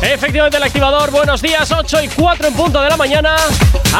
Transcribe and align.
Efectivamente, 0.00 0.56
el 0.56 0.62
activador, 0.62 1.10
buenos 1.10 1.42
días, 1.42 1.70
8 1.72 2.02
y 2.02 2.08
4 2.08 2.48
en 2.48 2.54
punto 2.54 2.80
de 2.80 2.88
la 2.88 2.96
mañana. 2.96 3.36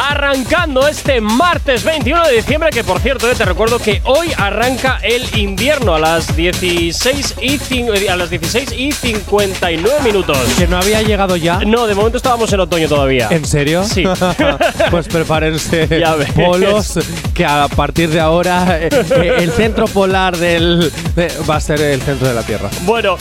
Arrancando 0.09 0.87
este 0.87 1.19
martes 1.19 1.83
21 1.83 2.25
de 2.27 2.35
diciembre, 2.37 2.69
que 2.69 2.83
por 2.83 2.99
cierto, 2.99 3.29
eh, 3.29 3.35
te 3.35 3.43
recuerdo 3.43 3.79
que 3.79 4.01
hoy 4.05 4.31
arranca 4.37 4.99
el 5.03 5.23
invierno 5.37 5.95
a 5.95 5.99
las 5.99 6.35
16 6.35 7.35
y, 7.41 7.59
eh, 7.81 8.09
a 8.09 8.15
las 8.15 8.29
16 8.29 8.71
y 8.71 8.91
59 8.93 9.99
minutos. 10.03 10.37
Que 10.57 10.67
no 10.67 10.77
había 10.77 11.01
llegado 11.01 11.35
ya. 11.35 11.59
No, 11.65 11.85
de 11.85 11.95
momento 11.95 12.17
estábamos 12.17 12.51
en 12.53 12.61
otoño 12.61 12.87
todavía. 12.87 13.27
¿En 13.31 13.45
serio? 13.45 13.83
Sí. 13.83 14.03
pues 14.91 15.07
prepárense 15.07 15.87
polos, 16.35 16.97
que 17.33 17.45
a 17.45 17.67
partir 17.67 18.09
de 18.09 18.19
ahora 18.21 18.79
eh, 18.79 18.89
eh, 18.91 19.33
el 19.39 19.51
centro 19.51 19.85
polar 19.87 20.37
del 20.37 20.91
de- 21.15 21.31
va 21.49 21.57
a 21.57 21.61
ser 21.61 21.81
el 21.81 22.01
centro 22.01 22.27
de 22.27 22.33
la 22.35 22.43
Tierra. 22.43 22.69
Bueno, 22.83 23.17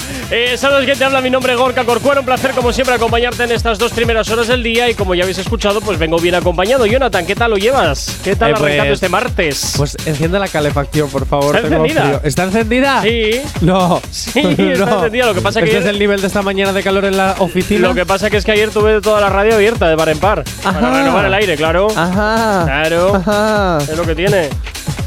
¿sabes 0.56 0.84
quién 0.84 0.97
te 0.98 1.05
habla? 1.05 1.20
Mi 1.20 1.30
nombre 1.30 1.52
es 1.55 1.58
Gorka 1.58 1.84
Corcuero. 1.84 2.20
Un 2.20 2.27
placer, 2.27 2.52
como 2.52 2.67
siempre, 2.72 2.95
acompañarte 2.95 3.45
en 3.45 3.52
estas 3.52 3.78
dos 3.78 3.92
primeras 3.92 4.28
horas 4.30 4.48
del 4.48 4.62
día. 4.62 4.88
Y 4.90 4.95
como 4.95 5.14
ya 5.14 5.22
habéis 5.24 5.38
escuchado, 5.38 5.80
pues 5.80 5.98
vengo 5.98 6.18
bien 6.18 6.34
acompañado. 6.34 6.86
Jonathan, 6.86 7.27
¿qué 7.27 7.34
tal 7.34 7.50
lo 7.52 7.56
llevas? 7.56 8.18
¿Qué 8.24 8.36
tal 8.36 8.50
Eh, 8.50 8.54
arrancando 8.54 8.82
pues- 8.84 8.92
este 8.92 9.08
martes? 9.08 9.74
Pues 9.77 9.96
enciende 10.06 10.38
la 10.38 10.48
calefacción, 10.48 11.08
por 11.10 11.27
favor. 11.27 11.56
¿Está 11.56 11.68
encendida? 11.68 12.20
¿Está 12.24 12.42
encendida? 12.44 13.02
sí. 13.02 13.30
No. 13.60 14.00
Sí, 14.10 14.41
está 14.41 14.94
encendida. 14.96 15.27
Lo 15.27 15.34
que 15.34 15.41
pasa 15.41 15.60
que 15.60 15.66
Este 15.66 15.78
es 15.78 15.84
ayer- 15.84 15.94
el 15.94 15.98
nivel 15.98 16.20
de 16.20 16.27
esta 16.27 16.42
mañana 16.42 16.72
de 16.72 16.82
calor 16.82 17.04
en 17.04 17.16
la 17.16 17.36
oficina. 17.38 17.88
Lo 17.88 17.94
que 17.94 18.06
pasa 18.06 18.30
que 18.30 18.36
es 18.36 18.44
que 18.44 18.52
ayer 18.52 18.70
tuve 18.70 19.00
toda 19.00 19.20
la 19.20 19.28
radio 19.28 19.55
abierta 19.55 19.88
de 19.88 19.97
par 19.97 20.08
en 20.08 20.19
par. 20.19 20.44
Para 20.62 20.78
Ajá. 20.78 20.98
renovar 21.03 21.25
el 21.27 21.34
aire, 21.34 21.56
claro. 21.56 21.88
Ajá. 21.94 22.62
Claro. 22.64 23.14
Ajá. 23.16 23.78
Es 23.82 23.97
lo 23.97 24.05
que 24.05 24.14
tiene. 24.14 24.48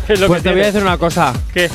Es 0.07 0.19
lo 0.19 0.27
Pues 0.27 0.41
que 0.41 0.49
te 0.49 0.53
voy 0.53 0.61
a 0.61 0.63
tiene. 0.63 0.65
decir 0.65 0.81
una 0.81 0.97
cosa. 0.97 1.33
¿Qué? 1.53 1.69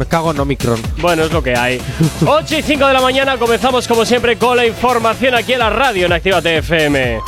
Me 0.00 0.06
cago 0.06 0.30
en 0.30 0.40
Omicron. 0.40 0.80
Bueno, 1.02 1.24
es 1.24 1.30
lo 1.30 1.42
que 1.42 1.54
hay. 1.54 1.78
8 2.26 2.56
y 2.56 2.62
5 2.62 2.86
de 2.86 2.92
la 2.94 3.02
mañana 3.02 3.36
comenzamos 3.36 3.86
como 3.86 4.06
siempre 4.06 4.38
con 4.38 4.56
la 4.56 4.64
información 4.64 5.34
aquí 5.34 5.52
en 5.52 5.58
la 5.58 5.68
radio 5.68 6.06
en 6.06 6.12
Activa 6.14 6.40
TFM. 6.40 7.20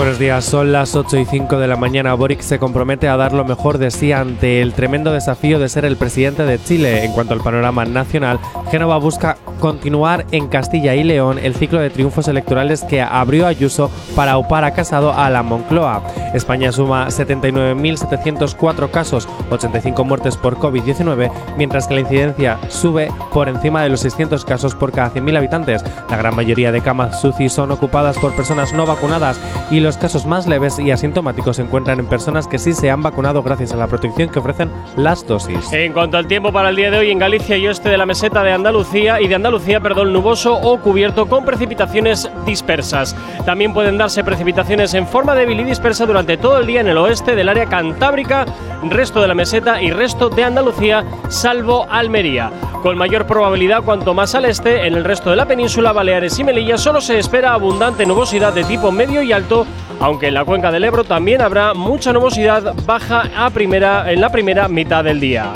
Buenos 0.00 0.18
días, 0.18 0.46
son 0.46 0.72
las 0.72 0.96
8 0.96 1.18
y 1.18 1.26
5 1.26 1.58
de 1.58 1.68
la 1.68 1.76
mañana. 1.76 2.14
Boric 2.14 2.40
se 2.40 2.58
compromete 2.58 3.06
a 3.06 3.18
dar 3.18 3.34
lo 3.34 3.44
mejor 3.44 3.76
de 3.76 3.90
sí 3.90 4.12
ante 4.12 4.62
el 4.62 4.72
tremendo 4.72 5.12
desafío 5.12 5.58
de 5.58 5.68
ser 5.68 5.84
el 5.84 5.98
presidente 5.98 6.44
de 6.44 6.58
Chile. 6.58 7.04
En 7.04 7.12
cuanto 7.12 7.34
al 7.34 7.42
panorama 7.42 7.84
nacional, 7.84 8.40
Génova 8.70 8.96
busca 8.96 9.36
continuar 9.60 10.24
en 10.32 10.48
Castilla 10.48 10.94
y 10.94 11.04
León 11.04 11.38
el 11.38 11.54
ciclo 11.54 11.80
de 11.80 11.90
triunfos 11.90 12.28
electorales 12.28 12.82
que 12.82 13.02
abrió 13.02 13.46
Ayuso 13.46 13.90
para 14.16 14.38
upar 14.38 14.64
a 14.64 14.72
Casado 14.72 15.12
a 15.12 15.28
la 15.28 15.42
Moncloa. 15.42 16.02
España 16.32 16.72
suma 16.72 17.08
79.704 17.08 18.90
casos, 18.90 19.28
85 19.50 20.04
muertes 20.04 20.38
por 20.38 20.56
COVID-19, 20.56 21.30
mientras 21.58 21.86
que 21.86 21.94
la 21.94 22.00
incidencia 22.00 22.58
sube 22.68 23.12
por 23.34 23.50
encima 23.50 23.82
de 23.82 23.90
los 23.90 24.00
600 24.00 24.46
casos 24.46 24.74
por 24.74 24.92
cada 24.92 25.12
100.000 25.12 25.36
habitantes. 25.36 25.84
La 26.08 26.16
gran 26.16 26.34
mayoría 26.34 26.72
de 26.72 26.80
camas 26.80 27.22
UCI 27.22 27.50
son 27.50 27.70
ocupadas 27.70 28.16
por 28.16 28.34
personas 28.34 28.72
no 28.72 28.86
vacunadas 28.86 29.38
y 29.70 29.80
los 29.80 29.89
casos 29.96 30.26
más 30.26 30.46
leves 30.46 30.78
y 30.78 30.90
asintomáticos 30.90 31.56
se 31.56 31.62
encuentran 31.62 31.98
en 31.98 32.06
personas 32.06 32.46
que 32.46 32.58
sí 32.58 32.72
se 32.72 32.90
han 32.90 33.02
vacunado 33.02 33.42
gracias 33.42 33.72
a 33.72 33.76
la 33.76 33.86
protección 33.86 34.28
que 34.28 34.38
ofrecen 34.38 34.70
las 34.96 35.26
dosis. 35.26 35.72
En 35.72 35.92
cuanto 35.92 36.16
al 36.16 36.26
tiempo 36.26 36.52
para 36.52 36.70
el 36.70 36.76
día 36.76 36.90
de 36.90 36.98
hoy 36.98 37.10
en 37.10 37.18
Galicia 37.18 37.56
y 37.56 37.66
oeste 37.66 37.88
de 37.88 37.98
la 37.98 38.06
meseta 38.06 38.42
de 38.42 38.52
Andalucía 38.52 39.20
y 39.20 39.28
de 39.28 39.34
Andalucía, 39.34 39.80
perdón, 39.80 40.12
nuboso 40.12 40.54
o 40.54 40.80
cubierto 40.80 41.26
con 41.26 41.44
precipitaciones 41.44 42.30
dispersas. 42.46 43.16
También 43.44 43.72
pueden 43.72 43.98
darse 43.98 44.24
precipitaciones 44.24 44.94
en 44.94 45.06
forma 45.06 45.34
débil 45.34 45.60
y 45.60 45.64
dispersa 45.64 46.06
durante 46.06 46.36
todo 46.36 46.58
el 46.58 46.66
día 46.66 46.80
en 46.80 46.88
el 46.88 46.98
oeste 46.98 47.34
del 47.34 47.48
área 47.48 47.66
cantábrica, 47.66 48.46
resto 48.88 49.20
de 49.20 49.28
la 49.28 49.34
meseta 49.34 49.82
y 49.82 49.90
resto 49.90 50.28
de 50.28 50.44
Andalucía, 50.44 51.04
salvo 51.28 51.86
Almería. 51.90 52.50
Con 52.82 52.96
mayor 52.96 53.26
probabilidad 53.26 53.82
cuanto 53.82 54.14
más 54.14 54.34
al 54.34 54.46
este, 54.46 54.86
en 54.86 54.94
el 54.94 55.04
resto 55.04 55.28
de 55.28 55.36
la 55.36 55.46
península, 55.46 55.92
Baleares 55.92 56.38
y 56.38 56.44
Melilla 56.44 56.78
solo 56.78 57.02
se 57.02 57.18
espera 57.18 57.52
abundante 57.52 58.06
nubosidad 58.06 58.54
de 58.54 58.64
tipo 58.64 58.90
medio 58.90 59.20
y 59.22 59.32
alto, 59.32 59.66
aunque 60.00 60.28
en 60.28 60.34
la 60.34 60.44
cuenca 60.44 60.70
del 60.70 60.84
Ebro 60.84 61.04
también 61.04 61.40
habrá 61.42 61.74
mucha 61.74 62.12
nubosidad 62.12 62.74
baja 62.86 63.30
a 63.36 63.50
primera, 63.50 64.10
en 64.10 64.20
la 64.20 64.30
primera 64.30 64.68
mitad 64.68 65.04
del 65.04 65.20
día. 65.20 65.52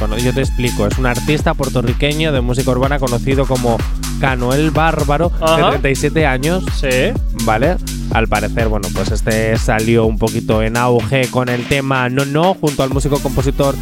Bueno, 0.00 0.16
yo 0.16 0.32
te 0.32 0.40
explico. 0.40 0.86
Es 0.86 0.98
un 0.98 1.06
artista 1.06 1.52
puertorriqueño 1.54 2.32
de 2.32 2.40
música 2.40 2.70
urbana 2.70 2.98
conocido 2.98 3.46
como 3.46 3.76
Cano 4.18 4.54
el 4.54 4.70
Bárbaro, 4.70 5.30
Ajá. 5.40 5.56
de 5.56 5.62
37 5.78 6.26
años. 6.26 6.64
Sí. 6.74 7.12
¿Vale? 7.44 7.76
Al 8.12 8.26
parecer, 8.26 8.68
bueno, 8.68 8.88
pues 8.94 9.10
este 9.12 9.56
salió 9.58 10.06
un 10.06 10.18
poquito 10.18 10.62
en 10.62 10.76
auge 10.76 11.28
con 11.30 11.48
el 11.48 11.66
tema 11.66 12.08
No 12.08 12.24
No, 12.24 12.54
junto 12.54 12.82
al 12.82 12.90
músico 12.90 13.18
compositor 13.20 13.74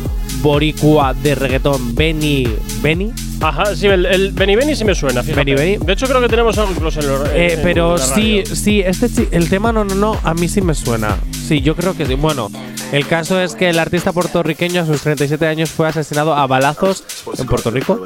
boricua 0.43 1.15
de 1.15 1.35
reggaetón 1.35 1.94
Benny. 1.94 2.47
¿Benny? 2.82 3.12
Ajá, 3.40 3.75
sí, 3.76 3.87
el, 3.87 4.05
el 4.06 4.32
Benny 4.32 4.56
Benny 4.56 4.75
sí 4.75 4.85
me 4.85 4.94
suena. 4.94 5.23
Benny 5.23 5.55
Benny. 5.55 5.76
De 5.79 5.93
hecho, 5.93 6.06
creo 6.06 6.20
que 6.20 6.29
tenemos 6.29 6.58
algo 6.58 6.73
incluso 6.73 7.00
en, 7.00 7.06
el- 7.06 7.37
Eh, 7.37 7.52
en- 7.55 7.62
pero 7.62 7.96
la 7.96 8.05
sí, 8.05 8.40
radio. 8.43 8.56
sí, 8.56 8.81
este 8.81 9.08
el 9.31 9.49
tema 9.49 9.73
No 9.73 9.85
No 9.85 9.94
No 9.94 10.20
a 10.25 10.35
mí 10.35 10.49
sí 10.49 10.61
me 10.61 10.75
suena. 10.75 11.17
Sí, 11.46 11.61
yo 11.61 11.75
creo 11.76 11.96
que 11.96 12.05
sí. 12.06 12.14
Bueno, 12.14 12.50
El 12.90 13.06
caso 13.06 13.38
es 13.38 13.55
que 13.55 13.69
el 13.69 13.79
artista 13.79 14.12
puertorriqueño 14.12 14.81
a 14.82 14.87
sus 14.87 15.02
37 15.02 15.46
años 15.46 15.69
fue 15.70 15.88
asesinado 15.88 16.35
a 16.35 16.46
balazos 16.46 17.05
en 17.38 17.46
Puerto 17.46 17.70
Rico. 17.70 18.02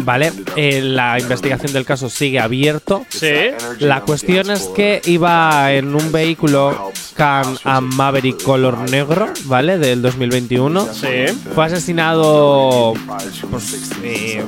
Vale, 0.00 0.32
eh, 0.56 0.80
la 0.82 1.18
investigación 1.20 1.72
del 1.72 1.84
caso 1.84 2.08
sigue 2.10 2.40
abierto. 2.40 3.04
Sí. 3.08 3.30
La 3.78 4.00
cuestión 4.00 4.50
es 4.50 4.62
que 4.74 5.00
iba 5.04 5.72
en 5.72 5.94
un 5.94 6.10
vehículo 6.10 6.90
Can 7.14 7.56
Am 7.64 7.84
Maverick 7.94 8.42
color 8.42 8.78
negro, 8.90 9.28
¿vale? 9.44 9.78
Del 9.78 10.02
2021. 10.02 10.88
Sí. 10.92 11.06
Fue 11.54 11.66
asesinado 11.66 12.94
pues, 13.50 13.90
eh, 14.02 14.42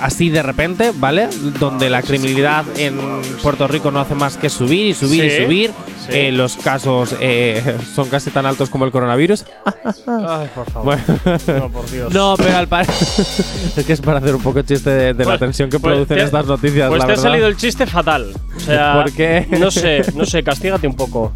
así 0.00 0.28
de 0.30 0.42
repente, 0.42 0.92
¿vale? 0.94 1.28
Donde 1.58 1.88
la 1.90 2.02
criminalidad 2.02 2.64
en 2.76 2.98
Puerto 3.42 3.66
Rico 3.68 3.90
no 3.90 4.00
hace 4.00 4.14
más 4.14 4.36
que 4.36 4.48
subir 4.50 4.86
y 4.86 4.94
subir 4.94 5.22
Sí, 5.22 5.36
y 5.40 5.44
subir. 5.44 5.70
sí. 5.70 6.08
Eh, 6.10 6.32
los 6.32 6.56
casos 6.56 7.14
eh, 7.20 7.76
son 7.94 8.08
casi 8.08 8.30
tan 8.30 8.46
altos 8.46 8.70
como 8.70 8.84
el 8.84 8.90
coronavirus. 8.90 9.44
Ay, 10.06 10.48
por 10.54 10.70
favor. 10.70 10.84
Bueno. 10.84 11.20
No, 11.60 11.68
por 11.70 11.90
Dios. 11.90 12.12
No, 12.14 12.34
pero 12.36 12.56
al 12.56 12.68
parecer. 12.68 12.94
es 13.76 13.84
que 13.84 13.92
es 13.92 14.00
para 14.00 14.18
hacer 14.18 14.34
un 14.34 14.42
poco 14.42 14.62
chiste 14.62 14.90
de, 14.90 15.14
de 15.14 15.24
la 15.24 15.30
Pues- 15.32 15.40
tensión 15.40 15.68
que 15.70 15.78
pues 15.78 15.92
producen 15.94 16.16
te- 16.18 16.24
estas 16.24 16.46
noticias. 16.46 16.88
Pues 16.88 16.98
la 17.00 17.06
te 17.06 17.12
ha 17.12 17.16
verdad. 17.16 17.22
salido 17.30 17.46
el 17.48 17.56
chiste 17.56 17.86
fatal. 17.86 18.32
O 18.56 18.60
sea, 18.60 18.94
¿Por 19.02 19.12
qué? 19.12 19.46
No 19.58 19.70
sé, 19.70 20.02
no 20.14 20.24
sé, 20.24 20.42
castígate 20.42 20.86
un 20.86 20.94
poco. 20.96 21.32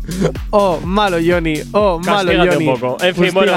Oh, 0.50 0.78
malo 0.84 1.18
Johnny. 1.24 1.54
Oh, 1.72 1.98
malo 1.98 2.30
Castígate 2.30 2.50
Johnny. 2.54 2.68
un 2.68 2.80
poco. 2.80 3.04
En 3.04 3.14
fin, 3.14 3.30
bueno. 3.32 3.52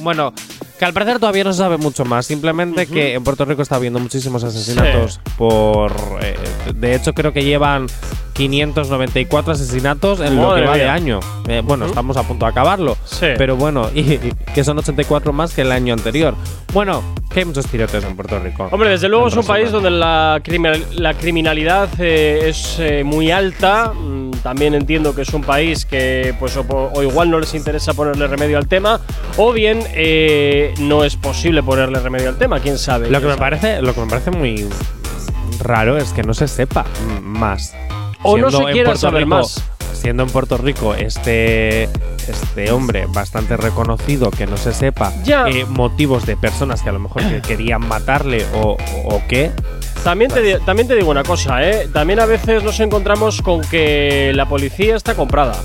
Bueno, 0.00 0.32
que 0.78 0.84
al 0.84 0.92
parecer 0.92 1.18
todavía 1.18 1.44
no 1.44 1.52
se 1.52 1.58
sabe 1.58 1.76
mucho 1.76 2.04
más. 2.04 2.26
Simplemente 2.26 2.86
que 2.86 3.14
en 3.14 3.24
Puerto 3.24 3.44
Rico 3.44 3.62
está 3.62 3.76
habiendo 3.76 3.98
muchísimos 3.98 4.44
asesinatos 4.44 5.20
por. 5.36 5.92
eh, 6.20 6.36
de 6.74 6.94
hecho, 6.94 7.14
creo 7.14 7.32
que 7.32 7.44
llevan 7.44 7.86
594 8.36 9.52
asesinatos 9.52 10.20
en 10.20 10.36
lo 10.36 10.42
Madre 10.48 10.62
que 10.62 10.68
va 10.68 10.76
de 10.76 10.82
mía. 10.84 10.92
año. 10.94 11.20
Eh, 11.48 11.62
bueno, 11.64 11.86
estamos 11.86 12.16
a 12.16 12.22
punto 12.22 12.44
de 12.46 12.50
acabarlo. 12.50 12.96
Sí. 13.04 13.26
Pero 13.38 13.56
bueno, 13.56 13.90
y, 13.94 14.00
y 14.12 14.32
que 14.54 14.62
son 14.64 14.78
84 14.78 15.32
más 15.32 15.54
que 15.54 15.62
el 15.62 15.72
año 15.72 15.94
anterior. 15.94 16.34
Bueno, 16.72 17.02
que 17.32 17.40
hay 17.40 17.44
muchos 17.46 17.66
tiroteos 17.66 18.04
en 18.04 18.14
Puerto 18.16 18.38
Rico. 18.38 18.68
Hombre, 18.70 18.90
desde 18.90 19.08
luego 19.08 19.26
En 19.26 19.32
es 19.32 19.36
un 19.38 19.46
país 19.46 19.70
donde 19.70 19.90
la, 19.90 20.40
criminal- 20.44 20.84
la 20.94 21.14
criminalidad 21.14 21.88
eh, 21.98 22.48
es 22.48 22.76
eh, 22.78 23.02
muy 23.04 23.30
alta. 23.30 23.92
Mm, 23.94 24.30
También 24.42 24.74
entiendo 24.74 25.14
que 25.14 25.22
es 25.22 25.32
un 25.32 25.42
país 25.42 25.86
que, 25.86 26.34
pues, 26.38 26.56
o, 26.56 26.64
o 26.68 27.02
igual 27.02 27.30
no 27.30 27.40
les 27.40 27.54
interesa 27.54 27.94
ponerle 27.94 28.26
remedio 28.26 28.58
al 28.58 28.68
tema, 28.68 29.00
o 29.38 29.52
bien 29.52 29.80
eh, 29.94 30.74
no 30.78 31.04
es 31.04 31.16
posible 31.16 31.62
ponerle 31.62 31.98
remedio 32.00 32.28
al 32.28 32.36
tema. 32.36 32.60
Quién 32.60 32.76
sabe. 32.78 33.08
Lo 33.10 33.20
que 33.20 33.26
me 33.26 33.32
sabe. 33.32 33.40
parece, 33.40 33.82
lo 33.82 33.94
que 33.94 34.00
me 34.00 34.06
parece 34.08 34.30
muy 34.30 34.68
raro 35.60 35.96
es 35.96 36.12
que 36.12 36.22
no 36.22 36.34
se 36.34 36.46
sepa 36.48 36.84
más. 37.22 37.74
O 38.22 38.36
no 38.38 38.50
se 38.50 38.64
quiera 38.72 38.96
saber 38.96 39.24
Rico- 39.24 39.36
más. 39.36 39.62
Siendo 39.92 40.22
en 40.24 40.28
Puerto 40.30 40.58
Rico 40.58 40.94
este, 40.94 41.84
este 42.28 42.70
hombre 42.70 43.06
bastante 43.08 43.56
reconocido 43.56 44.30
que 44.30 44.46
no 44.46 44.56
se 44.58 44.72
sepa 44.74 45.10
Ya. 45.24 45.48
eh, 45.48 45.64
motivos 45.64 46.26
de 46.26 46.36
personas 46.36 46.82
que 46.82 46.90
a 46.90 46.92
lo 46.92 46.98
mejor 46.98 47.22
que 47.22 47.40
querían 47.46 47.86
matarle 47.86 48.44
o, 48.54 48.76
o 49.04 49.22
qué. 49.28 49.50
También 50.04 50.30
te, 50.30 50.60
también 50.60 50.86
te 50.86 50.94
digo 50.94 51.10
una 51.10 51.24
cosa, 51.24 51.66
¿eh? 51.68 51.88
También 51.92 52.20
a 52.20 52.26
veces 52.26 52.62
nos 52.62 52.78
encontramos 52.80 53.42
con 53.42 53.62
que 53.62 54.32
la 54.34 54.46
policía 54.48 54.94
está 54.96 55.14
comprada. 55.14 55.56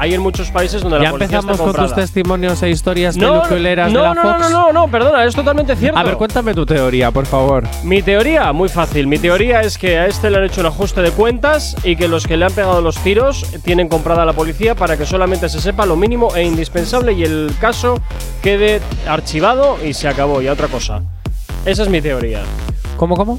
Hay 0.00 0.14
en 0.14 0.20
muchos 0.20 0.52
países 0.52 0.80
donde 0.80 0.98
Ya 0.98 1.04
la 1.04 1.10
policía 1.10 1.38
empezamos 1.38 1.60
está 1.60 1.72
con 1.72 1.86
tus 1.86 1.94
testimonios 1.96 2.62
e 2.62 2.70
historias 2.70 3.16
no, 3.16 3.42
peluqueras 3.42 3.92
no, 3.92 3.98
de 3.98 4.04
la 4.04 4.14
no, 4.14 4.22
Fox. 4.22 4.38
no, 4.38 4.48
no, 4.50 4.72
no, 4.72 4.88
perdona, 4.88 5.24
es 5.24 5.34
totalmente 5.34 5.74
cierto. 5.74 5.98
A 5.98 6.04
ver, 6.04 6.14
cuéntame 6.16 6.54
tu 6.54 6.64
teoría, 6.64 7.10
por 7.10 7.26
favor. 7.26 7.64
Mi 7.82 8.00
teoría, 8.00 8.52
muy 8.52 8.68
fácil. 8.68 9.08
Mi 9.08 9.18
teoría 9.18 9.60
es 9.62 9.76
que 9.76 9.98
a 9.98 10.06
este 10.06 10.30
le 10.30 10.36
han 10.38 10.44
hecho 10.44 10.60
un 10.60 10.68
ajuste 10.68 11.02
de 11.02 11.10
cuentas 11.10 11.74
y 11.82 11.96
que 11.96 12.06
los 12.06 12.28
que 12.28 12.36
le 12.36 12.44
han 12.44 12.52
pegado 12.52 12.80
los 12.80 12.96
tiros 12.98 13.44
tienen 13.64 13.88
comprada 13.88 14.22
a 14.22 14.24
la 14.24 14.34
policía 14.34 14.76
para 14.76 14.96
que 14.96 15.04
solamente 15.04 15.48
se 15.48 15.60
sepa 15.60 15.84
lo 15.84 15.96
mínimo 15.96 16.34
e 16.36 16.44
indispensable 16.44 17.12
y 17.14 17.24
el 17.24 17.50
caso 17.60 18.00
quede 18.40 18.80
archivado 19.08 19.78
y 19.84 19.94
se 19.94 20.06
acabó. 20.06 20.40
Y 20.40 20.46
a 20.46 20.52
otra 20.52 20.68
cosa. 20.68 21.02
Esa 21.66 21.82
es 21.82 21.88
mi 21.88 22.00
teoría. 22.00 22.42
¿Cómo, 22.96 23.16
cómo? 23.16 23.36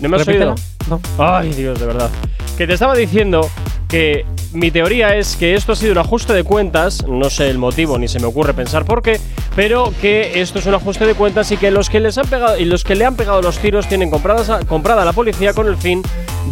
¿No 0.00 0.08
me 0.10 0.16
has 0.16 0.26
Repítela. 0.26 0.52
oído? 0.52 0.62
No. 0.90 1.00
Ay, 1.18 1.50
Dios, 1.54 1.80
de 1.80 1.86
verdad. 1.86 2.10
Que 2.58 2.66
te 2.66 2.74
estaba 2.74 2.94
diciendo 2.94 3.48
que 3.92 4.24
mi 4.54 4.70
teoría 4.70 5.16
es 5.16 5.36
que 5.36 5.52
esto 5.52 5.72
ha 5.72 5.76
sido 5.76 5.92
un 5.92 5.98
ajuste 5.98 6.32
de 6.32 6.44
cuentas, 6.44 7.06
no 7.06 7.28
sé 7.28 7.50
el 7.50 7.58
motivo 7.58 7.98
ni 7.98 8.08
se 8.08 8.20
me 8.20 8.24
ocurre 8.24 8.54
pensar 8.54 8.86
por 8.86 9.02
qué, 9.02 9.20
pero 9.54 9.92
que 10.00 10.40
esto 10.40 10.60
es 10.60 10.64
un 10.64 10.72
ajuste 10.72 11.04
de 11.04 11.14
cuentas 11.14 11.52
y 11.52 11.58
que 11.58 11.70
los 11.70 11.90
que 11.90 12.00
les 12.00 12.16
han 12.16 12.26
pegado 12.26 12.58
y 12.58 12.64
los 12.64 12.84
que 12.84 12.94
le 12.94 13.04
han 13.04 13.16
pegado 13.16 13.42
los 13.42 13.58
tiros 13.58 13.86
tienen 13.86 14.10
compradas 14.10 14.64
comprada 14.64 15.02
a 15.02 15.04
la 15.04 15.12
policía 15.12 15.52
con 15.52 15.66
el 15.66 15.76
fin 15.76 16.00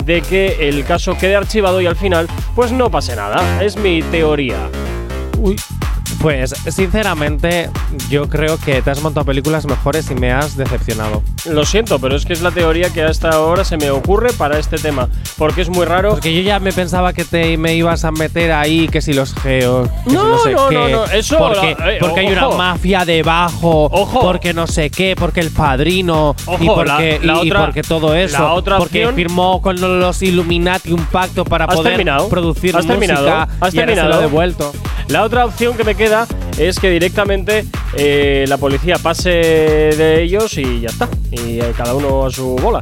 de 0.05 0.21
que 0.21 0.69
el 0.69 0.85
caso 0.85 1.17
quede 1.17 1.35
archivado 1.35 1.81
y 1.81 1.87
al 1.87 1.97
final 1.97 2.29
pues 2.55 2.73
no 2.73 2.91
pase 2.91 3.17
nada. 3.17 3.65
Es 3.65 3.75
mi 3.75 4.03
teoría. 4.03 4.69
Uy. 5.39 5.57
Pues, 6.21 6.51
sinceramente, 6.69 7.71
yo 8.11 8.29
creo 8.29 8.59
que 8.59 8.83
te 8.83 8.91
has 8.91 9.01
montado 9.01 9.25
películas 9.25 9.65
mejores 9.65 10.11
y 10.11 10.15
me 10.15 10.31
has 10.31 10.55
decepcionado. 10.55 11.23
Lo 11.51 11.65
siento, 11.65 11.99
pero 11.99 12.15
es 12.15 12.27
que 12.27 12.35
es 12.35 12.43
la 12.43 12.51
teoría 12.51 12.91
que 12.91 13.03
hasta 13.03 13.31
ahora 13.31 13.65
se 13.65 13.79
me 13.79 13.91
ocurre 13.91 14.31
para 14.35 14.59
este 14.59 14.77
tema, 14.77 15.09
porque 15.39 15.63
es 15.63 15.71
muy 15.71 15.87
raro. 15.87 16.11
Porque 16.11 16.35
yo 16.35 16.43
ya 16.43 16.61
me 16.61 16.73
pensaba 16.75 17.15
que 17.15 17.25
te 17.25 17.57
me 17.57 17.75
ibas 17.75 18.05
a 18.05 18.11
meter 18.11 18.53
ahí, 18.53 18.87
que 18.89 19.01
si 19.01 19.15
los 19.15 19.33
geos, 19.35 19.89
que 20.07 20.13
No, 20.13 20.21
si 20.23 20.29
no 20.31 20.39
sé 20.43 20.53
no, 20.53 20.69
qué. 20.69 20.75
no, 20.75 20.89
no, 20.91 21.05
eso 21.07 21.39
Porque, 21.39 21.75
la- 21.79 21.93
eh, 21.95 21.97
porque 22.01 22.21
hay 22.21 22.27
una 22.27 22.49
mafia 22.51 23.07
debajo, 23.07 23.87
Ojo. 23.91 24.21
porque 24.21 24.53
no 24.53 24.67
sé 24.67 24.91
qué, 24.91 25.17
porque 25.19 25.41
el 25.41 25.51
padrino, 25.51 26.37
y, 26.39 26.51
Ojo, 26.69 26.75
porque, 26.75 27.19
la- 27.23 27.33
la 27.35 27.43
y- 27.43 27.47
y 27.47 27.51
otra- 27.51 27.65
porque 27.65 27.83
todo 27.83 28.15
eso. 28.15 28.39
la 28.43 28.53
otra 28.53 28.77
porque 28.77 29.07
opción- 29.07 29.15
firmó 29.15 29.63
con 29.63 29.81
los 29.81 30.21
Illuminati 30.23 30.93
un 30.93 31.05
pacto 31.07 31.47
para 31.47 31.65
¿Has 31.65 31.77
poder 31.77 31.93
terminado? 31.93 32.29
producir 32.29 32.77
¿Has 32.77 32.85
música 32.85 32.99
terminado? 33.01 33.29
¿Has 33.31 33.49
y 33.49 33.55
ahora 33.57 33.71
se 33.71 33.77
terminado? 33.79 34.09
lo 34.11 34.15
ha 34.17 34.21
devuelto. 34.21 34.73
La 35.09 35.25
otra 35.25 35.45
opción 35.45 35.77
que 35.77 35.83
me 35.83 35.97
queda 35.97 36.10
es 36.59 36.79
que 36.79 36.91
directamente 36.91 37.65
eh, 37.97 38.45
la 38.49 38.57
policía 38.57 38.99
pase 38.99 39.31
de 39.31 40.23
ellos 40.23 40.57
y 40.59 40.81
ya 40.81 40.89
está. 40.89 41.09
Y 41.31 41.61
eh, 41.61 41.73
cada 41.77 41.95
uno 41.95 42.27
a 42.27 42.31
su 42.31 42.57
bola. 42.57 42.81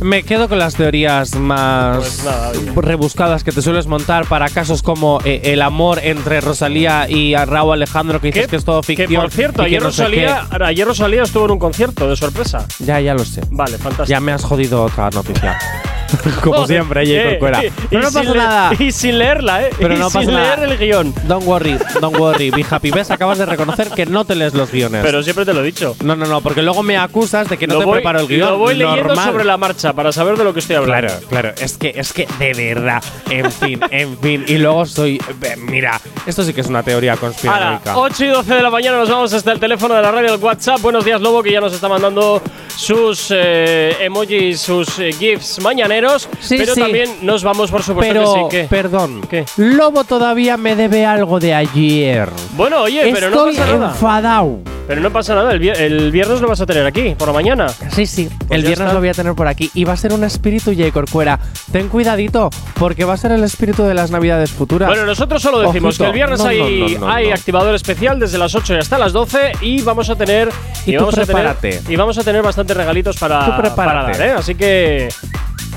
Me 0.00 0.24
quedo 0.24 0.48
con 0.48 0.58
las 0.58 0.74
teorías 0.74 1.36
más 1.36 1.98
Pues 1.98 2.24
nada, 2.24 2.52
rebuscadas 2.76 3.44
que 3.44 3.52
te 3.52 3.62
sueles 3.62 3.86
montar 3.86 4.26
para 4.26 4.48
casos 4.48 4.82
como 4.82 5.20
eh, 5.24 5.40
el 5.44 5.62
amor 5.62 6.00
entre 6.02 6.40
Rosalía 6.40 7.08
y 7.08 7.36
Raúl 7.36 7.74
Alejandro, 7.74 8.20
que 8.20 8.28
dices 8.28 8.48
que, 8.48 8.56
es 8.56 8.64
todo 8.64 8.82
ficción. 8.82 9.08
que 9.08 9.16
por 9.16 9.30
cierto, 9.30 9.62
ayer, 9.62 9.80
no 9.80 9.88
Rosalía, 9.88 10.48
ayer 10.64 10.86
Rosalía 10.86 11.22
estuvo 11.22 11.44
en 11.44 11.52
un 11.52 11.58
concierto 11.58 12.08
de 12.08 12.16
sorpresa. 12.16 12.66
Ya, 12.80 13.00
ya 13.00 13.14
lo 13.14 13.24
sé. 13.24 13.40
Vale, 13.50 13.78
fantástico. 13.78 14.08
Ya 14.08 14.20
me 14.20 14.32
has 14.32 14.44
jodido 14.44 14.82
otra 14.82 15.10
noticia. 15.10 15.58
como 16.42 16.66
siempre, 16.66 17.04
Jay 17.06 17.16
Eh, 17.16 17.28
Corcuera. 17.30 17.64
y- 17.64 17.70
Pero 17.90 18.02
no 18.02 18.10
pasa 18.12 18.34
nada. 18.34 18.70
Y 18.78 18.92
sin 18.92 19.18
leerla, 19.18 19.62
¿eh? 19.64 19.70
Pero 19.78 19.94
y 19.94 19.98
no 19.98 20.10
sin 20.10 20.20
pasa 20.20 20.30
leer 20.32 20.58
nada. 20.60 20.72
el 20.72 20.78
guion. 20.78 21.14
Don't 21.26 21.46
worry, 21.46 21.78
don't 22.00 22.16
worry. 22.18 22.50
Be 22.50 22.64
happy. 22.68 22.90
¿Ves? 22.90 23.10
Acabas 23.10 23.38
de 23.38 23.46
reconocer 23.46 23.88
que 23.90 24.06
no 24.06 24.24
te 24.24 24.34
lees 24.34 24.54
los 24.54 24.70
guiones. 24.70 25.02
Pero 25.04 25.22
siempre 25.22 25.44
te 25.44 25.52
lo 25.54 25.60
he 25.60 25.64
dicho. 25.64 25.96
no, 26.02 26.16
no, 26.16 26.26
no, 26.26 26.40
porque 26.40 26.62
luego 26.62 26.82
me 26.82 26.96
acusas 26.96 27.48
de 27.48 27.56
que 27.56 27.66
no 27.66 27.74
lo 27.74 27.80
te 27.80 27.86
voy, 27.86 27.94
preparo 27.96 28.20
el 28.20 28.26
guion. 28.28 28.48
Lo 28.50 28.58
voy 28.58 28.74
leyendo 28.74 29.04
normal. 29.04 29.26
sobre 29.30 29.44
la 29.44 29.56
marcha 29.56 29.92
para 29.92 30.12
saber 30.12 30.36
de 30.36 30.44
lo 30.44 30.52
que 30.54 30.60
estoy 30.60 30.76
hablando. 30.76 31.08
Claro, 31.08 31.26
claro, 31.28 31.52
es 31.60 31.76
que, 31.76 31.92
es 31.96 32.12
que 32.12 32.26
de 32.38 32.54
verdad, 32.54 33.02
en 33.30 33.50
fin, 33.52 33.80
en 33.90 34.18
fin. 34.18 34.44
Y 34.46 34.58
luego 34.58 34.86
soy. 34.86 35.16
eh, 35.42 35.56
Mira, 35.58 36.00
esto 36.26 36.42
sí 36.42 36.52
que 36.54 36.60
es 36.62 36.66
una 36.68 36.82
teoría 36.82 37.12
Ahora, 37.12 37.20
conspiranoica. 37.20 37.96
8 37.98 38.24
y 38.24 38.28
12 38.28 38.54
de 38.54 38.62
la 38.62 38.70
mañana 38.70 38.98
nos 38.98 39.10
vamos 39.10 39.32
hasta 39.32 39.52
el 39.52 39.60
teléfono 39.60 39.94
de 39.94 40.02
la 40.02 40.10
radio 40.12 40.32
del 40.32 40.40
WhatsApp. 40.42 40.80
Buenos 40.80 41.04
días, 41.04 41.20
Lobo, 41.20 41.42
que 41.42 41.52
ya 41.52 41.60
nos 41.60 41.72
está 41.72 41.88
mandando 41.88 42.40
sus 42.76 43.28
eh, 43.30 43.96
emojis, 44.00 44.60
sus 44.60 44.98
eh, 44.98 45.12
GIFs 45.12 45.60
Sí, 46.40 46.56
pero 46.58 46.74
sí. 46.74 46.80
también 46.80 47.10
nos 47.22 47.42
vamos, 47.42 47.70
por 47.70 47.82
supuesto, 47.82 48.12
Pero, 48.12 48.48
que 48.48 48.62
sí. 48.62 48.62
¿Qué? 48.62 48.68
perdón, 48.68 49.20
¿Qué? 49.28 49.44
Lobo 49.56 50.04
todavía 50.04 50.56
me 50.56 50.76
debe 50.76 51.04
algo 51.06 51.40
de 51.40 51.54
ayer. 51.54 52.28
Bueno, 52.56 52.82
oye, 52.82 53.10
pero 53.12 53.30
no 53.30 53.48
Estoy 53.48 53.56
pasa 53.56 53.72
nada. 53.72 53.90
enfadado. 53.90 54.58
Pero 54.86 55.02
no 55.02 55.10
pasa 55.12 55.34
nada. 55.34 55.52
El, 55.52 55.60
vier- 55.60 55.78
el 55.78 56.10
viernes 56.10 56.40
lo 56.40 56.48
vas 56.48 56.62
a 56.62 56.66
tener 56.66 56.86
aquí, 56.86 57.14
por 57.18 57.28
la 57.28 57.34
mañana. 57.34 57.68
Sí, 57.94 58.06
sí. 58.06 58.26
Pues 58.46 58.50
el 58.58 58.62
viernes 58.62 58.86
está. 58.86 58.94
lo 58.94 59.00
voy 59.00 59.10
a 59.10 59.12
tener 59.12 59.34
por 59.34 59.46
aquí. 59.46 59.70
Y 59.74 59.84
va 59.84 59.92
a 59.92 59.96
ser 59.98 60.14
un 60.14 60.24
espíritu, 60.24 60.72
Jay 60.74 60.90
Corcuera. 60.90 61.38
Ten 61.70 61.88
cuidadito, 61.90 62.48
porque 62.78 63.04
va 63.04 63.12
a 63.12 63.16
ser 63.18 63.32
el 63.32 63.44
espíritu 63.44 63.82
de 63.82 63.92
las 63.92 64.10
navidades 64.10 64.50
futuras. 64.50 64.88
Bueno, 64.88 65.04
nosotros 65.04 65.42
solo 65.42 65.60
decimos 65.60 65.90
Ojito. 66.00 66.04
que 66.04 66.08
el 66.08 66.14
viernes 66.14 66.38
No, 66.40 66.46
hay, 66.46 66.96
no, 66.98 67.00
no, 67.00 67.12
hay 67.12 67.30
activador 67.30 67.74
especial 67.74 68.18
desde 68.18 68.38
las 68.38 68.54
8 68.54 68.76
y 68.76 68.78
hasta 68.78 68.96
las 68.96 69.12
12 69.12 69.52
y 69.60 69.82
vamos 69.82 70.08
a 70.08 70.16
tener 70.16 70.48
Y 70.86 70.92
tú 70.92 71.00
vamos 71.00 71.18
a 71.18 71.26
tener 71.26 71.34
prepárate. 71.54 71.82
y 71.86 71.96
vamos 71.96 72.16
a 72.16 72.22
tener 72.24 72.42
bastantes 72.42 72.74
regalitos 72.74 73.18
para, 73.18 73.40
prepárate. 73.58 73.76
para 73.76 74.02
dar, 74.04 74.20
¿eh? 74.22 74.30
Así 74.38 74.54
que 74.54 75.08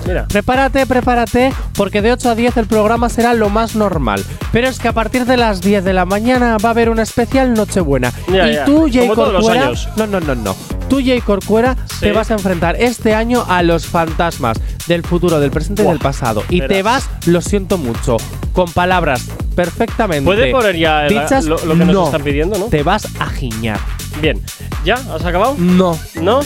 mira, 0.05 0.27
Prepárate, 0.27 0.86
prepárate, 0.86 1.53
porque 1.75 2.01
de 2.01 2.12
8 2.13 2.29
a 2.31 2.36
10 2.36 2.58
el 2.58 2.67
programa 2.67 3.10
será 3.10 3.34
lo 3.34 3.50
más 3.50 3.75
normal. 3.75 4.24
Pero 4.51 4.67
es 4.67 4.79
que 4.79 4.88
a 4.88 4.93
partir 4.93 5.25
de 5.25 5.38
las 5.38 5.62
10 5.62 5.84
de 5.84 5.93
la 5.93 6.05
mañana 6.05 6.58
va 6.63 6.70
a 6.70 6.72
haber 6.72 6.89
una 6.89 7.03
especial 7.03 7.53
Nochebuena. 7.53 8.12
Ya, 8.31 8.50
y 8.50 8.53
ya. 8.55 8.65
tú, 8.65 8.88
Jay 8.91 9.08
Como 9.08 9.15
todos 9.15 9.34
los 9.34 9.41
Corcuera. 9.43 9.67
años. 9.67 9.89
No, 9.96 10.08
no, 10.08 10.20
no, 10.20 10.36
no. 10.36 10.55
Tú, 10.89 11.00
Jay 11.03 11.22
Corcuera, 11.22 11.77
Sí. 11.89 12.00
te 12.01 12.12
vas 12.12 12.31
a 12.31 12.34
enfrentar 12.34 12.75
este 12.77 13.13
año 13.15 13.46
a 13.48 13.63
los 13.63 13.86
fantasmas 13.86 14.58
del 14.88 15.03
futuro, 15.03 15.39
del 15.39 15.51
presente 15.51 15.84
y 15.84 15.86
del 15.88 16.00
pasado. 16.00 16.43
Y 16.50 16.62
te 16.67 16.84
vas, 16.84 17.10
lo 17.27 17.39
siento 17.41 17.77
mucho, 17.77 18.17
con 18.51 18.70
palabras 18.72 19.25
perfectamente. 19.55 20.25
¿Puede 20.25 20.51
poner 20.51 20.75
ya 20.75 21.05
el- 21.08 21.10
dichas, 21.13 21.46
lo, 21.46 21.58
lo 21.65 21.74
que 21.77 21.86
nos 21.86 21.93
no. 21.96 22.05
están 22.05 22.24
pidiendo, 22.24 22.58
no? 22.58 22.65
Te 22.65 22.84
vas 22.84 23.08
a 23.20 23.27
giñar. 23.27 23.79
Bien. 24.20 24.41
¿Ya? 24.84 24.96
¿Has 24.96 25.24
acabado? 25.24 25.56
No. 25.58 25.98
¿No? 26.15 26.41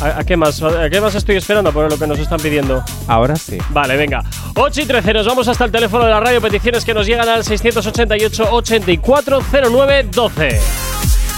¿A, 0.00 0.22
qué 0.24 0.36
más? 0.36 0.62
¿A 0.62 0.88
qué 0.88 1.00
más 1.00 1.14
estoy 1.14 1.36
esperando 1.36 1.72
por 1.72 1.90
lo 1.90 1.98
que 1.98 2.06
nos 2.06 2.18
están 2.18 2.38
pidiendo? 2.40 2.84
Ahora 3.08 3.36
sí. 3.36 3.58
Vale, 3.70 3.96
venga. 3.96 4.22
8 4.54 4.82
y 4.82 4.86
13, 4.86 5.12
nos 5.12 5.26
vamos 5.26 5.48
hasta 5.48 5.64
el 5.64 5.72
teléfono 5.72 6.04
de 6.04 6.10
la 6.10 6.20
radio. 6.20 6.40
Peticiones 6.40 6.84
que 6.84 6.94
nos 6.94 7.06
llegan 7.06 7.28
al 7.28 7.44
688 7.44 8.48
8409 8.50 10.08
12. 10.12 10.60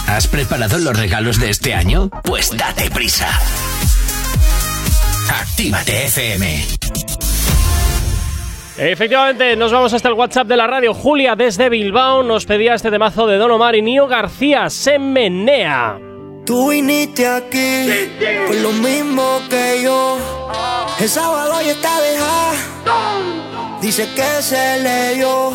¿Has 0.06 0.26
preparado 0.26 0.78
los 0.78 0.96
regalos 0.96 1.38
de 1.38 1.50
este 1.50 1.72
año? 1.72 2.10
Pues 2.24 2.50
date 2.56 2.90
prisa. 2.90 3.28
Actívate 5.30 6.06
FM. 6.06 6.66
Efectivamente, 8.82 9.56
nos 9.56 9.72
vamos 9.72 9.92
hasta 9.92 10.08
el 10.08 10.14
WhatsApp 10.14 10.46
de 10.46 10.56
la 10.56 10.66
radio. 10.66 10.94
Julia 10.94 11.36
desde 11.36 11.68
Bilbao 11.68 12.22
nos 12.22 12.46
pedía 12.46 12.72
este 12.72 12.90
temazo 12.90 13.26
de 13.26 13.36
Don 13.36 13.50
Omar 13.50 13.76
y 13.76 13.82
Nio 13.82 14.06
García. 14.06 14.70
Se 14.70 14.98
menea. 14.98 15.98
Tú 16.46 16.70
viniste 16.70 17.28
aquí 17.28 18.08
por 18.46 18.56
lo 18.56 18.72
mismo 18.72 19.42
que 19.50 19.82
yo. 19.84 20.16
El 20.98 21.08
sábado 21.10 21.60
ya 21.60 21.72
está 21.72 22.00
dejada. 22.00 22.52
Dice 23.82 24.08
que 24.16 24.42
se 24.42 24.80
leyó 24.80 25.52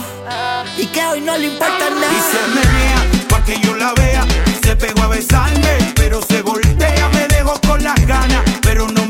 y 0.78 0.86
que 0.86 1.04
hoy 1.08 1.22
no 1.22 1.36
le 1.36 1.48
importa 1.48 1.90
nada. 1.90 2.06
Y 2.12 2.22
se 2.22 2.48
menea 2.54 3.28
pa' 3.28 3.44
que 3.44 3.60
yo 3.60 3.76
la 3.76 3.92
vea. 3.96 4.24
Se 4.64 4.76
pegó 4.76 5.02
a 5.02 5.08
besarme, 5.08 5.94
pero 5.96 6.22
se 6.22 6.44
voltea. 6.44 7.10
Me 7.12 7.28
dejo 7.36 7.60
con 7.68 7.84
las 7.84 8.06
ganas, 8.06 8.44
pero 8.62 8.88
no 8.88 9.05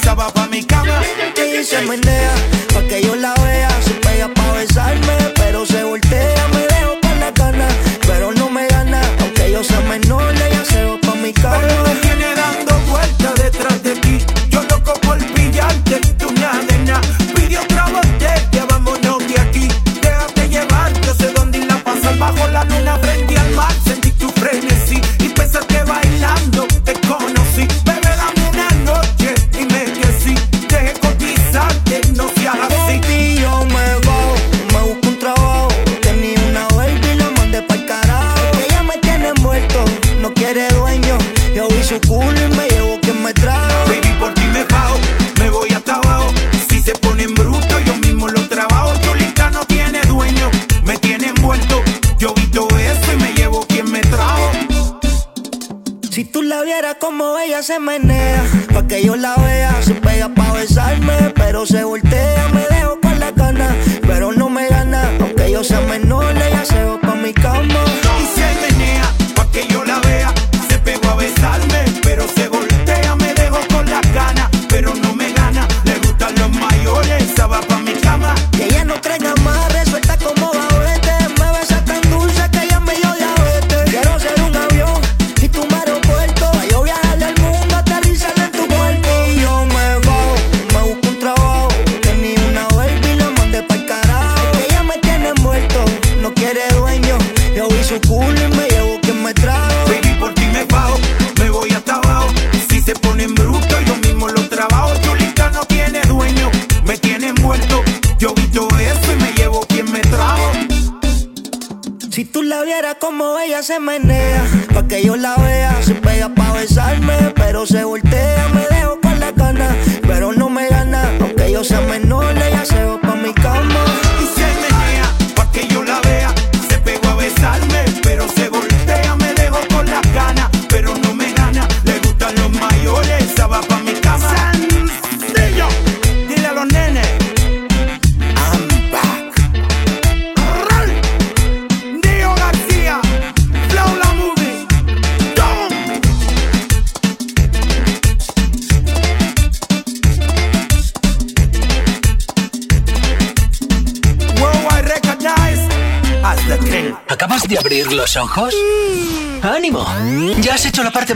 esa 0.00 0.14
va 0.14 0.28
pa' 0.32 0.46
mi 0.46 0.62
cama 0.64 1.00
se 1.64 1.82
menea, 1.82 2.32
pa' 2.72 2.82
que 2.88 3.02
yo 3.02 3.14
la 3.16 3.34
vea. 3.34 3.68
Se 3.82 3.90
pega 3.94 4.28
pa' 4.28 4.52
besarme, 4.52 5.16
pero 5.34 5.66
se 5.66 5.82
voltea. 5.84 6.48
Me 6.54 6.62
dejo 6.72 6.98
con 7.02 7.20
la 7.20 7.30
gana, 7.30 7.68
pero 8.06 8.32
no 8.32 8.48
me 8.48 8.66
gana. 8.68 9.02
Aunque 9.20 9.52
yo 9.52 9.62
sea 9.62 9.80
menor, 9.80 10.34
ella 10.34 10.64
se 10.64 10.84
va 10.84 10.98
pa' 11.00 11.14
mi 11.16 11.32
cama. 11.32 11.58
Pero 11.60 11.82
me 11.82 11.94
tiene 11.96 12.34
dando 12.34 12.72
vueltas 12.90 13.34
detrás 13.34 13.82
de 13.82 13.96
ti. 13.96 14.18
Yo 14.48 14.62
loco 14.62 14.94
por 15.00 15.18
pillarte, 15.34 16.00
tú 16.18 16.28
una 16.28 16.52
nena. 16.68 17.00
Pide 17.34 17.58
otra 17.58 17.86
botella, 17.86 18.64
vámonos 18.70 19.18
de 19.28 19.40
aquí. 19.40 19.68
Déjate 20.00 20.48
llevar, 20.48 20.92
yo 21.02 21.14
sé 21.14 21.32
dónde 21.32 21.58
ir 21.58 21.72
a 21.72 21.76
pasar. 21.84 22.16
Bajo 22.18 22.48
la 22.48 22.64
luna, 22.64 22.96
frente 22.98 23.36
al 23.36 23.50
mar, 23.50 23.74
sentí 23.84 24.10
tu 24.12 24.30
frenesí. 24.30 24.77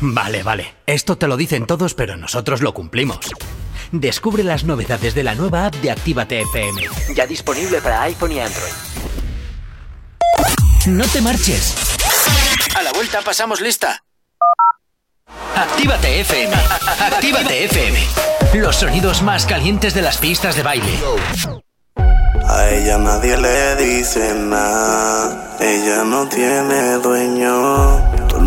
Vale, 0.00 0.42
vale. 0.42 0.74
Esto 0.86 1.18
te 1.18 1.26
lo 1.28 1.36
dicen 1.36 1.66
todos, 1.66 1.94
pero 1.94 2.16
nosotros 2.16 2.62
lo 2.62 2.72
cumplimos. 2.74 3.30
Descubre 3.92 4.44
las 4.44 4.64
novedades 4.64 5.14
de 5.14 5.24
la 5.24 5.34
nueva 5.34 5.66
app 5.66 5.74
de 5.76 5.90
Actívate 5.90 6.40
FM. 6.42 6.82
Ya 7.14 7.26
disponible 7.26 7.80
para 7.80 8.02
iPhone 8.02 8.32
y 8.32 8.40
Android. 8.40 8.72
No 10.86 11.06
te 11.06 11.20
marches. 11.20 11.74
A 12.76 12.82
la 12.82 12.92
vuelta 12.92 13.20
pasamos 13.22 13.60
lista. 13.60 14.02
Actívate 15.54 16.20
FM. 16.20 16.54
Actívate 17.00 17.64
FM. 17.64 17.98
Los 18.54 18.76
sonidos 18.76 19.22
más 19.22 19.44
calientes 19.44 19.92
de 19.92 20.02
las 20.02 20.16
pistas 20.18 20.56
de 20.56 20.62
baile. 20.62 20.98
A 22.48 22.70
ella 22.70 22.98
nadie 22.98 23.36
le 23.36 23.76
dice 23.76 24.34
nada. 24.34 25.56
Ella 25.60 26.04
no 26.04 26.26
tiene 26.28 26.94
dueño. 26.94 28.09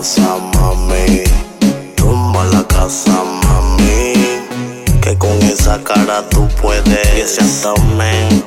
Casa, 0.00 0.38
mami. 0.54 1.24
Tumba 1.94 2.42
la 2.44 2.62
casa. 2.62 3.22
mami. 3.42 4.14
Que 5.02 5.14
con 5.18 5.42
esa 5.42 5.78
cara 5.84 6.22
tú 6.30 6.48
puedes. 6.62 7.18
Y 7.18 7.20
ese 7.20 7.42
abdomen 7.42 8.42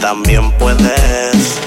también 0.00 0.50
puedes. 0.52 1.60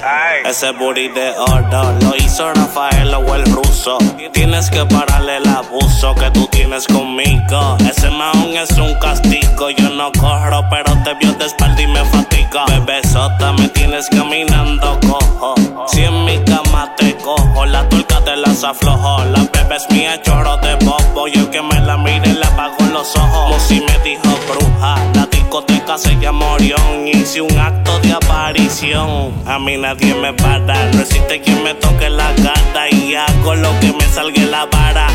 Ese 0.43 0.71
booty 0.71 1.09
de 1.09 1.35
oro 1.37 1.93
lo 2.01 2.15
hizo 2.15 2.51
Rafael 2.51 3.13
o 3.13 3.35
el 3.35 3.45
ruso. 3.53 3.99
Tienes 4.33 4.71
que 4.71 4.83
pararle 4.85 5.37
el 5.37 5.47
abuso 5.47 6.15
que 6.15 6.31
tú 6.31 6.47
tienes 6.47 6.87
conmigo. 6.87 7.77
Ese 7.87 8.09
maón 8.09 8.57
es 8.57 8.71
un 8.79 8.95
castigo. 8.95 9.69
Yo 9.69 9.89
no 9.91 10.11
corro, 10.13 10.65
pero 10.71 10.91
te 11.03 11.13
vio 11.13 11.31
de 11.33 11.45
espalda 11.45 11.79
y 11.79 11.85
me 11.85 12.03
fatiga. 12.05 12.65
Bebesota, 12.65 13.53
me 13.53 13.69
tienes 13.69 14.09
caminando 14.09 14.99
cojo. 15.07 15.53
Si 15.85 16.01
en 16.01 16.25
mi 16.25 16.43
cama 16.43 16.91
te 16.97 17.15
cojo, 17.17 17.67
la 17.67 17.87
te 18.27 18.35
las 18.35 18.63
aflojo. 18.63 19.23
La 19.25 19.39
bebé 19.53 19.77
es 19.77 19.89
mía, 19.89 20.17
de 20.17 20.85
bobo. 20.85 21.27
Yo 21.29 21.49
que 21.49 21.61
me 21.61 21.79
la 21.79 21.97
mire, 21.97 22.33
le 22.33 22.45
apago 22.45 22.83
los 22.91 23.15
ojos. 23.15 23.61
si 23.67 23.79
me 23.79 23.97
dijo 24.03 24.29
bruja, 24.49 24.95
la 25.15 25.25
discoteca 25.27 25.97
se 25.97 26.13
llama 26.19 26.45
Orión. 26.51 27.07
Hice 27.07 27.39
un 27.41 27.57
acto 27.57 27.99
de 27.99 28.11
aparición. 28.11 29.33
A 29.45 29.57
mí 29.59 29.77
nadie 29.77 30.13
me 30.13 30.33
para. 30.33 30.75
No 30.91 31.01
existe 31.01 31.41
quien 31.41 31.63
me 31.63 31.73
toque 31.75 32.09
la 32.09 32.33
gata. 32.33 32.89
Y 32.91 33.15
hago 33.15 33.55
lo 33.55 33.71
que 33.79 33.93
me 33.93 34.05
salga 34.13 34.43
la 34.43 34.65
vara. 34.65 35.07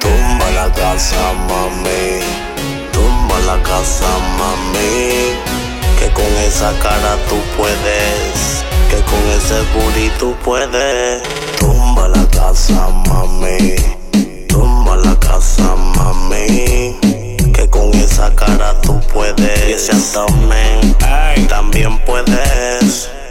Tumba 0.00 0.50
la 0.54 0.72
casa, 0.72 1.22
mami. 1.48 2.22
Tumba 2.92 3.38
la 3.46 3.60
casa, 3.62 4.06
mami. 4.38 5.34
Que 5.98 6.08
con 6.12 6.32
esa 6.46 6.70
cara 6.78 7.16
tú 7.28 7.36
puedes. 7.56 8.63
Que 8.90 9.02
con 9.02 9.22
ese 9.36 9.62
booty 9.74 10.10
tú 10.18 10.34
puedes. 10.44 11.22
Tumba 11.58 12.08
la 12.08 12.26
casa, 12.30 12.88
mami. 13.06 13.76
Tumba 14.48 14.96
la 14.96 15.18
casa, 15.18 15.74
mami. 15.76 16.96
Que 17.52 17.68
con 17.70 17.92
esa 17.94 18.34
cara 18.34 18.80
tú 18.80 19.00
puedes. 19.12 19.68
Y 19.68 19.72
ese 19.72 19.92
abdomen 19.92 20.94
también 21.48 21.98
puedes. 22.04 23.10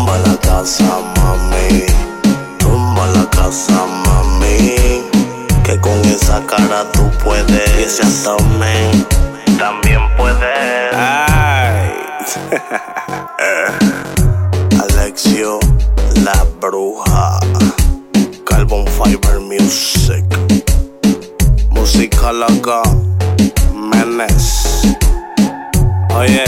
Tumba 0.00 0.16
la 0.20 0.34
casa, 0.38 0.98
mami. 1.16 1.84
Tumba 2.58 3.06
la 3.08 3.28
casa, 3.28 3.84
mami. 4.06 5.02
Que 5.62 5.78
con 5.78 6.00
esa 6.06 6.40
cara 6.46 6.90
tú 6.92 7.10
puedes. 7.22 7.78
Y 7.78 7.82
ese 7.82 8.02
abdomen 8.04 9.06
también 9.58 10.00
puedes. 10.16 10.94
Ay. 10.94 11.92
Alexio, 14.80 15.60
la 16.24 16.46
bruja. 16.62 17.38
Carbon 18.46 18.86
Fiber 18.86 19.38
Music. 19.38 20.24
Música 21.68 22.32
loca. 22.32 22.80
Menes. 23.74 24.96
Oye, 26.14 26.44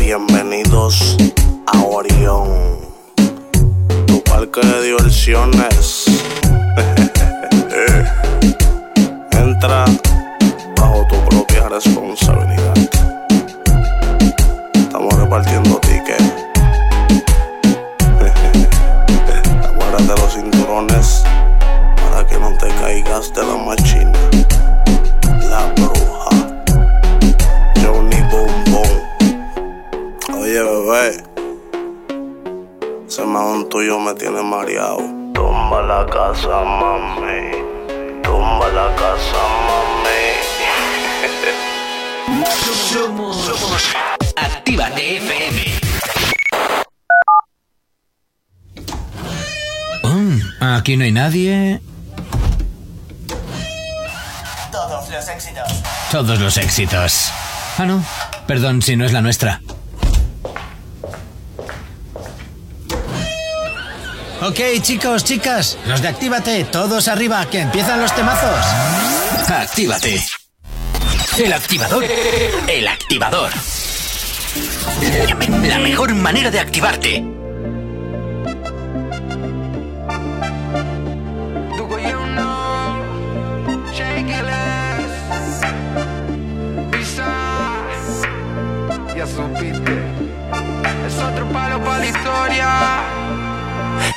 bienvenidos 0.00 1.16
a 1.66 1.82
Orión, 1.84 2.78
tu 4.06 4.22
parque 4.24 4.60
de 4.60 4.82
diversiones. 4.82 6.06
Entra 9.32 9.84
bajo 10.76 11.06
tu 11.08 11.16
propia 11.28 11.68
responsabilidad. 11.68 12.74
Estamos 14.74 15.14
repartiendo 15.14 15.78
tickets. 15.80 16.32
Aguárdate 19.64 20.20
los 20.20 20.32
cinturones 20.34 21.22
para 21.96 22.26
que 22.26 22.38
no 22.38 22.52
te 22.58 22.68
caigas 22.80 23.32
de 23.34 23.42
la 23.42 23.56
machina. 23.56 24.12
La 25.50 25.66
bruja. 25.76 26.28
Johnny 27.82 28.20
Boom. 28.30 28.64
Oye, 30.34 30.62
bebé. 30.62 31.31
Ese 33.12 33.26
mahón 33.26 33.68
tuyo 33.68 33.98
me 33.98 34.14
tiene 34.14 34.42
mareado. 34.42 34.96
Tumba 35.34 35.82
la 35.82 36.06
casa, 36.06 36.64
mami. 36.64 37.50
Tumba 38.22 38.68
la 38.68 38.88
casa, 38.96 39.36
mami. 39.66 40.32
Actívate 44.34 45.18
FM. 45.18 45.62
Mm, 50.04 50.64
aquí 50.64 50.96
no 50.96 51.04
hay 51.04 51.12
nadie. 51.12 51.82
Todos 54.70 55.10
los 55.10 55.28
éxitos. 55.28 55.82
Todos 56.10 56.40
los 56.40 56.56
éxitos. 56.56 57.30
Ah, 57.76 57.84
no. 57.84 58.02
Perdón 58.46 58.80
si 58.80 58.96
no 58.96 59.04
es 59.04 59.12
la 59.12 59.20
nuestra. 59.20 59.60
Ok, 64.44 64.58
chicos, 64.80 65.22
chicas, 65.22 65.78
los 65.86 66.02
de 66.02 66.08
Actívate, 66.08 66.64
todos 66.64 67.06
arriba, 67.06 67.48
que 67.48 67.60
empiezan 67.60 68.00
los 68.00 68.12
temazos. 68.12 68.66
Actívate. 69.48 70.20
El 71.38 71.52
activador. 71.52 72.04
El 72.66 72.88
activador. 72.88 73.52
La 75.62 75.78
mejor 75.78 76.16
manera 76.16 76.50
de 76.50 76.58
activarte. 76.58 77.41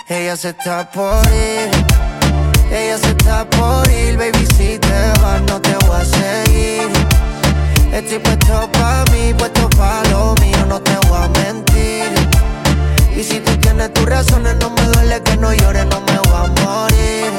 Ella 0.08 0.38
se 0.38 0.50
está 0.50 0.88
por 0.92 1.26
ir. 1.34 1.72
Ella 2.72 2.98
se 3.00 3.08
está 3.08 3.50
por 3.50 3.90
ir, 3.90 4.16
baby. 4.18 4.46
Si 4.56 4.78
te 4.78 5.20
vas, 5.20 5.42
no 5.48 5.60
te 5.60 5.76
voy 5.88 6.00
a 6.00 6.06
seguir. 6.06 6.90
Estoy 7.92 8.20
puesto 8.20 8.70
pa' 8.74 9.04
mí, 9.12 9.34
puesto 9.36 9.68
pa' 9.72 10.04
lo 10.12 10.36
mío, 10.42 10.64
no 10.68 10.80
te 10.80 10.96
voy 11.08 11.18
a 11.24 11.28
mentir. 11.40 12.14
Y 13.18 13.24
si 13.24 13.40
tú 13.40 13.58
tienes 13.58 13.92
tus 13.94 14.06
razones, 14.06 14.56
no 14.60 14.70
me 14.70 14.82
duele 14.84 15.24
que 15.24 15.38
no 15.38 15.52
llores, 15.52 15.88
no 15.88 16.00
me 16.02 16.18
voy 16.20 16.36
a 16.36 16.62
morir. 16.62 17.35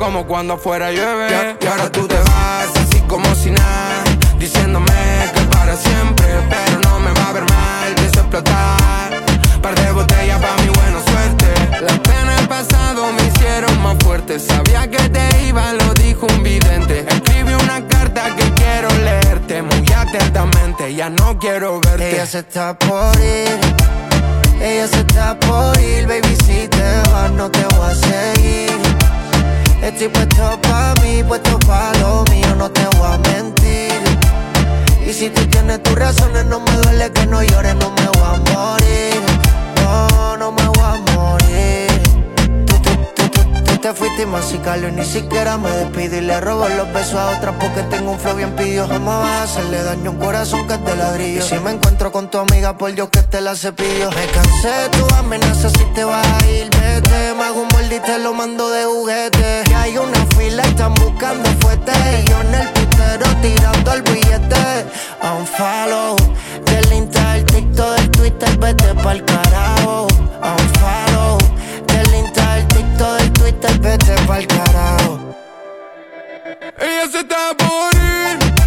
Como 0.00 0.26
cuando 0.26 0.56
fuera 0.56 0.90
llueve. 0.90 1.28
Y, 1.60 1.64
y 1.64 1.68
ahora 1.68 1.92
tú 1.92 2.08
te 2.08 2.16
vas 2.16 2.70
así 2.74 3.00
como 3.02 3.32
si 3.34 3.50
nada, 3.50 4.02
diciéndome 4.38 4.90
que 5.34 5.40
para 5.42 5.76
siempre, 5.76 6.26
pero 6.48 6.80
no 6.80 6.98
me 7.00 7.12
va 7.12 7.28
a 7.28 7.32
ver 7.34 7.44
mal, 7.44 7.94
pienso 7.96 8.20
explotar. 8.20 9.10
Par 9.60 9.74
de 9.74 9.92
botellas 9.92 10.40
pa' 10.40 10.56
mi 10.62 10.68
buena 10.68 11.00
suerte. 11.04 11.84
Las 11.84 11.98
penas 11.98 12.36
del 12.38 12.48
pasado 12.48 13.12
me 13.12 13.22
hicieron 13.28 13.82
más 13.82 13.96
fuerte. 14.02 14.40
Sabía 14.40 14.88
que 14.90 15.06
te 15.10 15.44
iba, 15.46 15.74
lo 15.74 15.92
dijo 15.92 16.26
un 16.26 16.42
vidente. 16.42 17.04
Escribí 17.06 17.52
una 17.52 17.86
carta 17.86 18.34
que 18.34 18.50
quiero 18.54 18.88
leerte 19.04 19.60
muy 19.60 19.84
atentamente. 19.92 20.94
Ya 20.94 21.10
no 21.10 21.38
quiero 21.38 21.78
verte. 21.78 22.14
Ella 22.14 22.26
se 22.26 22.38
está 22.38 22.78
por 22.78 23.14
ir, 23.20 23.58
ella 24.62 24.88
se 24.88 25.00
está 25.00 25.38
por 25.38 25.78
ir, 25.78 26.06
baby, 26.06 26.34
si 26.46 26.66
te 26.68 27.10
vas 27.12 27.30
no 27.32 27.50
te 27.50 27.62
voy 27.76 27.90
a 27.90 27.94
seguir. 27.94 28.99
Estoy 29.82 30.08
puesto 30.08 30.60
pa' 30.62 30.94
mí, 31.02 31.22
puesto 31.24 31.58
pa' 31.60 31.92
lo 32.00 32.24
mío, 32.30 32.54
no 32.56 32.70
te 32.70 32.84
voy 32.96 33.12
a 33.12 33.18
mentir. 33.18 34.00
Y 35.06 35.12
si 35.12 35.30
tú 35.30 35.44
tienes 35.46 35.82
tus 35.82 35.94
razones, 35.94 36.44
no 36.46 36.60
me 36.60 36.72
duele 36.72 37.10
que 37.12 37.26
no 37.26 37.42
llores, 37.42 37.74
no 37.76 37.90
me 37.90 38.06
voy 38.06 38.22
a 38.22 38.38
morir. 38.52 39.20
No, 39.76 40.36
no 40.36 40.52
me 40.52 40.64
voy 40.68 40.84
a 40.84 41.12
morir. 41.14 41.39
Te 43.80 43.94
fuiste 43.94 44.26
masical 44.26 44.84
y 44.84 44.92
ni 44.92 45.04
siquiera 45.04 45.56
me 45.56 45.70
despido 45.70 46.18
y 46.18 46.20
le 46.20 46.38
robo 46.40 46.68
los 46.68 46.92
besos 46.92 47.14
a 47.14 47.30
otras 47.30 47.54
porque 47.58 47.82
tengo 47.84 48.12
un 48.12 48.18
flow 48.18 48.36
bien 48.36 48.54
pidió. 48.54 48.86
Jamás 48.86 49.22
vas 49.22 49.30
a 49.30 49.42
hacerle 49.44 49.82
daño 49.82 50.10
a 50.10 50.12
un 50.12 50.18
corazón 50.18 50.66
que 50.66 50.74
es 50.74 50.84
de 50.84 50.96
ladrillo. 50.96 51.40
Y 51.40 51.48
si 51.48 51.58
me 51.58 51.70
encuentro 51.70 52.12
con 52.12 52.30
tu 52.30 52.38
amiga, 52.38 52.76
por 52.76 52.92
Dios 52.92 53.08
que 53.10 53.22
te 53.22 53.40
la 53.40 53.54
cepillo. 53.54 54.10
Me 54.10 54.26
cansé 54.26 54.68
de 54.68 54.88
tu 54.90 55.14
amenaza 55.14 55.70
si 55.70 55.84
te 55.94 56.04
vas 56.04 56.26
a 56.26 56.50
ir, 56.50 56.68
vete. 56.70 57.34
Me 57.36 57.44
hago 57.44 57.62
un 57.62 57.68
molde 57.72 57.96
y 57.96 58.00
te 58.00 58.18
lo 58.18 58.34
mando 58.34 58.70
de 58.70 58.84
juguete. 58.84 59.62
Que 59.64 59.74
hay 59.74 59.96
una 59.96 60.26
fila 60.36 60.62
y 60.64 60.68
están 60.68 60.94
buscando 60.94 61.48
fuerte. 61.60 61.92
Y 61.92 62.30
yo 62.30 62.40
en 62.40 62.54
el 62.54 62.68
putero 62.68 63.26
tirando 63.40 63.92
el 63.94 64.02
billete. 64.02 64.86
A 65.22 65.32
un 65.32 65.46
follow 65.46 66.16
del 66.66 66.92
Insta, 66.92 67.32
del 67.32 67.44
TikTok, 67.46 67.96
del 67.96 68.10
Twitter, 68.10 68.58
vete 68.58 68.94
pa'l 68.94 69.24
carajo. 69.24 70.06
A 70.42 70.52
un 70.52 70.68
Twitter, 73.50 73.80
vete 73.80 74.14
pa'l 74.26 74.46
carajo. 74.46 75.34
Ella 76.78 77.10
se 77.10 77.18
está 77.18 77.52
por 77.58 78.59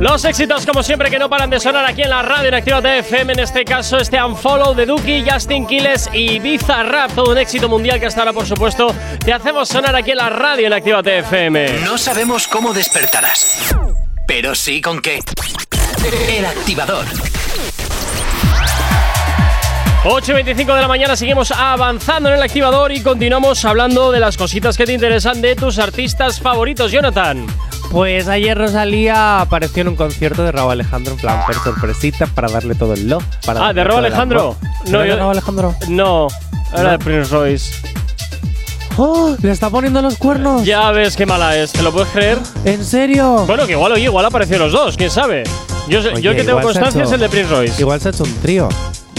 Los 0.00 0.26
éxitos, 0.26 0.66
como 0.66 0.82
siempre, 0.82 1.10
que 1.10 1.18
no 1.18 1.30
paran 1.30 1.48
de 1.48 1.58
sonar 1.58 1.84
aquí 1.86 2.02
en 2.02 2.10
la 2.10 2.20
radio 2.20 2.48
en 2.48 2.54
Activa 2.54 2.80
FM. 2.80 3.32
En 3.32 3.38
este 3.40 3.64
caso, 3.64 3.96
este 3.96 4.22
Unfollow 4.22 4.74
de 4.74 4.84
Duki, 4.84 5.24
Justin 5.26 5.66
Quiles 5.66 6.10
y 6.12 6.38
Bizarrap. 6.38 7.12
Todo 7.14 7.32
un 7.32 7.38
éxito 7.38 7.68
mundial 7.68 7.98
que 7.98 8.06
hasta 8.06 8.20
ahora, 8.20 8.34
por 8.34 8.46
supuesto, 8.46 8.94
te 9.24 9.32
hacemos 9.32 9.68
sonar 9.68 9.96
aquí 9.96 10.10
en 10.10 10.18
la 10.18 10.28
radio 10.28 10.66
en 10.66 10.74
Activa 10.74 11.00
FM. 11.00 11.80
No 11.84 11.96
sabemos 11.96 12.46
cómo 12.46 12.74
despertarás, 12.74 13.74
pero 14.26 14.54
sí 14.54 14.82
con 14.82 15.00
qué. 15.00 15.20
El 16.28 16.44
activador. 16.44 17.06
8 20.04 20.30
y 20.30 20.34
25 20.34 20.74
de 20.74 20.80
la 20.82 20.88
mañana 20.88 21.16
seguimos 21.16 21.50
avanzando 21.50 22.28
en 22.28 22.36
el 22.36 22.42
activador 22.42 22.92
y 22.92 23.00
continuamos 23.00 23.64
hablando 23.64 24.12
de 24.12 24.20
las 24.20 24.36
cositas 24.36 24.76
que 24.76 24.84
te 24.84 24.92
interesan 24.92 25.40
de 25.40 25.56
tus 25.56 25.78
artistas 25.78 26.38
favoritos, 26.38 26.92
Jonathan. 26.92 27.46
Pues 27.90 28.28
ayer 28.28 28.56
Rosalía 28.58 29.40
apareció 29.40 29.80
en 29.82 29.88
un 29.88 29.96
concierto 29.96 30.42
de 30.44 30.52
Raúl 30.52 30.72
Alejandro 30.72 31.12
en 31.14 31.18
plan 31.18 31.40
por 31.46 31.54
sorpresita 31.54 32.26
para 32.26 32.48
darle 32.48 32.74
todo 32.74 32.92
el 32.94 33.08
love. 33.08 33.24
Para 33.44 33.68
Ah, 33.68 33.72
¿de 33.72 33.84
Raúl 33.84 34.04
Alejandro? 34.04 34.56
No, 34.86 34.90
¿No, 34.92 34.98
era 34.98 35.06
yo- 35.06 35.12
de 35.14 35.18
Raúl 35.20 35.30
Alejandro? 35.32 35.74
No, 35.88 36.28
era 36.72 36.82
No. 36.82 36.90
de 36.90 36.98
Prince 36.98 37.30
Royce. 37.30 37.72
¡Oh! 38.98 39.36
¡Le 39.42 39.50
está 39.50 39.68
poniendo 39.70 40.00
los 40.02 40.16
cuernos! 40.16 40.64
Ya 40.64 40.90
ves 40.90 41.16
qué 41.16 41.26
mala 41.26 41.56
es, 41.56 41.70
¿te 41.72 41.82
lo 41.82 41.92
puedes 41.92 42.08
creer? 42.08 42.38
¿En 42.64 42.82
serio? 42.84 43.44
Bueno, 43.46 43.66
que 43.66 43.72
igual, 43.72 43.92
oye, 43.92 44.04
igual 44.04 44.24
apareció 44.24 44.58
los 44.58 44.72
dos, 44.72 44.96
quién 44.96 45.10
sabe. 45.10 45.44
Yo, 45.88 46.00
Oye, 46.00 46.20
yo 46.22 46.34
que 46.34 46.44
tengo 46.44 46.60
constancia 46.62 47.00
hecho- 47.02 47.08
es 47.08 47.12
el 47.12 47.20
de 47.20 47.28
Prince 47.28 47.50
Royce. 47.54 47.80
Igual 47.80 48.00
se 48.00 48.08
ha 48.08 48.10
hecho 48.10 48.24
un 48.24 48.34
trío. 48.40 48.68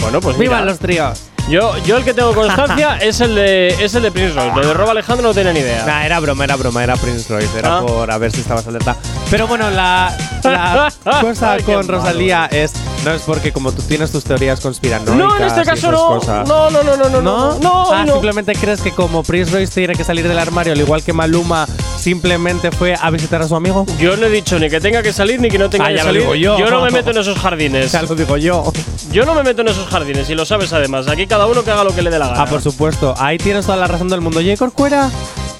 Bueno, 0.02 0.20
pues 0.20 0.36
¡Vivan 0.36 0.60
mira, 0.60 0.70
los 0.70 0.78
tríos! 0.80 1.22
Yo, 1.48 1.76
yo 1.84 1.96
el 1.96 2.04
que 2.04 2.14
tengo 2.14 2.34
constancia 2.34 2.96
es 3.00 3.20
el 3.20 3.34
de 3.34 3.68
es 3.82 3.94
el 3.94 4.02
de 4.02 4.10
Prince 4.12 4.34
Royce. 4.34 4.54
Lo 4.60 4.66
de 4.68 4.74
Rob 4.74 4.90
Alejandro 4.90 5.28
no 5.28 5.34
tenía 5.34 5.52
ni 5.52 5.60
idea. 5.60 5.84
Nah, 5.86 6.04
era 6.04 6.20
broma, 6.20 6.44
era 6.44 6.56
broma, 6.56 6.82
era 6.84 6.96
Prince 6.96 7.26
Royce, 7.32 7.58
era 7.58 7.78
Ah. 7.78 7.82
por 7.86 8.10
a 8.10 8.18
ver 8.18 8.32
si 8.32 8.40
estabas 8.40 8.66
alerta. 8.66 8.96
Pero 9.30 9.46
bueno, 9.46 9.70
la, 9.70 10.14
la 10.44 10.92
cosa 11.20 11.52
Ay, 11.54 11.62
con 11.62 11.74
malo. 11.76 11.98
Rosalía 11.98 12.46
es. 12.46 12.72
No 13.04 13.12
es 13.12 13.22
porque 13.22 13.52
como 13.52 13.72
tú 13.72 13.82
tienes 13.82 14.10
tus 14.10 14.24
teorías 14.24 14.60
conspiranoicas. 14.60 15.16
no, 15.16 15.36
en 15.36 15.42
este 15.44 15.62
caso 15.64 15.90
no, 15.90 16.70
no, 16.70 16.82
no, 16.82 16.96
no, 16.96 17.08
no. 17.08 17.20
No, 17.58 17.92
ah, 17.92 18.04
no. 18.04 18.12
simplemente 18.12 18.54
crees 18.54 18.80
que 18.80 18.92
como 18.92 19.22
Prince 19.22 19.52
Royce 19.52 19.72
tiene 19.72 19.94
que 19.94 20.04
salir 20.04 20.26
del 20.26 20.38
armario, 20.38 20.72
al 20.72 20.80
igual 20.80 21.02
que 21.02 21.12
Maluma 21.12 21.66
simplemente 22.08 22.70
fue 22.70 22.94
a 22.98 23.10
visitar 23.10 23.42
a 23.42 23.48
su 23.48 23.54
amigo. 23.54 23.84
Yo 23.98 24.16
no 24.16 24.26
he 24.26 24.30
dicho 24.30 24.58
ni 24.58 24.70
que 24.70 24.80
tenga 24.80 25.02
que 25.02 25.12
salir 25.12 25.38
ni 25.42 25.50
que 25.50 25.58
no 25.58 25.68
tenga 25.68 25.84
Ah, 25.84 25.88
que 25.88 25.96
ya 25.96 26.04
lo 26.04 26.08
salir. 26.08 26.22
digo 26.22 26.34
yo. 26.34 26.70
no 26.70 26.80
me 26.82 26.90
meto 26.90 27.10
en 27.10 27.18
esos 27.18 27.38
jardines. 27.38 27.92
Ya 27.92 28.00
lo 28.02 28.14
digo 28.14 28.36
yo. 28.38 28.72
Yo 29.12 29.26
no 29.26 29.34
me 29.34 29.42
meto 29.42 29.60
en 29.60 29.68
esos 29.68 29.86
jardines 29.88 30.30
y 30.30 30.34
lo 30.34 30.46
sabes 30.46 30.72
además. 30.72 31.06
Aquí 31.06 31.26
cada 31.26 31.46
uno 31.46 31.62
que 31.64 31.70
haga 31.70 31.84
lo 31.84 31.94
que 31.94 32.00
le 32.00 32.08
dé 32.10 32.18
la 32.18 32.28
gana. 32.28 32.42
Ah, 32.42 32.46
por 32.46 32.62
supuesto. 32.62 33.14
Ahí 33.18 33.36
tienes 33.36 33.66
toda 33.66 33.76
la 33.76 33.86
razón 33.86 34.08
del 34.08 34.22
mundo. 34.22 34.38
Oye, 34.38 34.56
Corcuera, 34.56 35.10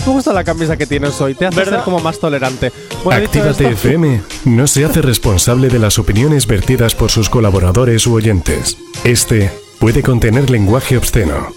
me 0.06 0.12
gusta 0.12 0.32
la 0.32 0.42
camisa 0.42 0.78
que 0.78 0.86
tienes 0.86 1.20
hoy. 1.20 1.34
Te 1.34 1.44
hace 1.44 1.56
¿Verdad? 1.56 1.76
ser 1.78 1.84
como 1.84 2.00
más 2.00 2.18
tolerante. 2.18 2.72
Bueno, 3.04 3.24
Actívate 3.26 3.50
esto- 3.50 3.68
FM 3.88 4.22
no 4.46 4.66
se 4.66 4.86
hace 4.86 5.02
responsable 5.02 5.68
de 5.68 5.78
las 5.78 5.98
opiniones 5.98 6.46
vertidas 6.46 6.94
por 6.94 7.10
sus 7.10 7.28
colaboradores 7.28 8.06
u 8.06 8.14
oyentes. 8.14 8.78
Este 9.04 9.50
puede 9.80 10.02
contener 10.02 10.48
lenguaje 10.48 10.96
obsceno. 10.96 11.48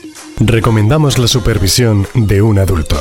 Recomendamos 0.42 1.18
la 1.18 1.28
supervisión 1.28 2.08
de 2.14 2.42
un 2.42 2.60
adulto. 2.60 3.00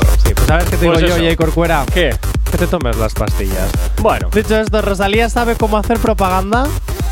Sabes 0.51 0.65
qué 0.65 0.77
te 0.79 0.83
digo 0.83 0.95
Pues 0.95 1.03
yo, 1.07 1.15
eso. 1.15 1.25
Jay 1.25 1.37
Corcuera. 1.37 1.87
¿Qué? 1.95 2.11
Que 2.51 2.59
te 2.59 2.67
tomes 2.67 2.97
las 2.97 3.15
pastillas. 3.15 3.71
Bueno. 4.01 4.29
Dicho 4.35 4.57
esto, 4.59 4.83
Rosalía 4.83 5.29
sabe 5.29 5.55
cómo 5.57 5.77
hacer 5.79 5.99
propaganda 5.99 6.65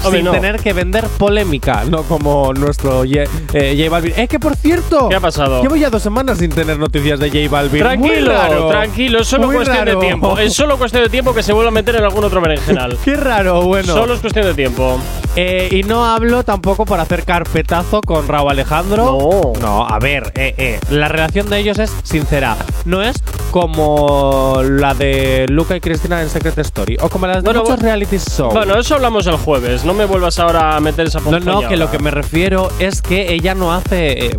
Hombre, 0.05 0.18
sin 0.20 0.24
no. 0.24 0.33
tener 0.33 0.61
que 0.61 0.72
vender 0.72 1.07
polémica, 1.16 1.85
no 1.88 2.03
como 2.05 2.53
nuestro 2.55 3.05
Ye- 3.05 3.29
eh, 3.53 3.77
J 3.79 3.90
Balvin. 3.90 4.12
¡Eh, 4.16 4.27
que 4.29 4.38
por 4.40 4.57
cierto! 4.57 5.09
¿Qué 5.09 5.14
ha 5.16 5.20
pasado? 5.20 5.62
Llevo 5.62 5.77
ya 5.77 5.90
dos 5.90 6.03
semanas 6.03 6.38
sin 6.38 6.51
tener 6.51 6.79
noticias 6.79 7.20
de 7.20 7.29
J 7.31 7.48
Balvin. 7.51 7.81
Tranquilo, 7.83 8.33
raro. 8.33 8.68
tranquilo, 8.68 9.20
es 9.20 9.29
solo 9.29 9.46
Muy 9.46 9.57
cuestión 9.57 9.87
raro. 9.87 10.01
de 10.01 10.07
tiempo. 10.07 10.38
Es 10.38 10.55
solo 10.55 10.77
cuestión 10.79 11.05
de 11.05 11.09
tiempo 11.09 11.33
que 11.35 11.42
se 11.42 11.53
vuelva 11.53 11.68
a 11.68 11.72
meter 11.72 11.96
en 11.96 12.05
algún 12.05 12.24
otro 12.24 12.40
berenjenal. 12.40 12.98
Qué 13.05 13.14
raro, 13.16 13.62
bueno. 13.62 13.92
Solo 13.92 14.14
es 14.14 14.20
cuestión 14.20 14.44
de 14.46 14.55
tiempo. 14.55 14.98
Eh, 15.37 15.68
y 15.70 15.83
no 15.85 16.05
hablo 16.05 16.42
tampoco 16.42 16.85
para 16.85 17.05
hacer 17.05 17.22
carpetazo 17.24 18.01
con 18.03 18.27
Raúl 18.27 18.51
Alejandro. 18.51 19.53
No. 19.53 19.61
No, 19.61 19.87
a 19.87 19.98
ver, 20.01 20.33
eh, 20.35 20.55
eh, 20.59 20.81
la 20.90 21.07
relación 21.09 21.48
de 21.48 21.59
ellos 21.59 21.79
es 21.79 21.92
sincera. 22.03 22.57
No 22.85 23.03
es 23.03 23.16
como 23.51 24.62
la 24.64 24.94
de 24.94 25.27
Luca 25.48 25.76
y 25.76 25.80
Cristina 25.80 26.22
en 26.22 26.28
Secret 26.28 26.58
Story. 26.58 26.96
O 27.00 27.08
como 27.08 27.26
las 27.26 27.36
de 27.36 27.42
Bueno, 27.42 27.62
muchos 27.62 27.80
reality 27.80 28.18
shows. 28.18 28.54
Bueno, 28.54 28.78
eso 28.78 28.94
hablamos 28.94 29.26
el 29.26 29.36
jueves. 29.36 29.84
No 29.84 29.94
me 29.94 30.04
vuelvas 30.04 30.38
ahora 30.38 30.76
a 30.76 30.80
meter 30.80 31.06
esa 31.06 31.20
No, 31.20 31.40
no, 31.40 31.68
que 31.68 31.76
lo 31.76 31.90
que 31.90 31.98
me 31.98 32.10
refiero 32.10 32.70
es 32.78 33.02
que 33.02 33.32
ella 33.32 33.54
no 33.54 33.72
hace 33.72 34.26
eh, 34.26 34.38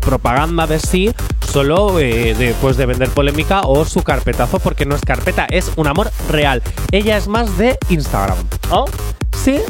propaganda 0.00 0.66
de 0.66 0.78
sí 0.78 1.12
solo 1.50 1.98
eh, 1.98 2.34
de, 2.34 2.54
pues, 2.60 2.76
de 2.76 2.86
vender 2.86 3.08
polémica 3.10 3.62
o 3.62 3.84
su 3.84 4.02
carpetazo, 4.02 4.58
porque 4.60 4.86
no 4.86 4.94
es 4.94 5.02
carpeta, 5.02 5.46
es 5.50 5.72
un 5.76 5.86
amor 5.86 6.10
real. 6.28 6.62
Ella 6.92 7.16
es 7.16 7.28
más 7.28 7.58
de 7.58 7.78
Instagram. 7.88 8.38
¿Ah? 8.70 8.84
Sí. 9.42 9.60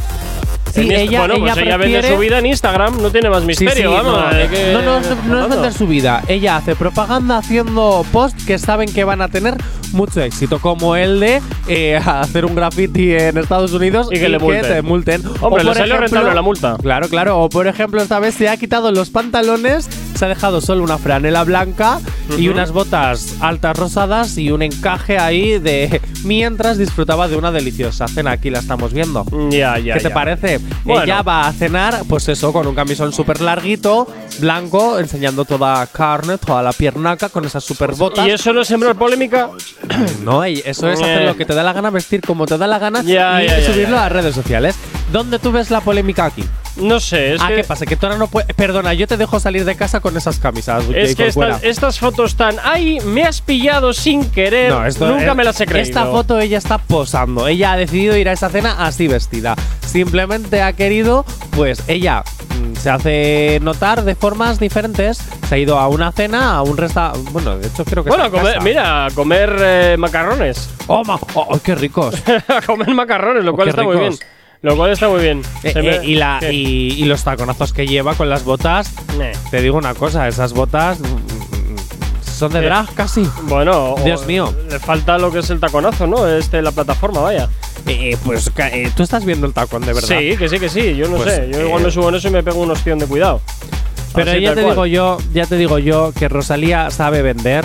Sí, 0.73 0.83
En 0.83 0.93
ella, 0.93 1.19
bueno, 1.21 1.35
ella 1.35 1.53
pues 1.55 1.67
ella 1.67 1.77
vende 1.77 2.09
su 2.09 2.19
vida 2.19 2.39
en 2.39 2.47
Instagram, 2.47 3.03
no 3.03 3.11
tiene 3.11 3.29
más 3.31 3.45
misterio, 3.45 3.91
sí, 3.91 3.97
vamos. 3.97 4.13
no, 4.25 4.31
que- 4.51 4.73
no, 4.73 4.83
no, 4.83 4.99
es- 4.99 5.25
no 5.27 5.43
es 5.45 5.49
vender 5.51 5.73
su 5.73 5.87
vida. 5.87 6.23
Ella 6.29 6.57
hace 6.57 6.77
propaganda 6.77 7.39
haciendo 7.39 8.05
posts 8.13 8.45
que 8.45 8.59
saben 8.59 8.93
que 8.93 9.05
van 9.05 9.21
a 9.23 9.29
tener 9.29 9.57
mucho 9.93 10.21
éxito, 10.21 10.61
como 10.61 10.95
el 10.97 11.19
de 11.21 11.43
eh, 11.67 11.97
hacer 11.97 12.45
un 12.45 12.55
graffiti 12.55 13.13
en 13.13 13.37
Estados 13.39 13.73
Unidos 13.73 14.09
Y 14.13 14.19
que 14.21 14.29
le 14.29 14.39
multen. 14.39 14.63
te 14.63 14.83
multen. 14.83 15.23
Hombre, 15.41 15.65
le 15.65 15.75
salió 15.75 15.97
rentable 15.99 16.35
la 16.35 16.43
multa. 16.43 16.77
Claro, 16.81 17.09
claro. 17.09 17.41
O 17.41 17.49
por 17.49 17.67
ejemplo, 17.67 18.01
esta 18.01 18.19
vez 18.21 18.35
se 18.35 18.49
ha 18.49 18.57
quitado 18.57 18.93
los 18.93 19.11
pantalones 19.11 19.89
se 20.21 20.27
ha 20.27 20.29
dejado 20.29 20.61
solo 20.61 20.85
una 20.85 20.99
franela 20.99 21.43
blanca 21.45 21.99
y 22.37 22.49
unas 22.49 22.73
botas 22.73 23.37
altas 23.41 23.75
rosadas 23.77 24.37
y 24.37 24.51
un 24.51 24.61
encaje 24.63 25.19
ahí 25.19 25.59
de 25.59 26.01
mientras 26.25 26.77
disfrutaba 26.77 27.27
de 27.27 27.37
una 27.37 27.51
deliciosa 27.51 28.07
cena. 28.07 28.33
Aquí 28.33 28.51
la 28.51 28.59
estamos 28.59 28.93
viendo. 28.93 29.25
Ya, 29.51 29.79
ya. 29.79 29.95
¿Qué 29.95 30.01
te 30.01 30.09
ya. 30.11 30.15
parece? 30.15 30.61
Bueno. 30.85 31.05
Ella 31.05 31.23
va 31.23 31.49
a 31.49 31.53
cenar, 31.55 32.03
pues 32.07 32.29
eso, 32.29 32.53
con 32.53 32.67
un 32.67 32.75
camisón 32.75 33.15
súper 33.15 33.41
larguito, 33.41 34.07
blanco, 34.41 34.99
enseñando 34.99 35.47
toda 35.47 35.87
carne, 35.87 36.37
toda 36.37 36.63
la 36.63 36.73
piernaca, 36.75 37.31
con 37.31 37.47
esas 37.47 37.65
súper 37.65 37.95
botas. 37.95 38.27
¿Y 38.27 38.31
eso 38.31 38.53
no 38.53 38.61
es 38.61 38.69
sembrar 38.69 38.97
polémica? 38.97 39.49
No, 40.23 40.45
eso 40.45 40.89
es 40.91 41.01
hacer 41.01 41.23
Eh. 41.23 41.27
lo 41.27 41.37
que 41.37 41.47
te 41.47 41.55
da 41.55 41.63
la 41.63 41.73
gana, 41.73 41.89
vestir 41.91 42.21
como 42.21 42.45
te 42.47 42.59
da 42.59 42.67
la 42.67 42.79
gana 42.79 43.01
Ya, 43.03 43.43
y 43.43 43.47
ya, 43.49 43.65
subirlo 43.65 43.97
a 43.99 44.03
las 44.03 44.13
redes 44.13 44.35
sociales. 44.35 44.77
¿Dónde 45.13 45.39
tú 45.39 45.51
ves 45.51 45.71
la 45.71 45.81
polémica 45.81 46.27
aquí? 46.27 46.45
No 46.77 47.01
sé, 47.01 47.35
es 47.35 47.43
ah, 47.43 47.49
que. 47.49 47.57
¿qué 47.57 47.65
pasa? 47.65 47.85
Que 47.87 47.97
tú 47.97 48.07
ahora 48.07 48.19
no 48.19 48.27
puedes. 48.29 48.53
Perdona, 48.55 48.95
yo 48.95 49.07
te 49.07 49.17
dejo 49.17 49.39
salir 49.41 49.65
de 49.65 49.75
casa 49.77 50.01
con 50.01 50.17
esas 50.17 50.39
camisas. 50.39 50.85
Es 50.95 51.15
que 51.17 51.27
estas, 51.29 51.63
estas 51.63 51.99
fotos 51.99 52.31
están. 52.33 52.57
¡Ay! 52.63 53.01
Me 53.01 53.25
has 53.25 53.41
pillado 53.41 53.93
sin 53.93 54.25
querer. 54.31 54.71
No, 54.73 54.87
esto- 54.87 55.07
Nunca 55.09 55.33
eh, 55.33 55.35
me 55.35 55.45
las 55.45 55.61
he 55.61 55.67
creído. 55.67 55.83
Esta 55.89 56.07
foto 56.07 56.39
ella 56.39 56.59
está 56.59 56.79
posando. 56.79 57.49
Ella 57.49 57.73
ha 57.73 57.77
decidido 57.77 58.17
ir 58.17 58.29
a 58.29 58.33
esa 58.33 58.49
cena 58.51 58.87
así 58.87 59.09
vestida. 59.09 59.57
Simplemente 59.85 60.63
ha 60.63 60.73
querido, 60.73 61.25
pues 61.57 61.83
ella 61.89 62.23
mm, 62.23 62.77
se 62.77 62.91
hace 62.91 63.59
notar 63.61 64.05
de 64.05 64.15
formas 64.15 64.61
diferentes. 64.61 65.19
Se 65.49 65.55
ha 65.57 65.59
ido 65.59 65.79
a 65.79 65.89
una 65.89 66.13
cena, 66.13 66.55
a 66.57 66.63
un 66.63 66.77
restaurante. 66.77 67.31
Bueno, 67.33 67.59
de 67.59 67.67
hecho 67.67 67.85
creo 67.85 68.05
que 68.05 68.11
Bueno, 68.11 68.25
a 68.25 68.27
está 68.29 68.39
en 68.39 68.43
comer, 68.43 68.55
casa. 68.59 68.65
mira, 68.65 69.07
a 69.07 69.11
comer 69.11 69.57
eh, 69.61 69.97
macarrones. 69.99 70.71
¡Oh, 70.87 71.03
ma- 71.05 71.19
oh, 71.35 71.47
oh, 71.51 71.59
qué 71.59 71.75
ricos! 71.75 72.15
a 72.49 72.63
comer 72.63 72.91
macarrones, 72.95 73.45
lo 73.45 73.53
Oh, 73.53 73.57
cual 73.57 73.69
está 73.69 73.83
muy 73.83 73.97
bien. 73.97 74.15
Lo 74.63 74.77
cual 74.77 74.91
está 74.93 75.09
muy 75.09 75.21
bien. 75.23 75.43
Eh, 75.63 75.73
eh, 75.75 75.83
me- 75.83 76.07
y, 76.07 76.15
la, 76.17 76.39
y, 76.51 76.95
y 76.99 77.05
los 77.05 77.25
taconazos 77.25 77.73
que 77.73 77.87
lleva 77.87 78.15
con 78.15 78.29
las 78.29 78.45
botas. 78.45 78.93
Eh. 79.21 79.33
Te 79.51 79.63
digo 79.63 79.79
una 79.79 79.95
cosa, 79.95 80.29
esas 80.29 80.53
botas 80.53 81.01
mm, 81.01 81.05
mm, 81.05 81.77
son 82.39 82.53
de 82.53 82.59
Eh. 82.59 82.63
drag 82.63 82.93
casi. 82.95 83.27
Bueno, 83.45 83.95
Dios 84.05 84.27
mío. 84.27 84.55
Le 84.71 84.79
falta 84.79 85.17
lo 85.19 85.33
que 85.33 85.39
es 85.39 85.49
el 85.51 85.61
taconazo, 85.61 86.07
¿no? 86.07 86.29
Este, 86.29 86.61
la 86.61 86.73
plataforma, 86.73 87.21
vaya. 87.21 87.49
Eh, 87.87 88.17
pues 88.25 88.51
eh, 88.59 88.91
tú 88.95 89.03
estás 89.03 89.25
viendo 89.25 89.47
el 89.47 89.55
tacón 89.55 89.81
de 89.83 89.95
verdad. 89.95 90.09
Sí, 90.19 90.37
que 90.37 90.49
sí, 90.51 90.59
que 90.59 90.69
sí. 90.69 90.95
Yo 90.95 91.09
no 91.09 91.17
Pues, 91.17 91.35
sé. 91.35 91.49
Yo 91.51 91.61
eh, 91.61 91.67
igual 91.67 91.83
me 91.83 91.91
subo 91.91 92.11
en 92.11 92.17
eso 92.17 92.29
y 92.29 92.31
me 92.31 92.43
pego 92.43 92.61
un 92.61 92.71
ostión 92.71 92.99
de 92.99 93.07
cuidado. 93.07 93.41
Pero 94.15 94.33
Así, 94.33 94.41
ya 94.43 94.55
te 94.55 94.63
cual. 94.63 94.75
digo 94.75 94.87
yo, 94.87 95.19
ya 95.33 95.47
te 95.47 95.57
digo 95.57 95.79
yo 95.79 96.13
que 96.13 96.29
Rosalía 96.29 96.91
sabe 96.91 97.23
vender. 97.23 97.65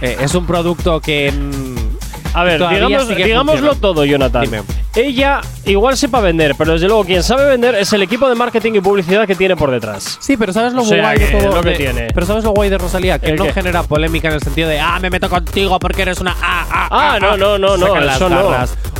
Es 0.00 0.34
un 0.34 0.46
producto 0.46 1.00
que 1.00 1.32
mm, 1.32 2.36
A 2.36 2.44
ver, 2.44 2.60
digamos, 2.68 3.08
digámoslo 3.08 3.74
todo, 3.74 4.04
Jonathan. 4.04 4.42
Dime. 4.42 4.62
Ella 4.94 5.40
igual 5.70 5.96
sepa 5.96 6.20
vender, 6.20 6.54
pero 6.56 6.72
desde 6.72 6.86
luego 6.86 7.04
quien 7.04 7.22
sabe 7.22 7.46
vender 7.46 7.74
es 7.74 7.92
el 7.92 8.02
equipo 8.02 8.28
de 8.28 8.34
marketing 8.34 8.72
y 8.74 8.80
publicidad 8.80 9.26
que 9.26 9.34
tiene 9.34 9.56
por 9.56 9.70
detrás. 9.70 10.18
Sí, 10.20 10.36
pero 10.36 10.52
¿sabes 10.52 10.72
lo 10.72 10.82
O 10.82 10.84
sea 10.84 11.02
guay 11.02 11.18
de 11.18 11.26
que 11.26 11.32
todo? 11.38 11.48
es 11.48 11.54
lo 11.54 11.62
que 11.62 11.70
de- 11.70 11.76
tiene. 11.76 12.08
Pero 12.14 12.26
¿sabes 12.26 12.44
lo 12.44 12.50
guay 12.52 12.70
de 12.70 12.78
Rosalía? 12.78 13.18
Que 13.18 13.30
¿El 13.30 13.36
no 13.36 13.44
qué? 13.44 13.52
genera 13.52 13.82
polémica 13.82 14.28
en 14.28 14.34
el 14.34 14.40
sentido 14.42 14.68
de, 14.68 14.78
ah, 14.80 14.98
me 15.00 15.10
meto 15.10 15.28
contigo 15.28 15.78
porque 15.78 16.02
eres 16.02 16.20
una. 16.20 16.36
Ah, 16.42 16.66
ah, 16.70 16.88
Ah, 16.90 17.18
no, 17.20 17.36
no, 17.36 17.58
no, 17.58 17.76
no, 17.76 18.00
las 18.00 18.16
eso 18.16 18.28
no. 18.28 18.50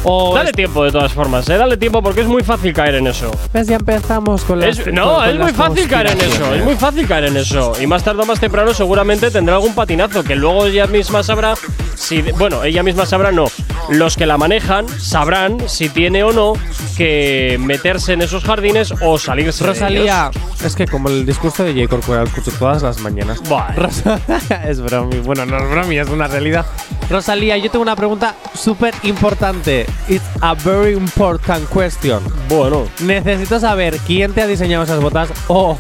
O 0.03 0.35
Dale 0.35 0.53
tiempo 0.53 0.83
de 0.85 0.93
todas 0.93 1.13
formas, 1.13 1.47
¿eh? 1.51 1.59
Dale 1.59 1.77
tiempo 1.77 2.03
porque 2.03 2.23
es 2.23 2.27
muy 2.27 2.43
fácil 2.43 2.73
caer 2.73 2.95
en 2.95 3.07
eso. 3.07 3.31
¿Ves? 3.53 3.67
Ya 3.67 3.77
empezamos 3.77 4.45
con 4.45 4.59
las. 4.61 4.79
Es- 4.79 4.87
no, 4.93 5.17
con 5.17 5.29
es 5.29 5.37
muy 5.39 5.53
fácil 5.53 5.89
caer 5.89 6.07
en 6.13 6.21
eso, 6.23 6.55
es 6.55 6.65
muy 6.65 6.75
fácil 6.77 7.07
caer 7.07 7.25
en 7.27 7.37
eso. 7.37 7.73
Y 7.81 7.87
más 7.87 8.03
tarde 8.03 8.23
o 8.23 8.25
más 8.25 8.41
temprano 8.41 8.73
seguramente 8.73 9.31
tendrá 9.31 9.57
algún 9.57 9.75
patinazo 9.75 10.25
que 10.25 10.37
luego 10.37 10.65
ella 10.67 10.87
misma 10.87 11.23
sabrá 11.23 11.53
si... 11.97 12.23
Bueno, 12.23 12.65
ella 12.65 12.83
misma 12.83 13.05
sabrá 13.05 13.31
no. 13.31 13.45
Los 13.91 14.17
que 14.17 14.25
la 14.25 14.39
manejan 14.39 14.89
sabrán 14.89 15.69
si 15.69 15.91
tiene 15.91 16.23
o 16.23 16.33
no 16.33 16.55
que 16.97 17.59
meterse 17.61 18.13
en 18.13 18.23
esos 18.23 18.45
jardines 18.45 18.93
o 19.01 19.19
salirse 19.19 19.65
de 19.65 19.71
Rosalía, 19.71 20.31
es 20.65 20.75
que 20.77 20.87
como 20.87 21.09
el 21.09 21.25
discurso 21.25 21.65
de 21.65 21.73
J. 21.73 21.89
Corcuera 21.89 22.23
lo 22.23 22.29
escucho 22.29 22.53
todas 22.59 22.83
las 22.83 23.01
mañanas. 23.01 23.41
Es 24.67 24.81
bromi, 24.81 25.19
bueno, 25.21 25.47
no 25.47 25.59
es 25.59 25.71
bromi, 25.71 25.99
es 25.99 26.09
una 26.09 26.27
realidad. 26.27 26.67
Rosalía, 27.09 27.57
yo 27.57 27.71
tengo 27.71 27.83
una 27.83 27.97
pregunta 27.97 28.37
súper 28.55 28.95
importante. 29.03 29.87
It's 30.09 30.25
a 30.41 30.55
very 30.55 30.93
important 30.93 31.69
question. 31.69 32.01
ellos. 32.03 32.23
Bueno, 32.49 32.87
Necesito 33.01 33.61
saber 33.61 33.99
quién 34.07 34.33
te 34.33 34.43
ha 34.43 34.47
diseñado 34.47 34.85
esas 34.85 35.01
botas 35.01 35.31
o 35.49 35.77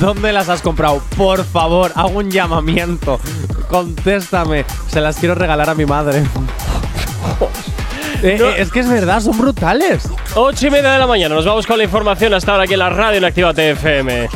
dónde 0.00 0.32
las 0.32 0.48
has 0.48 0.62
comprado. 0.62 1.02
Por 1.16 1.44
favor, 1.44 1.92
hago 1.94 2.18
un 2.18 2.30
llamamiento. 2.30 3.20
Contéstame. 3.68 4.64
Se 4.88 5.00
las 5.00 5.16
quiero 5.16 5.34
regalar 5.34 5.70
a 5.70 5.74
mi 5.74 5.86
madre. 5.86 6.22
Eh, 8.22 8.36
No. 8.38 8.50
eh, 8.50 8.54
es 8.58 8.70
que 8.70 8.80
es 8.80 8.88
verdad, 8.88 9.20
son 9.20 9.36
brutales. 9.38 10.02
ocho 10.34 10.66
y 10.66 10.70
media 10.70 10.92
de 10.92 10.98
la 10.98 11.06
mañana, 11.06 11.34
nos 11.34 11.44
vamos 11.46 11.66
con 11.66 11.78
la 11.78 11.84
información 11.84 12.34
hasta 12.34 12.52
ahora 12.52 12.64
aquí 12.64 12.72
en 12.74 12.78
la 12.80 12.90
radio 12.90 13.18
en 13.18 13.24
Activa 13.24 13.52
TFM. 13.54 14.28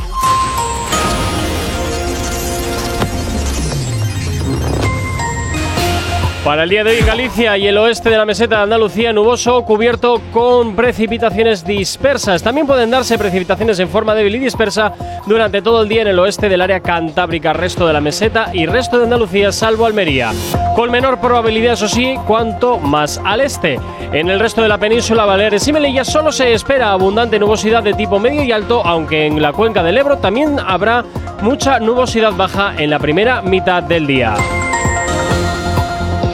Para 6.46 6.62
el 6.62 6.70
día 6.70 6.84
de 6.84 6.92
hoy, 6.92 7.00
Galicia 7.04 7.58
y 7.58 7.66
el 7.66 7.76
oeste 7.76 8.08
de 8.08 8.18
la 8.18 8.24
meseta 8.24 8.58
de 8.58 8.62
Andalucía, 8.62 9.12
nuboso, 9.12 9.64
cubierto 9.64 10.22
con 10.32 10.76
precipitaciones 10.76 11.64
dispersas. 11.64 12.40
También 12.40 12.68
pueden 12.68 12.88
darse 12.88 13.18
precipitaciones 13.18 13.80
en 13.80 13.88
forma 13.88 14.14
débil 14.14 14.36
y 14.36 14.38
dispersa 14.38 14.92
durante 15.26 15.60
todo 15.60 15.82
el 15.82 15.88
día 15.88 16.02
en 16.02 16.08
el 16.08 16.20
oeste 16.20 16.48
del 16.48 16.62
área 16.62 16.78
cantábrica, 16.78 17.52
resto 17.52 17.84
de 17.84 17.92
la 17.92 18.00
meseta 18.00 18.50
y 18.52 18.64
resto 18.66 18.96
de 18.96 19.04
Andalucía, 19.06 19.50
salvo 19.50 19.86
Almería. 19.86 20.30
Con 20.76 20.92
menor 20.92 21.20
probabilidad, 21.20 21.72
eso 21.72 21.88
sí, 21.88 22.14
cuanto 22.28 22.78
más 22.78 23.20
al 23.24 23.40
este. 23.40 23.80
En 24.12 24.30
el 24.30 24.38
resto 24.38 24.62
de 24.62 24.68
la 24.68 24.78
península, 24.78 25.24
Baleares 25.24 25.66
y 25.66 25.72
Melilla 25.72 26.04
solo 26.04 26.30
se 26.30 26.52
espera 26.52 26.92
abundante 26.92 27.40
nubosidad 27.40 27.82
de 27.82 27.94
tipo 27.94 28.20
medio 28.20 28.44
y 28.44 28.52
alto, 28.52 28.86
aunque 28.86 29.26
en 29.26 29.42
la 29.42 29.52
cuenca 29.52 29.82
del 29.82 29.98
Ebro 29.98 30.18
también 30.18 30.60
habrá 30.64 31.04
mucha 31.42 31.80
nubosidad 31.80 32.34
baja 32.34 32.72
en 32.78 32.90
la 32.90 33.00
primera 33.00 33.42
mitad 33.42 33.82
del 33.82 34.06
día. 34.06 34.36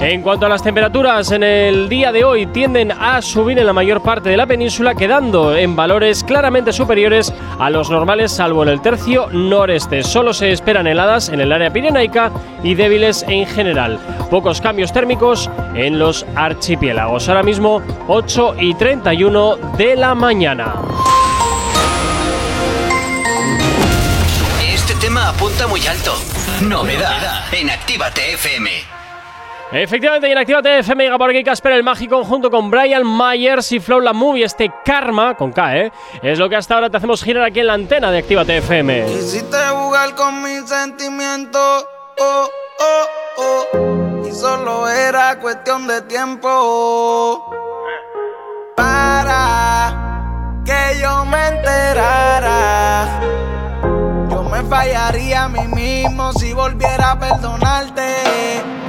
En 0.03 0.21
cuanto 0.21 0.47
a 0.47 0.49
las 0.49 0.65
temperaturas, 0.65 1.31
en 1.31 1.45
el 1.45 1.89
día 1.89 2.11
de 2.11 2.25
hoy 2.25 2.47
tienden 2.47 2.91
a 2.91 3.23
subir 3.23 3.61
en 3.61 3.67
la 3.67 3.73
mayor 3.73 4.03
parte 4.03 4.31
de 4.31 4.37
la 4.37 4.49
península, 4.49 4.97
quedando 4.97 5.55
en 5.55 5.77
valores 5.77 6.25
claramente 6.25 6.73
superiores 6.73 7.33
a 7.61 7.71
los 7.71 7.89
normales, 7.89 8.33
salvo 8.33 8.65
en 8.65 8.71
el 8.71 8.81
tercio 8.81 9.29
noreste. 9.31 10.03
Solo 10.03 10.33
se 10.33 10.51
esperan 10.51 10.89
heladas 10.89 11.29
en 11.29 11.41
el 11.41 11.53
área 11.53 11.73
pirenaica 11.73 12.33
y 12.65 12.75
débiles 12.75 13.25
en 13.29 13.47
general. 13.47 14.01
Pocos 14.29 14.61
cambios 14.61 14.93
térmicos 14.93 15.49
en 15.77 16.01
los 16.01 16.27
archipiélagos. 16.35 17.29
Ahora 17.29 17.45
mismo 17.45 17.81
8 18.09 18.57
y 18.59 18.75
31 18.75 19.57
de 19.79 19.95
la 19.95 20.17
mañana. 20.17 20.75
Este 24.67 24.97
tema 24.97 25.29
apunta 25.29 25.69
muy 25.69 25.87
alto. 25.87 26.13
Novedad 26.61 27.45
en 27.53 27.71
Actívate 27.71 28.33
FM. 28.33 28.92
Efectivamente, 29.73 30.29
y 30.29 30.33
en 30.33 30.39
Actívate 30.39 30.81
FM 30.81 31.05
llega 31.05 31.17
por 31.17 31.31
aquí 31.31 31.43
Casper 31.43 31.73
el 31.73 31.83
Mágico 31.83 32.23
junto 32.25 32.51
con 32.51 32.71
Brian 32.71 33.05
Myers 33.07 33.73
y 33.73 33.81
Flow 33.81 34.01
La 34.01 34.13
Movie. 34.13 34.45
Este 34.45 34.71
karma, 34.85 35.35
con 35.35 35.51
K, 35.51 35.79
¿eh? 35.79 35.93
Es 36.23 36.39
lo 36.39 36.51
que 36.51 36.57
hasta 36.57 36.75
ahora 36.75 36.91
te 36.91 36.99
hacemos 36.99 37.25
girar 37.25 37.45
aquí 37.45 37.61
en 37.61 37.69
la 37.69 37.73
antena 37.73 38.11
de 38.11 38.19
Actívate 38.19 38.59
FM. 38.59 39.07
Quisiste 39.07 39.57
jugar 39.71 40.15
con 40.15 40.43
mis 40.43 40.69
sentimientos, 40.69 41.87
oh, 42.19 42.49
oh, 42.81 43.07
oh. 43.39 44.27
Y 44.29 44.33
solo 44.33 44.87
era 44.91 45.39
cuestión 45.39 45.87
de 45.87 46.03
tiempo. 46.03 47.51
Para 48.77 50.61
que 50.67 51.01
yo 51.01 51.25
me 51.25 51.49
enterara. 51.49 53.21
Yo 54.31 54.43
me 54.43 54.63
fallaría 54.65 55.45
a 55.45 55.49
mí 55.49 55.67
mismo 55.69 56.31
si 56.35 56.53
volviera 56.53 57.13
a 57.13 57.19
perdonarte. 57.19 58.82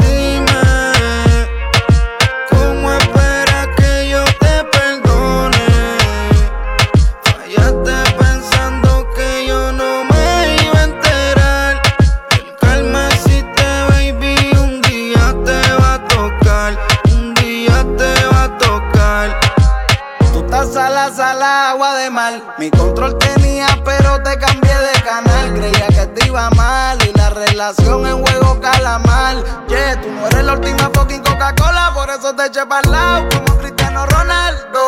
Mi 22.58 22.70
control 22.72 23.18
tenía, 23.18 23.68
pero 23.84 24.22
te 24.24 24.38
cambié 24.38 24.74
de 24.74 25.02
canal. 25.04 25.54
Creía 25.56 25.88
que 25.88 26.06
te 26.08 26.28
iba 26.28 26.50
mal 26.52 26.98
y 27.06 27.12
la 27.18 27.30
relación 27.32 28.06
en 28.08 28.26
juego 28.26 28.62
calamar. 28.62 29.36
Yeah, 29.68 30.00
tú 30.02 30.10
no 30.10 30.28
eres 30.28 30.46
la 30.46 30.54
última 30.54 30.90
fucking 30.94 31.22
Coca-Cola, 31.22 31.92
por 31.94 32.10
eso 32.10 32.34
te 32.34 32.46
eché 32.46 32.66
para 32.66 32.90
lado 32.90 33.28
como 33.30 33.58
Cristiano 33.60 34.06
Ronaldo. 34.06 34.80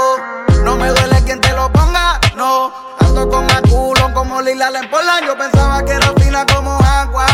No 0.63 0.77
me 0.77 0.87
duele 0.87 1.21
quien 1.25 1.41
te 1.41 1.51
lo 1.51 1.69
ponga, 1.73 2.21
no. 2.37 2.71
Ando 2.99 3.29
con 3.29 3.47
culo 3.69 4.13
como 4.13 4.41
Lila 4.41 4.71
Lempola. 4.71 5.19
Yo 5.25 5.37
pensaba 5.37 5.83
que 5.83 5.91
era 5.91 6.13
fina 6.17 6.45
como 6.45 6.77
agua. 6.79 7.27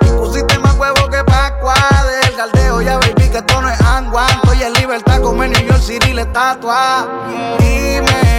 Y 0.00 0.08
pusiste 0.08 0.58
más 0.58 0.74
huevo 0.74 1.08
que 1.08 1.22
Pascua 1.22 1.74
del 2.04 2.36
galdeo, 2.36 2.82
ya 2.82 2.98
baby 2.98 3.28
que 3.30 3.38
esto 3.38 3.62
no 3.62 3.70
es 3.70 3.80
agua. 3.80 4.26
Estoy 4.42 4.64
en 4.64 4.72
libertad 4.72 5.20
como 5.20 5.44
en 5.44 5.52
New 5.52 5.66
York 5.68 5.82
City 5.82 6.14
la 6.14 6.22
estatua. 6.22 7.06
Dime, 7.60 8.29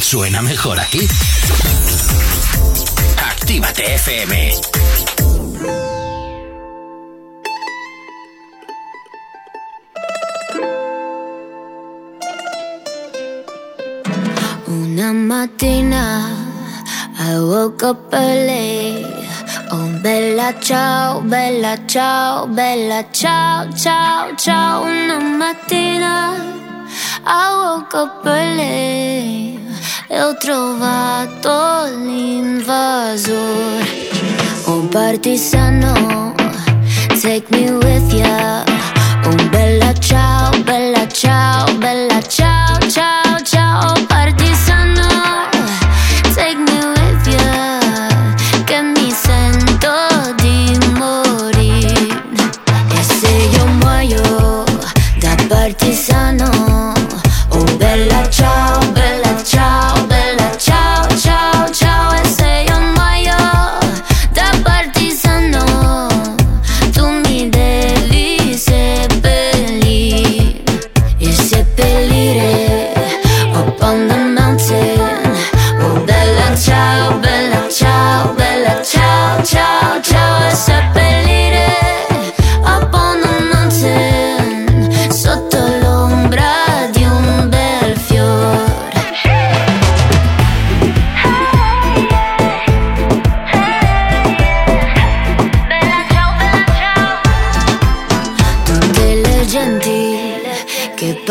suena 0.00 0.42
mejor 0.42 0.80
aquí. 0.80 1.06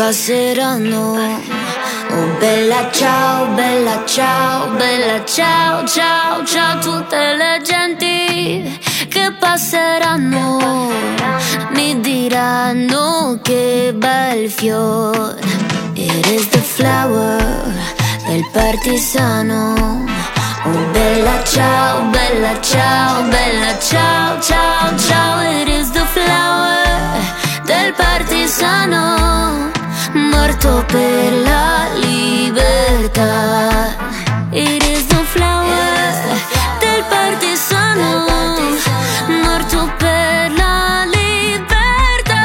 Passeranno. 0.06 1.16
Oh 2.10 2.38
bella 2.38 2.88
ciao, 2.92 3.46
bella 3.54 4.04
ciao, 4.06 4.68
bella 4.76 5.24
ciao, 5.24 5.84
ciao, 5.84 6.44
ciao, 6.44 6.78
tutte 6.78 7.34
le 7.34 7.60
genti 7.64 8.78
che 9.08 9.34
passeranno 9.36 10.92
mi 11.72 11.98
diranno 11.98 13.40
che 13.42 13.92
bel 13.96 14.48
fiore. 14.48 15.40
It 15.94 16.26
is 16.26 16.48
the 16.50 16.60
flower 16.60 17.74
del 18.28 18.48
partigiano. 18.52 20.04
Oh 20.66 20.90
bella 20.92 21.42
ciao, 21.42 22.02
bella 22.10 22.60
ciao, 22.60 23.22
bella 23.22 23.76
ciao, 23.80 24.40
ciao, 24.40 24.96
ciao. 24.96 25.40
It 25.60 25.68
is 25.68 25.90
the 25.90 26.06
flower 26.14 27.64
del 27.64 27.92
partigiano 27.94 29.74
morto 30.16 30.84
per 30.86 31.32
la 31.32 31.88
libertà. 31.94 33.24
It 34.50 34.82
is 34.84 35.06
the 35.06 35.22
flower 35.24 36.12
del 36.80 37.04
partigiano 37.08 38.24
morto 39.28 39.92
per 39.98 40.52
la 40.52 41.04
libertà. 41.04 42.44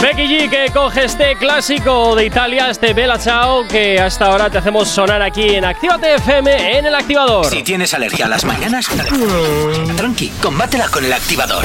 Becky 0.00 0.26
G 0.26 0.48
coge 0.74 1.04
este 1.04 1.36
clásico 1.36 2.16
de 2.16 2.26
Italia, 2.26 2.68
este 2.68 2.92
Bella 2.92 3.16
Ciao, 3.16 3.66
que 3.68 4.00
hasta 4.00 4.26
ahora 4.26 4.50
te 4.50 4.58
hacemos 4.58 4.88
sonar 4.88 5.22
aquí 5.22 5.54
en 5.54 5.64
Actívate 5.64 6.16
FM 6.16 6.78
en 6.78 6.86
el 6.86 6.94
activador. 6.96 7.46
Si 7.46 7.62
tienes 7.62 7.94
alergia 7.94 8.26
a 8.26 8.28
las 8.28 8.44
mañanas, 8.44 8.88
tranqui, 9.96 10.30
combátela 10.42 10.88
con 10.88 11.04
el 11.04 11.12
activador. 11.12 11.64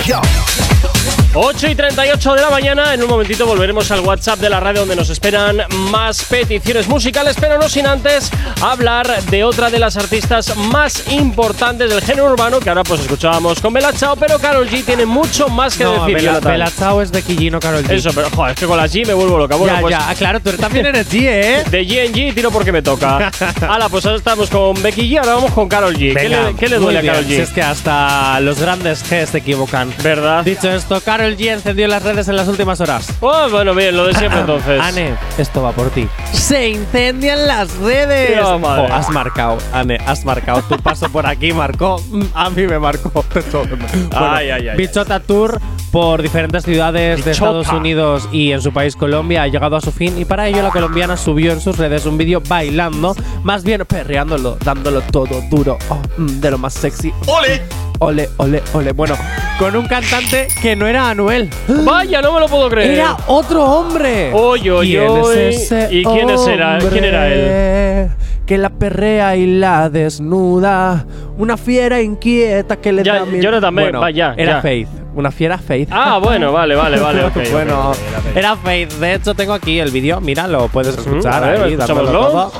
8 1.34 1.68
y 1.70 1.76
38 1.76 2.34
de 2.36 2.42
la 2.42 2.50
mañana, 2.50 2.94
en 2.94 3.04
un 3.04 3.10
momentito 3.10 3.46
volveremos 3.46 3.90
al 3.92 4.00
WhatsApp 4.02 4.40
de 4.40 4.50
la 4.50 4.60
radio 4.60 4.82
donde 4.82 4.96
nos 4.96 5.10
esperan 5.10 5.62
más 5.92 6.24
peticiones 6.24 6.88
musicales, 6.88 7.36
pero 7.40 7.60
no 7.60 7.70
sin 7.70 7.86
antes 7.88 8.32
hablar 8.62 9.22
de 9.26 9.44
otra 9.44 9.70
de 9.70 9.80
las 9.80 9.96
artistas 9.98 10.56
más 10.58 11.12
importantes 11.12 11.90
del 11.90 12.02
género 12.02 12.32
urbano, 12.32 12.60
que 12.60 12.70
ahora 12.70 12.84
pues 12.84 13.02
escuchábamos 13.02 13.60
con 13.60 13.74
Bella 13.74 13.92
Ciao, 13.92 14.16
pero 14.16 14.40
Karol 14.40 14.68
G 14.70 14.84
tiene 14.84 15.06
mucho 15.06 15.50
más 15.50 15.78
que 15.78 15.84
No, 15.84 16.06
decir. 16.06 16.16
Bella. 16.16 16.40
Bella 16.40 16.70
Ciao 16.72 17.02
es 17.02 17.12
de 17.12 17.22
Quillino 17.22 17.60
Karol 17.60 17.84
G. 17.84 17.92
Eso, 17.94 18.12
pero 18.14 18.30
joder, 18.32 18.54
es 18.54 18.60
que 18.60 18.66
con 18.66 18.78
la 18.78 18.86
G 18.88 18.99
me 19.06 19.14
vuelvo 19.14 19.38
loca. 19.38 19.56
Bueno, 19.56 19.76
ya, 19.76 19.82
pues 19.82 19.92
ya, 19.92 20.16
claro, 20.16 20.40
tú 20.40 20.52
también 20.54 20.86
eres 20.86 21.12
G, 21.12 21.22
¿eh? 21.24 21.64
de 21.70 21.88
G 21.88 22.06
en 22.06 22.14
G 22.14 22.34
tiro 22.34 22.52
porque 22.52 22.72
me 22.72 22.82
toca. 22.82 23.32
Hala, 23.70 23.90
pues 23.90 24.06
ahora 24.06 24.18
estamos 24.18 24.50
con 24.50 24.82
Becky 24.82 25.10
G, 25.10 25.20
ahora 25.20 25.36
vamos 25.36 25.52
con 25.52 25.68
Karol 25.68 25.96
G. 25.96 26.14
¿Qué 26.14 26.14
Venga, 26.14 26.50
le, 26.50 26.56
qué 26.56 26.68
le 26.68 26.78
duele 26.78 27.00
a 27.00 27.02
Karol 27.02 27.26
G? 27.26 27.28
Si 27.28 27.42
es 27.42 27.50
que 27.52 27.62
hasta 27.62 28.40
los 28.42 28.60
grandes 28.60 29.04
G 29.10 29.26
se 29.26 29.38
equivocan. 29.40 29.94
¿Verdad? 30.04 30.44
Dicho 30.44 30.72
esto, 30.72 31.02
Carol 31.02 31.36
G 31.38 31.52
encendió 31.52 31.88
las 31.88 32.04
redes 32.04 32.28
en 32.28 32.36
las 32.36 32.48
últimas 32.48 32.80
horas. 32.82 33.08
Oh, 33.20 33.50
bueno, 33.50 33.74
bien, 33.76 33.96
lo 33.96 34.06
de 34.08 34.14
siempre 34.16 34.40
entonces. 34.42 34.82
Ane, 34.82 35.16
esto 35.38 35.62
va 35.62 35.72
por 35.72 35.90
ti. 35.90 36.08
Se 36.34 36.70
incendian 36.70 37.48
las 37.48 37.76
redes. 37.78 38.36
Dios, 38.36 38.60
madre. 38.60 38.88
Jo, 38.88 38.94
has 38.94 39.10
marcado, 39.10 39.58
Ane, 39.74 39.98
has 40.06 40.26
marcado. 40.26 40.62
Tu 40.64 40.78
paso 40.78 41.10
por 41.10 41.26
aquí 41.28 41.54
marcó. 41.54 42.02
A 42.34 42.50
mí 42.50 42.64
me 42.68 42.80
marcó. 42.80 43.26
Bueno, 43.60 43.78
Ay, 44.12 44.50
ay, 44.50 44.68
ay, 44.70 44.78
Bichota 44.78 45.20
Tour 45.20 45.60
por 45.92 46.22
diferentes 46.22 46.64
ciudades 46.64 47.24
de 47.24 47.32
Bichota. 47.32 47.60
Estados 47.60 47.70
Unidos 47.70 48.30
y 48.32 48.52
en 48.52 48.62
su 48.62 48.72
país 48.72 48.79
Colombia 48.96 49.44
ha 49.44 49.48
llegado 49.48 49.76
a 49.76 49.82
su 49.82 49.92
fin 49.92 50.18
y 50.18 50.26
para 50.26 50.48
ello 50.48 50.62
la 50.62 50.70
colombiana 50.72 51.18
subió 51.18 51.52
en 51.52 51.62
sus 51.62 51.78
redes 51.78 52.06
un 52.06 52.18
vídeo 52.18 52.42
bailando, 52.48 53.16
más 53.44 53.64
bien 53.64 53.86
perreándolo, 53.86 54.58
dándolo 54.64 55.02
todo 55.02 55.42
duro, 55.50 55.78
oh, 55.90 56.00
mm, 56.18 56.40
de 56.40 56.52
lo 56.52 56.58
más 56.58 56.74
sexy. 56.74 57.12
¡Ole! 57.28 57.62
Ole, 58.02 58.30
ole, 58.38 58.64
ole. 58.74 58.94
Bueno, 58.94 59.18
con 59.60 59.76
un 59.76 59.86
cantante 59.86 60.48
que 60.62 60.74
no 60.76 60.88
era 60.88 61.10
Anuel. 61.10 61.50
Vaya, 61.86 62.22
no 62.22 62.32
me 62.34 62.40
lo 62.40 62.48
puedo 62.48 62.70
creer. 62.70 62.92
Era 62.92 63.18
otro 63.28 63.66
hombre. 63.66 64.32
Oy, 64.34 64.70
oy, 64.70 64.88
¿Quién 64.92 65.18
es 65.18 65.56
ese 65.72 65.90
¿Y 65.94 66.04
quién 66.06 66.30
es 66.30 66.48
era- 66.48 66.78
quién 66.80 67.04
era 67.04 67.24
hombre 67.26 68.10
Que 68.50 68.58
la 68.58 68.72
perrea 68.72 69.36
y 69.36 69.46
la 69.60 69.92
desnuda. 69.92 71.06
Una 71.38 71.56
fiera 71.56 72.02
inquieta 72.02 72.78
que 72.78 72.92
le 72.92 73.04
Ya, 73.04 73.20
da 73.20 73.26
miedo. 73.26 73.44
Jonathan, 73.44 73.76
ven, 73.76 73.86
bueno, 73.86 74.00
va, 74.00 74.10
ya, 74.10 74.34
Era 74.36 74.54
ya. 74.54 74.62
Faith. 74.64 74.88
Una 75.14 75.30
fiera 75.30 75.60
Faith. 75.60 75.88
Ah, 75.92 76.18
bueno, 76.18 76.52
vale, 76.52 76.74
vale, 76.74 77.00
vale. 77.00 77.24
ok, 77.26 77.38
ok, 77.38 77.52
bueno, 77.52 77.92
ok, 77.92 77.98
ok, 77.98 78.26
ok. 78.32 78.36
era 78.36 78.56
Faith. 78.56 78.94
De 78.94 79.14
hecho, 79.14 79.36
tengo 79.36 79.54
aquí 79.54 79.80
el 79.80 79.92
vídeo. 79.92 80.20
Mira, 80.20 80.48
lo 80.48 80.68
puedes 80.68 80.98
escuchar 80.98 81.44
a 81.44 81.48
ver, 81.52 81.62
ahí, 81.62 81.78
todo. 81.78 82.52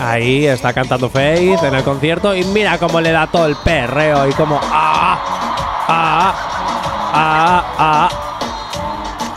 Ahí 0.00 0.46
está 0.46 0.72
cantando 0.72 1.08
Faith 1.08 1.62
en 1.62 1.76
el 1.76 1.84
concierto. 1.84 2.34
Y 2.34 2.42
mira 2.46 2.78
cómo 2.78 3.00
le 3.00 3.12
da 3.12 3.28
todo 3.28 3.46
el 3.46 3.54
perreo 3.54 4.28
y 4.28 4.32
como. 4.32 4.58
¡Ah! 4.60 5.20
¡Ah! 5.86 6.34
¡Ah! 7.12 7.64
¡Ah! 7.78 8.15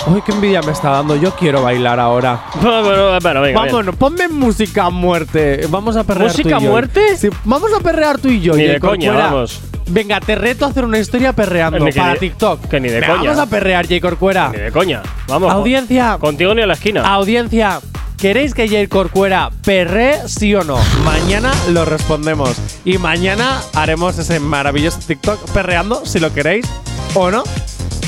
Uy, 0.08 0.22
qué 0.26 0.32
envidia 0.32 0.62
me 0.62 0.72
está 0.72 0.90
dando. 0.90 1.16
Yo 1.16 1.36
quiero 1.36 1.62
bailar 1.62 2.00
ahora. 2.00 2.42
Bueno, 2.62 2.84
bueno, 2.84 3.20
bueno, 3.22 3.42
venga, 3.42 3.62
bien. 3.64 3.74
Vámonos, 3.74 3.96
ponme 3.96 4.28
música 4.28 4.86
a 4.86 4.90
muerte. 4.90 5.68
Vamos 5.70 5.96
a 5.98 6.04
perrear 6.04 6.30
¿Música 6.32 6.44
tú 6.44 6.50
y 6.50 6.54
a 6.54 6.60
yo. 6.60 6.70
muerte? 6.72 7.18
Sí, 7.18 7.30
vamos 7.44 7.72
a 7.78 7.80
perrear 7.82 8.18
tú 8.18 8.30
y 8.30 8.40
yo. 8.40 8.54
Ni 8.56 8.64
de 8.64 8.80
coña, 8.80 9.08
Corcuera. 9.10 9.26
vamos. 9.32 9.62
Venga, 9.88 10.20
te 10.20 10.36
reto 10.36 10.66
a 10.66 10.70
hacer 10.70 10.86
una 10.86 11.00
historia 11.00 11.34
perreando 11.34 11.80
Ni 11.80 11.92
para 11.92 12.16
TikTok. 12.16 12.68
que 12.68 12.80
ni 12.80 12.90
de 12.90 13.02
coña. 13.02 13.18
Vamos 13.24 13.40
a 13.40 13.46
perrear, 13.48 13.86
Corcuera. 14.02 14.50
Ni 14.50 14.60
de 14.60 14.72
coña. 14.72 15.02
Vamos. 15.28 15.52
Audiencia, 15.52 16.18
Contigo 16.20 16.54
ni 16.56 16.62
a 16.62 16.68
la 16.68 16.74
esquina. 16.74 17.02
audiencia. 17.14 17.80
¿Queréis 18.18 18.54
que 18.54 18.68
Jay 18.68 18.88
Corcuera 18.88 19.50
perre, 19.64 20.18
sí 20.28 20.54
o 20.54 20.64
no? 20.64 20.78
Mañana 21.06 21.52
lo 21.70 21.86
respondemos. 21.86 22.58
Y 22.84 22.98
mañana 22.98 23.62
haremos 23.74 24.18
ese 24.18 24.40
maravilloso 24.42 25.00
TikTok 25.08 25.50
perreando, 25.52 26.06
si 26.06 26.20
lo 26.20 26.34
queréis 26.34 26.66
o 27.14 27.32
no. 27.32 27.44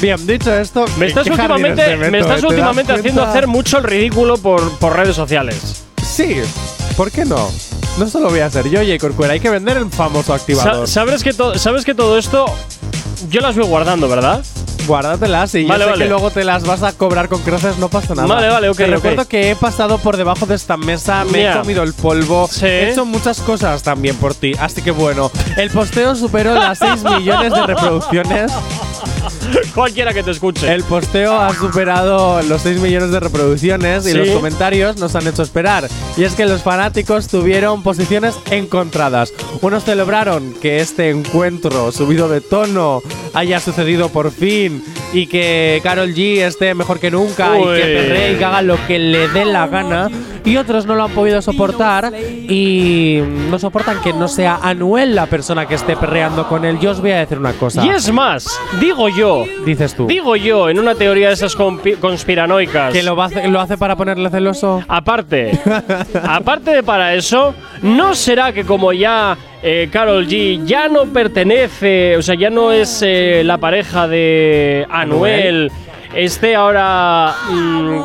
Bien, 0.01 0.25
dicho 0.25 0.53
esto, 0.53 0.85
me 0.97 1.05
estás 1.07 1.27
¿qué 1.27 1.35
jardines 1.35 1.69
últimamente, 1.71 1.97
meto, 1.97 2.11
me 2.11 2.17
estás 2.19 2.31
eh? 2.31 2.35
¿Te 2.39 2.41
das 2.41 2.43
últimamente 2.51 2.93
haciendo 2.93 3.23
hacer 3.23 3.47
mucho 3.47 3.77
el 3.77 3.83
ridículo 3.83 4.37
por, 4.37 4.71
por 4.79 4.95
redes 4.95 5.15
sociales. 5.15 5.83
Sí, 6.03 6.37
¿por 6.97 7.11
qué 7.11 7.23
no? 7.23 7.49
No 7.99 8.07
solo 8.07 8.29
voy 8.29 8.39
a 8.39 8.49
ser 8.49 8.67
yo, 8.69 8.79
Jay 8.79 8.97
Corcuera. 8.97 9.33
Hay 9.33 9.39
que 9.39 9.49
vender 9.49 9.77
el 9.77 9.89
famoso 9.91 10.33
activador. 10.33 10.87
Sa- 10.87 10.93
¿Sabes 11.05 11.23
que, 11.23 11.33
¿Sabes 11.33 11.85
que 11.85 11.93
todo 11.93 12.17
esto 12.17 12.45
yo 13.29 13.41
las 13.41 13.55
voy 13.55 13.65
guardando, 13.67 14.07
verdad? 14.09 14.43
Guárdatelas 14.87 15.53
y 15.53 15.65
Vale, 15.65 15.81
yo 15.81 15.85
sé 15.85 15.91
vale. 15.91 16.03
que 16.05 16.09
luego 16.09 16.31
te 16.31 16.43
las 16.43 16.63
vas 16.65 16.81
a 16.81 16.93
cobrar 16.93 17.29
con 17.29 17.41
creces, 17.43 17.77
no 17.77 17.87
pasa 17.87 18.15
nada. 18.15 18.27
Vale, 18.27 18.47
vale, 18.49 18.69
ok, 18.69 18.77
Te 18.77 18.83
ok. 18.85 18.89
recuerdo 18.89 19.27
que 19.27 19.51
he 19.51 19.55
pasado 19.55 19.99
por 19.99 20.17
debajo 20.17 20.47
de 20.47 20.55
esta 20.55 20.77
mesa, 20.77 21.23
me 21.25 21.47
he 21.47 21.53
comido 21.55 21.83
el 21.83 21.93
polvo, 21.93 22.47
Sí. 22.51 22.65
he 22.65 22.89
hecho 22.89 23.05
muchas 23.05 23.39
cosas 23.41 23.83
también 23.83 24.15
por 24.15 24.33
ti. 24.33 24.53
Así 24.59 24.81
que 24.81 24.89
bueno, 24.89 25.29
el 25.57 25.69
posteo 25.69 26.15
superó 26.15 26.55
las 26.55 26.79
6 26.79 27.03
millones 27.03 27.53
de 27.53 27.67
reproducciones. 27.67 28.51
Cualquiera 29.75 30.13
que 30.13 30.23
te 30.23 30.31
escuche. 30.31 30.71
El 30.73 30.83
posteo 30.83 31.39
ha 31.39 31.53
superado 31.53 32.41
los 32.43 32.61
6 32.61 32.79
millones 32.79 33.11
de 33.11 33.19
reproducciones 33.19 34.05
y 34.05 34.11
Sí. 34.11 34.17
los 34.17 34.29
comentarios 34.29 34.97
nos 34.97 35.15
han 35.15 35.27
hecho 35.27 35.43
esperar. 35.43 35.87
Y 36.17 36.23
es 36.23 36.33
que 36.33 36.45
los 36.45 36.61
fanáticos 36.61 37.27
tuvieron 37.27 37.83
posiciones 37.83 38.35
encontradas. 38.49 39.33
Unos 39.61 39.83
celebraron 39.83 40.53
que 40.61 40.79
este 40.79 41.09
encuentro 41.09 41.91
subido 41.91 42.27
de 42.29 42.41
tono 42.41 43.01
haya 43.33 43.59
sucedido 43.59 44.09
por 44.09 44.31
fin 44.31 44.83
y 45.13 45.27
que 45.27 45.79
Carol 45.83 46.13
G 46.13 46.39
esté 46.41 46.73
mejor 46.73 46.99
que 46.99 47.11
nunca 47.11 47.57
y 47.57 47.61
Uy. 47.61 47.77
que 47.77 47.81
perree 47.83 48.33
y 48.33 48.35
que 48.37 48.45
haga 48.45 48.61
lo 48.61 48.77
que 48.87 48.99
le 48.99 49.27
dé 49.29 49.45
la 49.45 49.67
gana. 49.67 50.09
Y 50.43 50.57
otros 50.57 50.85
no 50.87 50.95
lo 50.95 51.03
han 51.03 51.11
podido 51.11 51.39
soportar 51.41 52.11
y 52.15 53.21
no 53.49 53.59
soportan 53.59 54.01
que 54.01 54.11
no 54.11 54.27
sea 54.27 54.59
Anuel 54.63 55.13
la 55.13 55.27
persona 55.27 55.67
que 55.67 55.75
esté 55.75 55.95
perreando 55.95 56.47
con 56.47 56.65
él. 56.65 56.79
Yo 56.79 56.91
os 56.91 56.99
voy 57.01 57.11
a 57.11 57.19
decir 57.19 57.37
una 57.37 57.53
cosa. 57.53 57.85
Y 57.85 57.89
es 57.89 58.11
más, 58.11 58.47
digo 58.79 59.07
yo, 59.09 59.40
Dices 59.65 59.93
tú. 59.95 60.07
digo 60.07 60.35
yo, 60.35 60.69
en 60.69 60.79
una 60.79 60.95
teoría 60.95 61.27
de 61.29 61.33
esas 61.33 61.55
conspiranoicas. 61.55 62.93
¿Que 62.93 63.03
lo, 63.03 63.15
va 63.15 63.25
a 63.25 63.27
hacer- 63.27 63.49
lo 63.49 63.59
hace 63.59 63.77
para 63.77 63.95
ponerle 63.95 64.29
celoso? 64.29 64.83
Aparte, 64.87 65.51
aparte 66.23 66.71
de 66.71 66.83
para 66.83 67.13
eso, 67.15 67.53
¿no 67.81 68.15
será 68.15 68.51
que 68.53 68.63
como 68.65 68.93
ya 68.93 69.37
eh, 69.63 69.89
Carol 69.91 70.27
G 70.27 70.63
ya 70.65 70.87
no 70.87 71.05
pertenece, 71.05 72.17
o 72.17 72.21
sea, 72.21 72.35
ya 72.35 72.49
no 72.49 72.71
es 72.71 73.01
eh, 73.05 73.43
la 73.45 73.57
pareja 73.57 74.07
de 74.07 74.85
Anuel, 74.89 75.71
esté 76.15 76.55
ahora 76.55 77.33
mm, 77.49 78.01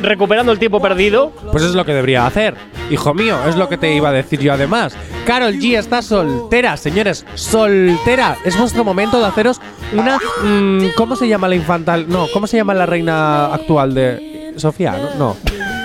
recuperando 0.00 0.52
el 0.52 0.58
tiempo 0.58 0.80
perdido? 0.80 1.32
Pues 1.52 1.64
es 1.64 1.74
lo 1.74 1.84
que 1.84 1.94
debería 1.94 2.26
hacer. 2.26 2.54
Hijo 2.90 3.14
mío, 3.14 3.36
es 3.48 3.56
lo 3.56 3.68
que 3.68 3.76
te 3.76 3.94
iba 3.94 4.08
a 4.08 4.12
decir 4.12 4.40
yo 4.40 4.52
además. 4.52 4.96
Carol 5.26 5.54
G 5.54 5.78
está 5.78 6.02
soltera, 6.02 6.76
señores, 6.76 7.26
soltera. 7.34 8.36
Es 8.44 8.58
vuestro 8.58 8.84
momento 8.84 9.18
de 9.20 9.26
haceros 9.26 9.60
una... 9.92 10.18
mm, 10.42 10.88
¿Cómo 10.96 11.16
se 11.16 11.28
llama 11.28 11.48
la 11.48 11.54
infantal? 11.54 12.06
No, 12.08 12.26
¿cómo 12.32 12.46
se 12.46 12.56
llama 12.56 12.74
la 12.74 12.86
reina 12.86 13.52
actual 13.54 13.94
de... 13.94 14.52
Sofía. 14.56 15.12
No. 15.18 15.36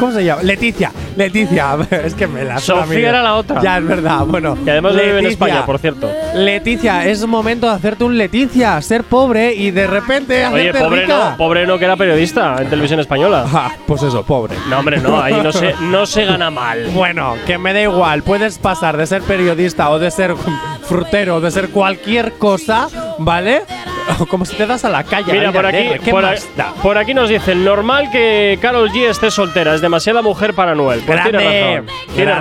¿Cómo 0.04 0.16
se 0.16 0.26
llama? 0.26 0.43
Leticia. 0.43 0.91
Leticia. 1.16 1.78
es 2.04 2.14
que 2.14 2.28
me 2.28 2.43
la 2.43 2.60
Sofía 2.60 3.08
era 3.08 3.24
la 3.24 3.36
otra. 3.36 3.62
Ya, 3.62 3.78
es 3.78 3.88
verdad. 3.88 4.26
Bueno. 4.26 4.58
Que 4.66 4.72
además 4.72 4.95
vive 4.95 5.12
en 5.12 5.16
Leticia. 5.16 5.32
España, 5.32 5.66
por 5.66 5.80
cierto. 5.80 6.12
Leticia, 6.36 7.06
es 7.06 7.26
momento 7.26 7.68
de 7.68 7.74
hacerte 7.74 8.04
un 8.04 8.18
Leticia, 8.18 8.82
ser 8.82 9.06
pobre 9.06 9.54
y 9.54 9.72
de 9.72 9.88
repente 9.88 10.45
Oye, 10.47 10.72
hacerte 10.72 10.80
pobre 10.84 11.01
rica. 11.04 11.30
no, 11.30 11.38
pobre 11.38 11.66
no 11.66 11.80
que 11.80 11.86
era 11.86 11.95
periodista 11.95 12.58
en 12.60 12.70
televisión 12.70 12.99
española. 12.99 13.45
Ah, 13.54 13.72
pues 13.88 14.04
eso, 14.04 14.24
pobre. 14.24 14.58
No, 14.70 14.80
hombre, 14.80 14.97
no, 14.97 15.22
ahí 15.22 15.39
no 15.41 15.54
se, 15.54 15.74
no 15.84 16.06
se 16.06 16.26
gana 16.26 16.49
mal. 16.49 16.88
Bueno, 16.93 17.36
que 17.45 17.58
me 17.58 17.72
da 17.72 17.82
igual, 17.84 18.24
puedes 18.24 18.58
pasar 18.58 18.97
de 18.97 19.08
ser 19.08 19.22
periodista 19.22 19.89
o 19.89 19.99
de 19.99 20.12
ser 20.12 20.36
frutero 20.84 21.38
o 21.38 21.39
de 21.39 21.49
ser 21.49 21.70
cualquier 21.70 22.34
cosa, 22.34 22.89
¿vale? 23.20 23.62
Como 24.30 24.45
si 24.45 24.56
te 24.56 24.66
das 24.66 24.86
a 24.86 24.89
la 24.89 25.04
calle. 25.04 25.32
Mira, 25.34 25.51
por 25.51 25.66
aquí, 25.66 25.78
negra, 25.78 25.99
¿qué 25.99 26.12
por, 26.12 26.24
más 26.24 26.45
a- 26.45 26.58
da? 26.58 26.74
por 26.82 26.97
aquí 26.97 27.14
nos 27.14 27.30
dicen, 27.30 27.64
normal 27.64 28.10
que 28.12 28.58
Carol 28.62 28.89
G 28.91 29.10
esté 29.10 29.32
soltera, 29.32 29.74
es 29.76 29.82
demasiada 29.82 30.22
mujer 30.22 30.54
para 30.54 30.76
Noel. 30.76 31.01
Pues 31.06 31.18
Grande, 31.18 31.38
tiene 31.38 31.82
razón. 31.82 31.88
Tiene 32.16 32.32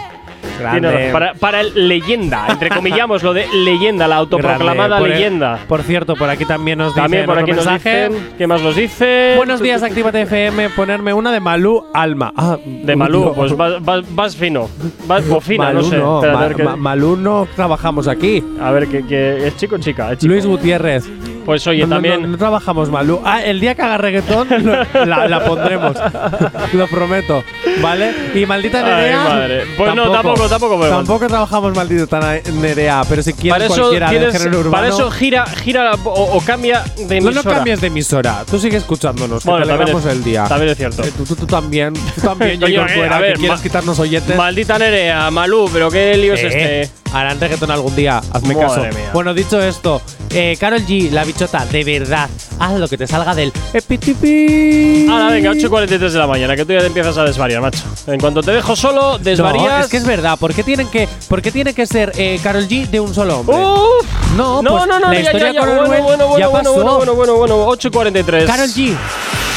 razón. 0.00 0.17
Grande. 0.58 1.10
Para, 1.12 1.34
para 1.34 1.60
el 1.60 1.88
leyenda, 1.88 2.46
entre 2.48 2.68
comillas, 2.70 3.22
lo 3.22 3.32
de 3.32 3.46
leyenda, 3.64 4.06
la 4.08 4.16
autoproclamada. 4.16 4.98
Por- 4.98 5.08
leyenda. 5.08 5.58
Por 5.68 5.82
cierto, 5.82 6.14
por 6.16 6.28
aquí 6.30 6.44
también 6.44 6.78
nos 6.78 6.88
dicen 6.94 7.02
También 7.04 7.26
por 7.26 7.38
aquí 7.38 7.52
nos 7.52 7.68
dicen. 7.70 8.28
¿Qué 8.36 8.46
más 8.46 8.62
nos 8.62 8.76
dicen? 8.76 9.36
Buenos 9.36 9.60
días, 9.60 9.82
Actívate 9.82 10.22
FM. 10.22 10.70
Ponerme 10.70 11.12
una 11.12 11.32
de 11.32 11.40
Malú 11.40 11.84
Alma. 11.94 12.32
Ah, 12.36 12.56
De 12.64 12.96
Malú, 12.96 13.32
pues 13.34 13.56
vas, 13.56 13.82
vas- 13.84 14.04
vas 14.14 14.36
fino. 14.36 14.68
Vas 15.06 15.26
bofina, 15.28 15.64
Malú 15.64 15.78
no 15.80 15.84
sé. 15.84 15.96
no, 15.96 16.24
Espera, 16.24 16.64
Ma- 16.64 16.76
Malú 16.76 17.16
no 17.16 17.46
trabajamos 17.54 18.08
aquí. 18.08 18.42
a 18.60 18.70
ver, 18.70 18.88
que, 18.88 19.06
que- 19.06 19.46
¿es 19.46 19.56
chico 19.56 19.78
chica? 19.78 20.12
Es 20.12 20.18
chico. 20.18 20.32
Luis 20.32 20.46
Gutiérrez. 20.46 21.08
Pues 21.48 21.66
oye, 21.66 21.80
No, 21.80 21.86
no, 21.86 21.94
también. 21.96 22.20
No, 22.20 22.28
no 22.28 22.36
trabajamos 22.36 22.90
Malú. 22.90 23.22
Ah, 23.24 23.42
el 23.42 23.58
día 23.58 23.74
que 23.74 23.80
haga 23.80 23.96
reggaetón 23.96 24.48
lo- 24.66 25.06
la, 25.06 25.26
la 25.28 25.44
pondremos. 25.46 25.96
lo 26.74 26.86
prometo. 26.88 27.42
¿Vale? 27.80 28.12
Y 28.34 28.44
maldita 28.44 28.80
Ay, 28.80 28.84
Nerea. 28.84 29.24
madre. 29.24 29.62
Pues 29.78 29.94
no, 29.94 30.10
tampoco, 30.12 30.46
tampoco 30.46 30.76
podemos. 30.76 30.98
Tampoco 30.98 31.26
trabajamos 31.26 31.74
maldita 31.74 32.20
Nerea. 32.52 33.00
Pero 33.08 33.22
si 33.22 33.32
quieres 33.32 33.52
Para 33.62 33.64
eso, 33.64 33.76
cualquiera 33.80 34.10
de 34.10 34.18
tienes- 34.18 34.36
género 34.36 34.58
urbano. 34.58 34.72
para 34.76 34.88
eso 34.88 35.10
gira, 35.10 35.46
gira 35.46 35.92
o, 36.04 36.36
o 36.36 36.40
cambia 36.42 36.82
de 36.98 37.18
no, 37.18 37.28
emisora. 37.30 37.50
no 37.50 37.56
cambies 37.56 37.80
de 37.80 37.86
emisora. 37.86 38.44
Tú 38.50 38.58
sigue 38.58 38.76
escuchándonos. 38.76 39.42
Bueno, 39.46 39.64
que 39.78 39.84
te 39.86 39.90
es- 39.98 40.04
el 40.04 40.22
día. 40.22 40.44
también 40.44 40.72
es 40.72 40.76
cierto. 40.76 41.02
Eh, 41.02 41.12
tú, 41.16 41.24
tú- 41.24 41.34
tú 41.34 41.46
también. 41.46 41.94
Tú 41.94 42.20
también, 42.20 42.60
Coño, 42.60 42.74
Jacob 42.82 42.90
eh, 42.90 42.94
Fuera, 42.98 43.16
a 43.16 43.20
ver, 43.20 43.32
que 43.36 43.40
quieres 43.40 43.60
quitarnos 43.62 43.98
oyentes. 43.98 44.36
Maldita 44.36 44.78
Nerea, 44.78 45.30
Malú, 45.30 45.70
pero 45.72 45.90
qué 45.90 46.14
lío 46.18 46.34
es 46.34 46.42
Eh, 46.42 46.82
este. 46.82 46.98
Harán 47.12 47.40
reggaetón 47.40 47.70
algún 47.70 47.94
día, 47.96 48.18
hazme 48.32 48.54
Madre 48.54 48.66
caso. 48.68 48.80
mía. 48.98 49.10
Bueno, 49.12 49.32
dicho 49.34 49.60
esto, 49.62 50.02
eh, 50.30 50.56
Carol 50.60 50.84
G, 50.86 51.10
la 51.10 51.24
bichota, 51.24 51.64
de 51.66 51.82
verdad, 51.84 52.28
haz 52.58 52.72
lo 52.74 52.86
que 52.86 52.98
te 52.98 53.06
salga 53.06 53.34
del 53.34 53.52
epitipi. 53.72 55.06
Ahora 55.10 55.28
venga, 55.30 55.52
8.43 55.52 55.98
de 56.10 56.18
la 56.18 56.26
mañana, 56.26 56.54
que 56.54 56.64
tú 56.66 56.72
ya 56.74 56.80
te 56.80 56.86
empiezas 56.86 57.16
a 57.16 57.24
desvariar, 57.24 57.62
macho. 57.62 57.82
En 58.06 58.20
cuanto 58.20 58.42
te 58.42 58.50
dejo 58.52 58.76
solo, 58.76 59.18
desvarías. 59.18 59.64
No, 59.64 59.78
es 59.80 59.86
que 59.88 59.96
es 59.96 60.04
verdad. 60.06 60.38
¿Por 60.38 60.54
qué 60.54 60.62
tienen 60.62 60.88
que, 60.88 61.08
por 61.28 61.40
qué 61.40 61.50
tiene 61.50 61.72
que 61.74 61.86
ser 61.86 62.12
eh, 62.16 62.38
Carol 62.42 62.68
G 62.68 62.88
de 62.88 63.00
un 63.00 63.14
solo 63.14 63.40
hombre? 63.40 63.56
Uf. 63.56 64.06
no, 64.36 64.60
no, 64.62 64.70
pues 64.72 64.86
no, 64.86 64.98
no, 65.00 65.08
la 65.08 65.14
ya, 65.14 65.20
historia 65.20 65.46
ya, 65.48 65.52
ya. 65.54 65.60
con 65.60 65.68
Bueno, 65.68 65.88
bueno, 66.02 66.26
bueno, 66.28 66.38
ya 66.38 66.48
bueno, 66.48 66.74
pasó. 66.74 66.96
bueno, 66.96 67.14
bueno, 67.14 67.34
bueno, 67.36 67.56
bueno, 67.56 67.72
8.43. 67.72 68.46
Carol 68.46 68.68
G. 68.68 68.94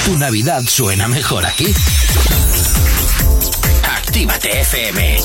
Tu 0.06 0.18
Navidad 0.18 0.62
suena 0.68 1.08
mejor 1.08 1.46
aquí. 1.46 1.74
Actívate 3.84 4.62
FM. 4.62 5.18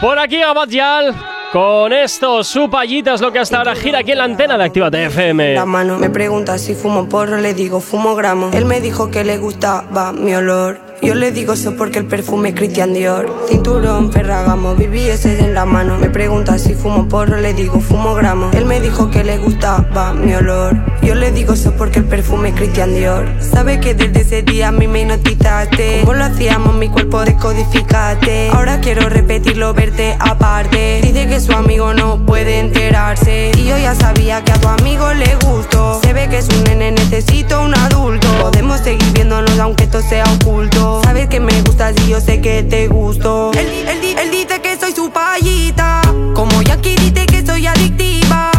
Por 0.00 0.18
aquí, 0.18 0.42
Abad 0.42 0.68
Yal. 0.68 1.14
Con 1.52 1.92
esto, 1.92 2.44
su 2.44 2.68
payita 2.68 3.14
es 3.14 3.20
lo 3.22 3.32
que 3.32 3.38
hasta 3.38 3.58
ahora 3.58 3.74
gira 3.74 4.00
aquí 4.00 4.12
en 4.12 4.18
la 4.18 4.24
antena 4.24 4.58
de 4.58 4.64
Actívate 4.64 5.06
FM. 5.06 5.54
La 5.54 5.64
mano 5.64 5.96
me 5.98 6.10
pregunta 6.10 6.58
si 6.58 6.74
fumo 6.74 7.08
porro, 7.08 7.38
le 7.38 7.54
digo 7.54 7.80
fumo 7.80 8.14
gramo. 8.14 8.50
Él 8.52 8.66
me 8.66 8.80
dijo 8.80 9.10
que 9.10 9.24
le 9.24 9.38
gustaba 9.38 10.12
mi 10.12 10.34
olor. 10.34 10.78
Yo 11.02 11.14
le 11.14 11.30
digo 11.30 11.52
eso 11.52 11.76
porque 11.76 11.98
el 11.98 12.06
perfume 12.06 12.50
es 12.50 12.54
Christian 12.54 12.94
Dior. 12.94 13.32
Cinturón, 13.48 14.10
Ferragamo, 14.10 14.74
viví 14.74 15.02
ese 15.02 15.38
en 15.38 15.54
la 15.54 15.64
mano. 15.64 15.98
Me 15.98 16.10
pregunta 16.10 16.58
si 16.58 16.74
fumo 16.74 17.06
porro, 17.06 17.36
le 17.36 17.54
digo 17.54 17.80
fumo 17.80 18.14
gramo. 18.14 18.50
Él 18.54 18.64
me 18.64 18.80
dijo 18.80 19.10
que 19.10 19.22
le 19.22 19.38
gustaba 19.38 20.12
mi 20.14 20.34
olor. 20.34 20.76
Yo 21.02 21.14
le 21.14 21.30
digo 21.32 21.52
eso 21.52 21.72
porque 21.76 22.00
el 22.00 22.06
perfume 22.06 22.48
es 22.48 22.54
Christian 22.56 22.94
Dior. 22.94 23.26
Sabe 23.40 23.78
que 23.78 23.94
desde 23.94 24.22
ese 24.22 24.42
día 24.42 24.68
a 24.68 24.72
mí 24.72 24.88
me 24.88 25.02
hipnotizaste. 25.02 26.00
Como 26.00 26.14
lo 26.14 26.24
hacíamos, 26.24 26.74
mi 26.74 26.88
cuerpo 26.88 27.24
descodificaste. 27.24 28.50
Ahora 28.50 28.80
quiero 28.80 29.08
repetirlo, 29.08 29.74
verte 29.74 30.16
aparte. 30.18 31.00
Dice 31.02 31.28
que 31.28 31.40
su 31.40 31.52
amigo 31.52 31.94
no 31.94 32.24
puede 32.24 32.58
enterarse. 32.58 33.52
Y 33.56 33.66
yo 33.66 33.78
ya 33.78 33.94
sabía 33.94 34.42
que 34.42 34.52
a 34.52 34.60
tu 34.60 34.68
amigo 34.68 35.12
le 35.12 35.36
gustó. 35.36 36.00
Que 36.30 36.38
es 36.38 36.48
un 36.48 36.64
nene, 36.64 36.90
necesito 36.90 37.62
un 37.62 37.72
adulto. 37.72 38.26
Podemos 38.40 38.80
seguir 38.80 39.12
viéndonos 39.12 39.56
aunque 39.60 39.84
esto 39.84 40.02
sea 40.02 40.24
oculto. 40.24 41.00
Sabes 41.04 41.28
que 41.28 41.38
me 41.38 41.62
gustas 41.62 41.94
y 42.04 42.10
yo 42.10 42.20
sé 42.20 42.40
que 42.40 42.64
te 42.64 42.88
gusto. 42.88 43.52
Él, 43.54 43.66
él 43.88 44.16
él 44.18 44.30
dice 44.32 44.60
que 44.60 44.76
soy 44.76 44.92
su 44.92 45.08
payita. 45.10 46.00
Como 46.34 46.62
Yankee 46.62 46.96
dice 46.96 47.26
que 47.26 47.46
soy 47.46 47.68
adictiva. 47.68 48.50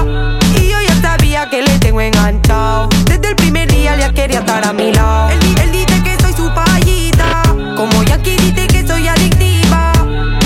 Y 0.56 0.70
yo 0.70 0.78
ya 0.82 1.02
sabía 1.02 1.50
que 1.50 1.62
le 1.62 1.78
tengo 1.80 2.00
enganchado. 2.00 2.88
Desde 3.04 3.30
el 3.30 3.36
primer 3.36 3.70
día 3.70 3.98
ya 3.98 4.14
quería 4.14 4.40
estar 4.40 4.66
a 4.66 4.72
mi 4.72 4.94
lado. 4.94 5.30
Él, 5.32 5.40
él 5.62 5.72
dice 5.74 6.02
que 6.04 6.18
soy 6.22 6.32
su 6.32 6.50
payita. 6.54 7.44
Como 7.76 8.02
Yankee 8.04 8.38
dice 8.38 8.68
que 8.68 8.88
soy 8.88 9.10
adictiva. 9.10 9.92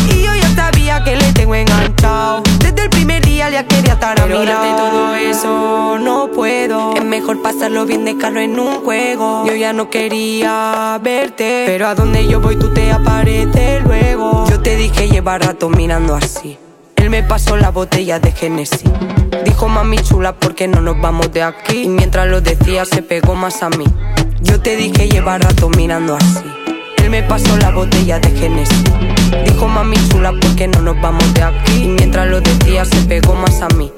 Y 0.09 0.24
yo 0.24 0.34
ya 0.34 0.55
sabía 0.55 1.03
que 1.03 1.15
le 1.15 1.32
tengo 1.34 1.53
enganchado. 1.53 2.41
Desde 2.57 2.84
el 2.84 2.89
primer 2.89 3.24
día 3.24 3.51
ya 3.51 3.63
quería 3.63 3.93
estar 3.93 4.19
a 4.19 4.26
mi 4.26 4.43
lado. 4.43 4.91
Mejor 7.22 7.41
pasarlo 7.43 7.86
bien 7.86 8.03
de 8.03 8.17
carro 8.17 8.39
en 8.39 8.59
un 8.59 8.84
juego. 8.84 9.45
Yo 9.45 9.53
ya 9.53 9.74
no 9.74 9.91
quería 9.91 10.99
verte. 11.03 11.63
Pero 11.67 11.88
a 11.88 11.93
donde 11.93 12.28
yo 12.28 12.41
voy 12.41 12.55
tú 12.57 12.74
te 12.74 12.91
apareces 12.91 13.84
luego. 13.84 14.47
Yo 14.49 14.59
te 14.59 14.76
dije 14.76 15.07
lleva 15.07 15.38
rato 15.38 15.69
mirando 15.69 16.15
así. 16.15 16.57
Él 16.95 17.11
me 17.11 17.22
pasó 17.22 17.57
la 17.57 17.69
botella 17.69 18.19
de 18.19 18.32
Genesis. 18.32 18.89
Dijo 19.45 19.67
mami 19.67 19.99
chula, 19.99 20.34
¿por 20.34 20.55
qué 20.55 20.67
no 20.67 20.82
nos 20.82 20.99
vamos 20.99 21.32
de 21.32 21.43
aquí? 21.43 21.84
Y 21.84 21.89
mientras 21.89 22.28
lo 22.28 22.41
decía, 22.41 22.86
se 22.86 23.03
pegó 23.03 23.36
más 23.36 23.61
a 23.61 23.69
mí. 23.69 23.86
Yo 24.41 24.59
te 24.59 24.76
dije 24.76 25.07
lleva 25.07 25.38
rato 25.38 25.69
mirando 25.69 26.15
así. 26.15 26.43
Él 26.97 27.11
me 27.11 27.22
pasó 27.22 27.55
la 27.57 27.69
botella 27.69 28.17
de 28.19 28.32
Genesis. 28.32 28.84
Dijo 29.45 29.67
mami 29.67 29.97
chula, 30.09 30.32
¿por 30.32 30.55
qué 30.55 30.67
no 30.67 30.82
nos 30.82 30.99
vamos 30.99 31.32
de 31.36 31.43
aquí? 31.43 31.84
Y 31.84 31.88
mientras 31.88 32.28
lo 32.28 32.41
decía, 32.41 32.84
se 32.84 32.97
pegó 33.03 33.36
más 33.36 33.61
a 33.61 33.67
mí. 33.76 33.91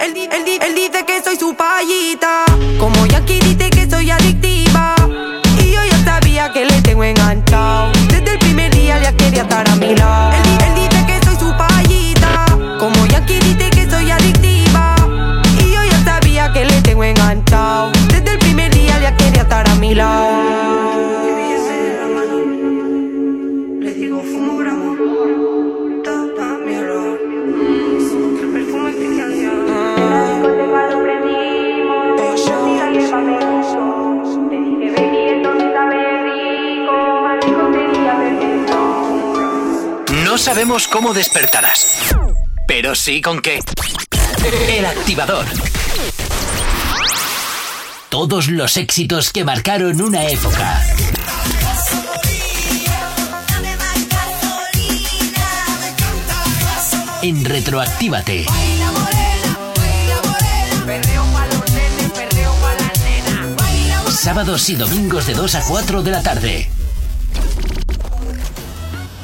Él, 0.00 0.16
él 0.16 0.60
él 0.62 0.74
dice 0.74 1.04
que 1.04 1.22
soy 1.22 1.36
su 1.36 1.54
payita. 1.54 2.44
Como 2.78 3.04
Yankee 3.06 3.38
dice 3.40 3.68
que 3.68 3.88
soy 3.88 4.10
adictiva. 4.10 4.94
Y 5.58 5.72
yo 5.72 5.80
ya 5.84 6.04
sabía 6.04 6.50
que 6.52 6.64
le 6.64 6.80
tengo 6.80 7.04
enganchado. 7.04 7.92
Desde 8.08 8.32
el 8.32 8.38
primer 8.38 8.74
día 8.74 8.98
ya 9.02 9.12
quería 9.12 9.42
estar 9.42 9.68
a 9.68 9.76
mi 9.76 9.94
lado. 9.94 10.32
Él, 10.32 10.66
él 10.66 10.74
dice 10.74 11.06
que 11.06 11.24
soy 11.24 11.36
su 11.36 11.54
payita. 11.54 12.46
Como 12.78 13.06
Yankee 13.06 13.40
dice 13.40 13.68
que 13.70 13.90
soy 13.90 14.10
adictiva. 14.10 14.94
Y 15.58 15.70
yo 15.70 15.84
ya 15.84 16.02
sabía 16.02 16.50
que 16.52 16.64
le 16.64 16.80
tengo 16.80 17.04
enganchado. 17.04 17.92
Desde 18.08 18.32
el 18.32 18.38
primer 18.38 18.74
día 18.74 18.98
ya 19.00 19.14
quería 19.16 19.42
estar 19.42 19.68
a 19.68 19.74
mi 19.74 19.94
lado. 19.94 20.59
Sabemos 40.40 40.88
cómo 40.88 41.12
despertarás, 41.12 42.14
pero 42.66 42.94
sí 42.94 43.20
con 43.20 43.42
qué. 43.42 43.60
El 44.68 44.86
activador. 44.86 45.44
Todos 48.08 48.48
los 48.48 48.78
éxitos 48.78 49.32
que 49.32 49.44
marcaron 49.44 50.00
una 50.00 50.24
época. 50.26 50.82
En 57.20 57.44
Retroactívate. 57.44 58.46
Sábados 64.10 64.70
y 64.70 64.76
domingos 64.76 65.26
de 65.26 65.34
2 65.34 65.54
a 65.54 65.64
4 65.64 66.02
de 66.02 66.10
la 66.10 66.22
tarde. 66.22 66.79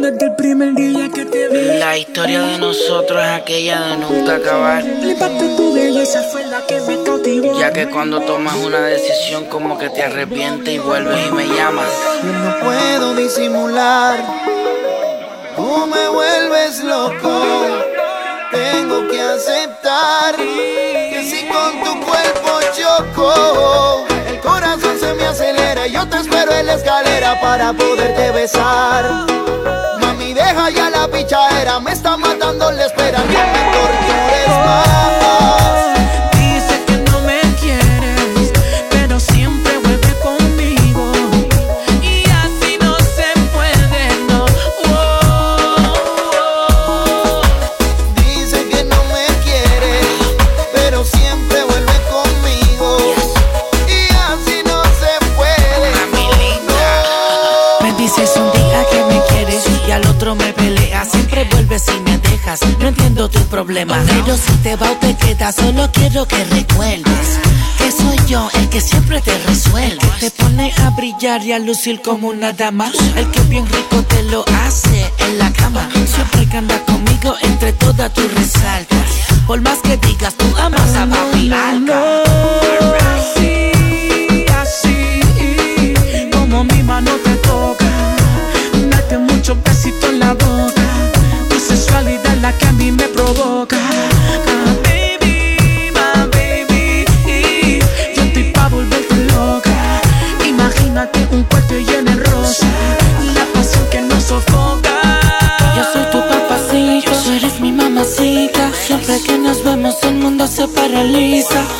Desde 0.00 0.26
el 0.26 0.34
primer 0.36 0.74
día 0.74 1.08
que 1.08 1.24
te 1.24 1.48
vi 1.48 1.78
La 1.78 1.98
historia 1.98 2.40
de 2.42 2.58
nosotros 2.58 3.20
es 3.20 3.30
aquella 3.30 3.80
de 3.80 3.96
nunca 3.96 4.36
acabar. 4.36 4.82
Flipaste 4.82 5.56
tu 5.56 5.74
belleza 5.74 6.22
fue 6.22 6.46
la 6.46 6.64
que 6.66 6.80
me 6.82 7.02
cautivó 7.02 7.58
Ya 7.58 7.72
que 7.72 7.90
cuando 7.90 8.20
tomas 8.20 8.54
una 8.56 8.80
decisión 8.80 9.46
como 9.46 9.76
que 9.76 9.90
te 9.90 10.04
arrepientes 10.04 10.72
y 10.72 10.78
vuelves 10.78 11.26
y 11.26 11.32
me 11.32 11.46
llamas. 11.48 11.88
Yo 12.22 12.32
no 12.32 12.60
puedo 12.60 13.14
disimular. 13.16 14.24
Tú 15.56 15.86
me 15.86 16.08
vuelves 16.10 16.84
loco. 16.84 17.42
Tengo 18.52 19.08
que 19.08 19.20
aceptar 19.20 20.36
que 20.36 21.22
si 21.28 21.44
con 21.48 21.82
tu 21.82 22.06
cuerpo 22.06 22.60
choco, 22.76 24.07
espero 26.38 26.56
en 26.56 26.66
la 26.66 26.74
escalera 26.74 27.40
para 27.40 27.72
poderte 27.72 28.30
besar. 28.30 29.26
Mami, 30.00 30.34
deja 30.34 30.70
ya 30.70 30.88
la 30.88 31.08
pichadera, 31.08 31.80
me 31.80 31.92
está 31.92 32.16
matando 32.16 32.70
la 32.70 32.86
espera, 32.86 33.18
no 33.18 33.26
me 33.26 33.72
tortures 33.72 34.37
a 71.28 71.38
brillar 71.38 71.44
y 71.44 71.52
a 71.52 71.58
lucir 71.58 72.00
como 72.00 72.28
una 72.28 72.52
dama. 72.52 72.90
El 73.16 73.30
que 73.30 73.40
bien 73.42 73.66
rico 73.66 74.02
te 74.04 74.22
lo 74.24 74.44
hace 74.64 75.12
en 75.18 75.38
la 75.38 75.52
cama. 75.52 75.88
Siempre 75.92 76.48
que 76.48 76.56
anda 76.56 76.78
conmigo, 76.84 77.34
entre 77.42 77.72
todas 77.72 78.12
tú 78.12 78.22
resaltas. 78.34 79.06
Por 79.46 79.60
más 79.60 79.78
que 79.82 79.96
digas, 79.98 80.34
tú 80.34 80.46
amas 80.56 80.94
a 80.96 81.06
papi 81.06 81.52
Alca. 81.52 83.37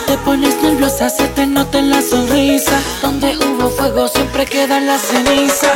Te 0.06 0.18
pones 0.24 0.60
nerviosa, 0.62 1.08
se 1.08 1.28
te 1.28 1.46
nota 1.46 1.78
en 1.78 1.90
la 1.90 2.02
sonrisa. 2.02 2.80
Donde 3.00 3.36
hubo 3.36 3.70
fuego 3.70 4.08
siempre 4.08 4.44
queda 4.44 4.80
la 4.80 4.98
ceniza. 4.98 5.68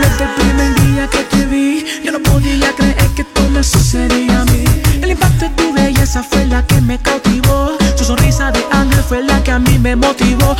Desde 0.00 0.24
el 0.24 0.30
primer 0.30 0.74
día 0.82 1.08
que 1.08 1.18
te 1.24 1.46
vi, 1.46 1.84
yo 2.04 2.12
no 2.12 2.20
podía 2.20 2.72
creer 2.72 3.08
que 3.14 3.24
todo 3.24 3.48
me 3.50 3.62
sucedía 3.62 4.40
a 4.40 4.44
mí. 4.46 4.64
El 5.02 5.10
impacto 5.10 5.44
de 5.44 5.50
tu 5.50 5.72
belleza 5.72 6.22
fue 6.22 6.44
la 6.46 6.66
que 6.66 6.80
me 6.80 6.98
cautivó. 6.98 7.76
Tu 7.96 8.04
sonrisa 8.04 8.50
de 8.50 8.64
ángel 8.70 9.02
fue 9.08 9.22
la 9.22 9.42
que 9.42 9.52
a 9.52 9.58
mí 9.58 9.78
me 9.78 9.94
motivó. 9.94 10.56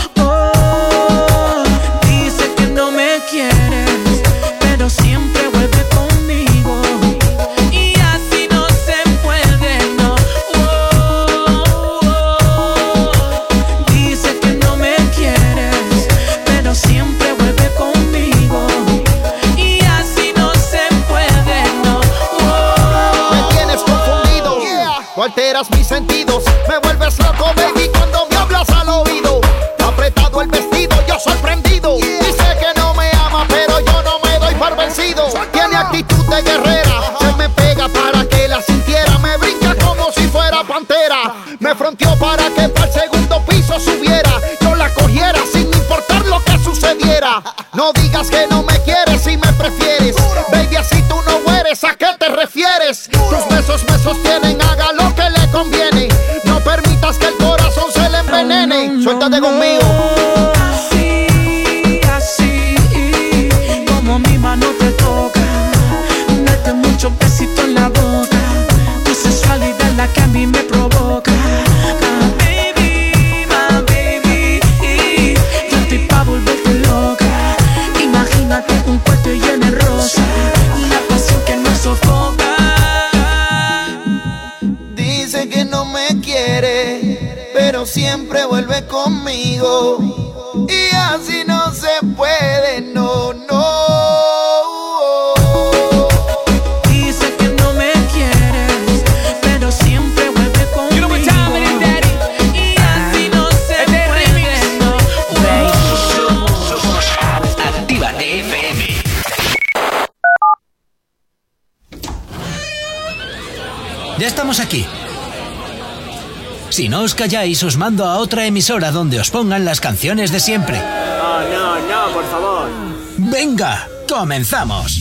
Si 116.76 116.90
no 116.90 117.00
os 117.00 117.14
calláis, 117.14 117.64
os 117.64 117.78
mando 117.80 118.04
a 118.04 118.20
otra 118.20 118.44
emisora 118.44 118.92
donde 118.92 119.16
os 119.16 119.32
pongan 119.32 119.64
las 119.64 119.80
canciones 119.80 120.30
de 120.30 120.40
siempre. 120.40 120.76
No, 120.76 121.40
no, 121.48 121.80
no, 121.80 122.12
por 122.12 122.24
favor. 122.28 122.68
Venga, 123.16 123.88
comenzamos. 124.06 124.92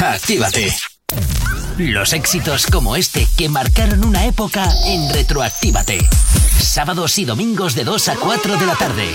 Actívate. 0.00 0.74
Los 1.78 2.12
éxitos 2.12 2.66
como 2.66 2.96
este 2.96 3.28
que 3.36 3.48
marcaron 3.48 4.04
una 4.04 4.26
época 4.26 4.68
en 4.84 5.08
Retroactívate. 5.14 6.08
Sábados 6.58 7.18
y 7.18 7.24
domingos 7.24 7.76
de 7.76 7.84
2 7.84 8.08
a 8.08 8.16
4 8.16 8.56
de 8.56 8.66
la 8.66 8.74
tarde. 8.74 9.06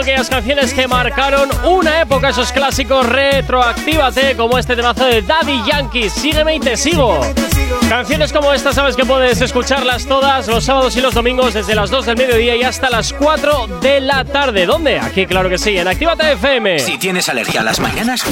Aquellas 0.00 0.30
canciones 0.30 0.72
que 0.72 0.88
marcaron 0.88 1.50
una 1.64 2.00
época, 2.00 2.30
esos 2.30 2.52
clásicos 2.52 3.06
retroactívate, 3.06 4.36
como 4.36 4.58
este 4.58 4.74
temazo 4.74 5.04
de 5.04 5.22
Daddy 5.22 5.62
Yankee, 5.66 6.08
Sígueme 6.08 6.56
y 6.56 6.60
te 6.60 6.76
sigo. 6.76 7.20
Canciones 7.88 8.32
como 8.32 8.52
esta, 8.52 8.72
sabes 8.72 8.96
que 8.96 9.04
puedes 9.04 9.40
escucharlas 9.40 10.06
todas 10.06 10.46
los 10.48 10.64
sábados 10.64 10.96
y 10.96 11.00
los 11.00 11.12
domingos 11.12 11.54
desde 11.54 11.74
las 11.74 11.90
2 11.90 12.06
del 12.06 12.16
mediodía 12.16 12.56
y 12.56 12.62
hasta 12.62 12.88
las 12.88 13.12
4 13.12 13.66
de 13.80 14.00
la 14.00 14.24
tarde. 14.24 14.64
¿Dónde? 14.64 14.98
Aquí, 14.98 15.26
claro 15.26 15.48
que 15.48 15.58
sí, 15.58 15.76
en 15.76 15.88
Actívate 15.88 16.32
FM. 16.32 16.78
Si 16.78 16.98
tienes 16.98 17.28
alergia 17.28 17.60
a 17.60 17.64
las 17.64 17.80
mañanas, 17.80 18.24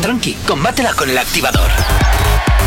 tranqui, 0.00 0.34
combátela 0.46 0.92
con 0.92 1.10
el 1.10 1.18
activador. 1.18 1.70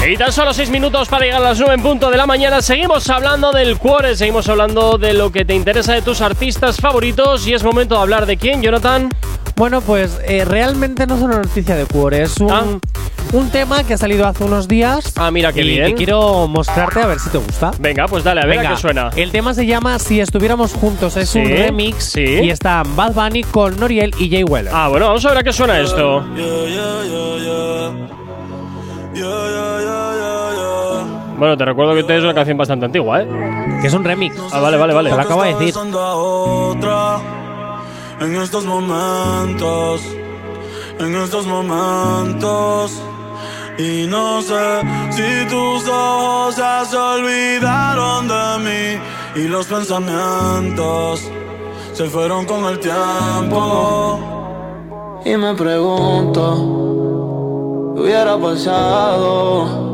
Y 0.10 0.18
tan 0.18 0.34
solo 0.34 0.54
6 0.54 0.70
minutos 0.70 1.08
para 1.08 1.24
llegar 1.24 1.42
a 1.42 1.46
las 1.46 1.60
9 1.60 1.76
en 1.76 1.82
punto 1.82 2.10
de 2.12 2.18
la 2.18 2.26
mañana. 2.26 2.62
Seguimos 2.62 3.10
hablando 3.10 3.52
del 3.52 3.78
cuore, 3.78 4.16
seguimos 4.18 4.50
hablando 4.50 4.98
de 4.98 5.14
lo 5.14 5.32
que 5.32 5.46
te 5.46 5.56
interesa 5.56 5.94
de 5.94 6.02
tus 6.02 6.20
artistas 6.22 6.78
favoritos. 6.78 7.48
Y 7.48 7.54
es 7.54 7.64
momento 7.64 7.96
de 7.96 8.02
hablar 8.02 8.26
de 8.26 8.36
quién, 8.38 8.62
Jonathan. 8.62 9.10
Bueno, 9.56 9.82
pues 9.82 10.20
eh, 10.28 10.44
realmente 10.46 11.08
no 11.08 11.16
es 11.16 11.22
una 11.22 11.38
noticia 11.38 11.76
de 11.76 11.86
Cuore, 11.86 12.24
es 12.24 12.38
un, 12.38 12.82
un 13.34 13.50
tema 13.52 13.84
que 13.84 13.94
ha 13.94 13.98
salido 13.98 14.26
hace 14.28 14.44
unos 14.44 14.68
días. 14.68 15.14
Ah, 15.16 15.30
mira 15.30 15.54
qué 15.54 15.62
y 15.62 15.68
bien. 15.70 15.86
que 15.86 15.94
quiero 15.94 16.48
mostrarte 16.48 17.00
a 17.02 17.06
ver 17.06 17.20
si 17.20 17.30
te 17.30 17.38
gusta. 17.38 17.72
Venga, 17.80 18.08
pues 18.08 18.24
dale, 18.24 18.42
a 18.42 18.46
ver 18.46 18.58
a 18.58 18.62
Venga, 18.62 18.76
qué 18.76 18.82
suena. 18.82 19.10
El 19.16 19.32
tema 19.32 19.54
se 19.54 19.68
llama 19.68 20.00
Si 20.00 20.20
estuviéramos 20.20 20.74
juntos, 20.74 21.16
es 21.18 21.34
un 21.36 21.46
remix 21.46 22.04
sí. 22.04 22.24
y 22.24 22.50
está 22.50 22.82
Bad 22.84 23.14
Bunny 23.14 23.44
con 23.44 23.80
Noriel 23.80 24.12
y 24.18 24.30
Jay 24.30 24.44
Weller. 24.44 24.72
Ah, 24.74 24.88
bueno, 24.90 25.06
vamos 25.06 25.24
a 25.24 25.30
ver 25.30 25.38
a 25.38 25.44
qué 25.44 25.54
suena 25.54 25.80
esto. 25.80 26.26
Bueno, 31.38 31.58
te 31.58 31.66
recuerdo 31.66 31.94
que 31.94 32.02
esta 32.02 32.16
es 32.16 32.24
una 32.24 32.34
canción 32.34 32.58
bastante 32.58 32.86
antigua, 32.86 33.22
¿eh? 33.22 33.28
Que 33.82 33.88
es 33.88 33.94
un 33.94 34.04
remix. 34.04 34.36
Ah, 34.52 34.60
vale, 34.60 34.78
vale, 34.78 34.94
vale. 34.94 35.10
Te 35.10 35.16
lo 35.16 35.22
acabo 35.22 35.44
de 35.44 35.54
decir. 35.54 35.74
Pasando 35.74 36.00
a 36.00 36.16
otra 36.16 37.20
en 38.20 38.36
estos 38.36 38.66
momentos, 38.66 40.02
en 41.00 41.16
estos 41.16 41.46
momentos. 41.46 43.02
Y 43.78 44.06
no 44.08 44.42
sé 44.42 44.82
si 45.10 45.46
tus 45.50 45.88
ojos 45.88 46.56
ya 46.56 46.86
se 46.86 46.96
olvidaron 46.96 48.28
de 48.28 48.60
mí 48.60 49.00
y 49.36 49.48
los 49.48 49.66
pensamientos 49.66 51.28
se 51.94 52.06
fueron 52.06 52.46
con 52.46 52.66
el 52.66 52.80
tiempo. 52.80 54.20
Y 55.26 55.36
me 55.38 55.56
pregunto, 55.56 56.44
¿qué 57.96 58.02
hubiera 58.02 58.38
pasado 58.38 59.93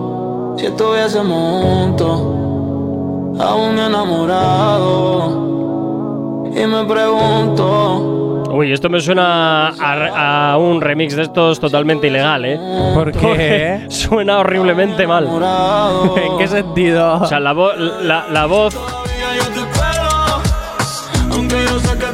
si 0.60 0.66
estuviésemos 0.68 1.64
juntos? 1.64 2.22
aún 3.41 3.80
enamorado. 4.80 5.49
Y 6.53 6.66
me 6.66 6.84
pregunto. 6.86 8.45
Uy, 8.51 8.74
esto 8.74 8.89
me 8.89 8.99
suena 8.99 9.70
a, 9.70 10.51
a 10.53 10.57
un 10.57 10.82
remix 10.82 11.16
de 11.16 11.22
estos 11.22 11.60
totalmente 11.60 12.07
ilegal, 12.07 12.43
¿eh? 12.45 12.60
¿Por 12.93 13.12
qué? 13.12 13.20
Porque 13.20 13.86
suena 13.89 14.39
horriblemente 14.39 15.05
mal. 15.07 15.30
¿En 16.18 16.38
qué 16.38 16.47
sentido? 16.47 17.20
O 17.22 17.26
sea, 17.28 17.39
la, 17.39 17.53
vo- 17.53 17.76
la, 17.78 18.26
la 18.32 18.45
voz 18.47 18.76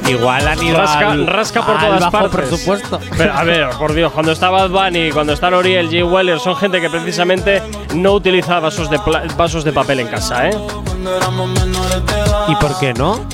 Igual 0.07 0.47
han 0.47 0.61
ido 0.63 0.77
rasca, 0.77 1.11
al- 1.11 1.27
rasca 1.27 1.65
por 1.65 1.75
al 1.77 1.85
todas 1.85 1.99
bajo 1.99 2.11
partes. 2.11 2.31
presupuesto. 2.49 2.99
Pero, 3.17 3.33
a 3.33 3.43
ver, 3.43 3.69
por 3.77 3.93
Dios, 3.93 4.11
cuando 4.11 4.31
está 4.31 4.49
Bad 4.49 4.69
Bunny, 4.69 5.11
cuando 5.11 5.33
está 5.33 5.49
Noriel, 5.49 5.87
Jay 5.89 6.03
Weller, 6.03 6.39
son 6.39 6.55
gente 6.55 6.79
que 6.79 6.89
precisamente 6.89 7.61
no 7.95 8.13
utiliza 8.13 8.59
vasos 8.59 8.89
de, 8.89 8.99
vasos 9.35 9.63
de 9.63 9.71
papel 9.73 10.01
en 10.01 10.07
casa, 10.07 10.47
¿eh? 10.49 10.57
¿Y 12.47 12.55
por 12.55 12.77
qué 12.79 12.93
no? 12.93 13.25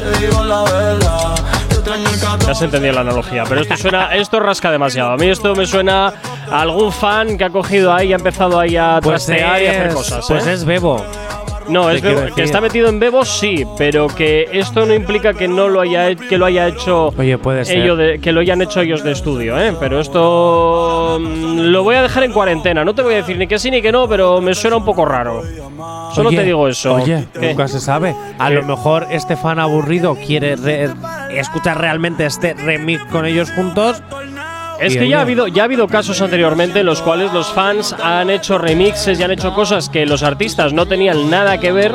Ya 2.45 2.55
se 2.55 2.65
entendió 2.65 2.91
la 2.93 3.01
analogía, 3.01 3.43
pero 3.47 3.61
esto 3.61 3.75
suena, 3.77 4.15
esto 4.15 4.39
rasca 4.39 4.71
demasiado. 4.71 5.11
A 5.11 5.17
mí 5.17 5.27
esto 5.27 5.53
me 5.55 5.65
suena 5.65 6.13
a 6.49 6.61
algún 6.61 6.91
fan 6.91 7.37
que 7.37 7.43
ha 7.45 7.49
cogido 7.49 7.93
ahí 7.93 8.09
y 8.09 8.13
ha 8.13 8.15
empezado 8.17 8.59
ahí 8.59 8.77
a 8.77 8.99
Pues 9.01 9.25
trastear 9.25 9.61
y 9.61 9.65
a 9.67 9.71
hacer 9.71 9.87
es- 9.87 9.93
cosas. 9.95 10.25
Pues 10.27 10.47
¿eh? 10.47 10.53
es 10.53 10.65
Bebo. 10.65 11.03
No, 11.71 11.89
es 11.89 12.03
Bebo- 12.03 12.33
que 12.35 12.43
está 12.43 12.59
metido 12.61 12.89
en 12.89 12.99
Bebo, 12.99 13.23
sí, 13.25 13.65
pero 13.77 14.07
que 14.07 14.47
esto 14.51 14.85
no 14.85 14.93
implica 14.93 15.33
que 15.33 15.47
no 15.47 15.67
lo 15.69 15.81
haya 15.81 16.13
que 16.15 16.37
lo 16.37 16.45
haya 16.45 16.67
hecho 16.67 17.13
Oye, 17.17 17.37
puede 17.37 17.65
ser. 17.65 17.77
ello 17.79 17.95
de- 17.95 18.19
que 18.19 18.31
lo 18.31 18.41
hayan 18.41 18.61
hecho 18.61 18.81
ellos 18.81 19.03
de 19.03 19.11
estudio, 19.11 19.59
¿eh? 19.59 19.73
Pero 19.79 19.99
esto 19.99 21.17
mm, 21.21 21.59
lo 21.71 21.83
voy 21.83 21.95
a 21.95 22.01
dejar 22.01 22.23
en 22.23 22.33
cuarentena. 22.33 22.83
No 22.83 22.93
te 22.93 23.01
voy 23.01 23.13
a 23.13 23.17
decir 23.17 23.37
ni 23.37 23.47
que 23.47 23.57
sí 23.59 23.71
ni 23.71 23.81
que 23.81 23.91
no, 23.91 24.07
pero 24.07 24.41
me 24.41 24.53
suena 24.53 24.77
un 24.77 24.85
poco 24.85 25.05
raro. 25.05 25.41
Solo 26.13 26.29
Oye, 26.29 26.37
te 26.39 26.43
digo 26.43 26.67
eso. 26.67 26.95
Oye, 26.95 27.25
¿Qué? 27.33 27.49
nunca 27.49 27.67
se 27.67 27.79
sabe. 27.79 28.13
A 28.37 28.49
¿Qué? 28.49 28.55
lo 28.55 28.63
mejor 28.63 29.07
este 29.11 29.35
fan 29.37 29.59
aburrido 29.59 30.15
quiere 30.15 30.55
re- 30.57 30.89
escuchar 31.31 31.79
realmente 31.79 32.25
este 32.25 32.53
remix 32.53 33.03
con 33.05 33.25
ellos 33.25 33.49
juntos. 33.51 34.03
Es 34.81 34.97
que 34.97 35.07
ya 35.07 35.19
ha 35.19 35.21
habido, 35.21 35.47
ya 35.47 35.63
ha 35.63 35.65
habido 35.65 35.87
casos 35.87 36.21
anteriormente 36.21 36.79
en 36.79 36.85
los 36.87 37.01
cuales 37.01 37.31
los 37.33 37.51
fans 37.53 37.93
han 38.01 38.29
hecho 38.29 38.57
remixes 38.57 39.19
y 39.19 39.23
han 39.23 39.31
hecho 39.31 39.53
cosas 39.53 39.89
que 39.89 40.05
los 40.05 40.23
artistas 40.23 40.73
no 40.73 40.87
tenían 40.87 41.29
nada 41.29 41.59
que 41.59 41.71
ver. 41.71 41.93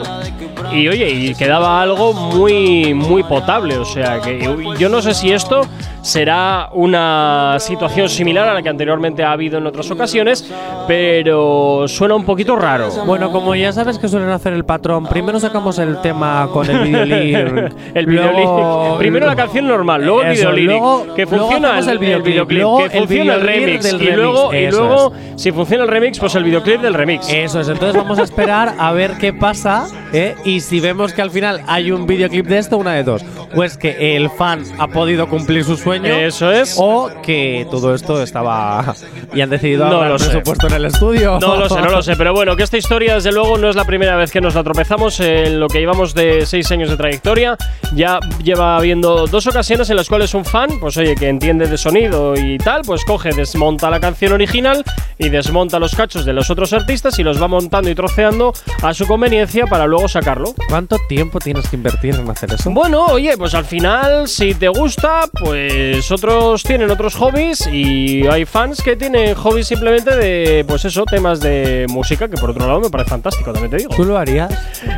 Y 0.73 0.89
oye, 0.89 1.11
y 1.11 1.35
quedaba 1.35 1.83
algo 1.83 2.13
muy, 2.13 2.95
muy 2.95 3.23
potable. 3.25 3.77
O 3.79 3.85
sea, 3.85 4.21
que 4.21 4.39
yo 4.79 4.89
no 4.89 5.03
sé 5.03 5.15
si 5.15 5.33
esto 5.33 5.63
será 6.07 6.71
una 6.73 7.57
situación 7.59 8.09
similar 8.09 8.49
a 8.49 8.55
la 8.55 8.63
que 8.63 8.69
anteriormente 8.69 9.25
ha 9.25 9.33
habido 9.33 9.59
en 9.59 9.67
otras 9.67 9.91
ocasiones, 9.91 10.49
pero 10.87 11.89
suena 11.89 12.15
un 12.15 12.25
poquito 12.25 12.55
raro. 12.55 12.91
Bueno, 13.05 13.33
como 13.33 13.57
ya 13.57 13.73
sabes 13.73 13.99
que 13.99 14.07
suelen 14.07 14.31
hacer 14.31 14.53
el 14.53 14.65
patrón, 14.65 15.07
primero 15.07 15.41
sacamos 15.41 15.81
el 15.81 16.01
tema 16.01 16.49
con 16.53 16.71
el 16.71 16.79
videolink. 16.85 17.73
el 17.95 18.07
videolink. 18.07 18.99
Primero 18.99 19.27
la 19.27 19.35
canción 19.35 19.67
normal, 19.67 20.05
luego 20.05 20.23
el 20.23 20.37
videolink. 20.37 21.15
que 21.17 21.27
funciona 21.27 21.79
el, 21.81 21.99
videoclip, 21.99 22.65
que 22.79 22.99
funciona 22.99 23.35
el 23.35 23.41
remix. 23.41 23.83
del 23.83 24.03
y 24.03 24.71
luego 24.71 25.13
si 25.35 25.51
funciona 25.51 25.85
el 25.85 25.91
remix, 25.91 26.21
pues 26.21 26.35
el 26.37 26.45
videoclip 26.45 26.81
del 26.81 26.95
remix. 26.95 27.29
Eso 27.29 27.61
es, 27.61 27.69
entonces 27.69 27.97
vamos 27.97 28.21
a 28.21 28.23
esperar 28.23 28.75
a 28.79 28.93
ver 28.93 29.19
qué 29.19 29.33
pasa 29.33 29.89
¿eh? 30.13 30.35
y 30.45 30.61
si 30.61 30.79
vemos 30.81 31.13
que 31.13 31.23
al 31.23 31.31
final 31.31 31.63
hay 31.67 31.91
un 31.91 32.07
videoclip 32.07 32.47
de 32.47 32.59
esto, 32.59 32.79
una 32.79 32.93
de 32.93 33.03
dos. 33.03 33.25
O 33.55 33.65
es 33.65 33.77
que 33.77 34.17
el 34.17 34.31
fan 34.31 34.63
ha 34.79 34.87
podido 34.89 35.29
cumplir 35.29 35.65
su 35.65 35.77
sueño. 35.77 35.96
Eso 36.05 36.53
es. 36.53 36.77
O 36.79 37.11
que 37.23 37.67
todo 37.71 37.95
esto 37.95 38.23
estaba. 38.23 38.95
y 39.35 39.41
han 39.41 39.51
decidido 39.51 39.89
No 39.89 40.05
lo 40.05 40.17
presupuesto 40.17 40.67
en 40.69 40.75
el 40.75 40.85
estudio. 40.87 41.39
No 41.41 41.57
lo 41.57 41.69
sé, 41.69 41.81
no 41.81 41.91
lo 41.91 42.03
sé, 42.03 42.17
pero 42.17 42.33
bueno, 42.33 42.57
que 42.57 42.63
esta 42.63 42.77
historia 42.77 43.15
desde 43.15 43.33
luego 43.33 43.59
no 43.59 43.69
es 43.69 43.77
la 43.77 43.85
primera 43.85 44.17
vez 44.17 44.31
que 44.31 44.41
nos 44.41 44.55
la 44.55 44.63
tropezamos 44.63 45.21
en 45.21 45.61
lo 45.61 45.69
que 45.69 45.79
llevamos 45.79 46.15
de 46.15 46.47
seis 46.47 46.71
años 46.71 46.91
de 46.91 46.97
trayectoria. 46.97 47.57
Ya 47.95 48.19
lleva 48.43 48.77
habiendo 48.77 49.27
dos 49.27 49.47
ocasiones 49.47 49.89
en 49.91 49.97
las 49.97 50.09
cuales 50.09 50.35
un 50.35 50.45
fan, 50.45 50.79
pues 50.81 50.97
oye, 50.97 51.15
que 51.15 51.29
entiende 51.29 51.67
de 51.67 51.79
sonido 51.79 52.35
y 52.37 52.59
tal, 52.59 52.83
pues 52.83 53.05
coge, 53.05 53.31
desmonta 53.31 53.91
la 53.91 54.01
canción 54.01 54.33
original 54.33 54.85
y 55.19 55.29
desmonta 55.29 55.79
los 55.79 55.95
cachos 55.95 56.25
de 56.25 56.33
los 56.33 56.51
otros 56.51 56.73
artistas 56.73 57.19
y 57.19 57.23
los 57.23 57.41
va 57.41 57.49
montando 57.49 57.91
y 57.91 57.95
troceando 57.95 58.53
a 58.83 58.95
su 58.95 59.07
conveniencia 59.07 59.67
para 59.67 59.87
luego 59.87 60.09
sacarlo. 60.09 60.55
¿Cuánto 60.69 60.97
tiempo 61.09 61.39
tienes 61.39 61.69
que 61.69 61.77
invertir 61.77 62.15
en 62.15 62.29
hacer 62.31 62.53
eso? 62.53 62.71
Bueno, 62.71 63.07
oye, 63.07 63.37
pues 63.37 63.55
al 63.55 63.65
final, 63.65 64.29
si 64.29 64.55
te 64.55 64.69
gusta, 64.69 65.25
pues 65.33 65.86
pues 65.93 66.11
otros 66.11 66.63
tienen 66.63 66.91
otros 66.91 67.15
hobbies 67.15 67.67
y 67.73 68.27
hay 68.27 68.45
fans 68.45 68.83
que 68.83 68.97
tienen 68.97 69.35
hobbies 69.35 69.67
simplemente 69.69 70.15
de, 70.17 70.65
pues 70.67 70.85
eso, 70.85 71.05
temas 71.05 71.41
de 71.41 71.87
música, 71.89 72.29
que 72.29 72.37
por 72.37 72.51
otro 72.51 72.67
lado 72.67 72.81
me 72.81 72.91
parece 72.91 73.11
fantástico, 73.11 73.53
también 73.53 73.71
te 73.71 73.77
digo. 73.79 73.95
¿Tú 73.95 74.05
lo 74.05 74.19
harías? 74.19 74.53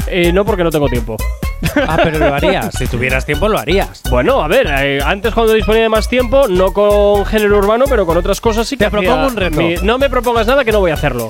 Eh, 0.07 0.33
no, 0.33 0.45
porque 0.45 0.65
no 0.65 0.71
tengo 0.71 0.89
tiempo. 0.89 1.17
Ah, 1.87 1.99
pero 2.03 2.19
lo 2.21 2.35
harías. 2.35 2.71
si 2.77 2.87
tuvieras 2.87 3.27
tiempo, 3.27 3.49
lo 3.49 3.59
harías. 3.59 4.03
Bueno, 4.11 4.41
a 4.43 4.49
ver, 4.49 4.67
eh, 4.81 5.01
antes 5.05 5.35
cuando 5.35 5.53
disponía 5.53 5.83
de 5.83 5.89
más 5.89 6.09
tiempo, 6.09 6.47
no 6.49 6.73
con 6.73 7.27
género 7.27 7.59
urbano, 7.59 7.85
pero 7.89 8.07
con 8.07 8.17
otras 8.17 8.41
cosas 8.41 8.67
sí 8.67 8.77
que 8.77 8.85
Te 8.85 8.91
propongo 8.91 9.27
un 9.27 9.37
reto. 9.37 9.59
mi- 9.61 9.75
no 9.83 9.99
me 9.99 10.09
propongas 10.09 10.47
nada 10.47 10.65
que 10.65 10.73
no 10.73 10.81
voy 10.81 10.91
a 10.93 10.95
hacerlo. 10.95 11.29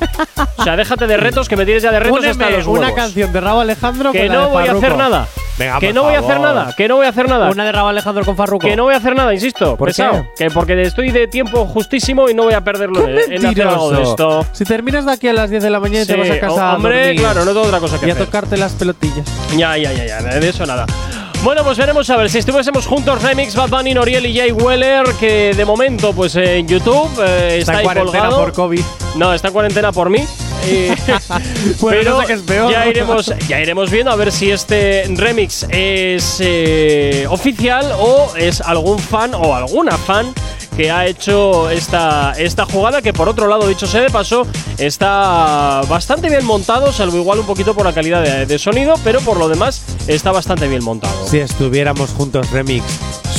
o 0.56 0.62
sea, 0.62 0.76
déjate 0.76 1.06
de 1.06 1.16
retos, 1.16 1.48
que 1.48 1.56
me 1.56 1.64
tienes 1.64 1.82
ya 1.82 1.90
de 1.90 2.00
retos 2.00 2.24
hasta 2.24 2.44
Úneme 2.46 2.56
los 2.58 2.66
una 2.66 2.80
huevos. 2.80 2.94
canción 2.96 3.32
de 3.32 3.40
Raúl 3.40 3.62
Alejandro 3.62 4.12
Que 4.12 4.18
con 4.20 4.28
la 4.28 4.34
no 4.34 4.40
de 4.46 4.52
voy 4.52 4.68
a 4.68 4.72
hacer 4.72 4.96
nada. 4.96 5.26
Venga, 5.58 5.78
que 5.80 5.92
no 5.92 6.04
voy 6.04 6.14
a 6.14 6.20
hacer 6.20 6.40
nada. 6.40 6.74
Que 6.76 6.86
no 6.88 6.96
voy 6.96 7.06
a 7.06 7.08
hacer 7.08 7.28
nada. 7.28 7.50
Una 7.50 7.64
de 7.64 7.72
Raúl 7.72 7.90
Alejandro 7.90 8.24
con 8.24 8.36
Farruko. 8.36 8.66
Que 8.66 8.76
no 8.76 8.84
voy 8.84 8.94
a 8.94 8.98
hacer 8.98 9.14
nada, 9.16 9.34
insisto. 9.34 9.76
¿Por 9.76 9.88
pesado. 9.88 10.26
Que 10.36 10.50
porque 10.50 10.80
estoy 10.82 11.10
de 11.10 11.26
tiempo 11.26 11.66
justísimo 11.66 12.28
y 12.28 12.34
no 12.34 12.44
voy 12.44 12.54
a 12.54 12.62
perderlo 12.62 13.04
¡Qué 13.04 13.24
en, 13.24 13.32
en 13.32 13.46
hacer 13.46 13.66
algo 13.66 13.90
de 13.90 14.02
esto. 14.02 14.46
Si 14.52 14.64
terminas 14.64 15.04
de 15.06 15.12
aquí 15.12 15.28
a 15.28 15.32
las 15.32 15.50
10 15.50 15.62
de 15.62 15.70
la 15.70 15.80
mañana 15.80 16.02
y 16.04 16.06
te 16.06 16.16
vas 16.16 16.30
a 16.30 16.38
casa 16.40 16.72
o- 16.72 16.76
hombre, 16.76 16.96
a 16.96 17.02
dormir 17.06 17.20
claro, 17.20 17.44
no 17.44 17.52
tengo 17.52 17.66
otra 17.66 17.80
cosa 17.80 17.98
que 17.98 18.06
y 18.06 18.10
a 18.10 18.12
hacer. 18.14 18.26
tocarte 18.26 18.56
las 18.56 18.72
pelotillas. 18.72 19.26
Ya, 19.56 19.76
ya, 19.76 19.92
ya, 19.92 20.06
ya, 20.06 20.20
de 20.22 20.48
eso 20.48 20.64
nada. 20.66 20.86
Bueno, 21.44 21.62
pues 21.62 21.78
veremos 21.78 22.08
a 22.10 22.16
ver 22.16 22.28
si 22.30 22.38
estuviésemos 22.38 22.84
juntos 22.86 23.22
Remix, 23.22 23.54
Bad 23.54 23.68
Bunny, 23.68 23.94
Noriel 23.94 24.26
y 24.26 24.36
Jay 24.36 24.50
Weller, 24.50 25.06
que 25.20 25.54
de 25.56 25.64
momento, 25.64 26.12
pues 26.12 26.34
en 26.34 26.66
YouTube 26.66 27.08
eh, 27.24 27.58
está, 27.58 27.72
Está 27.72 27.72
en 27.74 27.78
ahí 27.78 27.84
cuarentena 27.84 28.24
colgado. 28.24 28.42
por 28.44 28.52
COVID. 28.52 28.82
No, 29.16 29.32
está 29.32 29.48
en 29.48 29.54
cuarentena 29.54 29.92
por 29.92 30.10
mí. 30.10 30.24
Bueno, 31.80 32.00
pero 32.00 32.10
no 32.10 32.20
sé 32.20 32.26
qué 32.26 32.32
es 32.34 32.42
peor. 32.42 32.70
ya 32.70 32.86
iremos, 32.86 33.32
ya 33.48 33.60
iremos 33.60 33.90
viendo 33.90 34.10
a 34.10 34.16
ver 34.16 34.32
si 34.32 34.50
este 34.50 35.04
remix 35.14 35.66
es 35.70 36.38
eh, 36.40 37.26
oficial 37.28 37.92
o 37.98 38.32
es 38.36 38.60
algún 38.60 38.98
fan 38.98 39.34
o 39.34 39.54
alguna 39.54 39.96
fan 39.96 40.32
que 40.76 40.90
ha 40.92 41.06
hecho 41.06 41.70
esta, 41.70 42.34
esta 42.38 42.64
jugada 42.64 43.02
que 43.02 43.12
por 43.12 43.28
otro 43.28 43.48
lado, 43.48 43.66
dicho 43.66 43.86
sea 43.86 44.00
de 44.00 44.10
paso, 44.10 44.46
está 44.78 45.82
bastante 45.88 46.28
bien 46.28 46.44
montado, 46.44 46.92
salvo 46.92 47.16
igual 47.16 47.40
un 47.40 47.46
poquito 47.46 47.74
por 47.74 47.84
la 47.84 47.92
calidad 47.92 48.22
de, 48.22 48.46
de 48.46 48.58
sonido, 48.60 48.94
pero 49.02 49.20
por 49.20 49.38
lo 49.38 49.48
demás 49.48 49.82
está 50.06 50.30
bastante 50.30 50.68
bien 50.68 50.84
montado. 50.84 51.26
Si 51.26 51.38
estuviéramos 51.38 52.10
juntos, 52.10 52.48
Remix, 52.52 52.84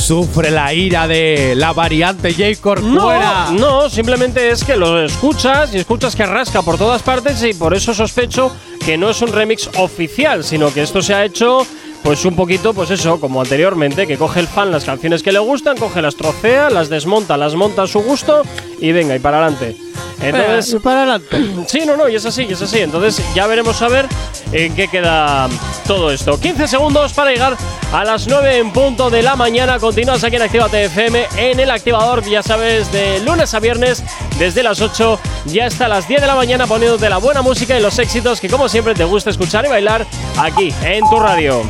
sufre 0.00 0.50
la 0.50 0.72
ira 0.72 1.06
de 1.06 1.54
la 1.54 1.72
variante 1.72 2.32
J. 2.32 2.60
Corcuera. 2.60 3.48
No, 3.52 3.82
no, 3.82 3.90
simplemente 3.90 4.50
es 4.50 4.64
que 4.64 4.76
lo 4.76 5.02
escuchas 5.02 5.74
y 5.74 5.78
escuchas 5.78 6.16
que 6.16 6.26
rasca 6.26 6.62
por 6.62 6.78
todas 6.78 7.02
partes 7.02 7.42
y 7.44 7.54
por 7.54 7.74
eso 7.74 7.94
sospecho 7.94 8.50
que 8.84 8.96
no 8.96 9.10
es 9.10 9.20
un 9.22 9.32
remix 9.32 9.68
oficial, 9.76 10.42
sino 10.42 10.72
que 10.72 10.82
esto 10.82 11.02
se 11.02 11.14
ha 11.14 11.24
hecho 11.24 11.66
pues 12.02 12.24
un 12.24 12.34
poquito, 12.34 12.72
pues 12.72 12.90
eso, 12.90 13.20
como 13.20 13.40
anteriormente, 13.42 14.06
que 14.06 14.16
coge 14.16 14.40
el 14.40 14.46
fan 14.46 14.70
las 14.70 14.84
canciones 14.84 15.22
que 15.22 15.32
le 15.32 15.38
gustan, 15.38 15.76
coge 15.76 16.00
las 16.00 16.16
trocea, 16.16 16.70
las 16.70 16.88
desmonta, 16.88 17.36
las 17.36 17.54
monta 17.54 17.82
a 17.82 17.86
su 17.86 18.00
gusto 18.00 18.42
y 18.80 18.92
venga, 18.92 19.14
y 19.14 19.18
para 19.18 19.38
adelante. 19.38 19.76
Entonces, 20.22 20.74
Eh, 20.74 20.80
para 20.80 21.02
adelante. 21.02 21.36
Sí, 21.68 21.80
no, 21.86 21.96
no, 21.96 22.08
y 22.08 22.14
es 22.16 22.26
así, 22.26 22.44
y 22.48 22.52
es 22.52 22.62
así. 22.62 22.78
Entonces 22.80 23.22
ya 23.34 23.46
veremos 23.46 23.80
a 23.82 23.88
ver 23.88 24.06
en 24.52 24.74
qué 24.74 24.88
queda 24.88 25.48
todo 25.86 26.10
esto. 26.10 26.38
15 26.38 26.68
segundos 26.68 27.12
para 27.12 27.30
llegar 27.30 27.56
a 27.92 28.04
las 28.04 28.26
9 28.26 28.58
en 28.58 28.72
punto 28.72 29.10
de 29.10 29.22
la 29.22 29.36
mañana. 29.36 29.78
Continúas 29.78 30.22
aquí 30.24 30.36
en 30.36 30.42
Activa 30.42 30.68
TFM 30.68 31.26
en 31.36 31.60
el 31.60 31.70
activador, 31.70 32.24
ya 32.24 32.42
sabes, 32.42 32.90
de 32.92 33.20
lunes 33.20 33.54
a 33.54 33.60
viernes, 33.60 34.02
desde 34.38 34.62
las 34.62 34.80
8 34.80 35.18
ya 35.46 35.66
hasta 35.66 35.88
las 35.88 36.06
10 36.06 36.20
de 36.20 36.26
la 36.26 36.34
mañana 36.34 36.66
poniéndote 36.66 37.08
la 37.08 37.18
buena 37.18 37.42
música 37.42 37.78
y 37.78 37.82
los 37.82 37.98
éxitos 37.98 38.40
que 38.40 38.48
como 38.48 38.68
siempre 38.68 38.94
te 38.94 39.04
gusta 39.04 39.30
escuchar 39.30 39.64
y 39.64 39.68
bailar 39.68 40.06
aquí 40.38 40.74
en 40.84 41.08
tu 41.08 41.18
radio. 41.18 41.62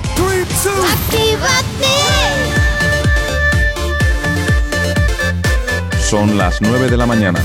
Son 6.01 6.37
las 6.37 6.61
9 6.61 6.89
de 6.89 6.97
la 6.97 7.07
mañana. 7.07 7.41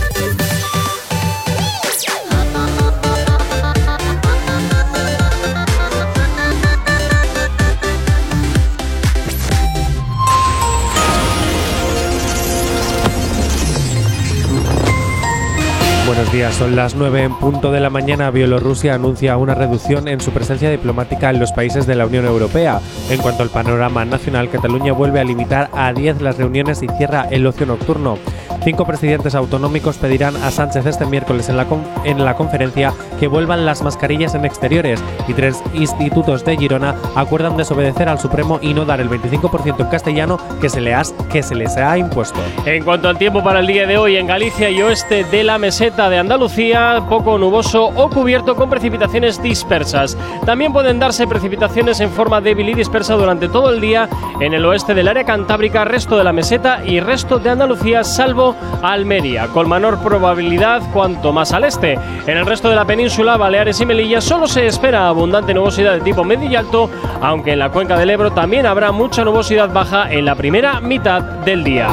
Buenos 16.06 16.32
días, 16.32 16.54
son 16.54 16.76
las 16.76 16.94
9 16.94 17.24
en 17.24 17.34
punto 17.34 17.72
de 17.72 17.80
la 17.80 17.90
mañana. 17.90 18.30
Bielorrusia 18.30 18.94
anuncia 18.94 19.38
una 19.38 19.56
reducción 19.56 20.08
en 20.08 20.22
su 20.22 20.30
presencia 20.30 20.70
diplomática 20.70 21.32
en 21.32 21.40
los 21.40 21.52
países 21.52 21.88
de 21.88 21.96
la 21.96 22.06
Unión 22.06 22.26
Europea. 22.26 22.80
En 23.10 23.20
cuanto 23.20 23.42
al 23.42 23.50
panorama 23.50 24.06
nacional, 24.06 24.52
Cataluña 24.52 24.94
vuelve 24.94 25.20
a 25.20 25.24
limitar 25.24 25.72
a 25.74 25.92
10 25.94 26.22
las 26.22 26.38
reuniones 26.38 26.84
y 26.84 26.88
cierra 26.90 27.28
el 27.32 27.48
ocio 27.48 27.66
nocturno. 27.66 28.20
Cinco 28.64 28.86
presidentes 28.86 29.36
autonómicos 29.36 29.98
pedirán 29.98 30.36
a 30.38 30.50
Sánchez 30.50 30.86
este 30.88 31.06
miércoles 31.06 31.50
en 31.50 31.58
la, 31.58 31.68
en 32.04 32.26
la 32.26 32.36
conferencia 32.36 32.94
que 33.20 33.28
vuelvan 33.28 33.64
las 33.66 33.84
mascarillas 33.84 34.34
en 34.34 34.44
exteriores 34.44 35.04
y 35.28 35.34
tres 35.34 35.62
institutos 35.76 36.44
de 36.44 36.58
Girona 36.58 36.96
acuerdan 37.16 37.58
desobedecer 37.58 38.10
al 38.10 38.18
Supremo 38.20 38.58
y 38.62 38.74
no 38.74 38.84
dar 38.86 39.02
el 39.02 39.10
25% 39.10 39.80
en 39.82 39.88
castellano 39.88 40.40
que 40.62 40.70
se, 40.70 40.82
le 40.82 40.96
has- 40.96 41.14
que 41.32 41.44
se 41.44 41.54
les 41.54 41.78
ha 41.78 41.96
impuesto. 41.98 42.40
En 42.66 42.84
cuanto 42.84 43.08
al 43.08 43.18
tiempo 43.20 43.44
para 43.44 43.60
el 43.60 43.68
día 43.68 43.86
de 43.86 43.98
hoy, 43.98 44.16
en 44.18 44.26
Galicia 44.28 44.70
y 44.70 44.82
oeste 44.82 45.24
de 45.26 45.44
la 45.44 45.58
meseta 45.60 46.10
de 46.10 46.18
Andalucía, 46.18 47.04
poco 47.08 47.38
nuboso 47.38 47.86
o 47.86 48.10
cubierto 48.10 48.56
con 48.56 48.70
precipitaciones 48.70 49.42
dispersas. 49.44 50.18
También 50.46 50.74
pueden 50.74 51.00
darse 51.00 51.28
precipitaciones 51.28 52.00
en 52.00 52.10
forma 52.10 52.42
débil 52.42 52.70
y 52.70 52.74
dispersa 52.74 53.14
durante 53.16 53.48
todo 53.48 53.70
el 53.72 53.80
día 53.80 54.10
en 54.40 54.54
el 54.54 54.66
oeste 54.66 54.94
del 54.96 55.08
área 55.08 55.24
cantábrica, 55.24 55.86
resto 55.86 56.18
de 56.18 56.24
la 56.24 56.34
meseta 56.34 56.84
y 56.86 57.00
resto 57.00 57.38
de 57.40 57.50
Andalucía, 57.52 58.04
salvo 58.04 58.45
Almería, 58.82 59.48
con 59.48 59.70
menor 59.70 59.98
probabilidad 60.04 60.82
cuanto 60.92 61.32
más 61.32 61.54
al 61.54 61.64
este. 61.64 61.94
En 62.28 62.38
el 62.38 62.46
resto 62.46 62.70
de 62.70 62.76
la 62.76 62.86
península, 62.86 63.38
Baleares 63.38 63.80
y 63.80 63.86
Melilla, 63.86 64.20
solo 64.20 64.48
se 64.48 64.68
espera 64.68 65.08
abundante 65.08 65.54
nubosidad 65.54 65.94
de 65.94 66.02
tipo 66.02 66.24
medio 66.24 66.50
y 66.50 66.56
alto, 66.56 66.90
aunque 67.22 67.54
en 67.54 67.60
la 67.60 67.72
cuenca 67.72 67.98
del 67.98 68.10
Ebro 68.10 68.32
también 68.32 68.66
habrá 68.66 68.92
mucha 68.92 69.24
nubosidad 69.24 69.72
baja 69.72 70.12
en 70.12 70.26
la 70.26 70.36
primera 70.36 70.82
mitad 70.82 71.22
del 71.22 71.64
día. 71.64 71.90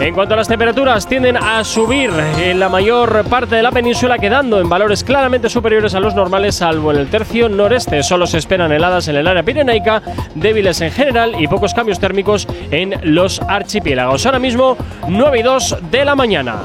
En 0.00 0.14
cuanto 0.14 0.32
a 0.32 0.36
las 0.38 0.48
temperaturas, 0.48 1.06
tienden 1.06 1.36
a 1.36 1.62
subir 1.62 2.10
en 2.38 2.58
la 2.58 2.70
mayor 2.70 3.22
parte 3.26 3.56
de 3.56 3.62
la 3.62 3.70
península, 3.70 4.18
quedando 4.18 4.58
en 4.58 4.66
valores 4.66 5.04
claramente 5.04 5.50
superiores 5.50 5.94
a 5.94 6.00
los 6.00 6.14
normales, 6.14 6.54
salvo 6.54 6.90
en 6.90 6.98
el 7.00 7.10
tercio 7.10 7.50
noreste. 7.50 8.02
Solo 8.02 8.26
se 8.26 8.38
esperan 8.38 8.72
heladas 8.72 9.08
en 9.08 9.16
el 9.16 9.28
área 9.28 9.42
pirenaica, 9.42 10.00
débiles 10.34 10.80
en 10.80 10.90
general 10.90 11.34
y 11.38 11.46
pocos 11.48 11.74
cambios 11.74 12.00
térmicos 12.00 12.48
en 12.70 12.98
los 13.02 13.42
archipiélagos. 13.42 14.24
Ahora 14.24 14.38
mismo, 14.38 14.78
9 15.06 15.38
y 15.38 15.42
2 15.42 15.76
de 15.90 16.04
la 16.06 16.14
mañana. 16.14 16.56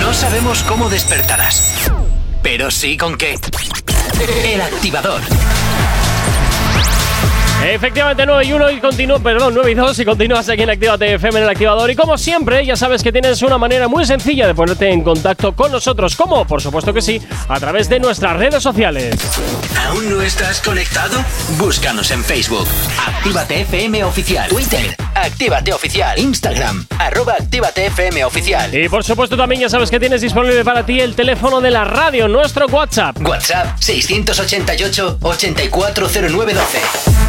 No 0.00 0.12
sabemos 0.14 0.62
cómo 0.62 0.88
despertarás, 0.88 1.90
pero 2.42 2.70
sí 2.70 2.96
con 2.96 3.16
qué. 3.16 3.34
El 4.44 4.60
activador. 4.60 5.20
Efectivamente, 7.64 8.26
9 8.26 8.44
y 8.44 8.52
1 8.52 8.70
y 8.72 8.80
continúo, 8.80 9.20
perdón, 9.20 9.54
9 9.54 9.70
y 9.70 9.74
2 9.74 9.98
y 10.00 10.04
continúas 10.04 10.48
aquí 10.48 10.62
en 10.62 10.70
Activa 10.70 10.98
TFM 10.98 11.38
en 11.38 11.44
el 11.44 11.48
activador. 11.48 11.88
Y 11.90 11.96
como 11.96 12.18
siempre, 12.18 12.66
ya 12.66 12.74
sabes 12.74 13.04
que 13.04 13.12
tienes 13.12 13.40
una 13.42 13.56
manera 13.56 13.86
muy 13.86 14.04
sencilla 14.04 14.48
de 14.48 14.54
ponerte 14.54 14.90
en 14.90 15.02
contacto 15.02 15.52
con 15.54 15.70
nosotros. 15.70 16.16
como 16.16 16.44
Por 16.44 16.60
supuesto 16.60 16.92
que 16.92 17.00
sí, 17.00 17.22
a 17.48 17.60
través 17.60 17.88
de 17.88 18.00
nuestras 18.00 18.36
redes 18.36 18.60
sociales. 18.62 19.14
¿Aún 19.86 20.10
no 20.10 20.20
estás 20.20 20.60
conectado? 20.60 21.24
Búscanos 21.56 22.10
en 22.10 22.24
Facebook. 22.24 22.66
Actívate 23.06 23.60
FM 23.60 24.02
Oficial. 24.04 24.48
Twitter. 24.48 24.96
Actívate 25.14 25.72
Oficial. 25.72 26.18
Instagram. 26.18 26.84
Arroba 26.98 27.34
Actívate 27.38 27.86
FM 27.86 28.24
Oficial. 28.24 28.74
Y 28.74 28.88
por 28.88 29.04
supuesto 29.04 29.36
también 29.36 29.60
ya 29.60 29.68
sabes 29.68 29.88
que 29.88 30.00
tienes 30.00 30.20
disponible 30.20 30.64
para 30.64 30.84
ti 30.84 30.98
el 31.00 31.14
teléfono 31.14 31.60
de 31.60 31.70
la 31.70 31.84
radio, 31.84 32.26
nuestro 32.26 32.66
WhatsApp. 32.66 33.16
WhatsApp 33.20 33.78
688-840912. 33.78 36.58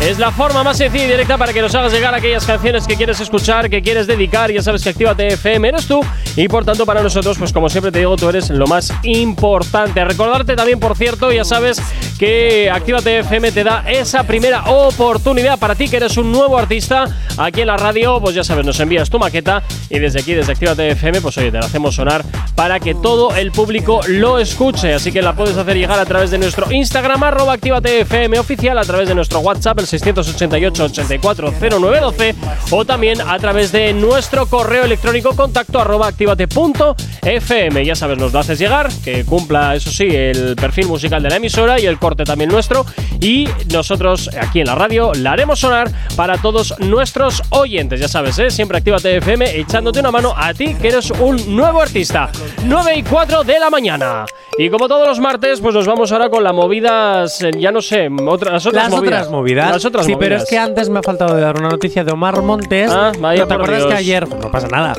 Es 0.01 0.17
la 0.23 0.31
forma 0.31 0.63
más 0.63 0.77
sencilla 0.77 1.03
y 1.03 1.07
directa 1.07 1.37
para 1.37 1.51
que 1.51 1.61
nos 1.61 1.75
hagas 1.75 1.91
llegar 1.91 2.15
aquellas 2.15 2.45
canciones 2.45 2.87
que 2.87 2.95
quieres 2.95 3.19
escuchar, 3.19 3.69
que 3.69 3.81
quieres 3.81 4.07
dedicar. 4.07 4.49
Ya 4.53 4.61
sabes 4.61 4.81
que 4.81 4.91
Actívate 4.91 5.33
FM 5.33 5.67
eres 5.67 5.85
tú 5.85 5.99
y 6.37 6.47
por 6.47 6.63
tanto 6.63 6.85
para 6.85 7.03
nosotros, 7.03 7.37
pues 7.37 7.51
como 7.51 7.67
siempre 7.67 7.91
te 7.91 7.99
digo, 7.99 8.15
tú 8.15 8.29
eres 8.29 8.49
lo 8.49 8.65
más 8.65 8.93
importante. 9.03 10.05
Recordarte 10.05 10.55
también, 10.55 10.79
por 10.79 10.95
cierto, 10.95 11.29
ya 11.33 11.43
sabes 11.43 11.81
que 12.17 12.71
Actívate 12.71 13.19
FM 13.19 13.51
te 13.51 13.65
da 13.65 13.83
esa 13.85 14.23
primera 14.23 14.63
oportunidad 14.63 15.59
para 15.59 15.75
ti 15.75 15.89
que 15.89 15.97
eres 15.97 16.15
un 16.15 16.31
nuevo 16.31 16.57
artista 16.57 17.05
aquí 17.37 17.59
en 17.59 17.67
la 17.67 17.75
radio, 17.75 18.21
pues 18.21 18.33
ya 18.33 18.45
sabes, 18.45 18.65
nos 18.65 18.79
envías 18.79 19.09
tu 19.09 19.19
maqueta 19.19 19.61
y 19.89 19.99
desde 19.99 20.21
aquí, 20.21 20.33
desde 20.33 20.53
Actívate 20.53 20.91
FM, 20.91 21.19
pues 21.19 21.37
oye, 21.37 21.51
te 21.51 21.59
la 21.59 21.65
hacemos 21.65 21.95
sonar 21.95 22.23
para 22.55 22.79
que 22.79 22.95
todo 22.95 23.35
el 23.35 23.51
público 23.51 23.99
lo 24.07 24.39
escuche. 24.39 24.93
Así 24.93 25.11
que 25.11 25.21
la 25.21 25.33
puedes 25.33 25.57
hacer 25.57 25.75
llegar 25.75 25.99
a 25.99 26.05
través 26.05 26.31
de 26.31 26.37
nuestro 26.37 26.71
Instagram, 26.71 27.23
arroba 27.23 27.53
Actívate 27.53 28.01
FM 28.01 28.39
oficial, 28.39 28.77
a 28.77 28.85
través 28.85 29.09
de 29.09 29.15
nuestro 29.15 29.39
WhatsApp, 29.39 29.79
el 29.79 29.87
688-840912, 30.21 32.35
o 32.71 32.85
también 32.85 33.21
a 33.21 33.37
través 33.39 33.71
de 33.71 33.93
nuestro 33.93 34.45
correo 34.45 34.83
electrónico 34.83 35.35
contacto 35.35 35.79
arroba 35.79 36.07
activate.fm. 36.07 37.85
Ya 37.85 37.95
sabes, 37.95 38.17
nos 38.17 38.33
lo 38.33 38.39
haces 38.39 38.59
llegar, 38.59 38.89
que 39.03 39.25
cumpla, 39.25 39.75
eso 39.75 39.89
sí, 39.89 40.07
el 40.07 40.55
perfil 40.55 40.87
musical 40.87 41.23
de 41.23 41.29
la 41.29 41.37
emisora 41.37 41.79
y 41.79 41.85
el 41.85 41.97
corte 41.97 42.23
también 42.23 42.49
nuestro. 42.49 42.85
Y 43.19 43.47
nosotros 43.71 44.29
aquí 44.39 44.59
en 44.59 44.67
la 44.67 44.75
radio 44.75 45.13
la 45.13 45.31
haremos 45.31 45.59
sonar 45.59 45.91
para 46.15 46.37
todos 46.37 46.75
nuestros 46.79 47.41
oyentes. 47.49 47.99
Ya 47.99 48.07
sabes, 48.07 48.37
¿eh? 48.39 48.49
siempre 48.49 48.77
Actívate 48.77 49.17
FM 49.17 49.59
echándote 49.59 49.99
una 49.99 50.11
mano 50.11 50.33
a 50.35 50.53
ti 50.53 50.75
que 50.75 50.89
eres 50.89 51.11
un 51.11 51.55
nuevo 51.55 51.81
artista. 51.81 52.29
9 52.65 52.95
y 52.97 53.03
4 53.03 53.43
de 53.43 53.59
la 53.59 53.69
mañana. 53.69 54.25
Y 54.57 54.69
como 54.69 54.87
todos 54.87 55.07
los 55.07 55.19
martes, 55.19 55.61
pues 55.61 55.73
nos 55.73 55.87
vamos 55.87 56.11
ahora 56.11 56.29
con 56.29 56.43
las 56.43 56.53
movidas, 56.53 57.41
eh, 57.41 57.51
ya 57.57 57.71
no 57.71 57.81
sé, 57.81 58.09
otras, 58.27 58.65
otras 58.65 58.93
otras 58.93 59.29
movidas. 59.29 59.71
Las 59.71 59.85
otras 59.85 60.02
sí, 60.03 60.15
pero 60.19 60.35
es 60.37 60.45
que 60.45 60.57
antes 60.57 60.89
me 60.89 60.99
ha 60.99 61.03
faltado 61.03 61.35
de 61.35 61.41
dar 61.41 61.57
una 61.57 61.69
noticia 61.69 62.03
de 62.03 62.11
Omar 62.11 62.41
Montes. 62.41 62.91
Ah, 62.91 63.11
vaya 63.19 63.41
¿No 63.43 63.47
¿Te 63.47 63.53
por 63.55 63.63
acuerdas 63.63 63.79
Dios. 63.83 63.91
que 63.93 63.97
ayer.? 63.97 64.27
No 64.29 64.51
pasa 64.51 64.67
nada. 64.67 64.93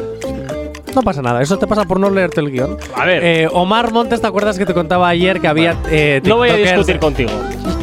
No 0.94 1.02
pasa 1.02 1.22
nada, 1.22 1.42
eso 1.42 1.58
te 1.58 1.66
pasa 1.66 1.84
por 1.84 1.98
no 1.98 2.08
leerte 2.08 2.40
el 2.40 2.50
guion. 2.52 2.76
A 2.94 3.04
ver. 3.04 3.24
Eh, 3.24 3.48
Omar 3.52 3.92
Montes, 3.92 4.20
¿te 4.20 4.26
acuerdas 4.28 4.56
que 4.58 4.64
te 4.66 4.74
contaba 4.74 5.08
ayer 5.08 5.40
que 5.40 5.48
había. 5.48 5.76
eh, 5.90 6.20
No 6.24 6.36
voy 6.36 6.50
a 6.50 6.56
discutir 6.56 6.98
contigo. 7.00 7.30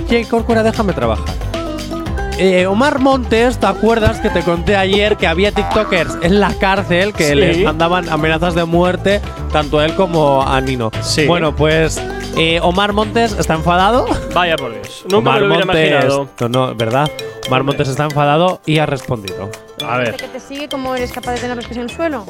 Che, 0.08 0.26
Corcuera, 0.26 0.64
déjame 0.64 0.94
trabajar. 0.94 1.26
Eh, 2.44 2.66
Omar 2.66 2.98
Montes, 2.98 3.60
¿te 3.60 3.68
acuerdas 3.68 4.20
que 4.20 4.32
te 4.32 4.42
conté 4.42 4.76
ayer 4.76 5.16
que 5.16 5.28
había 5.28 5.52
TikTokers 5.52 6.18
en 6.24 6.40
la 6.40 6.52
cárcel 6.56 7.14
que 7.14 7.26
Sí. 7.30 7.36
les 7.36 7.60
mandaban 7.64 8.10
amenazas 8.10 8.56
de 8.56 8.66
muerte 8.66 9.22
tanto 9.52 9.78
a 9.78 9.86
él 9.86 9.94
como 9.94 10.42
a 10.42 10.60
Nino? 10.60 10.90
Sí. 11.04 11.28
Bueno, 11.28 11.56
pues 11.56 12.02
eh, 12.36 12.60
Omar 12.64 12.94
Montes 12.94 13.34
está 13.38 13.54
enfadado. 13.54 14.08
Vaya 14.34 14.56
por 14.56 14.74
Dios. 14.74 15.04
Nunca 15.04 15.18
Omar 15.20 15.36
me 15.36 15.40
lo 15.42 15.46
hubiera 15.54 15.66
Montes, 15.68 15.88
imaginado. 15.92 16.30
No, 16.40 16.50
no, 16.50 16.74
¿verdad? 16.76 17.12
Omar 17.48 17.64
Montes 17.64 17.88
está 17.90 18.06
enfadado 18.06 18.60
y 18.66 18.80
ha 18.80 18.88
respondido. 18.88 19.52
A 19.88 19.98
ver. 20.00 20.16
que 20.16 20.28
te 20.28 20.40
sigue, 20.40 20.68
¿cómo 20.68 20.96
eres 20.96 21.12
capaz 21.12 21.34
de 21.34 21.42
tener 21.42 21.56
los 21.56 21.66
pies 21.66 21.78
en 21.78 21.84
el 21.84 21.90
suelo? 21.92 22.26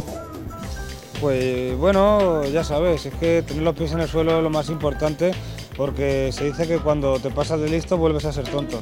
Pues 1.22 1.78
bueno, 1.78 2.44
ya 2.52 2.66
sabes, 2.66 3.06
es 3.06 3.14
que 3.16 3.44
tener 3.44 3.64
los 3.64 3.76
pies 3.76 3.94
en 3.94 4.02
el 4.02 4.10
suelo 4.10 4.36
es 4.38 4.44
lo 4.44 4.50
más 4.50 4.68
importante 4.68 5.32
porque 5.78 6.32
se 6.34 6.44
dice 6.46 6.68
que 6.68 6.80
cuando 6.80 7.18
te 7.20 7.30
pasas 7.30 7.62
de 7.62 7.70
listo 7.70 7.96
vuelves 7.96 8.26
a 8.26 8.34
ser 8.34 8.44
tonto. 8.50 8.82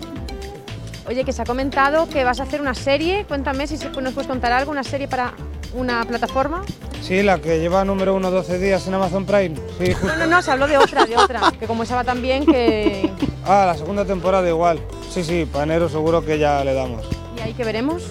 Oye, 1.10 1.24
que 1.26 1.34
se 1.34 1.41
ha 1.41 1.45
comentado 1.45 2.07
que 2.07 2.24
vas 2.24 2.39
a 2.39 2.43
hacer 2.43 2.62
una 2.62 2.76
serie. 2.76 3.26
Cuéntame 3.28 3.66
si 3.66 3.78
nos 3.78 4.14
puedes 4.14 4.28
contar 4.28 4.51
algo, 4.51 4.70
una 4.70 4.84
serie 4.84 5.07
para 5.07 5.34
una 5.74 6.05
plataforma. 6.05 6.62
Sí, 7.01 7.24
la 7.24 7.39
que 7.39 7.60
lleva 7.60 7.84
número 7.84 8.14
uno 8.14 8.30
12 8.30 8.60
días 8.60 8.86
en 8.86 8.93
Amazon 8.93 9.26
Prime. 9.26 9.55
Sí, 9.80 9.91
No, 10.05 10.16
no, 10.18 10.28
no, 10.28 10.41
se 10.43 10.51
habló 10.51 10.68
de 10.68 10.78
otra, 10.78 11.07
de 11.07 11.18
otra. 11.18 11.51
Que 11.60 11.66
como 11.66 11.82
esa 11.82 11.95
va 11.95 12.03
tan 12.03 12.22
bien 12.22 12.45
que. 12.45 13.12
Ah, 13.51 13.64
la 13.66 13.76
segunda 13.76 14.05
temporada 14.05 14.47
igual. 14.47 14.80
Sí, 15.10 15.24
sí, 15.24 15.47
para 15.51 15.64
enero 15.64 15.89
seguro 15.89 16.24
que 16.24 16.38
ya 16.38 16.64
le 16.64 16.76
damos. 16.76 17.03
¿Y 17.36 17.39
ahí 17.39 17.53
que 17.55 17.64
veremos? 17.64 18.03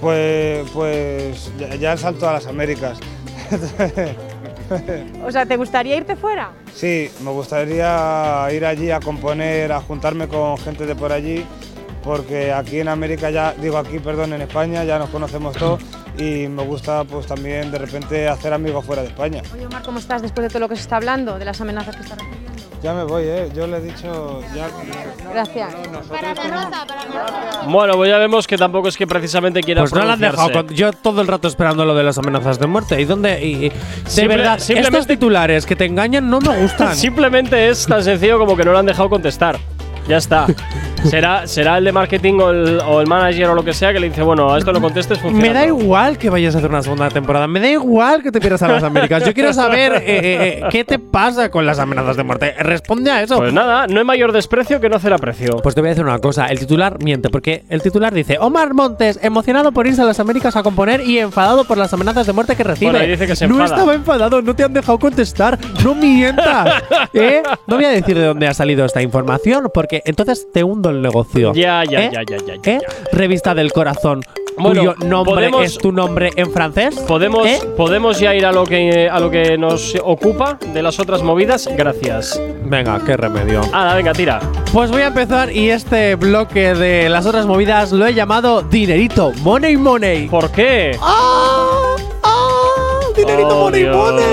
Pues, 0.00 0.66
pues 0.70 1.52
ya, 1.58 1.74
ya 1.74 1.92
el 1.92 1.98
salto 1.98 2.26
a 2.26 2.32
las 2.32 2.46
Américas. 2.46 2.98
O 5.24 5.30
sea, 5.30 5.46
¿te 5.46 5.56
gustaría 5.56 5.94
irte 5.94 6.16
fuera? 6.16 6.50
Sí, 6.74 7.08
me 7.22 7.30
gustaría 7.30 8.48
ir 8.52 8.64
allí 8.66 8.90
a 8.90 8.98
componer, 8.98 9.70
a 9.70 9.80
juntarme 9.80 10.26
con 10.26 10.58
gente 10.58 10.86
de 10.86 10.96
por 10.96 11.12
allí, 11.12 11.44
porque 12.06 12.52
aquí 12.52 12.78
en 12.80 12.88
América 12.88 13.28
ya, 13.30 13.52
digo 13.60 13.76
aquí, 13.76 13.98
perdón, 13.98 14.32
en 14.32 14.40
España 14.42 14.84
ya 14.84 14.98
nos 14.98 15.10
conocemos 15.10 15.56
todos 15.56 15.80
y 16.16 16.46
me 16.46 16.62
gusta 16.62 17.02
pues 17.04 17.26
también 17.26 17.70
de 17.72 17.78
repente 17.78 18.28
hacer 18.28 18.52
amigos 18.54 18.84
fuera 18.86 19.02
de 19.02 19.08
España. 19.08 19.42
Oye, 19.52 19.66
Omar, 19.66 19.82
¿cómo 19.82 19.98
estás 19.98 20.22
después 20.22 20.44
de 20.44 20.48
todo 20.48 20.60
lo 20.60 20.68
que 20.68 20.76
se 20.76 20.82
está 20.82 20.96
hablando, 20.96 21.38
de 21.38 21.44
las 21.44 21.60
amenazas 21.60 21.96
que 21.96 22.02
está 22.02 22.14
recibiendo? 22.14 22.46
Ya 22.82 22.92
me 22.94 23.02
voy, 23.04 23.24
¿eh? 23.24 23.48
Yo 23.54 23.66
le 23.66 23.78
he 23.78 23.80
dicho 23.80 24.40
ya... 24.54 24.68
Gracias. 25.32 25.74
Bueno, 27.68 27.94
pues 27.96 28.10
ya 28.10 28.18
vemos 28.18 28.46
que 28.46 28.56
tampoco 28.56 28.88
es 28.88 28.96
que 28.96 29.06
precisamente 29.06 29.60
quiera 29.62 29.82
Pues 29.82 29.92
no 29.92 30.04
la 30.04 30.12
han 30.12 30.20
dejado. 30.20 30.52
con- 30.52 30.68
yo 30.68 30.92
todo 30.92 31.20
el 31.20 31.26
rato 31.26 31.48
esperando 31.48 31.84
lo 31.84 31.94
de 31.94 32.04
las 32.04 32.16
amenazas 32.18 32.58
de 32.60 32.66
muerte. 32.66 33.00
¿Y 33.00 33.04
dónde? 33.04 33.44
Y, 33.44 33.66
y- 33.66 33.68
de 33.70 33.72
Simple- 34.06 34.36
verdad, 34.36 34.58
simplemente- 34.58 34.98
estos 34.98 35.06
titulares 35.08 35.66
que 35.66 35.74
te 35.74 35.86
engañan 35.86 36.28
no 36.30 36.40
me 36.40 36.56
gustan. 36.60 36.94
Simplemente 37.06 37.68
es 37.68 37.86
tan 37.86 38.04
sencillo 38.04 38.38
como 38.38 38.56
que 38.56 38.64
no 38.64 38.72
le 38.72 38.78
han 38.78 38.86
dejado 38.86 39.08
contestar. 39.10 39.58
Ya 40.08 40.18
está. 40.18 40.46
será, 41.04 41.46
será 41.46 41.78
el 41.78 41.84
de 41.84 41.92
marketing 41.92 42.34
o 42.40 42.50
el, 42.50 42.80
o 42.86 43.00
el 43.00 43.06
manager 43.06 43.48
o 43.48 43.54
lo 43.54 43.64
que 43.64 43.72
sea 43.72 43.92
que 43.92 44.00
le 44.00 44.08
dice, 44.08 44.22
bueno, 44.22 44.52
a 44.52 44.58
esto 44.58 44.72
no 44.72 44.80
contestes, 44.80 45.18
funciona. 45.18 45.46
Me 45.46 45.52
da 45.52 45.66
todo. 45.66 45.80
igual 45.80 46.18
que 46.18 46.30
vayas 46.30 46.54
a 46.54 46.58
hacer 46.58 46.70
una 46.70 46.82
segunda 46.82 47.08
temporada. 47.10 47.46
Me 47.46 47.60
da 47.60 47.68
igual 47.68 48.22
que 48.22 48.30
te 48.30 48.40
pierdas 48.40 48.62
a 48.62 48.68
las 48.68 48.82
Américas. 48.82 49.24
Yo 49.24 49.34
quiero 49.34 49.52
saber 49.52 49.94
eh, 49.94 50.02
eh, 50.06 50.60
eh, 50.60 50.62
qué 50.70 50.84
te 50.84 50.98
pasa 50.98 51.50
con 51.50 51.66
las 51.66 51.78
amenazas 51.78 52.16
de 52.16 52.22
muerte. 52.22 52.54
Responde 52.58 53.10
a 53.10 53.22
eso. 53.22 53.38
Pues 53.38 53.52
nada, 53.52 53.86
no 53.86 53.98
hay 53.98 54.04
mayor 54.04 54.32
desprecio 54.32 54.80
que 54.80 54.88
no 54.88 54.96
hacer 54.96 55.12
aprecio. 55.12 55.56
Pues 55.62 55.74
te 55.74 55.80
voy 55.80 55.88
a 55.88 55.90
decir 55.90 56.04
una 56.04 56.18
cosa, 56.18 56.46
el 56.46 56.58
titular 56.58 57.02
miente, 57.02 57.28
porque 57.30 57.64
el 57.68 57.82
titular 57.82 58.12
dice 58.14 58.38
Omar 58.38 58.74
Montes, 58.74 59.18
emocionado 59.22 59.72
por 59.72 59.86
irse 59.86 60.02
a 60.02 60.04
las 60.04 60.20
Américas 60.20 60.56
a 60.56 60.62
componer 60.62 61.00
y 61.00 61.18
enfadado 61.18 61.64
por 61.64 61.78
las 61.78 61.92
amenazas 61.92 62.26
de 62.26 62.32
muerte 62.32 62.56
que 62.56 62.64
recibe. 62.64 62.92
Bueno, 62.92 63.06
dice 63.06 63.26
que 63.26 63.36
se 63.36 63.46
no 63.46 63.54
enfada. 63.54 63.76
estaba 63.76 63.94
enfadado, 63.94 64.42
no 64.42 64.54
te 64.54 64.64
han 64.64 64.72
dejado 64.72 64.98
contestar, 64.98 65.58
no 65.84 65.94
mientas. 65.94 66.82
¿Eh? 67.12 67.42
No 67.66 67.76
voy 67.76 67.84
a 67.84 67.90
decir 67.90 68.16
de 68.16 68.24
dónde 68.24 68.46
ha 68.46 68.54
salido 68.54 68.84
esta 68.84 69.02
información, 69.02 69.70
porque 69.72 69.95
entonces 70.04 70.46
te 70.52 70.62
hundo 70.64 70.90
el 70.90 71.00
negocio. 71.02 71.52
Ya, 71.54 71.82
ya, 71.84 72.04
¿Eh? 72.04 72.10
ya, 72.12 72.22
ya, 72.28 72.36
ya, 72.46 72.54
ya, 72.62 72.72
¿Eh? 72.72 72.78
Revista 73.12 73.54
del 73.54 73.72
corazón. 73.72 74.20
Bueno, 74.58 74.94
cuyo 74.96 75.06
nombre 75.06 75.34
podemos- 75.34 75.64
es 75.66 75.76
tu 75.76 75.92
nombre 75.92 76.30
en 76.34 76.50
francés. 76.50 76.98
¿Podemos, 77.06 77.46
¿Eh? 77.46 77.60
¿Podemos 77.76 78.18
ya 78.18 78.34
ir 78.34 78.46
a 78.46 78.52
lo, 78.52 78.64
que, 78.64 79.06
a 79.10 79.20
lo 79.20 79.30
que 79.30 79.58
nos 79.58 79.94
ocupa 80.02 80.58
de 80.72 80.82
las 80.82 80.98
otras 80.98 81.22
movidas? 81.22 81.68
Gracias. 81.76 82.40
Venga, 82.64 82.98
qué 83.04 83.18
remedio. 83.18 83.60
Ah, 83.74 83.94
venga, 83.94 84.14
tira. 84.14 84.40
Pues 84.72 84.90
voy 84.90 85.02
a 85.02 85.08
empezar 85.08 85.52
y 85.52 85.68
este 85.70 86.14
bloque 86.14 86.74
de 86.74 87.10
las 87.10 87.26
otras 87.26 87.44
movidas 87.44 87.92
lo 87.92 88.06
he 88.06 88.14
llamado 88.14 88.62
Dinerito, 88.62 89.32
Money 89.42 89.76
Money. 89.76 90.26
¿Por 90.28 90.50
qué? 90.50 90.96
¡Ah! 91.02 91.94
¡Ah! 92.22 93.00
Dinerito, 93.14 93.48
Oh, 93.58 93.64
money, 93.64 93.82
Dios. 93.82 93.94
money. 93.96 94.24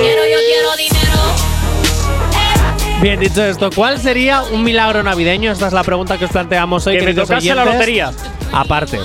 Bien 3.03 3.19
dicho 3.19 3.43
esto, 3.43 3.69
¿cuál 3.75 3.99
sería 3.99 4.43
un 4.43 4.63
milagro 4.63 5.03
navideño? 5.03 5.51
Esta 5.51 5.67
es 5.67 5.73
la 5.73 5.83
pregunta 5.83 6.17
que 6.17 6.23
os 6.23 6.31
planteamos 6.31 6.87
hoy. 6.87 6.93
Que 6.93 7.01
me 7.01 7.07
queridos 7.07 7.27
tocase 7.27 7.53
la 7.53 7.63
oyentes. 7.63 7.73
lotería. 7.73 8.13
Aparte. 8.53 8.97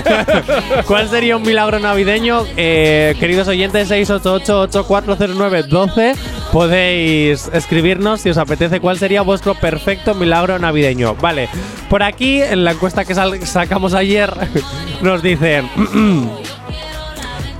¿Cuál 0.86 1.08
sería 1.08 1.36
un 1.36 1.42
milagro 1.42 1.80
navideño? 1.80 2.44
Eh, 2.56 3.16
queridos 3.18 3.48
oyentes, 3.48 3.90
688-8409-12. 3.90 6.14
Podéis 6.52 7.50
escribirnos 7.52 8.20
si 8.20 8.30
os 8.30 8.38
apetece 8.38 8.78
cuál 8.78 8.96
sería 8.96 9.22
vuestro 9.22 9.56
perfecto 9.56 10.14
milagro 10.14 10.60
navideño. 10.60 11.16
Vale, 11.16 11.48
por 11.90 12.04
aquí 12.04 12.40
en 12.42 12.62
la 12.62 12.70
encuesta 12.72 13.04
que 13.04 13.14
sacamos 13.14 13.94
ayer 13.94 14.32
nos 15.02 15.20
dicen 15.20 15.68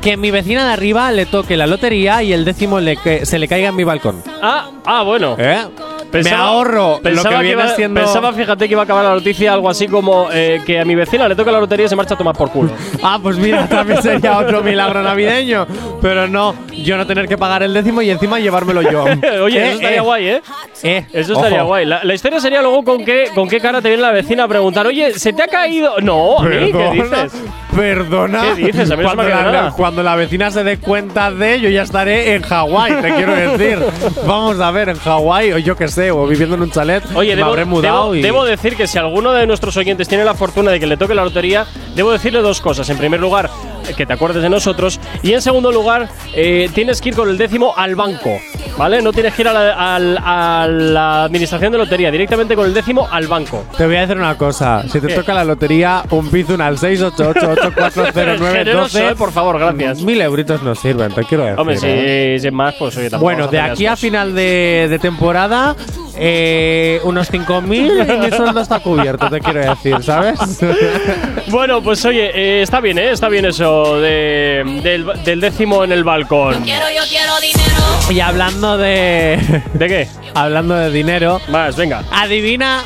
que 0.06 0.16
mi 0.16 0.30
vecina 0.30 0.64
de 0.64 0.72
arriba 0.72 1.10
le 1.10 1.26
toque 1.26 1.56
la 1.56 1.66
lotería 1.66 2.22
y 2.22 2.32
el 2.32 2.44
décimo 2.44 2.78
le 2.78 2.96
que 2.96 3.26
se 3.26 3.40
le 3.40 3.48
caiga 3.48 3.70
en 3.70 3.74
mi 3.74 3.82
balcón. 3.82 4.22
Ah, 4.40 4.70
ah, 4.84 5.02
bueno. 5.02 5.34
¿Eh? 5.36 5.66
Me 6.12 6.30
ahorro 6.30 7.00
pensaba 7.02 7.30
lo 7.30 7.36
que 7.38 7.42
viene 7.44 7.62
iba- 7.62 7.74
siendo. 7.74 8.00
Pensaba, 8.00 8.32
fíjate, 8.32 8.66
que 8.66 8.72
iba 8.72 8.82
a 8.82 8.84
acabar 8.84 9.04
la 9.04 9.14
noticia 9.14 9.52
algo 9.52 9.68
así 9.68 9.86
como 9.88 10.28
eh, 10.32 10.60
que 10.64 10.80
a 10.80 10.84
mi 10.84 10.94
vecina 10.94 11.28
le 11.28 11.34
toca 11.36 11.50
la 11.52 11.60
lotería 11.60 11.86
y 11.86 11.88
se 11.88 11.96
marcha 11.96 12.14
a 12.14 12.18
tomar 12.18 12.36
por 12.36 12.50
culo. 12.50 12.70
Ah, 13.02 13.18
pues 13.22 13.36
mira, 13.38 13.68
también 13.68 14.02
sería 14.02 14.38
otro 14.38 14.62
milagro 14.62 15.02
navideño. 15.02 15.66
Pero 16.02 16.26
no, 16.26 16.54
yo 16.72 16.96
no 16.96 17.06
tener 17.06 17.28
que 17.28 17.36
pagar 17.38 17.62
el 17.62 17.72
décimo 17.74 18.02
y 18.02 18.10
encima 18.10 18.38
llevármelo 18.40 18.82
yo. 18.82 19.04
Oye, 19.42 19.58
Eh, 19.58 19.66
eso 19.68 19.74
estaría 19.74 19.96
eh, 19.98 20.00
guay, 20.00 20.28
¿eh? 20.28 20.42
eh, 20.82 21.06
Eso 21.12 21.32
estaría 21.34 21.58
ojo. 21.60 21.68
guay. 21.68 21.84
La, 21.86 22.02
la 22.04 22.14
historia 22.14 22.40
sería 22.40 22.60
luego 22.62 22.82
con 22.84 23.04
qué, 23.04 23.30
con 23.34 23.48
qué 23.48 23.60
cara 23.60 23.80
te 23.82 23.88
viene 23.88 24.02
la 24.02 24.10
vecina 24.12 24.44
a 24.44 24.48
preguntar, 24.48 24.86
oye, 24.86 25.12
¿se 25.18 25.32
te 25.32 25.42
ha 25.42 25.48
caído? 25.48 26.00
No, 26.00 26.38
a 26.38 26.42
mí, 26.44 26.72
¿qué 26.72 26.72
Perdona, 26.72 27.22
dices? 27.24 27.42
Perdona. 27.74 28.42
¿Qué 28.56 28.62
dices? 28.66 28.90
A 28.90 28.96
mí 28.96 29.02
no 29.04 29.10
se 29.10 29.16
me 29.16 29.22
cuando, 29.22 29.22
la, 29.24 29.42
nada. 29.52 29.70
cuando 29.76 30.02
la 30.02 30.16
vecina 30.16 30.50
se 30.50 30.64
dé 30.64 30.78
cuenta 30.78 31.30
de, 31.30 31.60
yo 31.60 31.68
ya 31.68 31.82
estaré 31.82 32.34
en 32.34 32.42
Hawái, 32.42 32.92
te 33.02 33.14
quiero 33.14 33.34
decir. 33.34 33.78
Vamos 34.26 34.58
a 34.60 34.70
ver, 34.70 34.88
en 34.90 34.96
Hawái, 34.98 35.52
o 35.52 35.58
yo 35.58 35.76
qué 35.76 35.88
sé, 35.88 35.95
o 36.10 36.26
viviendo 36.26 36.54
en 36.56 36.62
un 36.62 36.70
chalet. 36.70 37.02
Oye, 37.14 37.30
me 37.30 37.36
debo, 37.36 37.48
habré 37.50 37.64
mudado 37.64 38.12
debo- 38.12 38.16
y. 38.16 38.22
debo 38.22 38.44
decir 38.44 38.76
que 38.76 38.86
si 38.86 38.98
alguno 38.98 39.32
de 39.32 39.46
nuestros 39.46 39.76
oyentes 39.76 40.08
tiene 40.08 40.24
la 40.24 40.34
fortuna 40.34 40.70
de 40.70 40.80
que 40.80 40.86
le 40.86 40.96
toque 40.96 41.14
la 41.14 41.24
lotería, 41.24 41.66
debo 41.94 42.12
decirle 42.12 42.40
dos 42.40 42.60
cosas. 42.60 42.88
En 42.90 42.98
primer 42.98 43.20
lugar, 43.20 43.50
que 43.96 44.04
te 44.06 44.12
acuerdes 44.12 44.42
de 44.42 44.48
nosotros. 44.50 44.98
Y 45.22 45.32
en 45.32 45.40
segundo 45.42 45.70
lugar, 45.72 46.08
eh, 46.34 46.68
tienes 46.74 47.00
que 47.00 47.10
ir 47.10 47.14
con 47.16 47.28
el 47.28 47.38
décimo 47.38 47.72
al 47.76 47.94
banco. 47.94 48.38
¿Vale? 48.76 49.00
No 49.00 49.10
tienes 49.10 49.32
que 49.32 49.40
ir 49.40 49.48
a 49.48 49.52
la, 49.54 49.94
al- 49.94 50.18
a 50.22 50.66
la 50.68 51.24
administración 51.24 51.72
de 51.72 51.78
lotería, 51.78 52.10
directamente 52.10 52.54
con 52.54 52.66
el 52.66 52.74
décimo 52.74 53.08
al 53.10 53.26
banco. 53.26 53.64
Te 53.78 53.86
voy 53.86 53.96
a 53.96 54.00
decir 54.02 54.18
una 54.18 54.36
cosa. 54.36 54.82
Si 54.86 55.00
te 55.00 55.06
¿Qué? 55.06 55.14
toca 55.14 55.32
la 55.32 55.44
lotería, 55.44 56.02
un 56.10 56.30
bizun 56.30 56.60
al 56.60 56.76
688840912. 56.76 58.12
Generoso, 58.52 58.98
eh, 58.98 59.14
por 59.16 59.32
favor, 59.32 59.58
gracias. 59.58 60.02
Mil 60.02 60.20
euritos 60.20 60.62
nos 60.62 60.78
sirven, 60.78 61.12
te 61.12 61.24
quiero 61.24 61.44
decir. 61.44 61.58
Hombre, 61.60 61.76
si, 61.78 61.86
¿eh? 61.88 62.36
si 62.40 62.46
es 62.48 62.52
más, 62.52 62.74
pues 62.78 62.96
oye, 62.98 63.08
Bueno, 63.18 63.46
de 63.48 63.60
aquí 63.60 63.86
a 63.86 63.96
final 63.96 64.34
de, 64.34 64.88
de 64.90 64.98
temporada, 64.98 65.74
eh, 66.16 67.00
unos 67.04 67.30
5.000 67.30 68.14
y 68.16 68.18
mi 68.30 68.30
sueldo 68.36 68.60
está 68.60 68.80
cubierto, 68.80 69.28
te 69.28 69.40
quiero 69.40 69.60
decir, 69.60 69.96
¿sabes? 70.02 70.38
Bueno, 71.48 71.80
pues 71.82 72.04
oye, 72.04 72.30
eh, 72.34 72.62
está 72.62 72.80
bien, 72.80 72.98
¿eh? 72.98 73.10
Está 73.12 73.28
bien 73.28 73.44
eso 73.44 74.00
de- 74.00 74.64
del, 74.82 75.06
del 75.24 75.40
décimo 75.40 75.84
en 75.84 75.92
el 75.92 76.02
balcón. 76.02 76.62
Quiero, 76.64 76.86
yo 76.94 77.02
quiero 77.08 77.38
dinero. 77.40 78.10
y 78.10 78.18
hablando 78.20 78.76
de. 78.76 79.62
¿De 79.74 79.86
qué? 79.88 80.08
Hablando 80.34 80.74
de 80.74 80.90
dinero. 80.90 81.40
Más, 81.48 81.76
venga. 81.76 82.02
Adivina. 82.10 82.82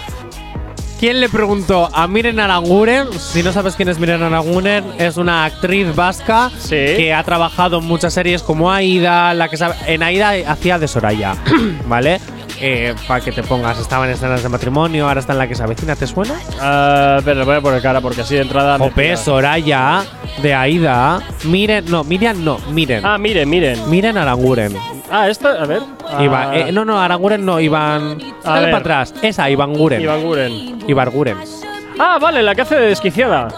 ¿Quién 0.99 1.19
le 1.21 1.31
preguntó 1.31 1.89
a 1.95 2.07
Miren 2.07 2.39
Aranguren? 2.39 3.07
Si 3.19 3.43
no 3.43 3.55
sabes 3.55 3.75
quién 3.75 3.89
es 3.89 3.99
Miren 3.99 4.23
Aranguren, 4.23 4.85
es 4.99 5.17
una 5.17 5.47
actriz 5.47 5.97
vasca 5.97 6.51
que 6.69 7.15
ha 7.15 7.25
trabajado 7.25 7.79
en 7.79 7.87
muchas 7.87 8.13
series 8.13 8.43
como 8.43 8.71
Aida, 8.71 9.33
la 9.33 9.49
que 9.49 9.57
sabe, 9.57 9.77
en 9.87 10.03
Aida 10.03 10.33
hacía 10.47 10.79
de 10.79 10.87
Soraya, 10.87 11.37
¿vale? 11.87 12.21
Eh, 12.63 12.95
para 13.09 13.25
que 13.25 13.33
te 13.33 13.43
pongas, 13.43 13.79
estaba 13.79 14.05
en 14.05 14.13
escenas 14.13 14.43
de 14.43 14.49
matrimonio, 14.51 15.09
ahora 15.09 15.21
está 15.21 15.33
en 15.33 15.39
la 15.39 15.49
que 15.49 15.55
se 15.55 15.63
avecina, 15.63 15.97
¿te 15.97 16.07
suena? 16.07 16.35
Ah, 16.61 17.19
pero 17.25 17.41
le 17.41 17.45
voy 17.47 17.57
a 17.57 17.61
poner 17.63 17.81
cara 17.81 18.01
porque 18.03 18.21
así 18.21 18.35
de 18.35 18.43
entrada. 18.43 18.79
pilla. 18.91 19.17
Soraya, 19.17 20.03
de 20.43 20.55
Aida, 20.55 21.21
Miren, 21.45 21.87
no, 21.91 22.05
Miriam 22.05 22.45
no, 22.45 22.59
Miren. 22.71 23.05
Ah, 23.07 23.17
miren, 23.19 23.49
miren. 23.49 23.89
Miren 23.89 24.19
Aranguren. 24.19 24.77
Ah, 25.11 25.29
esta, 25.29 25.53
a 25.63 25.67
ver. 25.67 25.81
Ah, 26.07 26.23
Iba- 26.23 26.57
eh, 26.57 26.71
no, 26.73 26.85
no, 26.85 27.01
Aranguren 27.01 27.45
no, 27.45 27.59
Iván. 27.61 28.19
Dale 28.45 28.67
para 28.67 28.77
atrás. 28.79 29.15
Esa, 29.23 29.49
Iván 29.51 29.73
Guren. 29.73 30.01
Iván 30.03 30.23
Guren. 30.23 30.79
Iván 30.87 31.11
Guren. 31.11 31.37
Ah, 31.99 32.19
vale, 32.21 32.43
la 32.43 32.55
que 32.55 32.63
hace 32.63 32.75
de 32.77 32.87
desquiciada. 32.89 33.49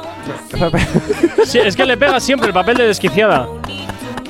Sí, 1.44 1.58
es 1.58 1.74
que 1.74 1.84
le 1.84 1.96
pega 1.96 2.20
siempre 2.20 2.46
el 2.48 2.54
papel 2.54 2.76
de 2.76 2.86
desquiciada. 2.86 3.48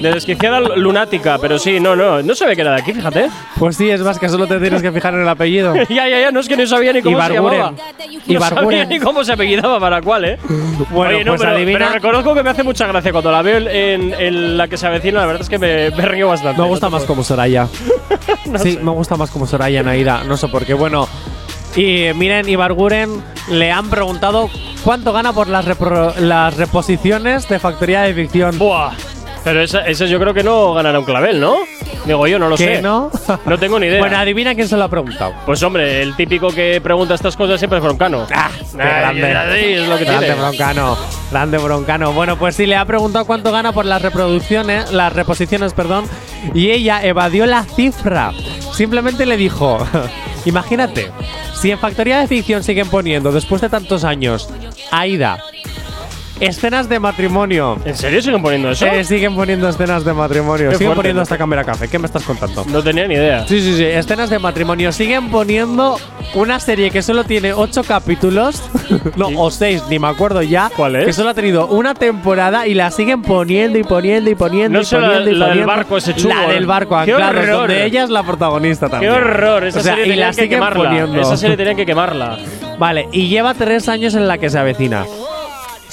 De 0.03 0.13
desquiciada 0.13 0.61
lunática, 0.61 1.39
pero 1.39 1.59
sí, 1.59 1.79
no, 1.81 1.95
no. 1.97 2.23
No 2.23 2.35
se 2.35 2.47
ve 2.47 2.55
que 2.57 2.63
era 2.63 2.75
de 2.75 2.83
aquí, 2.83 2.93
fíjate. 2.93 3.29
Pues 3.59 3.77
sí, 3.77 3.89
es 3.91 4.01
más 4.03 4.19
que 4.19 4.29
solo 4.29 4.47
te 4.47 4.59
tienes 4.59 4.83
que 4.83 4.91
fijar 4.93 5.15
en 5.15 5.23
el 5.23 5.29
apellido. 5.29 5.75
ya, 5.89 6.09
ya, 6.09 6.21
ya, 6.21 6.31
no 6.31 6.41
es 6.41 6.49
que 6.49 6.57
no 6.57 6.67
sabía 6.67 6.93
ni 6.93 7.03
cómo 7.03 7.17
se 7.21 7.33
Ibarguren. 7.33 7.59
llamaba. 7.59 7.71
No 8.27 8.33
Ibarguren. 8.35 8.65
sabía 8.71 8.85
ni 8.85 8.99
cómo 8.99 9.25
se 9.25 9.33
apellidaba 9.33 9.79
para 9.81 10.03
cuál, 10.03 10.25
¿eh? 10.25 10.39
Bueno, 10.91 11.15
Oye, 11.17 11.25
no, 11.25 11.33
pues 11.33 11.41
pero, 11.43 11.55
adivina. 11.55 11.79
pero 11.79 11.93
reconozco 11.93 12.35
que 12.35 12.43
me 12.43 12.51
hace 12.51 12.63
mucha 12.63 12.87
gracia 12.87 13.13
cuando 13.13 13.31
la 13.31 13.43
veo 13.43 13.59
en, 13.59 14.13
en 14.15 14.57
la 14.59 14.69
que 14.69 14.77
se 14.77 14.87
avecina. 14.87 15.21
La 15.21 15.27
verdad 15.27 15.43
es 15.43 15.49
que 15.49 15.59
me, 15.59 15.91
me 15.91 16.05
río 16.07 16.29
bastante. 16.29 16.61
Me 16.61 16.69
gusta 16.69 16.91
más 16.91 17.05
como 17.05 17.23
Soraya. 17.25 17.69
No 18.47 18.59
sí, 18.59 18.73
sé. 18.73 18.81
me 18.81 18.91
gusta 18.91 19.17
más 19.17 19.31
como 19.31 19.47
Soraya 19.47 19.81
en 19.81 19.89
Aida. 19.89 20.25
No 20.25 20.37
sé 20.37 20.49
por 20.49 20.65
qué. 20.67 20.75
Bueno, 20.75 21.09
y 21.77 22.09
miren, 22.15 22.49
Ibarguren 22.49 23.23
le 23.51 23.71
han 23.71 23.89
preguntado 23.89 24.51
cuánto 24.85 25.13
gana 25.13 25.33
por 25.33 25.49
las, 25.49 25.65
las 26.21 26.57
reposiciones 26.57 27.49
de 27.49 27.59
Factoría 27.59 28.03
de 28.03 28.15
Ficción. 28.15 28.59
Buah. 28.59 28.91
Pero 29.45 29.61
esa, 29.61 29.81
esa 29.87 30.07
yo 30.07 30.21
creo 30.21 30.33
que 30.33 30.43
no 30.45 30.73
ganará 30.75 30.99
un 30.99 31.05
clavel, 31.05 31.41
¿no? 31.41 31.57
Digo 32.05 32.27
yo, 32.27 32.39
no 32.39 32.49
lo 32.49 32.57
¿Que 32.57 32.77
sé. 32.77 32.83
no? 32.83 33.11
No 33.47 33.59
tengo 33.59 33.79
ni 33.79 33.87
idea. 33.87 33.99
Bueno, 33.99 34.17
adivina 34.17 34.55
quién 34.55 34.69
se 34.69 34.77
lo 34.77 34.85
ha 34.85 34.89
preguntado. 34.89 35.35
Pues 35.47 35.63
hombre, 35.63 36.01
el 36.03 36.15
típico 36.17 36.49
que 36.51 36.81
pregunta 36.81 37.15
estas 37.15 37.37
cosas 37.37 37.59
siempre 37.61 37.79
es 37.79 37.85
Broncano. 37.85 38.27
Ah, 38.33 38.51
Qué 38.71 38.77
grande. 38.79 39.75
es 39.83 39.89
lo 39.89 39.99
que 39.99 40.05
grande 40.05 40.27
tiene. 40.27 40.41
broncano. 40.41 40.97
Grande 41.31 41.59
broncano. 41.59 42.13
Bueno, 42.13 42.37
pues 42.39 42.57
sí, 42.57 42.67
le 42.67 42.77
ha 42.77 42.85
preguntado 42.85 43.25
cuánto 43.25 43.51
gana 43.53 43.73
por 43.73 43.85
las 43.85 44.01
reproducciones, 44.03 44.93
las 44.93 45.13
reposiciones, 45.13 45.73
perdón, 45.75 46.05
y 46.55 46.71
ella 46.71 47.05
evadió 47.05 47.47
la 47.47 47.65
cifra. 47.65 48.33
Simplemente 48.73 49.27
le 49.27 49.37
dijo, 49.37 49.79
imagínate, 50.45 51.11
si 51.55 51.71
en 51.71 51.79
Factoría 51.79 52.19
de 52.21 52.27
Ficción 52.29 52.63
siguen 52.63 52.89
poniendo, 52.89 53.33
después 53.33 53.61
de 53.61 53.69
tantos 53.69 54.05
años, 54.05 54.49
Aida, 54.91 55.39
escenas 56.41 56.89
de 56.89 56.99
matrimonio. 56.99 57.79
¿En 57.85 57.97
serio 57.97 58.21
siguen 58.23 58.43
poniendo 58.43 58.71
eso? 58.71 58.87
Eh, 58.87 59.05
siguen 59.05 59.35
poniendo 59.35 59.69
escenas 59.69 60.05
de 60.05 60.13
matrimonio. 60.13 60.71
Qué 60.71 60.77
siguen 60.77 60.89
fuerte, 60.89 60.97
poniendo 60.99 61.19
¿no? 61.19 61.23
hasta 61.23 61.39
cámara 61.39 61.65
café. 61.65 61.89
¿Qué 61.89 61.99
me 61.99 62.07
estás 62.07 62.23
contando? 62.25 62.65
No 62.69 62.83
tenía 62.83 63.07
ni 63.07 63.15
idea. 63.15 63.47
Sí, 63.47 63.61
sí, 63.61 63.77
sí. 63.77 63.85
Escenas 63.85 64.31
de 64.31 64.39
matrimonio. 64.39 64.93
Siguen 64.93 65.31
poniendo 65.31 65.99
una 66.35 66.59
serie 66.61 66.91
que 66.91 67.03
solo 67.03 67.25
tiene 67.25 67.53
ocho 67.53 67.83
capítulos. 67.85 68.63
no, 69.17 69.29
o 69.37 69.51
seis, 69.51 69.83
ni 69.89 69.99
me 69.99 70.09
acuerdo 70.09 70.43
ya. 70.43 70.71
¿Cuál 70.77 70.97
es? 70.97 71.05
Que 71.07 71.13
solo 71.13 71.31
ha 71.31 71.35
tenido 71.35 71.67
una 71.69 71.95
temporada 71.95 72.67
y 72.67 72.75
la 72.75 72.91
siguen 72.91 73.23
poniendo 73.23 73.79
y 73.79 73.85
poniendo 73.85 74.31
y 74.31 74.35
poniendo 74.35 74.79
No 74.79 74.83
y 74.83 74.85
sé, 74.85 74.97
la- 74.99 75.07
poniendo 75.09 75.31
y 75.31 75.35
la 75.35 75.47
del 75.47 75.49
poniendo. 75.61 75.67
barco 75.73 75.97
ese 75.97 76.15
chungo, 76.15 76.35
La 76.35 76.47
¿eh? 76.51 76.55
del 76.55 76.67
barco, 76.67 76.95
¡Qué 77.05 77.13
anclados, 77.13 77.37
horror! 77.43 77.57
donde 77.61 77.85
ella 77.87 78.05
es 78.05 78.11
la 78.11 78.23
protagonista 78.23 78.87
Qué 78.87 78.91
también. 78.91 79.13
horror, 79.13 79.65
esa 79.65 79.79
O 79.79 79.83
sea, 79.83 79.93
serie 79.95 80.07
y 80.07 80.11
tenían 80.11 80.29
la 80.29 80.35
que 80.35 80.43
siguen 80.43 80.51
quemarla. 80.59 80.85
poniendo. 80.89 81.21
Esa 81.21 81.37
serie 81.37 81.57
tenían 81.57 81.77
que 81.77 81.87
quemarla. 81.87 82.39
Vale, 82.79 83.09
y 83.13 83.29
lleva 83.29 83.55
tres 83.55 83.89
años 83.89 84.15
en 84.15 84.27
la 84.27 84.39
que 84.39 84.51
se 84.51 84.59
avecina. 84.59 85.05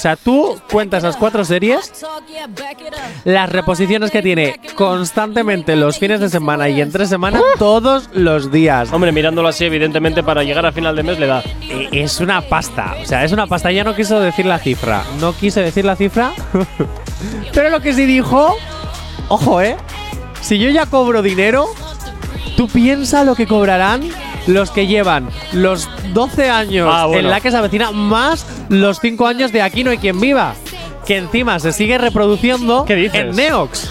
O 0.00 0.02
sea, 0.02 0.16
tú 0.16 0.58
cuentas 0.72 1.04
esas 1.04 1.18
cuatro 1.18 1.44
series, 1.44 1.92
las 3.24 3.50
reposiciones 3.52 4.10
que 4.10 4.22
tiene 4.22 4.58
constantemente 4.74 5.76
los 5.76 5.98
fines 5.98 6.20
de 6.20 6.30
semana 6.30 6.70
y 6.70 6.80
entre 6.80 7.04
semana 7.04 7.42
todos 7.58 8.08
los 8.14 8.50
días. 8.50 8.90
Hombre, 8.94 9.12
mirándolo 9.12 9.48
así, 9.48 9.66
evidentemente, 9.66 10.22
para 10.22 10.42
llegar 10.42 10.64
a 10.64 10.72
final 10.72 10.96
de 10.96 11.02
mes 11.02 11.18
le 11.18 11.26
da. 11.26 11.42
Eh, 11.60 11.90
Es 11.92 12.18
una 12.18 12.40
pasta, 12.40 12.96
o 13.02 13.04
sea, 13.04 13.26
es 13.26 13.32
una 13.32 13.46
pasta. 13.46 13.70
Ya 13.72 13.84
no 13.84 13.94
quiso 13.94 14.18
decir 14.20 14.46
la 14.46 14.58
cifra, 14.58 15.04
no 15.20 15.34
quise 15.34 15.60
decir 15.60 15.84
la 15.84 15.96
cifra, 15.96 16.32
pero 17.52 17.68
lo 17.68 17.80
que 17.82 17.92
sí 17.92 18.06
dijo, 18.06 18.56
ojo, 19.28 19.60
eh, 19.60 19.76
si 20.40 20.58
yo 20.58 20.70
ya 20.70 20.86
cobro 20.86 21.20
dinero, 21.20 21.66
tú 22.56 22.68
piensa 22.68 23.22
lo 23.22 23.34
que 23.34 23.46
cobrarán 23.46 24.00
los 24.52 24.70
que 24.70 24.86
llevan 24.86 25.28
los 25.52 25.88
12 26.12 26.50
años 26.50 26.88
Ah, 26.90 27.06
bueno. 27.06 27.20
en 27.20 27.30
la 27.30 27.40
que 27.40 27.50
se 27.50 27.56
avecina 27.56 27.90
más 27.92 28.46
los 28.68 28.98
5 29.00 29.26
años 29.26 29.52
de 29.52 29.62
Aquí 29.62 29.84
no 29.84 29.90
hay 29.90 29.98
quien 29.98 30.20
viva. 30.20 30.54
Que 31.06 31.16
encima 31.16 31.58
se 31.58 31.72
sigue 31.72 31.98
reproduciendo 31.98 32.84
¿Qué 32.84 32.94
dices? 32.94 33.20
en 33.20 33.36
Neox. 33.36 33.90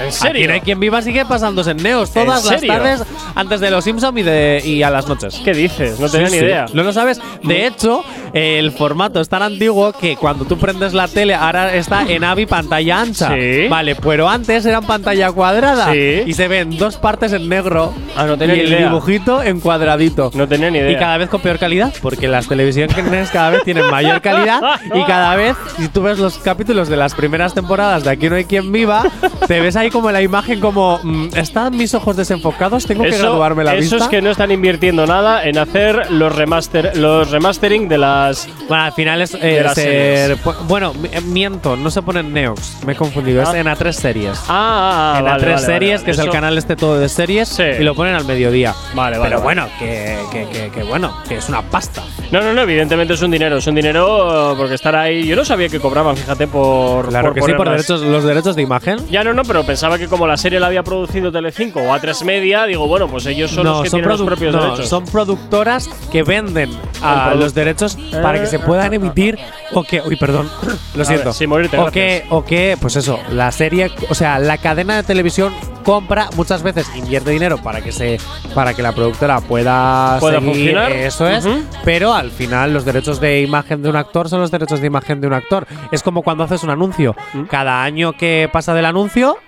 ¿En 0.00 0.12
serio? 0.12 0.40
Aquí 0.40 0.46
no 0.48 0.52
hay 0.54 0.60
quien 0.60 0.80
viva 0.80 1.02
sigue 1.02 1.24
pasándose 1.24 1.72
en 1.72 1.78
Neox 1.78 2.12
todas 2.12 2.44
las 2.44 2.60
serio? 2.60 2.72
tardes 2.72 3.02
antes 3.34 3.60
de 3.60 3.70
los 3.70 3.84
Simpsons 3.84 4.18
y, 4.18 4.22
de, 4.22 4.62
y 4.64 4.82
a 4.82 4.90
las 4.90 5.06
noches. 5.08 5.40
¿Qué 5.44 5.52
dices? 5.52 5.98
No 6.00 6.08
tenía 6.08 6.28
Sí, 6.28 6.32
ni 6.34 6.38
sí. 6.40 6.44
idea. 6.44 6.66
No 6.72 6.82
lo 6.82 6.92
sabes. 6.92 7.20
De 7.42 7.66
hecho, 7.66 8.02
el 8.32 8.72
formato 8.72 9.20
es 9.20 9.28
tan 9.28 9.42
antiguo 9.42 9.92
que 9.92 10.16
cuando 10.16 10.44
tú 10.44 10.58
prendes 10.58 10.92
la 10.94 11.08
tele 11.08 11.34
ahora 11.34 11.74
está 11.74 12.02
en 12.08 12.24
AVI 12.24 12.46
pantalla 12.46 13.00
ancha. 13.00 13.34
Sí. 13.34 13.66
Vale, 13.68 13.94
pero 13.96 14.28
antes 14.28 14.64
era 14.66 14.78
en 14.78 14.84
pantalla 14.84 15.30
cuadrada. 15.32 15.92
Sí. 15.92 16.22
Y 16.26 16.32
se 16.34 16.48
ven 16.48 16.76
dos 16.78 16.96
partes 16.96 17.32
en 17.32 17.48
negro. 17.48 17.92
Ah, 18.16 18.24
no 18.26 18.36
tenía 18.38 18.54
y 18.54 18.58
ni 18.58 18.64
el 18.64 18.70
idea. 18.72 18.88
dibujito 18.88 19.42
en 19.42 19.60
cuadradito. 19.60 20.30
No 20.34 20.46
tenía 20.48 20.70
ni 20.70 20.78
idea. 20.78 20.90
Y 20.92 20.96
cada 20.96 21.16
vez 21.18 21.28
con 21.28 21.40
peor 21.40 21.58
calidad, 21.58 21.92
porque 22.02 22.28
las 22.28 22.46
televisiones 22.48 23.30
cada 23.30 23.50
vez 23.50 23.62
tienen 23.64 23.86
mayor 23.90 24.20
calidad 24.20 24.60
y 24.94 25.02
cada 25.04 25.34
vez, 25.36 25.56
si 25.76 25.88
tú 25.88 26.02
ves 26.02 26.18
los 26.18 26.38
capítulos 26.38 26.88
de 26.88 26.96
las 26.96 27.14
primeras 27.14 27.54
temporadas 27.54 28.04
de 28.04 28.10
Aquí 28.10 28.28
no 28.28 28.36
hay 28.36 28.44
quien 28.44 28.72
viva, 28.72 29.04
te 29.46 29.60
ves 29.60 29.76
ahí 29.76 29.89
como 29.90 30.10
la 30.10 30.22
imagen 30.22 30.60
como, 30.60 31.00
mm, 31.02 31.28
¿están 31.36 31.76
mis 31.76 31.94
ojos 31.94 32.16
desenfocados? 32.16 32.86
¿Tengo 32.86 33.02
que 33.04 33.10
Eso, 33.10 33.22
graduarme 33.24 33.64
la 33.64 33.72
eso 33.74 33.80
vista? 33.96 33.96
es 34.04 34.08
que 34.08 34.22
no 34.22 34.30
están 34.30 34.50
invirtiendo 34.50 35.06
nada 35.06 35.44
en 35.44 35.58
hacer 35.58 36.10
los 36.10 36.34
remaster, 36.34 36.96
los 36.96 37.30
remastering 37.30 37.88
de 37.88 37.98
las. 37.98 38.48
Bueno, 38.68 38.84
al 38.84 38.92
final 38.92 39.22
es 39.22 39.34
eh, 39.40 39.64
ser- 39.74 40.36
Bueno, 40.66 40.92
eh, 41.12 41.20
miento, 41.20 41.76
no 41.76 41.90
se 41.90 42.02
pone 42.02 42.20
en 42.20 42.32
Neox, 42.32 42.84
me 42.86 42.92
he 42.92 42.96
confundido, 42.96 43.42
Ah. 43.46 43.50
es 43.50 43.54
en 43.54 43.66
A3 43.66 43.92
Series. 43.92 44.38
Ah, 44.48 44.48
ah, 44.48 45.12
ah, 45.14 45.18
en 45.18 45.24
vale, 45.24 45.42
A3 45.46 45.54
vale, 45.54 45.66
Series, 45.66 45.92
vale, 46.00 46.04
que 46.04 46.10
es 46.12 46.18
el 46.18 46.24
eso- 46.24 46.32
canal 46.32 46.58
este 46.58 46.76
todo 46.76 46.98
de 46.98 47.08
series, 47.08 47.48
Sí. 47.48 47.62
y 47.80 47.82
lo 47.82 47.94
ponen 47.94 48.14
al 48.14 48.24
mediodía. 48.24 48.74
Vale, 48.94 49.18
vale. 49.18 49.30
Pero 49.30 49.42
vale. 49.42 49.42
bueno, 49.42 49.68
que, 49.78 50.18
que, 50.32 50.46
que, 50.48 50.70
que 50.70 50.82
bueno, 50.84 51.14
que 51.28 51.36
es 51.36 51.48
una 51.48 51.62
pasta. 51.62 52.02
No, 52.30 52.40
no, 52.42 52.52
no, 52.52 52.62
evidentemente 52.62 53.14
es 53.14 53.22
un 53.22 53.30
dinero. 53.30 53.56
Es 53.58 53.66
un 53.66 53.74
dinero 53.74 54.52
eh, 54.52 54.54
porque 54.56 54.74
estar 54.74 54.94
ahí. 54.94 55.26
Yo 55.26 55.34
no 55.36 55.44
sabía 55.44 55.68
que 55.68 55.80
cobraban, 55.80 56.16
fíjate, 56.16 56.46
por. 56.46 57.08
Claro 57.08 57.34
que 57.34 57.42
sí, 57.42 57.52
por 57.54 57.68
derechos, 57.68 58.02
los 58.02 58.22
derechos 58.24 58.54
de 58.56 58.62
imagen. 58.62 58.98
Ya 59.10 59.24
no, 59.24 59.32
no, 59.34 59.42
pero 59.44 59.64
pensaba 59.80 59.96
que 59.96 60.08
como 60.08 60.26
la 60.26 60.36
serie 60.36 60.60
la 60.60 60.66
había 60.66 60.82
producido 60.82 61.32
Telecinco 61.32 61.80
o 61.80 61.84
A3 61.84 62.22
Media, 62.26 62.66
digo, 62.66 62.86
bueno, 62.86 63.08
pues 63.08 63.24
ellos 63.24 63.50
son 63.50 63.64
los 63.64 63.82
que 63.84 63.88
tienen 63.88 64.10
los 64.10 64.20
propios 64.20 64.54
no, 64.54 64.62
derechos. 64.62 64.90
son 64.90 65.06
productoras 65.06 65.88
que 66.12 66.22
venden 66.22 66.70
a 67.02 67.34
los 67.34 67.54
derechos 67.54 67.96
para 68.20 68.38
que 68.38 68.46
se 68.46 68.58
puedan 68.58 68.92
emitir 68.92 69.38
o 69.72 69.82
que, 69.82 70.02
uy, 70.02 70.16
perdón, 70.16 70.50
lo 70.94 71.04
siento, 71.06 71.24
ver, 71.26 71.32
sin 71.34 71.48
morirte, 71.48 71.78
o 71.78 71.90
que, 71.90 72.26
o 72.28 72.44
que, 72.44 72.76
pues 72.78 72.96
eso, 72.96 73.18
la 73.30 73.50
serie, 73.52 73.90
o 74.10 74.14
sea, 74.14 74.38
la 74.38 74.58
cadena 74.58 74.96
de 74.96 75.02
televisión 75.02 75.54
compra 75.82 76.28
muchas 76.36 76.62
veces 76.62 76.86
invierte 76.94 77.30
dinero 77.30 77.56
para 77.56 77.80
que 77.80 77.90
se, 77.90 78.18
para 78.54 78.74
que 78.74 78.82
la 78.82 78.92
productora 78.92 79.40
pueda, 79.40 80.18
Pueda 80.20 80.40
seguir, 80.40 80.52
funcionar. 80.56 80.92
eso 80.92 81.26
es, 81.26 81.46
Ujú. 81.46 81.62
pero 81.86 82.12
al 82.12 82.30
final 82.30 82.74
los 82.74 82.84
derechos 82.84 83.18
de 83.18 83.40
imagen 83.40 83.80
de 83.82 83.88
un 83.88 83.96
actor 83.96 84.28
son 84.28 84.40
los 84.40 84.50
derechos 84.50 84.82
de 84.82 84.88
imagen 84.88 85.22
de 85.22 85.26
un 85.28 85.32
actor. 85.32 85.66
Es 85.90 86.02
como 86.02 86.20
cuando 86.20 86.44
haces 86.44 86.62
un 86.64 86.68
anuncio, 86.70 87.16
Mm. 87.32 87.44
cada 87.44 87.82
año 87.82 88.12
que 88.12 88.50
pasa 88.52 88.74
del 88.74 88.84
anuncio 88.84 89.38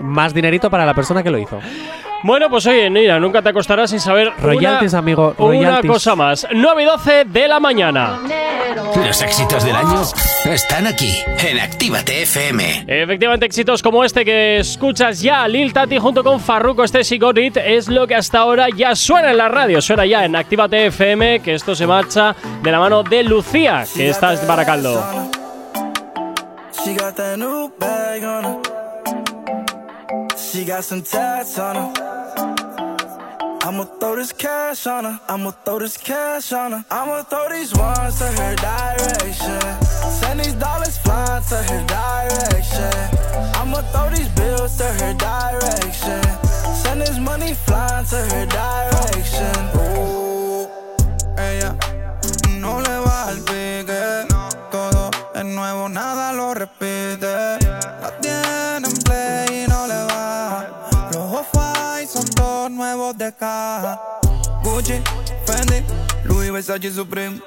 más 0.00 0.32
dinerito 0.34 0.70
para 0.70 0.84
la 0.86 0.94
persona 0.94 1.22
que 1.22 1.30
lo 1.30 1.38
hizo. 1.38 1.58
Bueno, 2.24 2.50
pues 2.50 2.66
oye, 2.66 2.90
mira, 2.90 3.20
nunca 3.20 3.40
te 3.42 3.50
acostarás 3.50 3.90
sin 3.90 4.00
saber. 4.00 4.28
una- 4.28 4.36
Royalties, 4.42 4.94
amigo, 4.94 5.34
Una 5.38 5.54
royalties. 5.54 5.92
cosa 5.92 6.16
más. 6.16 6.48
9 6.52 6.82
y 6.82 6.86
12 6.86 7.24
de 7.26 7.46
la 7.46 7.60
mañana. 7.60 8.18
Los 9.06 9.22
éxitos 9.22 9.62
del 9.64 9.76
año 9.76 10.02
están 10.46 10.88
aquí, 10.88 11.16
en 11.46 11.60
Actívate 11.60 12.22
FM. 12.22 12.84
Efectivamente, 12.88 13.46
éxitos 13.46 13.82
como 13.84 14.02
este 14.04 14.24
que 14.24 14.58
escuchas 14.58 15.20
ya, 15.22 15.46
Lil 15.46 15.72
Tati 15.72 15.98
junto 15.98 16.24
con 16.24 16.40
Farruko 16.40 16.82
este 16.82 17.02
y 17.08 17.18
Got 17.20 17.38
It, 17.38 17.56
es 17.58 17.86
lo 17.88 18.06
que 18.08 18.16
hasta 18.16 18.40
ahora 18.40 18.66
ya 18.76 18.96
suena 18.96 19.30
en 19.30 19.38
la 19.38 19.48
radio, 19.48 19.80
suena 19.80 20.04
ya 20.04 20.24
en 20.24 20.34
Actívate 20.34 20.86
FM, 20.86 21.38
que 21.40 21.54
esto 21.54 21.76
se 21.76 21.86
marcha 21.86 22.34
de 22.62 22.72
la 22.72 22.80
mano 22.80 23.04
de 23.04 23.22
Lucía, 23.22 23.84
que 23.94 24.08
está 24.10 24.34
en 24.34 24.44
Baracaldo. 24.46 25.00
She 30.50 30.64
got 30.64 30.82
some 30.82 31.02
tats 31.02 31.58
on 31.58 31.76
her. 31.76 31.92
I'ma 33.64 33.84
throw 34.00 34.16
this 34.16 34.32
cash 34.32 34.86
on 34.86 35.04
her. 35.04 35.20
I'ma 35.28 35.50
throw 35.50 35.78
this 35.78 35.98
cash 35.98 36.52
on 36.52 36.72
her. 36.72 36.84
I'ma 36.90 37.22
throw 37.24 37.50
these 37.50 37.74
ones 37.74 38.18
to 38.18 38.24
her 38.24 38.56
direction. 38.56 39.60
Send 40.10 40.40
these 40.40 40.54
dollars 40.54 40.96
flying 40.96 41.42
to 41.50 41.56
her 41.56 41.84
direction. 41.84 42.94
I'ma 43.60 43.82
throw 43.92 44.08
these 44.08 44.30
bills 44.30 44.78
to 44.78 44.84
her 44.84 45.12
direction. 45.12 46.22
Send 46.82 47.02
this 47.02 47.18
money 47.18 47.52
flying 47.52 48.06
to 48.06 48.16
her 48.16 48.46
direction. 48.46 49.58
Uh, 49.76 50.66
ella 51.36 51.76
no 52.58 52.78
le 52.78 53.00
va 53.04 53.28
al 53.28 53.38
pique. 53.44 54.26
Todo 54.70 55.10
es 55.34 55.44
nuevo, 55.44 55.90
nada 55.90 56.32
lo 56.32 56.54
repite. 56.54 57.57
Gucci, 64.62 65.00
Fendi, 65.46 65.84
Louis 66.24 66.50
Versace 66.50 66.92
Supreme, 66.92 67.40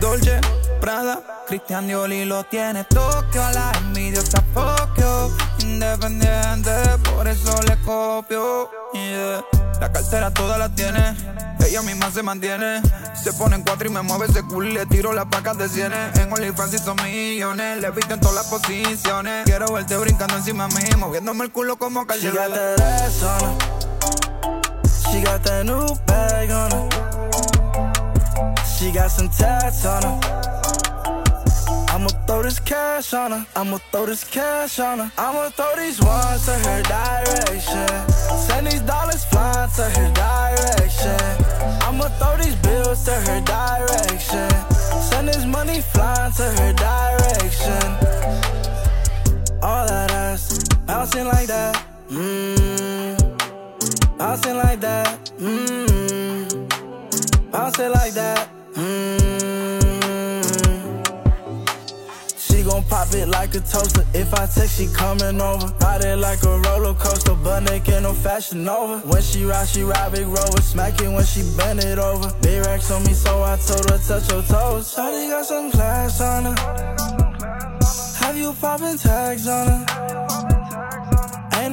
Dolce, 0.00 0.40
Prada, 0.80 1.22
Christian 1.46 1.86
Dior 1.86 2.08
lo 2.08 2.44
tiene 2.44 2.84
Tokio. 2.84 3.42
La 3.52 3.72
envidiosa 3.78 4.42
Fokio, 4.52 5.30
independiente, 5.60 6.70
por 7.04 7.28
eso 7.28 7.60
le 7.62 7.76
copio. 7.82 8.70
Yeah. 8.92 9.44
La 9.80 9.92
cartera 9.92 10.30
toda 10.30 10.56
la 10.56 10.68
tiene, 10.74 11.16
ella 11.66 11.82
misma 11.82 12.10
se 12.10 12.22
mantiene. 12.22 12.80
Se 13.22 13.32
pone 13.32 13.56
en 13.56 13.62
cuatro 13.62 13.88
y 13.88 13.90
me 13.90 14.02
mueve 14.02 14.26
ese 14.26 14.42
culo 14.42 14.68
y 14.68 14.72
le 14.72 14.86
tiro 14.86 15.12
las 15.12 15.26
placas 15.26 15.58
de 15.58 15.68
cienes. 15.68 16.18
En 16.18 16.32
OnlyFans 16.32 16.74
y 16.74 16.78
son 16.78 16.96
millones, 17.02 17.80
le 17.80 17.90
visten 17.90 18.20
todas 18.20 18.36
las 18.36 18.46
posiciones. 18.46 19.44
Quiero 19.44 19.72
verte 19.72 19.96
brincando 19.96 20.36
encima 20.36 20.68
de 20.68 20.74
mí, 20.74 20.88
moviéndome 20.98 21.44
el 21.44 21.52
culo 21.52 21.76
como 21.76 22.04
She 22.04 22.30
Kylie 22.30 23.83
She 25.14 25.22
got 25.22 25.44
that 25.44 25.64
new 25.64 25.86
bag 26.06 26.50
on 26.50 26.72
her. 26.72 26.88
She 28.66 28.90
got 28.90 29.12
some 29.12 29.28
tats 29.28 29.86
on 29.86 30.02
her. 30.02 30.18
I'ma 31.88 32.08
throw 32.26 32.42
this 32.42 32.58
cash 32.58 33.14
on 33.14 33.30
her. 33.30 33.46
I'ma 33.54 33.78
throw 33.92 34.06
this 34.06 34.24
cash 34.24 34.80
on 34.80 34.98
her. 34.98 35.12
I'ma 35.16 35.50
throw 35.50 35.76
these 35.76 36.00
ones 36.02 36.44
to 36.46 36.54
her 36.66 36.82
direction. 36.82 38.10
Send 38.36 38.66
these 38.66 38.80
dollars 38.80 39.24
flying 39.26 39.70
to 39.76 39.84
her 39.84 40.10
direction. 40.18 41.44
I'ma 41.86 42.08
throw 42.18 42.36
these 42.36 42.56
bills 42.56 43.04
to 43.04 43.12
her 43.12 43.40
direction. 43.40 44.50
Send 45.10 45.28
this 45.28 45.44
money 45.46 45.80
flying 45.80 46.32
to 46.32 46.42
her 46.42 46.72
direction. 46.72 47.86
All 49.62 49.86
that 49.86 50.10
ass 50.10 50.58
bouncing 50.88 51.26
like 51.26 51.46
that. 51.46 51.86
Mmm. 52.10 53.23
Bouncing 54.18 54.56
like 54.56 54.80
that. 54.80 55.32
Mmm. 55.38 56.70
Bouncing 57.50 57.90
like 57.90 58.12
that. 58.14 58.48
Mmm. 58.74 59.24
She 62.38 62.62
gon' 62.62 62.84
pop 62.84 63.12
it 63.12 63.26
like 63.28 63.54
a 63.56 63.60
toaster. 63.60 64.06
If 64.14 64.32
I 64.32 64.46
text, 64.46 64.78
she 64.78 64.86
coming 64.86 65.40
over. 65.40 65.66
Ride 65.80 66.04
it 66.04 66.18
like 66.18 66.42
a 66.44 66.58
roller 66.60 66.94
coaster, 66.94 67.34
but 67.34 67.64
naked, 67.64 68.04
no 68.04 68.12
fashion 68.12 68.68
over. 68.68 68.98
When 69.08 69.20
she 69.20 69.44
ride, 69.44 69.68
she 69.68 69.82
ride 69.82 70.12
big 70.12 70.26
rover. 70.26 70.62
Smack 70.62 71.00
it 71.00 71.08
when 71.08 71.24
she 71.24 71.42
bend 71.56 71.80
it 71.80 71.98
over. 71.98 72.32
Big 72.40 72.64
racks 72.64 72.90
on 72.92 73.02
me, 73.04 73.14
so 73.14 73.42
I 73.42 73.56
told 73.56 73.90
her 73.90 73.98
touch 73.98 74.30
your 74.30 74.42
toes. 74.42 74.94
Shawty 74.94 75.28
got 75.28 75.44
some 75.44 75.72
class 75.72 76.20
on 76.20 76.44
her. 76.44 76.54
Have 78.24 78.36
you 78.36 78.52
popping 78.54 78.96
tags 78.96 79.48
on 79.48 79.66
her? 79.66 80.63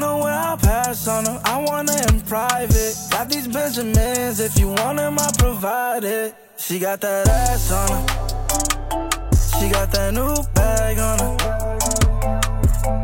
Ain't 0.02 0.10
nowhere 0.10 0.34
I'll 0.34 0.58
pass 0.58 1.08
on 1.08 1.26
her. 1.26 1.40
I 1.46 1.62
want 1.62 1.88
her 1.92 2.14
in 2.14 2.22
private. 2.22 2.96
Got 3.12 3.30
these 3.30 3.48
Benjamins. 3.48 4.40
If 4.40 4.58
you 4.58 4.70
want 4.70 4.98
them, 4.98 5.20
I 5.20 5.30
provide 5.38 6.04
it. 6.04 6.34
She 6.58 6.80
got 6.80 7.02
that 7.02 7.28
ass 7.28 7.72
on 7.72 7.88
her. 7.88 8.06
She 9.60 9.70
got 9.70 9.92
that 9.92 10.12
new 10.16 10.34
bag 10.56 10.98
on 10.98 11.20
her. 11.20 11.38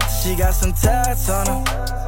She 0.09 0.35
got 0.35 0.55
some 0.55 0.73
tats 0.73 1.29
on 1.29 1.45
her. 1.45 2.06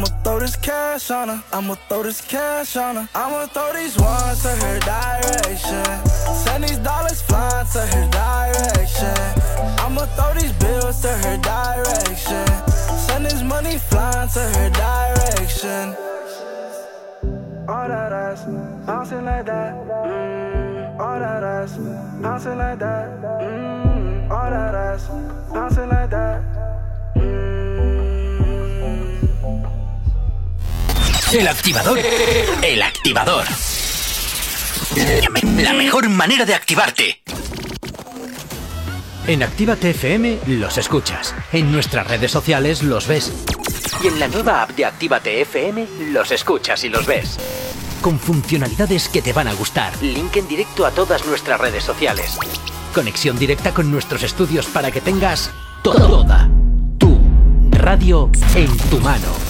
I'ma 0.00 0.08
throw 0.24 0.38
this 0.38 0.56
cash 0.56 1.10
on 1.10 1.28
her. 1.28 1.44
I'ma 1.52 1.74
throw 1.74 2.02
this 2.02 2.22
cash 2.22 2.74
on 2.74 2.96
her. 2.96 3.08
I'ma 3.14 3.44
throw 3.48 3.70
these 3.74 3.98
ones 3.98 4.40
to 4.40 4.48
her 4.48 4.78
direction. 4.80 5.84
Send 6.42 6.64
these 6.64 6.78
dollars 6.78 7.20
flying 7.20 7.66
to 7.74 7.80
her 7.80 8.08
direction. 8.08 9.20
I'ma 9.84 10.06
throw 10.16 10.32
these 10.40 10.54
bills 10.54 11.02
to 11.02 11.08
her 11.08 11.36
direction. 11.36 12.46
Send 12.96 13.26
this 13.26 13.42
money 13.42 13.76
flying 13.76 14.30
to 14.30 14.40
her 14.40 14.70
direction. 14.70 15.94
All 17.68 17.86
that 17.86 18.10
ass, 18.10 18.46
bouncing 18.86 19.26
like 19.26 19.44
that. 19.44 19.74
Mm, 20.06 20.98
all 20.98 21.18
that 21.18 21.42
ass, 21.44 21.76
bouncing 22.22 22.56
like 22.56 22.78
that. 22.78 23.20
Mm, 23.42 24.30
all 24.30 24.48
that 24.48 24.74
ass, 24.74 25.06
bouncing 25.52 25.90
like 25.90 26.08
that. 26.08 27.49
El 31.32 31.46
activador. 31.46 31.96
El 32.60 32.82
activador. 32.82 33.44
La 35.58 35.72
mejor 35.74 36.08
manera 36.08 36.44
de 36.44 36.54
activarte. 36.54 37.22
En 39.28 39.44
Actívate 39.44 39.90
FM 39.90 40.40
los 40.46 40.76
escuchas. 40.76 41.32
En 41.52 41.70
nuestras 41.70 42.08
redes 42.08 42.32
sociales 42.32 42.82
los 42.82 43.06
ves. 43.06 43.32
Y 44.02 44.08
en 44.08 44.18
la 44.18 44.26
nueva 44.26 44.62
app 44.62 44.70
de 44.70 44.84
Actívate 44.84 45.40
FM 45.42 45.86
los 46.10 46.32
escuchas 46.32 46.82
y 46.82 46.88
los 46.88 47.06
ves. 47.06 47.38
Con 48.02 48.18
funcionalidades 48.18 49.08
que 49.08 49.22
te 49.22 49.32
van 49.32 49.46
a 49.46 49.54
gustar. 49.54 49.92
Link 50.02 50.36
en 50.36 50.48
directo 50.48 50.84
a 50.84 50.90
todas 50.90 51.24
nuestras 51.26 51.60
redes 51.60 51.84
sociales. 51.84 52.38
Conexión 52.92 53.38
directa 53.38 53.72
con 53.72 53.88
nuestros 53.88 54.24
estudios 54.24 54.66
para 54.66 54.90
que 54.90 55.00
tengas 55.00 55.52
toda 55.84 56.48
tu 56.98 57.20
radio 57.70 58.28
en 58.56 58.76
tu 58.76 58.98
mano. 58.98 59.49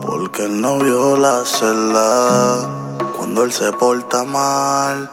porque 0.00 0.44
él 0.44 0.60
no 0.60 0.78
vio 0.78 1.16
la 1.16 1.44
celda. 1.44 2.68
Cuando 3.16 3.44
él 3.44 3.52
se 3.52 3.72
porta 3.72 4.24
mal, 4.24 5.10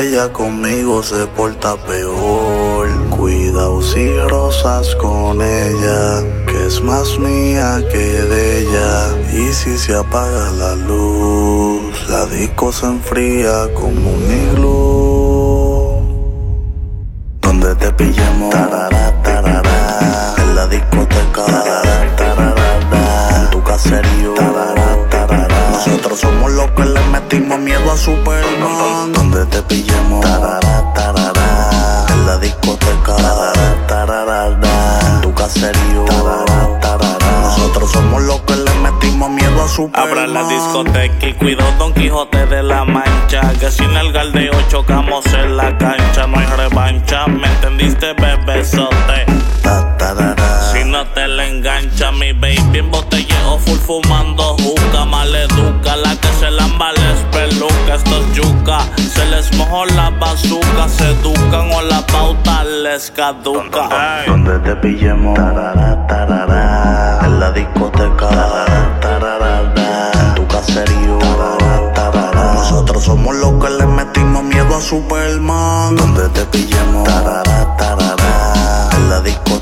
ella 0.00 0.32
conmigo 0.32 1.02
se 1.02 1.26
porta 1.28 1.76
peor. 1.76 2.88
Cuidado 3.10 3.82
si 3.82 4.18
rosas 4.28 4.94
con 4.96 5.40
ella, 5.40 6.22
que 6.46 6.66
es 6.66 6.80
más 6.82 7.18
mía 7.18 7.82
que 7.90 7.98
de 7.98 8.60
ella. 8.60 9.08
Y 9.32 9.52
si 9.52 9.76
se 9.78 9.94
apaga 9.94 10.50
la 10.52 10.74
luz, 10.74 12.08
la 12.08 12.26
disco 12.26 12.72
se 12.72 12.86
enfría 12.86 13.72
como 13.74 14.12
un 14.12 14.30
iglú. 14.50 14.76
Donde 17.40 17.74
te 17.76 17.90
pillemos, 17.92 18.50
tarara, 18.50 19.22
tarara, 19.22 20.34
en 20.38 20.54
la 20.54 20.66
discoteca, 20.66 21.46
en 22.02 22.16
tu 22.16 22.55
caserío, 23.76 24.32
tarara, 24.32 25.08
tarara. 25.10 25.70
Nosotros 25.70 26.18
somos 26.18 26.50
los 26.52 26.70
que 26.70 26.84
le 26.86 27.00
metimos 27.12 27.58
miedo 27.58 27.92
a 27.92 27.96
Superman. 27.96 29.12
Donde 29.12 29.44
te 29.46 29.60
pillemos, 29.62 30.22
tarara, 30.22 30.94
tarara, 30.94 32.06
en 32.08 32.26
la 32.26 32.38
discoteca, 32.38 33.16
tarara, 33.16 33.86
tarara, 33.86 34.46
en 35.06 35.20
tu 35.20 35.34
caserío, 35.34 36.04
tarara, 36.06 36.80
tarara. 36.80 37.40
Nosotros 37.42 37.92
somos 37.92 38.22
los 38.22 38.40
que 38.42 38.56
le 38.56 38.74
metimos 38.76 39.28
miedo 39.28 39.62
a 39.62 39.68
Superman. 39.68 40.08
Abra 40.08 40.26
la 40.26 40.48
discoteca 40.48 41.26
y 41.26 41.34
cuido 41.34 41.62
Don 41.78 41.92
Quijote 41.92 42.46
de 42.46 42.62
la 42.62 42.82
Mancha. 42.86 43.52
Que 43.60 43.70
sin 43.70 43.94
el 43.94 44.10
galdeo 44.10 44.54
chocamos 44.70 45.26
en 45.34 45.54
la 45.54 45.76
cancha. 45.76 46.26
No 46.26 46.38
hay 46.38 46.46
revancha, 46.46 47.26
¿me 47.26 47.46
entendiste, 47.46 48.14
bebesote? 48.14 49.35
Engancha, 51.56 52.12
mi 52.12 52.34
baby 52.34 52.80
en 52.80 52.90
botelleo 52.90 53.58
full 53.64 53.78
fumando 53.78 54.56
juca. 54.58 55.06
Maleduca, 55.06 55.96
la 55.96 56.14
que 56.14 56.28
se 56.38 56.50
lamba 56.50 56.92
les 56.92 57.18
peluca. 57.32 57.94
Esto 57.94 58.18
es 58.18 58.36
yuca, 58.36 58.80
se 59.14 59.24
les 59.24 59.50
mojó 59.56 59.86
la 59.86 60.10
bazuca. 60.10 60.86
Se 60.86 61.12
educan 61.12 61.72
o 61.72 61.80
la 61.80 62.04
pauta 62.06 62.62
les 62.62 63.10
caduca. 63.10 63.88
Donde 64.26 64.58
te 64.58 64.76
pillemos, 64.76 65.34
tarara, 65.34 66.06
tarara, 66.06 67.20
en 67.24 67.40
la 67.40 67.50
discoteca, 67.52 68.28
en 70.18 70.34
tu 70.34 70.46
caserío. 70.48 71.18
Nosotros 72.34 73.02
somos 73.02 73.34
los 73.34 73.64
que 73.64 73.70
le 73.70 73.86
metimos 73.86 74.44
miedo 74.44 74.76
a 74.76 74.80
Superman. 74.82 75.96
Donde 75.96 76.28
te 76.28 76.44
pillemos, 76.44 77.04
tarara, 77.04 77.76
tarara. 77.78 78.90
En 78.92 79.08
la 79.08 79.20
discoteca. 79.22 79.56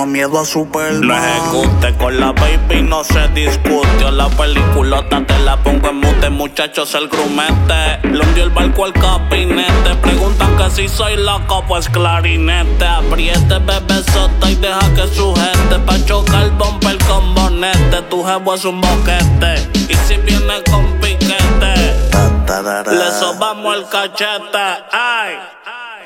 Le 0.00 0.06
metimos 0.06 0.06
miedo 0.06 0.36
a 0.36 0.40
Lo 0.40 0.44
Superman. 0.44 1.24
ejecute 1.24 1.96
con 1.96 2.20
la 2.20 2.32
baby, 2.32 2.82
no 2.82 3.04
se 3.04 3.28
discute. 3.28 4.04
A 4.06 4.10
la 4.10 4.28
peliculota 4.28 5.24
te 5.26 5.38
la 5.40 5.56
pongo 5.62 5.88
en 5.88 5.96
mute, 5.96 6.30
muchachos, 6.30 6.94
el 6.94 7.08
grumete. 7.08 8.08
Le 8.08 8.20
hundió 8.20 8.44
el 8.44 8.50
barco 8.50 8.84
al 8.84 8.92
capinete. 8.92 9.94
Preguntan 10.02 10.56
que 10.56 10.70
si 10.70 10.88
soy 10.88 11.16
loco, 11.16 11.64
pues 11.66 11.88
clarinete. 11.88 12.84
Apriete, 12.84 13.58
bebé 13.58 14.02
sota 14.12 14.50
y 14.50 14.56
deja 14.56 14.94
que 14.94 15.06
sujete. 15.08 15.78
Pa' 15.86 16.04
chocar 16.04 16.44
el 16.44 16.50
bumper 16.52 16.98
con 17.06 17.34
bonete. 17.34 18.02
Tu 18.08 18.24
jevo 18.24 18.54
es 18.54 18.64
un 18.64 18.80
boquete. 18.80 19.70
Y 19.88 19.94
si 20.06 20.16
viene 20.18 20.62
con 20.70 20.84
piquete, 21.00 21.74
le 22.90 23.10
sobamos 23.18 23.76
el 23.76 23.88
cachete. 23.88 24.84
Ay. 24.92 25.36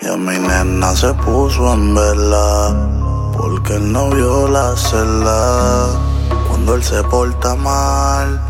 Y 0.02 0.08
a 0.08 0.16
mi 0.16 0.38
nena 0.38 0.94
se 0.94 1.14
puso 1.14 1.72
en 1.72 1.94
vela 1.94 3.13
Porque 3.36 3.74
él 3.74 3.92
no 3.92 4.10
vio 4.10 4.48
la 4.48 4.76
celda 4.76 5.88
Cuando 6.48 6.74
él 6.76 6.82
se 6.82 7.02
porta 7.04 7.54
mal 7.54 8.40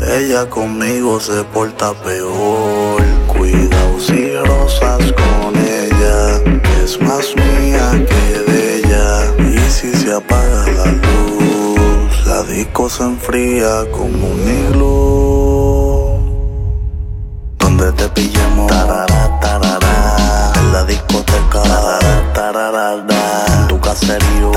Ella 0.00 0.48
conmigo 0.48 1.20
se 1.20 1.44
porta 1.44 1.92
peor 1.94 3.02
Cuidado 3.28 4.00
si 4.00 4.36
rosas 4.36 5.12
con 5.12 5.54
ella 5.56 6.40
Es 6.82 7.00
más 7.00 7.34
mía 7.36 7.90
que 8.10 8.52
de 8.52 8.78
ella 8.78 9.34
Y 9.38 9.70
si 9.70 9.92
se 9.92 10.12
apaga 10.12 10.66
la 10.72 10.86
luz 10.86 12.26
La 12.26 12.42
disco 12.42 12.88
se 12.88 13.02
enfría 13.04 13.90
como 13.92 14.28
un 14.28 14.40
iglú 14.40 15.26
donde 17.76 17.92
te 17.92 18.08
pillemos. 18.10 18.68
Tarara, 18.68 19.40
tarara. 19.40 19.85
La 20.76 20.84
discoteca. 20.84 21.62
En 23.48 23.66
tu 23.66 23.80
caserío. 23.80 24.52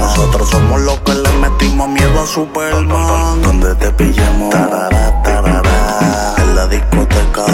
Nosotros 0.00 0.48
somos 0.48 0.80
los 0.80 0.98
que 1.00 1.12
le 1.12 1.30
metimos 1.32 1.90
miedo 1.90 2.22
a 2.22 2.26
Superman. 2.26 3.42
Donde 3.42 3.74
te 3.74 3.90
pillemos. 3.90 4.54
En 6.38 6.54
la 6.56 6.66
discoteca. 6.68 7.44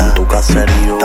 En 0.00 0.14
tu 0.14 0.26
caserío. 0.26 0.98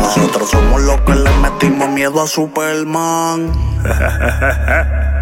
Nosotros 0.00 0.48
somos 0.48 0.80
los 0.82 1.00
que 1.00 1.16
le 1.16 1.30
metimos 1.38 1.88
miedo 1.88 2.22
a 2.22 2.26
Superman. 2.28 3.50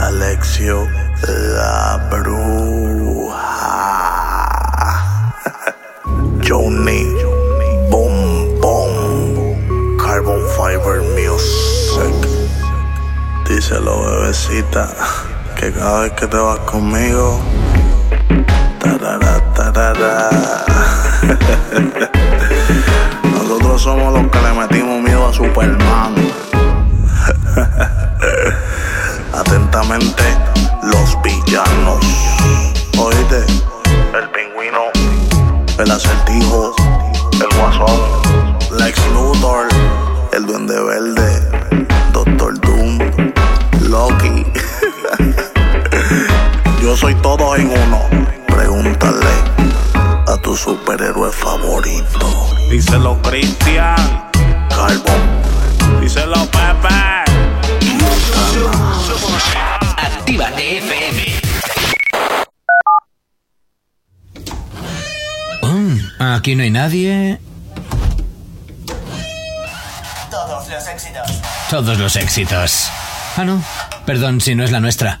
Alexio 0.00 0.88
la 1.22 2.00
bruja. 2.10 3.46
Johnny 6.42 7.04
Boom 7.90 8.60
Boom 8.60 9.96
Carbon 9.98 10.42
Fiber 10.56 11.02
Music. 11.14 12.16
Díselo, 13.48 13.94
bebecita, 14.06 14.88
que 15.54 15.72
cada 15.72 16.00
vez 16.00 16.12
que 16.12 16.26
te 16.26 16.36
vas 16.36 16.58
conmigo, 16.60 17.40
tarara. 18.80 20.30
Nosotros 23.22 23.82
somos 23.82 24.12
los 24.12 24.30
que 24.30 24.38
le 24.40 24.52
metimos 24.52 24.95
Superman. 25.36 26.14
Atentamente, 29.34 30.22
los 30.82 31.22
villanos. 31.22 32.00
Oíste, 32.98 33.44
el 34.18 34.30
pingüino, 34.30 34.84
el 35.78 35.90
acertijo, 35.90 36.74
el 37.32 37.58
guasón, 37.58 38.00
Lex 38.78 38.98
Luthor, 39.12 39.68
el 40.32 40.46
duende 40.46 40.82
verde, 40.82 41.86
Doctor 42.14 42.58
Doom, 42.60 42.98
Loki. 43.90 44.46
Yo 46.80 46.96
soy 46.96 47.14
todo 47.16 47.56
en 47.56 47.68
uno. 47.68 48.00
Pregúntale 48.46 49.34
a 50.28 50.36
tu 50.38 50.56
superhéroe 50.56 51.30
favorito. 51.30 52.48
Díselo, 52.70 53.20
Cristian. 53.20 54.26
Carbon. 54.76 56.00
Díselo, 56.02 56.44
Pepe. 56.50 56.96
Actívate 59.96 60.78
FM. 60.78 61.20
Mm, 65.62 66.22
aquí 66.22 66.54
no 66.54 66.62
hay 66.62 66.70
nadie. 66.70 67.40
Todos 70.30 70.68
los 70.68 70.86
éxitos. 70.88 71.42
Todos 71.70 71.98
los 71.98 72.16
éxitos. 72.16 72.90
Ah, 73.38 73.44
no. 73.44 73.64
Perdón 74.04 74.42
si 74.42 74.54
no 74.54 74.62
es 74.62 74.72
la 74.72 74.80
nuestra. 74.80 75.20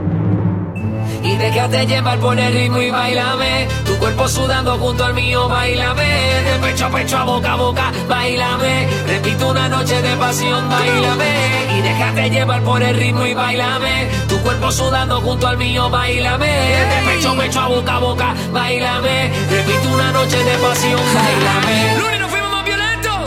Déjate 1.41 1.87
llevar 1.87 2.19
por 2.19 2.39
el 2.39 2.53
ritmo 2.53 2.79
y 2.79 2.91
bailame. 2.91 3.67
Tu 3.83 3.97
cuerpo 3.97 4.27
sudando 4.27 4.77
junto 4.77 5.03
al 5.03 5.15
mío, 5.15 5.49
bailame. 5.49 6.03
De 6.03 6.59
pecho 6.61 6.85
a 6.85 6.89
pecho, 6.91 7.17
a 7.17 7.23
boca 7.23 7.53
a 7.53 7.55
boca, 7.55 7.91
bailame. 8.07 8.87
Repito 9.07 9.49
una 9.49 9.67
noche 9.67 9.99
de 10.03 10.15
pasión, 10.17 10.69
bailame. 10.69 11.77
Y 11.77 11.81
déjate 11.81 12.29
llevar 12.29 12.61
por 12.61 12.83
el 12.83 12.95
ritmo 12.95 13.25
y 13.25 13.33
bailame. 13.33 14.07
Tu 14.29 14.39
cuerpo 14.41 14.71
sudando 14.71 15.19
junto 15.21 15.47
al 15.47 15.57
mío, 15.57 15.89
bailame. 15.89 16.47
De 16.47 17.11
pecho 17.11 17.31
a 17.31 17.35
pecho, 17.35 17.59
a 17.59 17.67
boca 17.67 17.95
a 17.95 17.99
boca, 17.99 18.35
bailame. 18.53 19.31
Repito 19.49 19.89
una 19.93 20.11
noche 20.11 20.37
de 20.37 20.57
pasión, 20.59 21.01
bailame. 21.13 21.97
Lunes 21.99 22.19
nos 22.19 22.29
fuimos 22.29 22.51
más 22.51 22.65
violentos. 22.65 23.19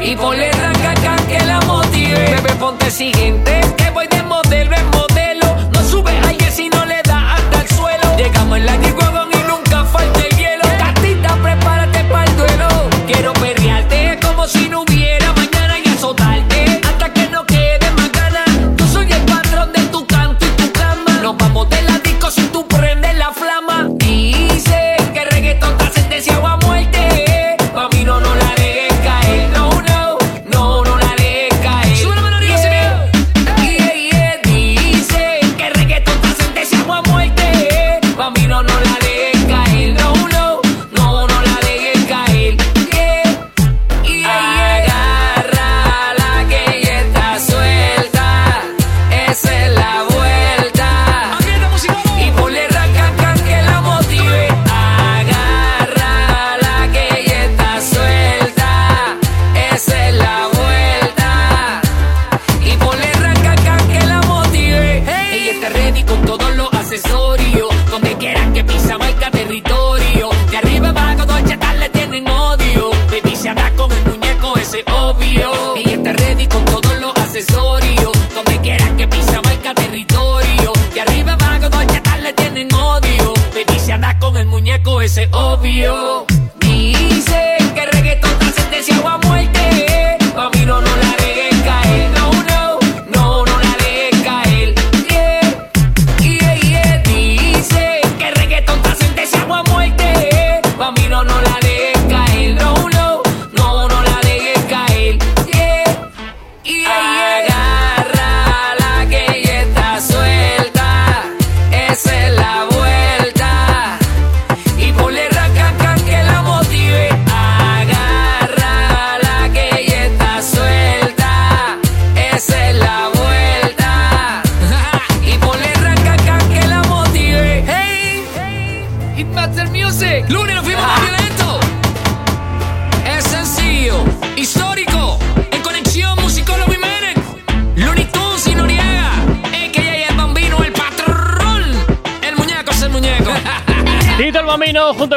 Y 0.00 0.16
ponle 0.16 0.50
ranca 0.50 1.16
que 1.28 1.38
la 1.46 1.60
motive. 1.60 2.18
Bebé, 2.18 2.54
ponte 2.58 2.90
siguiente 2.90 3.60
Que 3.76 3.90
voy 3.90 4.06
de 4.08 4.22
modelo 4.24 4.74
en 4.76 4.99
Llegamos 8.30 8.58
en 8.58 8.66
la 8.66 8.76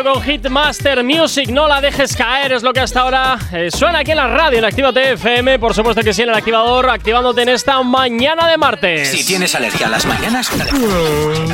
Con 0.03 0.21
Hitmaster 0.21 1.01
Music, 1.01 1.49
no 1.49 1.65
la 1.65 1.80
dejes 1.80 2.13
caer, 2.13 2.51
es 2.51 2.61
lo 2.61 2.73
que 2.73 2.81
hasta 2.81 2.99
ahora 2.99 3.39
eh, 3.53 3.69
suena 3.71 3.99
aquí 3.99 4.11
en 4.11 4.17
la 4.17 4.27
radio, 4.27 4.59
en 4.59 4.65
Activa 4.65 4.89
FM, 4.89 5.59
por 5.59 5.73
supuesto 5.73 6.01
que 6.01 6.13
sí, 6.13 6.23
en 6.23 6.30
el 6.30 6.35
activador, 6.35 6.89
activándote 6.89 7.43
en 7.43 7.49
esta 7.49 7.81
mañana 7.84 8.49
de 8.49 8.57
martes. 8.57 9.09
Si 9.09 9.25
tienes 9.25 9.55
alergia 9.55 9.88
a 9.88 9.89
las 9.89 10.05
mañanas, 10.05 10.51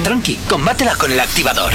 tranqui, 0.03 0.35
combátela 0.49 0.95
con 0.95 1.11
el 1.11 1.19
activador. 1.19 1.71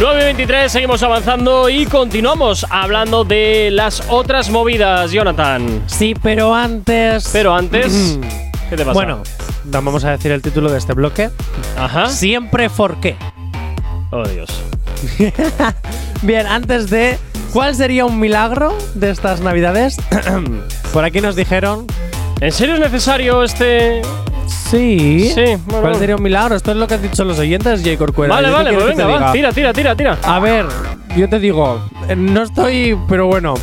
9 0.00 0.20
y 0.20 0.24
23, 0.24 0.72
seguimos 0.72 1.02
avanzando 1.02 1.68
y 1.68 1.84
continuamos 1.84 2.64
hablando 2.70 3.24
de 3.24 3.68
las 3.70 4.04
otras 4.08 4.48
movidas, 4.48 5.10
Jonathan. 5.10 5.82
Sí, 5.88 6.14
pero 6.22 6.54
antes. 6.54 7.28
Pero 7.32 7.54
antes, 7.54 8.18
¿qué 8.70 8.76
te 8.76 8.84
pasa? 8.84 8.94
Bueno, 8.94 9.22
vamos 9.64 10.04
a 10.04 10.12
decir 10.12 10.32
el 10.32 10.40
título 10.40 10.72
de 10.72 10.78
este 10.78 10.94
bloque. 10.94 11.28
Ajá. 11.76 12.06
Siempre 12.06 12.70
for 12.70 12.98
qué. 13.00 13.16
Oh, 14.10 14.26
Dios. 14.26 14.48
Bien, 16.22 16.46
antes 16.46 16.90
de. 16.90 17.18
¿Cuál 17.52 17.74
sería 17.74 18.04
un 18.04 18.20
milagro 18.20 18.76
de 18.94 19.10
estas 19.10 19.40
navidades? 19.40 19.96
Por 20.92 21.04
aquí 21.04 21.20
nos 21.20 21.34
dijeron. 21.36 21.86
¿En 22.40 22.52
serio 22.52 22.74
es 22.74 22.80
necesario 22.80 23.42
este.? 23.42 24.02
Sí. 24.46 25.30
Sí, 25.34 25.56
bueno. 25.66 25.80
¿Cuál 25.80 25.96
sería 25.96 26.16
un 26.16 26.22
milagro? 26.22 26.54
Esto 26.54 26.72
es 26.72 26.76
lo 26.76 26.86
que 26.86 26.94
han 26.94 27.02
dicho 27.02 27.24
los 27.24 27.38
oyentes, 27.38 27.80
J. 27.82 27.96
Corcuera. 27.96 28.34
Vale, 28.34 28.50
vale, 28.50 28.72
pues 28.72 28.86
venga, 28.86 29.06
va, 29.06 29.32
tira, 29.32 29.52
tira, 29.52 29.72
tira, 29.72 29.96
tira. 29.96 30.18
A 30.22 30.38
ver, 30.40 30.66
yo 31.16 31.28
te 31.28 31.38
digo, 31.38 31.80
eh, 32.08 32.16
no 32.16 32.42
estoy, 32.42 32.98
pero 33.08 33.26
bueno. 33.26 33.54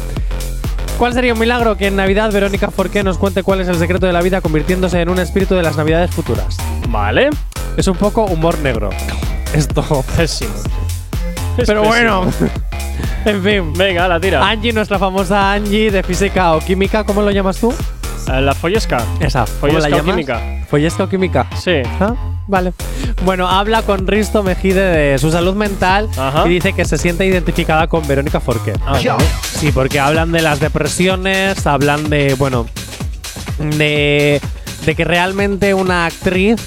¿Cuál 0.97 1.13
sería 1.13 1.33
un 1.33 1.39
milagro 1.39 1.75
que 1.75 1.87
en 1.87 1.95
Navidad 1.97 2.31
Verónica 2.31 2.71
Forqué 2.71 3.03
nos 3.03 3.17
cuente 3.17 3.43
cuál 3.43 3.61
es 3.61 3.67
el 3.67 3.75
secreto 3.75 4.07
de 4.07 4.13
la 4.13 4.21
vida 4.21 4.41
convirtiéndose 4.41 5.01
en 5.01 5.09
un 5.09 5.19
espíritu 5.19 5.53
de 5.53 5.61
las 5.61 5.75
Navidades 5.75 6.11
futuras? 6.11 6.57
Vale. 6.89 7.29
Es 7.77 7.87
un 7.87 7.97
poco 7.97 8.23
humor 8.25 8.57
negro. 8.59 8.89
Esto. 9.53 10.03
Pésimo. 10.15 10.53
Pero 11.65 11.83
bueno. 11.83 12.25
en 13.25 13.43
fin. 13.43 13.73
Venga, 13.73 14.07
la 14.07 14.19
tira. 14.19 14.47
Angie, 14.47 14.73
nuestra 14.73 14.99
famosa 14.99 15.53
Angie 15.53 15.91
de 15.91 16.03
física 16.03 16.53
o 16.55 16.59
química, 16.59 17.03
¿cómo 17.03 17.21
lo 17.21 17.31
llamas 17.31 17.57
tú? 17.57 17.73
Eh, 18.31 18.41
La 18.41 18.53
follesca. 18.55 19.03
Esa. 19.19 19.45
¿Cómo 19.45 19.57
Follesca 19.59 19.89
la 19.89 19.95
o 19.95 19.99
llamas? 19.99 20.15
química. 20.15 20.41
¿Follesca 20.69 21.03
o 21.03 21.09
química? 21.09 21.47
Sí. 21.61 21.81
Ah, 21.99 22.13
Vale. 22.47 22.73
Bueno, 23.23 23.47
habla 23.49 23.81
con 23.81 24.05
Risto 24.05 24.43
Mejide 24.43 24.81
de 24.81 25.17
su 25.17 25.31
salud 25.31 25.55
mental 25.55 26.07
Ajá. 26.15 26.43
y 26.45 26.49
dice 26.49 26.73
que 26.73 26.85
se 26.85 26.97
siente 26.99 27.25
identificada 27.25 27.87
con 27.87 28.07
Verónica 28.07 28.39
Forqué. 28.39 28.73
Ah, 28.85 28.91
vale. 29.03 29.25
Sí, 29.57 29.71
porque 29.71 29.99
hablan 29.99 30.31
de 30.31 30.41
las 30.43 30.59
depresiones, 30.59 31.65
hablan 31.65 32.07
de, 32.09 32.35
bueno, 32.35 32.67
de, 33.57 34.39
de 34.85 34.95
que 34.95 35.03
realmente 35.05 35.73
una 35.73 36.05
actriz, 36.05 36.57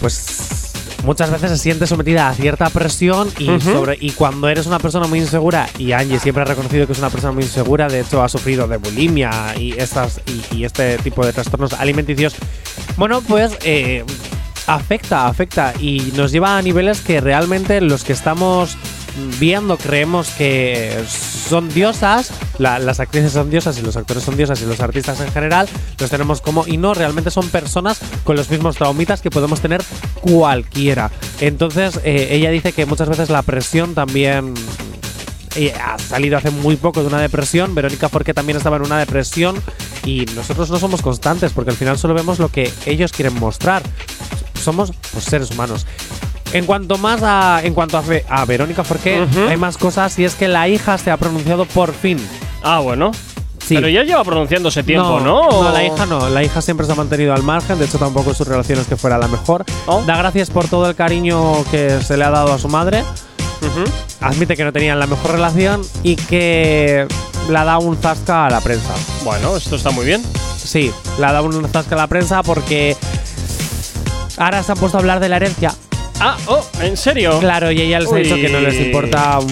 pues 0.00 0.61
muchas 1.02 1.30
veces 1.30 1.50
se 1.50 1.58
siente 1.58 1.86
sometida 1.86 2.28
a 2.28 2.34
cierta 2.34 2.68
presión 2.70 3.28
y, 3.38 3.60
sobre, 3.60 3.96
y 4.00 4.10
cuando 4.10 4.48
eres 4.48 4.66
una 4.66 4.78
persona 4.78 5.06
muy 5.06 5.20
insegura, 5.20 5.68
y 5.78 5.92
Angie 5.92 6.18
siempre 6.18 6.42
ha 6.42 6.46
reconocido 6.46 6.86
que 6.86 6.92
es 6.92 6.98
una 6.98 7.10
persona 7.10 7.32
muy 7.32 7.44
insegura, 7.44 7.88
de 7.88 8.00
hecho 8.00 8.22
ha 8.22 8.28
sufrido 8.28 8.66
de 8.68 8.76
bulimia 8.76 9.54
y, 9.58 9.72
estas, 9.72 10.20
y, 10.26 10.56
y 10.56 10.64
este 10.64 10.98
tipo 10.98 11.24
de 11.24 11.32
trastornos 11.32 11.72
alimenticios, 11.74 12.34
bueno, 12.96 13.20
pues 13.22 13.56
eh, 13.64 14.04
afecta, 14.66 15.26
afecta 15.26 15.74
y 15.78 16.12
nos 16.16 16.32
lleva 16.32 16.56
a 16.56 16.62
niveles 16.62 17.00
que 17.00 17.20
realmente 17.20 17.80
los 17.80 18.04
que 18.04 18.12
estamos 18.12 18.76
viendo 19.38 19.76
creemos 19.76 20.28
que 20.30 21.04
son 21.48 21.68
diosas, 21.68 22.30
la- 22.58 22.78
las 22.78 23.00
actrices 23.00 23.32
son 23.32 23.50
diosas 23.50 23.78
y 23.78 23.82
los 23.82 23.96
actores 23.96 24.22
son 24.24 24.36
diosas 24.36 24.60
y 24.62 24.66
los 24.66 24.80
artistas 24.80 25.20
en 25.20 25.30
general 25.32 25.68
los 25.98 26.10
tenemos 26.10 26.40
como 26.40 26.66
y 26.66 26.76
no, 26.76 26.94
realmente 26.94 27.30
son 27.30 27.48
personas 27.48 28.00
con 28.24 28.36
los 28.36 28.48
mismos 28.50 28.76
traumitas 28.76 29.20
que 29.20 29.30
podemos 29.30 29.60
tener 29.60 29.82
cualquiera. 30.20 31.10
Entonces 31.40 32.00
eh, 32.04 32.28
ella 32.30 32.50
dice 32.50 32.72
que 32.72 32.86
muchas 32.86 33.08
veces 33.08 33.28
la 33.30 33.42
presión 33.42 33.94
también 33.94 34.54
eh, 35.56 35.72
ha 35.74 35.98
salido 35.98 36.38
hace 36.38 36.50
muy 36.50 36.76
poco 36.76 37.00
de 37.02 37.08
una 37.08 37.20
depresión. 37.20 37.74
Verónica 37.74 38.08
porque 38.08 38.32
también 38.32 38.56
estaba 38.56 38.76
en 38.76 38.82
una 38.82 38.98
depresión 38.98 39.56
y 40.04 40.24
nosotros 40.34 40.70
no 40.70 40.78
somos 40.78 41.02
constantes 41.02 41.52
porque 41.52 41.70
al 41.70 41.76
final 41.76 41.98
solo 41.98 42.14
vemos 42.14 42.38
lo 42.38 42.48
que 42.48 42.72
ellos 42.86 43.12
quieren 43.12 43.34
mostrar. 43.38 43.82
Somos 44.62 44.92
pues, 45.12 45.24
seres 45.24 45.50
humanos. 45.50 45.86
En 46.52 46.66
cuanto 46.66 46.98
más 46.98 47.20
a, 47.22 47.60
en 47.64 47.72
cuanto 47.74 47.96
a, 47.98 48.02
Ve- 48.02 48.24
a 48.28 48.44
Verónica 48.44 48.84
Forqué, 48.84 49.22
Ujú. 49.22 49.48
hay 49.48 49.56
más 49.56 49.78
cosas 49.78 50.18
y 50.18 50.24
es 50.24 50.34
que 50.34 50.48
la 50.48 50.68
hija 50.68 50.98
se 50.98 51.10
ha 51.10 51.16
pronunciado 51.16 51.64
por 51.64 51.92
fin. 51.94 52.18
Ah, 52.62 52.80
bueno. 52.80 53.10
Sí. 53.58 53.76
Pero 53.76 53.88
ya 53.88 54.02
lleva 54.02 54.22
pronunciándose 54.24 54.82
tiempo, 54.82 55.20
¿no? 55.20 55.48
No, 55.48 55.70
la 55.72 55.84
hija 55.84 56.04
no. 56.06 56.28
La 56.28 56.42
hija 56.42 56.60
siempre 56.60 56.84
se 56.84 56.92
ha 56.92 56.94
mantenido 56.96 57.32
al 57.32 57.42
margen. 57.42 57.78
De 57.78 57.84
hecho, 57.86 57.96
tampoco 57.98 58.34
su 58.34 58.44
relación 58.44 58.78
es 58.80 58.86
que 58.86 58.96
fuera 58.96 59.16
la 59.18 59.28
mejor. 59.28 59.64
Oh. 59.86 60.02
Da 60.04 60.16
gracias 60.16 60.50
por 60.50 60.66
todo 60.68 60.88
el 60.88 60.94
cariño 60.96 61.64
que 61.70 62.00
se 62.02 62.16
le 62.16 62.24
ha 62.24 62.30
dado 62.30 62.52
a 62.52 62.58
su 62.58 62.68
madre. 62.68 63.02
Admite 64.20 64.56
que 64.56 64.64
no 64.64 64.72
tenían 64.72 64.98
la 64.98 65.06
mejor 65.06 65.30
relación 65.32 65.80
y 66.02 66.16
que 66.16 67.06
la 67.48 67.64
da 67.64 67.78
un 67.78 67.96
zasca 67.96 68.46
a 68.46 68.50
la 68.50 68.60
prensa. 68.60 68.92
Bueno, 69.24 69.56
esto 69.56 69.76
está 69.76 69.90
muy 69.92 70.04
bien. 70.04 70.22
Sí, 70.56 70.92
la 71.18 71.32
da 71.32 71.40
un 71.42 71.68
zasca 71.68 71.94
a 71.94 71.98
la 71.98 72.06
prensa 72.08 72.42
porque 72.42 72.96
ahora 74.38 74.62
se 74.64 74.72
han 74.72 74.78
puesto 74.78 74.98
a 74.98 75.00
hablar 75.00 75.20
de 75.20 75.28
la 75.28 75.36
herencia. 75.36 75.72
Ah, 76.24 76.36
oh, 76.46 76.64
¿en 76.80 76.96
serio? 76.96 77.38
Claro, 77.40 77.72
y 77.72 77.80
ella 77.80 77.98
les 77.98 78.12
ha 78.12 78.16
dicho 78.16 78.36
que 78.36 78.48
no 78.48 78.60
les 78.60 78.74
importa 78.78 79.38
un 79.40 79.50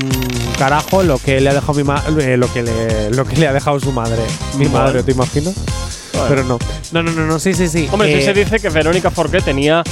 carajo 0.56 1.02
lo 1.02 1.18
que 1.18 1.40
le 1.40 1.51
ha 1.51 1.55
dejado 1.55 1.74
mi 1.74 1.82
ma- 1.82 2.02
eh, 2.20 2.36
lo 2.36 2.52
que 2.52 2.62
le 2.62 3.10
lo 3.10 3.24
que 3.24 3.34
le 3.36 3.48
ha 3.48 3.52
dejado 3.52 3.80
su 3.80 3.90
madre. 3.92 4.22
Mi 4.56 4.66
madre, 4.68 5.02
¿te 5.02 5.10
imaginas? 5.12 5.55
Pero 6.28 6.44
no. 6.44 6.59
No, 6.92 7.02
no, 7.02 7.10
no, 7.12 7.26
no, 7.26 7.38
sí, 7.40 7.55
sí, 7.55 7.66
sí. 7.66 7.88
Hombre, 7.90 8.12
sí 8.12 8.18
Eh, 8.20 8.22
se 8.22 8.34
dice 8.34 8.60
que 8.60 8.68
Verónica 8.68 9.10
Forqué 9.10 9.40
tenía 9.40 9.82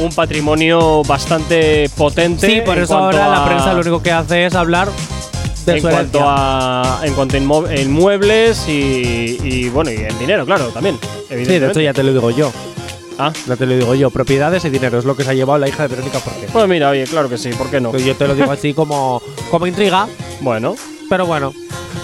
un 0.00 0.10
patrimonio 0.12 1.02
bastante 1.04 1.88
potente. 1.96 2.46
Sí, 2.48 2.60
por 2.62 2.76
eso 2.78 2.96
ahora 2.96 3.28
la 3.28 3.44
prensa 3.44 3.72
lo 3.72 3.80
único 3.80 4.02
que 4.02 4.10
hace 4.10 4.46
es 4.46 4.54
hablar 4.54 4.88
de 5.64 5.72
en 5.74 5.80
su 5.82 5.88
cuanto 5.88 6.20
a 6.22 7.00
en 7.04 7.14
cuanto 7.14 7.36
a 7.36 7.40
inmo- 7.40 7.68
en 7.70 7.92
muebles 7.92 8.66
y, 8.68 9.38
y, 9.42 9.68
bueno 9.68 9.90
y 9.90 9.96
en 9.96 10.18
dinero 10.18 10.44
claro 10.46 10.66
también 10.68 10.96
Sí, 11.28 11.34
de 11.58 11.66
hecho 11.68 11.80
ya 11.80 11.92
te 11.92 12.02
lo 12.02 12.12
digo 12.12 12.30
yo. 12.30 12.52
Ah 13.18 13.32
Ya 13.46 13.56
te 13.56 13.66
lo 13.66 13.74
digo 13.76 13.94
yo. 13.94 14.10
Propiedades 14.10 14.64
y 14.64 14.70
dinero 14.70 14.98
es 14.98 15.04
lo 15.04 15.16
que 15.16 15.24
se 15.24 15.30
ha 15.30 15.34
llevado 15.34 15.58
la 15.58 15.68
hija 15.68 15.82
de 15.82 15.88
Verónica 15.88 16.18
Forqué. 16.20 16.46
pues 16.52 16.68
mira 16.68 16.90
oye 16.90 17.04
claro 17.04 17.28
que 17.28 17.38
sí 17.38 17.50
por 17.50 17.68
qué 17.70 17.80
no 17.80 17.96
Yo 17.96 18.14
te 18.14 18.26
lo 18.28 18.34
digo 18.34 18.50
así 18.50 18.74
como, 18.74 19.20
como 19.50 19.66
intriga, 19.66 20.06
bueno 20.40 20.74
pero 21.08 21.24
bueno. 21.26 21.52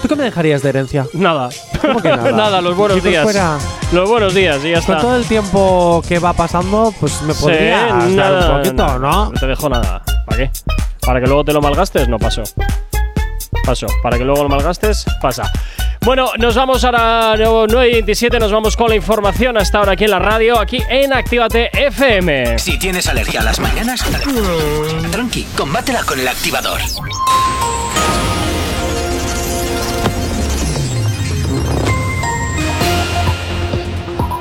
¿Tú 0.00 0.08
qué 0.08 0.14
me 0.16 0.22
dejarías 0.24 0.62
de 0.62 0.68
herencia? 0.70 1.06
nada 1.12 1.48
¿Cómo 1.80 2.00
que 2.00 2.08
nada? 2.08 2.60
los 2.62 2.76
buenos 2.76 3.02
días 3.02 3.24
fuera. 3.24 3.58
los 3.92 4.08
buenos 4.08 4.32
días 4.34 4.58
y 4.64 4.70
ya 4.70 4.80
Con 4.80 4.94
está 4.94 4.98
todo 5.00 5.16
el 5.16 5.24
tiempo 5.24 6.02
que 6.08 6.18
va 6.20 6.32
pasando, 6.32 6.92
pues 7.00 7.20
me 7.22 7.34
Sí, 7.34 7.42
podría 7.42 7.86
dar 7.86 8.08
nada, 8.10 8.50
un 8.50 8.56
poquito, 8.62 8.82
nada, 8.86 8.98
¿no? 8.98 9.24
no 9.30 9.40
te 9.40 9.46
dejo 9.46 9.68
nada 9.68 10.02
para 10.26 10.36
qué 10.38 10.50
para 11.04 11.20
que 11.20 11.26
luego 11.26 11.44
te 11.44 11.52
lo 11.52 11.60
malgastes 11.60 12.08
no 12.08 12.16
paso 12.18 12.42
paso 13.64 13.86
para 14.02 14.18
que 14.18 14.24
luego 14.24 14.44
lo 14.44 14.48
malgastes 14.48 15.04
pasa 15.20 15.50
bueno, 16.04 16.30
nos 16.38 16.54
vamos 16.54 16.84
ahora 16.84 17.34
9 17.36 17.88
y 17.88 17.92
27, 17.92 18.38
nos 18.38 18.52
vamos 18.52 18.76
con 18.76 18.88
la 18.88 18.96
información 18.96 19.56
hasta 19.56 19.78
ahora 19.78 19.92
aquí 19.92 20.04
en 20.04 20.10
la 20.10 20.18
radio, 20.18 20.58
aquí 20.58 20.82
en 20.88 21.12
Actívate 21.12 21.70
FM. 21.72 22.58
Si 22.58 22.78
tienes 22.78 23.06
alergia 23.06 23.40
a 23.40 23.44
las 23.44 23.60
mañanas, 23.60 24.04
tranqui, 25.10 25.44
combátela 25.56 26.02
con 26.04 26.18
el 26.18 26.28
activador. 26.28 26.80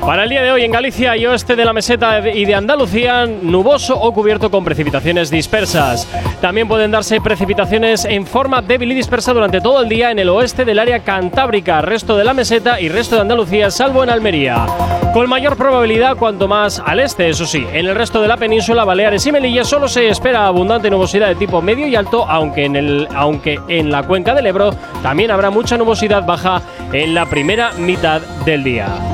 Para 0.04 0.24
el 0.24 0.30
día 0.30 0.42
de 0.42 0.50
hoy 0.50 0.64
en 0.64 0.72
Galicia 0.72 1.16
y 1.16 1.26
oeste 1.26 1.54
de 1.54 1.64
la 1.64 1.72
meseta 1.72 2.28
y 2.28 2.44
de 2.44 2.56
Andalucía, 2.56 3.24
nuboso 3.24 3.96
o 3.96 4.12
cubierto 4.12 4.50
con 4.50 4.64
precipitaciones 4.64 5.30
dispersas. 5.30 6.08
También 6.40 6.66
pueden 6.66 6.90
darse 6.90 7.20
precipitaciones 7.20 8.04
en 8.04 8.26
forma 8.26 8.60
débil 8.62 8.90
y 8.90 8.96
dispersa 8.96 9.32
durante 9.32 9.60
todo 9.60 9.80
el 9.80 9.88
día 9.88 10.10
en 10.10 10.18
el 10.18 10.28
oeste 10.28 10.64
del 10.64 10.80
área 10.80 10.98
cantábrica, 11.00 11.82
resto 11.82 12.16
de 12.16 12.24
la 12.24 12.34
meseta 12.34 12.80
y 12.80 12.88
resto 12.88 13.14
de 13.14 13.22
Andalucía, 13.22 13.70
salvo 13.70 14.02
en 14.02 14.10
Almería. 14.10 14.66
Con 15.14 15.28
mayor 15.28 15.56
probabilidad 15.56 16.16
cuanto 16.16 16.48
más 16.48 16.82
al 16.84 16.98
este, 16.98 17.28
eso 17.28 17.46
sí. 17.46 17.64
En 17.72 17.86
el 17.86 17.94
resto 17.94 18.20
de 18.20 18.26
la 18.26 18.36
península, 18.36 18.84
Baleares 18.84 19.24
y 19.26 19.30
Melilla 19.30 19.62
solo 19.62 19.86
se 19.86 20.08
espera 20.08 20.46
abundante 20.46 20.90
nubosidad 20.90 21.28
de 21.28 21.36
tipo 21.36 21.62
medio 21.62 21.86
y 21.86 21.94
alto, 21.94 22.28
aunque 22.28 22.64
en, 22.64 22.74
el, 22.74 23.06
aunque 23.14 23.60
en 23.68 23.92
la 23.92 24.02
cuenca 24.02 24.34
del 24.34 24.48
Ebro 24.48 24.74
también 25.00 25.30
habrá 25.30 25.50
mucha 25.50 25.78
nubosidad 25.78 26.26
baja 26.26 26.60
en 26.92 27.14
la 27.14 27.26
primera 27.26 27.70
mitad 27.74 28.20
del 28.44 28.64
día. 28.64 29.11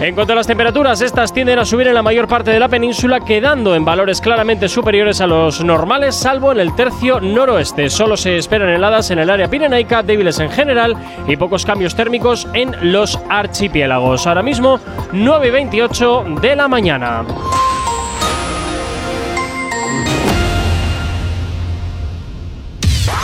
En 0.00 0.14
cuanto 0.14 0.32
a 0.32 0.36
las 0.36 0.46
temperaturas, 0.46 1.00
estas 1.00 1.32
tienden 1.32 1.58
a 1.58 1.64
subir 1.64 1.88
en 1.88 1.94
la 1.94 2.04
mayor 2.04 2.28
parte 2.28 2.52
de 2.52 2.60
la 2.60 2.68
península, 2.68 3.18
quedando 3.18 3.74
en 3.74 3.84
valores 3.84 4.20
claramente 4.20 4.68
superiores 4.68 5.20
a 5.20 5.26
los 5.26 5.64
normales, 5.64 6.14
salvo 6.14 6.52
en 6.52 6.60
el 6.60 6.76
tercio 6.76 7.20
noroeste. 7.20 7.90
Solo 7.90 8.16
se 8.16 8.36
esperan 8.36 8.68
heladas 8.68 9.10
en 9.10 9.18
el 9.18 9.28
área 9.28 9.50
pirenaica, 9.50 10.04
débiles 10.04 10.38
en 10.38 10.50
general 10.50 10.96
y 11.26 11.36
pocos 11.36 11.66
cambios 11.66 11.96
térmicos 11.96 12.46
en 12.54 12.92
los 12.92 13.18
archipiélagos. 13.28 14.28
Ahora 14.28 14.42
mismo, 14.42 14.78
9 15.10 15.48
y 15.48 15.50
28 15.50 16.24
de 16.42 16.54
la 16.54 16.68
mañana. 16.68 17.24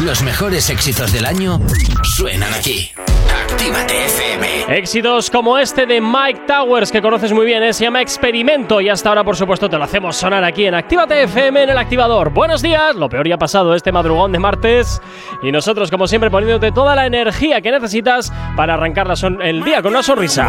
Los 0.01 0.23
mejores 0.25 0.71
éxitos 0.71 1.13
del 1.13 1.25
año 1.25 1.61
suenan 2.03 2.53
aquí. 2.53 2.91
Actívate 3.55 4.05
FM. 4.07 4.77
Éxitos 4.79 5.31
como 5.31 5.57
este 5.57 5.87
de 5.87 6.01
Mike 6.01 6.41
Towers, 6.49 6.91
que 6.91 7.01
conoces 7.01 7.33
muy 7.33 7.47
bien, 7.47 7.63
¿eh? 7.63 7.73
se 7.73 7.85
llama 7.85 8.03
Experimento. 8.03 8.81
Y 8.81 8.89
hasta 8.89 9.11
ahora, 9.11 9.23
por 9.23 9.37
supuesto, 9.37 9.71
te 9.71 9.79
lo 9.79 9.85
hacemos 9.85 10.17
sonar 10.17 10.43
aquí 10.43 10.67
en 10.67 10.75
Actívate 10.75 11.23
FM 11.23 11.63
en 11.63 11.71
el 11.71 11.79
activador. 11.79 12.31
Buenos 12.31 12.63
días, 12.63 12.97
lo 12.97 13.09
peor 13.09 13.29
ya 13.29 13.37
ha 13.37 13.39
pasado 13.39 13.77
este 13.77 13.93
madrugón 13.93 14.33
de 14.33 14.41
martes. 14.41 15.01
Y 15.41 15.53
nosotros, 15.53 15.89
como 15.89 16.09
siempre, 16.09 16.33
poniéndote 16.33 16.73
toda 16.73 16.97
la 16.97 17.07
energía 17.07 17.61
que 17.61 17.71
necesitas 17.71 18.33
para 18.57 18.75
arrancar 18.75 19.07
la 19.07 19.15
son- 19.15 19.41
el 19.41 19.63
día 19.63 19.81
con 19.83 19.93
una 19.93 20.03
sonrisa. 20.03 20.49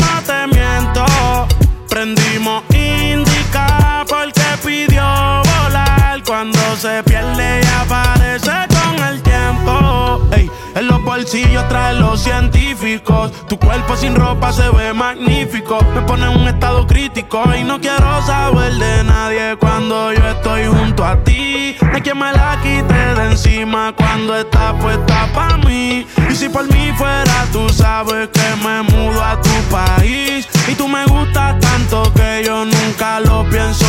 Prendimos 1.91 2.63
indica 2.73 4.05
porque 4.07 4.41
pidió 4.63 5.03
volar. 5.03 6.23
Cuando 6.25 6.57
se 6.77 7.03
pierde 7.03 7.59
y 7.61 7.67
aparece 7.81 8.51
con 8.69 9.07
el 9.07 9.21
tiempo. 9.21 10.21
Ey, 10.31 10.49
en 10.73 10.87
los 10.87 11.03
bolsillos 11.03 11.67
trae 11.67 11.95
los 11.95 12.23
científicos. 12.23 13.33
Tu 13.49 13.59
cuerpo 13.59 13.97
sin 13.97 14.15
ropa 14.15 14.53
se 14.53 14.69
ve 14.69 14.93
magnífico. 14.93 15.79
Me 15.93 16.01
pone 16.03 16.31
en 16.31 16.39
un 16.39 16.47
estado 16.47 16.87
crítico 16.87 17.43
y 17.59 17.65
no 17.65 17.81
quiero 17.81 18.25
saber 18.25 18.71
de 18.75 19.03
nadie 19.03 19.57
cuando 19.59 20.13
yo 20.13 20.25
estoy 20.29 20.67
junto 20.67 21.03
a 21.03 21.21
ti. 21.25 21.75
No 21.81 21.91
hay 21.93 22.01
me 22.15 22.31
la 22.31 22.57
quite 22.63 22.93
de 22.93 23.31
encima 23.31 23.93
cuando 23.97 24.37
está 24.37 24.73
puesta 24.79 25.27
pa' 25.33 25.57
mí. 25.57 26.07
Y 26.29 26.35
si 26.35 26.47
por 26.47 26.63
mí 26.71 26.93
fuera, 26.95 27.45
tú 27.51 27.67
sabes 27.67 28.29
que 28.29 28.65
me 28.65 28.81
mudo 28.83 29.21
a 29.21 29.41
tu 29.41 29.51
país. 29.69 30.47
Y 30.71 30.75
tú 30.75 30.87
me 30.87 31.05
gustas 31.05 31.59
tanto 31.59 32.13
que 32.13 32.43
yo 32.45 32.63
nunca 32.63 33.19
lo 33.19 33.43
pienso 33.49 33.85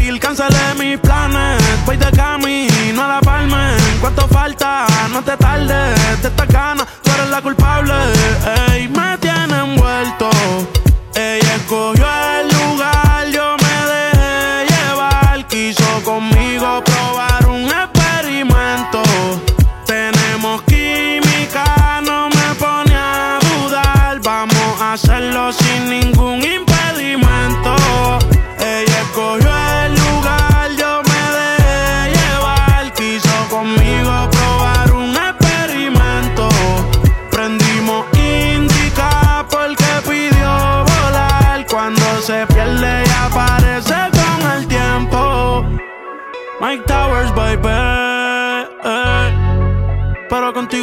ir. 0.00 0.18
Cancelé 0.18 0.74
mis 0.78 0.98
planes, 0.98 1.62
voy 1.84 1.98
de 1.98 2.10
camino 2.12 3.04
a 3.04 3.08
la 3.08 3.20
palma. 3.20 3.76
¿Cuánto 4.00 4.26
falta? 4.28 4.86
No 5.12 5.22
te 5.22 5.36
tardes, 5.36 6.22
de 6.22 6.28
esta 6.28 6.46
gana, 6.46 6.86
tú 7.02 7.10
eres 7.10 7.28
la 7.28 7.42
culpable. 7.42 7.92
Ey, 8.70 8.88
me 8.88 9.18
tiene 9.18 9.58
envuelto. 9.58 10.30
Ella 11.14 11.54
escogió 11.56 12.06
el 12.40 12.48
lugar, 12.48 13.26
yo 13.30 13.56
me 13.62 13.74
dejé 13.92 14.66
llevar. 14.72 15.46
Quiso 15.48 16.02
conmigo 16.02 16.82
probar 16.82 17.46
un 17.46 17.66
experimento. 17.66 19.02
Tenemos 19.84 20.62
química, 20.62 22.00
no 22.02 22.30
me 22.30 22.54
pone 22.58 22.94
a 22.94 23.38
dudar. 23.38 24.18
Vamos 24.20 24.80
a 24.80 24.94
hacerlo 24.94 25.52
sin 25.52 26.01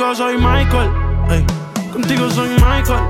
contigo 0.10 0.15
soy 0.15 0.38
Michael. 0.38 1.45
Contigo 1.91 2.30
soy 2.31 2.49
Michael. 2.49 3.10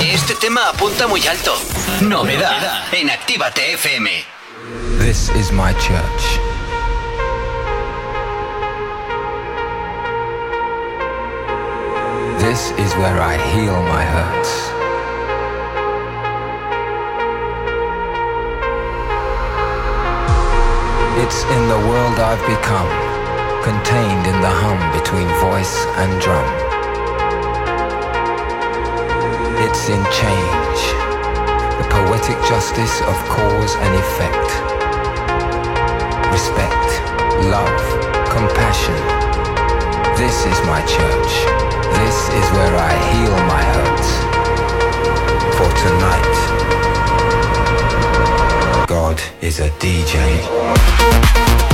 Este 0.00 0.34
tema 0.36 0.68
apunta 0.70 1.06
muy 1.06 1.26
alto. 1.26 1.54
Novedad 2.00 2.82
en 2.92 3.10
Actívate 3.10 3.74
FM. 3.74 4.10
This 4.98 5.28
is 5.30 5.52
my 5.52 5.74
church. 5.74 6.40
This 12.38 12.72
is 12.78 12.94
where 12.96 13.20
I 13.20 13.36
heal 13.52 13.82
my 13.82 14.02
hurts. 14.02 14.69
It's 21.20 21.44
in 21.44 21.68
the 21.68 21.76
world 21.76 22.16
I've 22.16 22.40
become 22.48 22.88
contained 23.60 24.24
in 24.24 24.40
the 24.40 24.48
hum 24.48 24.80
between 24.96 25.28
voice 25.36 25.84
and 26.00 26.08
drum. 26.16 26.48
It's 29.60 29.84
in 29.92 30.00
change, 30.16 30.80
the 31.76 31.84
poetic 31.92 32.40
justice 32.48 33.04
of 33.04 33.12
cause 33.28 33.76
and 33.84 33.92
effect. 34.00 34.48
Respect, 36.32 36.88
love, 37.52 37.84
compassion. 38.32 38.96
This 40.16 40.48
is 40.48 40.56
my 40.64 40.80
church. 40.88 41.32
This 42.00 42.16
is 42.32 42.46
where 42.56 42.76
I 42.80 42.96
heal 43.12 43.36
my 43.44 43.62
hurts. 43.76 44.10
For 45.60 45.68
tonight, 45.84 46.79
God 48.90 49.22
is 49.40 49.60
a 49.60 49.68
DJ. 49.78 51.69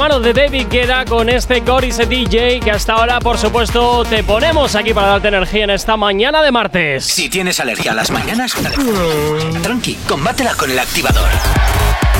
Mano 0.00 0.18
de 0.18 0.32
David 0.32 0.68
Guetta 0.70 1.04
con 1.04 1.28
este 1.28 1.60
Goris 1.60 1.98
DJ 2.08 2.60
que 2.60 2.70
hasta 2.70 2.94
ahora, 2.94 3.20
por 3.20 3.36
supuesto, 3.36 4.02
te 4.04 4.24
ponemos 4.24 4.74
aquí 4.74 4.94
para 4.94 5.08
darte 5.08 5.28
energía 5.28 5.64
en 5.64 5.70
esta 5.70 5.94
mañana 5.98 6.42
de 6.42 6.50
martes. 6.50 7.04
Si 7.04 7.28
tienes 7.28 7.60
alergia 7.60 7.92
a 7.92 7.94
las 7.94 8.10
mañanas, 8.10 8.54
tranqui, 9.62 9.96
combátela 10.08 10.54
con 10.54 10.70
el 10.70 10.78
activador. 10.78 11.28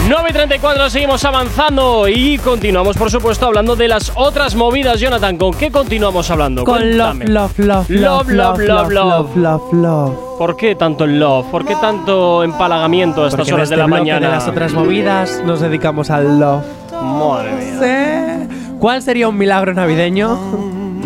9 0.09 0.29
y 0.29 0.33
34 0.35 0.91
seguimos 0.91 1.25
avanzando 1.25 2.07
y 2.07 2.37
continuamos, 2.37 2.99
por 2.99 3.11
supuesto, 3.11 3.47
hablando 3.47 3.75
de 3.77 3.89
las 3.89 4.13
otras 4.15 4.55
movidas. 4.55 5.01
Jonathan, 5.01 5.39
¿con 5.39 5.55
qué 5.55 5.71
continuamos 5.71 6.31
hablando? 6.31 6.65
Con 6.65 6.99
love, 6.99 7.17
Cuéntame. 7.17 7.25
love, 7.29 7.59
love, 7.59 7.89
Love, 7.91 8.29
love, 8.31 8.59
love, 8.61 8.91
love. 8.93 9.37
love, 9.37 9.73
love. 9.73 10.15
¿Por 10.39 10.57
qué 10.57 10.75
tanto 10.75 11.05
el 11.05 11.19
love? 11.19 11.47
¿Por 11.51 11.65
qué 11.65 11.77
tanto 11.77 12.45
empalagamiento 12.45 13.25
a 13.25 13.29
estas 13.29 13.39
Porque 13.41 13.51
en 13.51 13.55
horas 13.55 13.69
de 13.71 13.75
este 13.75 13.81
la 13.81 13.87
bloque 13.87 14.01
mañana? 14.03 14.27
De 14.27 14.33
las 14.35 14.49
otras 14.49 14.73
movidas 14.75 15.43
nos 15.47 15.61
dedicamos 15.61 16.11
al 16.11 16.39
love. 16.39 16.65
Madre 17.03 17.53
mía. 17.53 18.49
¿Cuál 18.79 19.03
sería 19.03 19.29
un 19.29 19.37
milagro 19.37 19.75
navideño? 19.75 20.37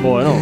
Bueno. 0.02 0.34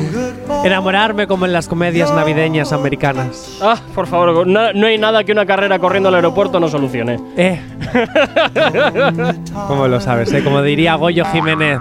Enamorarme 0.65 1.27
como 1.27 1.47
en 1.47 1.53
las 1.53 1.69
comedias 1.69 2.12
navideñas 2.12 2.73
americanas. 2.73 3.59
Ah, 3.62 3.81
por 3.95 4.07
favor, 4.07 4.47
no, 4.47 4.73
no 4.73 4.87
hay 4.87 4.99
nada 4.99 5.24
que 5.24 5.33
una 5.33 5.47
carrera 5.47 5.79
corriendo 5.79 6.09
al 6.09 6.16
aeropuerto 6.16 6.61
no 6.61 6.69
solucione. 6.69 7.19
Eh. 7.37 7.61
¿Cómo 9.69 9.89
lo 9.89 10.01
sabes, 10.01 10.33
eh? 10.33 10.43
Como 10.45 10.62
diría 10.62 10.97
Goyo 10.97 11.24
Jiménez. 11.27 11.81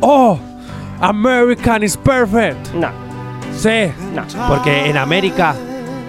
¡Oh! 0.00 0.38
American 1.00 1.82
is 1.82 1.96
perfect. 1.96 2.72
No. 2.74 2.88
Sí. 3.56 3.92
Porque 4.48 4.88
en 4.88 4.96
América, 4.96 5.54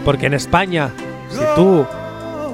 porque 0.03 0.27
en 0.27 0.33
España, 0.33 0.89
si 1.29 1.39
tú, 1.55 1.85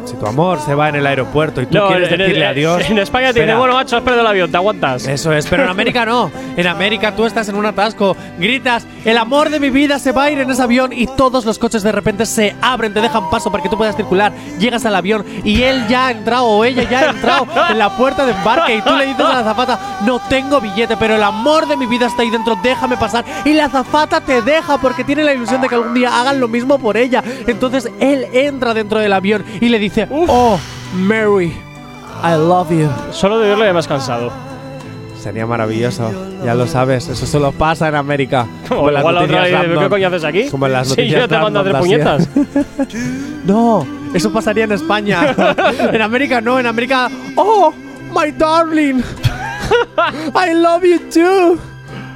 si 0.07 0.15
tu 0.15 0.25
amor 0.25 0.59
se 0.61 0.73
va 0.75 0.89
en 0.89 0.95
el 0.95 1.05
aeropuerto 1.05 1.61
y 1.61 1.65
tú 1.67 1.77
No, 1.77 1.87
quieres 1.87 2.11
en- 2.11 2.17
decirle 2.17 2.45
en- 2.45 2.51
adiós. 2.51 2.89
En 2.89 2.97
España 2.97 3.27
te 3.27 3.33
dicen, 3.33 3.43
espera. 3.43 3.57
bueno, 3.59 3.73
macho, 3.75 3.97
has 3.97 4.03
perdido 4.03 4.21
el 4.21 4.27
avión, 4.27 4.49
te 4.51 4.57
aguantas. 4.57 5.07
Eso 5.07 5.31
es, 5.33 5.45
pero 5.47 5.63
en 5.63 5.69
América 5.69 6.05
no. 6.05 6.31
En 6.55 6.67
América 6.67 7.15
tú 7.15 7.25
estás 7.25 7.47
en 7.49 7.55
un 7.55 7.65
atasco, 7.65 8.15
gritas, 8.39 8.87
el 9.05 9.17
amor 9.17 9.49
de 9.49 9.59
mi 9.59 9.69
vida 9.69 9.99
se 9.99 10.11
va 10.11 10.23
a 10.23 10.31
ir 10.31 10.39
en 10.39 10.49
ese 10.49 10.61
avión 10.61 10.91
y 10.93 11.07
todos 11.07 11.45
los 11.45 11.59
coches 11.59 11.83
de 11.83 11.91
repente 11.91 12.25
se 12.25 12.55
abren, 12.61 12.93
te 12.93 13.01
dejan 13.01 13.29
paso 13.29 13.51
para 13.51 13.61
que 13.63 13.69
tú 13.69 13.77
puedas 13.77 13.95
circular. 13.95 14.31
Llegas 14.59 14.85
al 14.85 14.95
avión 14.95 15.25
y 15.43 15.61
él 15.63 15.85
ya 15.87 16.07
ha 16.07 16.11
entrado 16.11 16.45
o 16.45 16.63
ella 16.65 16.83
ya 16.89 16.99
ha 17.01 17.09
entrado 17.11 17.47
en 17.69 17.77
la 17.77 17.95
puerta 17.97 18.25
de 18.25 18.31
embarque 18.31 18.75
y 18.75 18.81
tú 18.81 18.93
le 18.95 19.05
dices 19.07 19.25
a 19.25 19.33
la 19.33 19.39
azafata, 19.39 19.79
no 20.05 20.19
tengo 20.29 20.59
billete, 20.61 20.95
pero 20.97 21.15
el 21.15 21.23
amor 21.23 21.67
de 21.67 21.77
mi 21.77 21.85
vida 21.85 22.05
está 22.07 22.21
ahí 22.21 22.29
dentro, 22.29 22.57
déjame 22.63 22.97
pasar. 22.97 23.25
Y 23.45 23.53
la 23.53 23.65
azafata 23.65 24.21
te 24.21 24.41
deja 24.41 24.77
porque 24.77 25.03
tiene 25.03 25.23
la 25.23 25.33
ilusión 25.33 25.61
de 25.61 25.67
que 25.69 25.75
algún 25.75 25.93
día 25.93 26.19
hagan 26.19 26.39
lo 26.39 26.47
mismo 26.47 26.77
por 26.79 26.97
ella. 26.97 27.23
Entonces 27.45 27.89
él 27.99 28.27
entra 28.33 28.73
dentro 28.73 28.99
del 28.99 29.13
avión 29.13 29.43
y 29.61 29.69
le 29.69 29.79
dice, 29.79 29.96
oh, 30.09 30.59
Mary, 30.93 31.53
I 32.23 32.35
love 32.35 32.71
you. 32.71 32.89
Solo 33.11 33.39
de 33.39 33.49
verlo 33.49 33.65
ya 33.65 33.73
me 33.73 33.79
has 33.79 33.87
cansado. 33.87 34.31
Sería 35.19 35.45
maravilloso, 35.45 36.11
ya 36.45 36.53
lo 36.53 36.67
sabes, 36.67 37.07
eso 37.09 37.25
solo 37.25 37.51
pasa 37.51 37.87
en 37.87 37.95
América. 37.95 38.45
O 38.69 38.87
en 38.87 38.93
las 38.93 39.01
igual 39.01 39.15
la 39.15 39.21
otra 39.21 39.79
¿qué 39.79 39.89
coño 39.89 40.07
haces 40.07 40.23
aquí? 40.23 40.49
Como 40.49 40.67
en 40.67 40.73
las 40.73 40.87
Sí, 40.87 40.91
noticias 40.91 41.21
yo 41.21 41.27
te 41.27 41.37
mando 41.37 41.59
a 41.59 41.61
hacer 41.63 41.77
puñetas. 41.79 42.29
No, 43.45 43.85
eso 44.13 44.31
pasaría 44.31 44.65
en 44.65 44.73
España. 44.73 45.33
en 45.93 46.01
América 46.01 46.41
no, 46.41 46.59
en 46.59 46.65
América. 46.65 47.09
¡Oh, 47.35 47.73
my 48.13 48.31
darling! 48.31 49.01
I 50.35 50.53
love 50.53 50.83
you 50.83 50.99
too. 51.09 51.59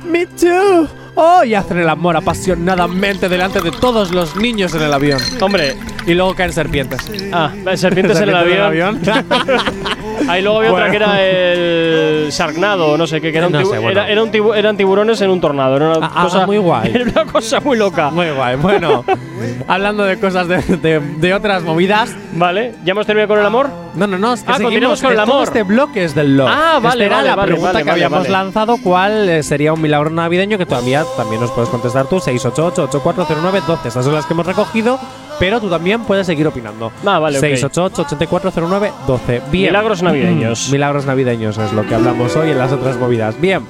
Me 0.05 0.25
too. 0.25 0.87
Oh, 1.15 1.43
y 1.43 1.53
hacen 1.55 1.77
el 1.77 1.89
amor 1.89 2.15
apasionadamente 2.15 3.27
delante 3.27 3.59
de 3.61 3.71
todos 3.71 4.11
los 4.11 4.35
niños 4.37 4.73
en 4.75 4.81
el 4.83 4.93
avión. 4.93 5.19
Hombre. 5.41 5.75
Y 6.07 6.13
luego 6.15 6.33
caen 6.33 6.51
serpientes. 6.53 6.99
Ah, 7.31 7.51
serpientes 7.75 8.19
en 8.21 8.29
el 8.29 8.35
avión. 8.35 8.99
Ahí 10.27 10.41
luego 10.41 10.59
había 10.59 10.71
otra 10.71 10.89
que 10.89 10.95
era 10.97 11.21
el 11.21 12.29
Sharknado, 12.31 12.97
no 12.97 13.05
sé 13.07 13.19
qué, 13.21 13.31
que 13.31 13.37
era 13.39 13.47
un 13.47 13.53
No 13.53 13.59
tibu- 13.61 13.71
sé, 13.71 13.77
bueno. 13.79 13.89
era- 13.91 14.09
era 14.09 14.23
un 14.23 14.31
tibu- 14.31 14.55
eran 14.55 14.77
tiburones 14.77 15.19
en 15.21 15.29
un 15.29 15.41
tornado. 15.41 15.75
Era 15.75 15.97
una 15.97 16.07
Ah, 16.13 16.23
cosa 16.23 16.45
muy 16.45 16.57
guay. 16.57 16.91
Era 16.95 17.03
una 17.23 17.25
cosa 17.31 17.59
muy 17.59 17.77
loca. 17.77 18.09
Muy 18.11 18.29
guay. 18.29 18.55
Bueno, 18.57 19.03
hablando 19.67 20.03
de 20.03 20.19
cosas 20.19 20.47
de, 20.47 20.57
de- 20.77 20.99
de 20.99 21.33
otras 21.33 21.63
movidas. 21.63 22.15
Vale, 22.33 22.75
¿ya 22.85 22.91
hemos 22.91 23.05
terminado 23.05 23.27
con 23.29 23.39
el 23.39 23.45
amor? 23.45 23.69
No, 23.95 24.07
no, 24.07 24.17
no. 24.17 24.33
Es 24.33 24.43
que 24.43 24.51
Ah, 24.51 24.57
seguimos, 24.57 25.01
con 25.01 25.11
el 25.11 25.19
amor. 25.19 25.43
Este 25.43 25.63
bloque 25.63 26.03
es 26.03 26.15
del 26.15 26.37
love. 26.37 26.49
Ah, 26.49 26.79
vale, 26.81 27.05
era 27.05 27.17
vale, 27.17 27.27
la 27.29 27.41
pregunta 27.43 27.71
vale, 27.73 27.83
que 27.83 27.91
habíamos 27.91 28.19
vale. 28.19 28.29
lanzado. 28.29 28.77
¿Cuál 28.81 29.29
eh, 29.29 29.43
sería 29.43 29.73
un 29.73 29.81
milagro 29.81 30.09
navideño? 30.09 30.57
Que 30.57 30.65
todavía 30.65 31.03
también 31.17 31.41
nos 31.41 31.51
puedes 31.51 31.69
contestar 31.69 32.07
tú. 32.07 32.19
688-8409-12. 32.19 33.85
Estas 33.85 34.05
son 34.05 34.13
las 34.13 34.25
que 34.25 34.33
hemos 34.33 34.45
recogido. 34.45 34.99
Pero 35.39 35.59
tú 35.59 35.69
también 35.69 36.01
puedes 36.03 36.27
seguir 36.27 36.45
opinando. 36.47 36.91
Ah, 37.05 37.17
vale, 37.19 37.39
ok. 37.39 37.43
688-8409-12. 37.45 39.41
Bien. 39.51 39.71
Milagros 39.71 40.03
navideños. 40.03 40.69
milagros 40.71 41.05
navideños 41.05 41.57
es 41.57 41.73
lo 41.73 41.85
que 41.87 41.95
hablamos 41.95 42.35
hoy 42.35 42.51
en 42.51 42.57
las 42.59 42.71
otras 42.71 42.97
movidas. 42.97 43.39
Bien. 43.41 43.65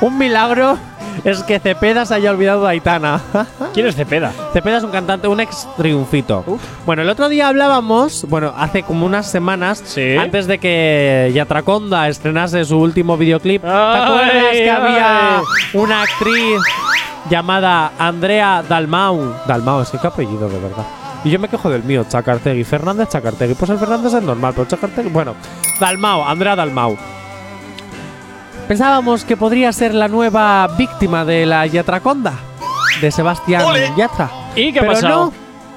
Un 0.00 0.16
milagro 0.16 0.78
es 1.24 1.42
que 1.42 1.58
Cepeda 1.58 2.04
se 2.04 2.14
haya 2.14 2.30
olvidado 2.30 2.62
de 2.62 2.70
Aitana. 2.70 3.20
¿Quién 3.74 3.86
es 3.86 3.96
Cepeda? 3.96 4.32
Cepeda 4.52 4.78
es 4.78 4.84
un 4.84 4.90
cantante, 4.90 5.28
un 5.28 5.40
ex 5.40 5.66
triunfito. 5.76 6.44
Bueno, 6.86 7.02
el 7.02 7.08
otro 7.08 7.28
día 7.28 7.48
hablábamos, 7.48 8.26
bueno, 8.28 8.52
hace 8.56 8.82
como 8.82 9.06
unas 9.06 9.30
semanas, 9.30 9.82
antes 10.18 10.46
de 10.46 10.58
que 10.58 11.30
Yatraconda 11.34 12.08
estrenase 12.08 12.64
su 12.64 12.78
último 12.78 13.16
videoclip. 13.16 13.62
¿Te 13.62 13.68
acuerdas 13.68 14.52
que 14.52 14.70
había 14.70 15.42
una 15.74 16.02
actriz 16.02 16.60
llamada 17.30 17.92
Andrea 17.98 18.62
Dalmau? 18.68 19.34
Dalmau, 19.46 19.82
es 19.82 19.90
que 19.90 19.98
qué 19.98 20.06
apellido 20.06 20.48
de 20.48 20.58
verdad. 20.58 20.86
Y 21.24 21.30
yo 21.30 21.38
me 21.38 21.48
quejo 21.48 21.68
del 21.68 21.82
mío, 21.82 22.04
Chacartegui. 22.08 22.62
Fernández 22.64 23.08
Chacartegui. 23.08 23.54
Pues 23.54 23.70
el 23.70 23.78
Fernández 23.78 24.14
es 24.14 24.22
normal, 24.22 24.52
pero 24.54 24.68
Chacartegui. 24.68 25.10
Bueno, 25.10 25.34
Dalmau, 25.80 26.22
Andrea 26.22 26.54
Dalmau. 26.54 26.96
Pensábamos 28.68 29.24
que 29.24 29.36
podría 29.36 29.72
ser 29.72 29.94
la 29.94 30.08
nueva 30.08 30.66
víctima 30.76 31.24
de 31.24 31.46
la 31.46 31.66
Yatraconda, 31.66 32.34
de 33.00 33.10
Sebastián 33.10 33.64
Yatra. 33.96 34.28
¿Y 34.54 34.72
qué 34.72 34.80
Pero 34.80 34.92
pasado? 34.92 35.32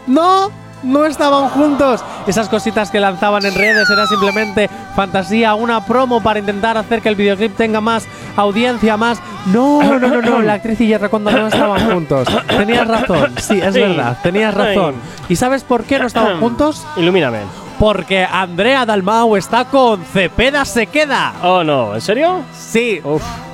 No, 0.07 0.49
no, 0.49 0.51
no 0.83 1.05
estaban 1.05 1.47
juntos. 1.49 2.03
Esas 2.27 2.49
cositas 2.49 2.91
que 2.91 2.99
lanzaban 2.99 3.45
en 3.45 3.55
redes 3.55 3.89
era 3.89 4.05
simplemente 4.07 4.69
fantasía, 4.93 5.53
una 5.55 5.85
promo 5.85 6.21
para 6.21 6.39
intentar 6.39 6.77
hacer 6.77 7.01
que 7.01 7.07
el 7.07 7.15
videoclip 7.15 7.55
tenga 7.55 7.79
más 7.79 8.05
audiencia, 8.35 8.97
más. 8.97 9.21
No, 9.45 9.81
no, 9.81 9.97
no, 10.09 10.21
no. 10.21 10.41
La 10.41 10.53
actriz 10.55 10.81
y 10.81 10.87
Yatraconda 10.89 11.31
no 11.31 11.47
estaban 11.47 11.89
juntos. 11.89 12.27
Tenías 12.49 12.85
razón, 12.87 13.33
sí, 13.37 13.59
es 13.61 13.73
Sí. 13.73 13.79
verdad, 13.79 14.17
tenías 14.21 14.53
razón. 14.53 14.95
¿Y 15.29 15.37
sabes 15.37 15.63
por 15.63 15.85
qué 15.85 15.97
no 15.97 16.07
estaban 16.07 16.41
juntos? 16.41 16.85
Ilumíname. 16.97 17.39
Porque 17.81 18.23
Andrea 18.23 18.85
Dalmau 18.85 19.35
está 19.35 19.65
con 19.65 20.05
Cepeda 20.05 20.65
se 20.65 20.85
queda. 20.85 21.33
Oh, 21.41 21.63
no, 21.63 21.95
¿en 21.95 22.01
serio? 22.01 22.43
Sí. 22.55 23.01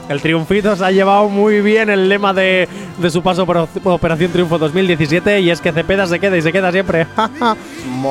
El 0.09 0.21
triunfito 0.21 0.75
se 0.75 0.85
ha 0.85 0.91
llevado 0.91 1.27
muy 1.27 1.61
bien 1.61 1.89
el 1.89 2.07
lema 2.07 2.33
de, 2.33 2.67
de 2.97 3.09
su 3.09 3.21
paso 3.21 3.45
por 3.45 3.57
Op- 3.57 3.85
Operación 3.87 4.31
Triunfo 4.31 4.57
2017 4.57 5.41
y 5.41 5.49
es 5.49 5.59
que 5.59 5.71
Cepeda 5.73 6.07
se 6.07 6.19
queda 6.19 6.37
y 6.37 6.41
se 6.41 6.51
queda 6.53 6.71
siempre. 6.71 7.07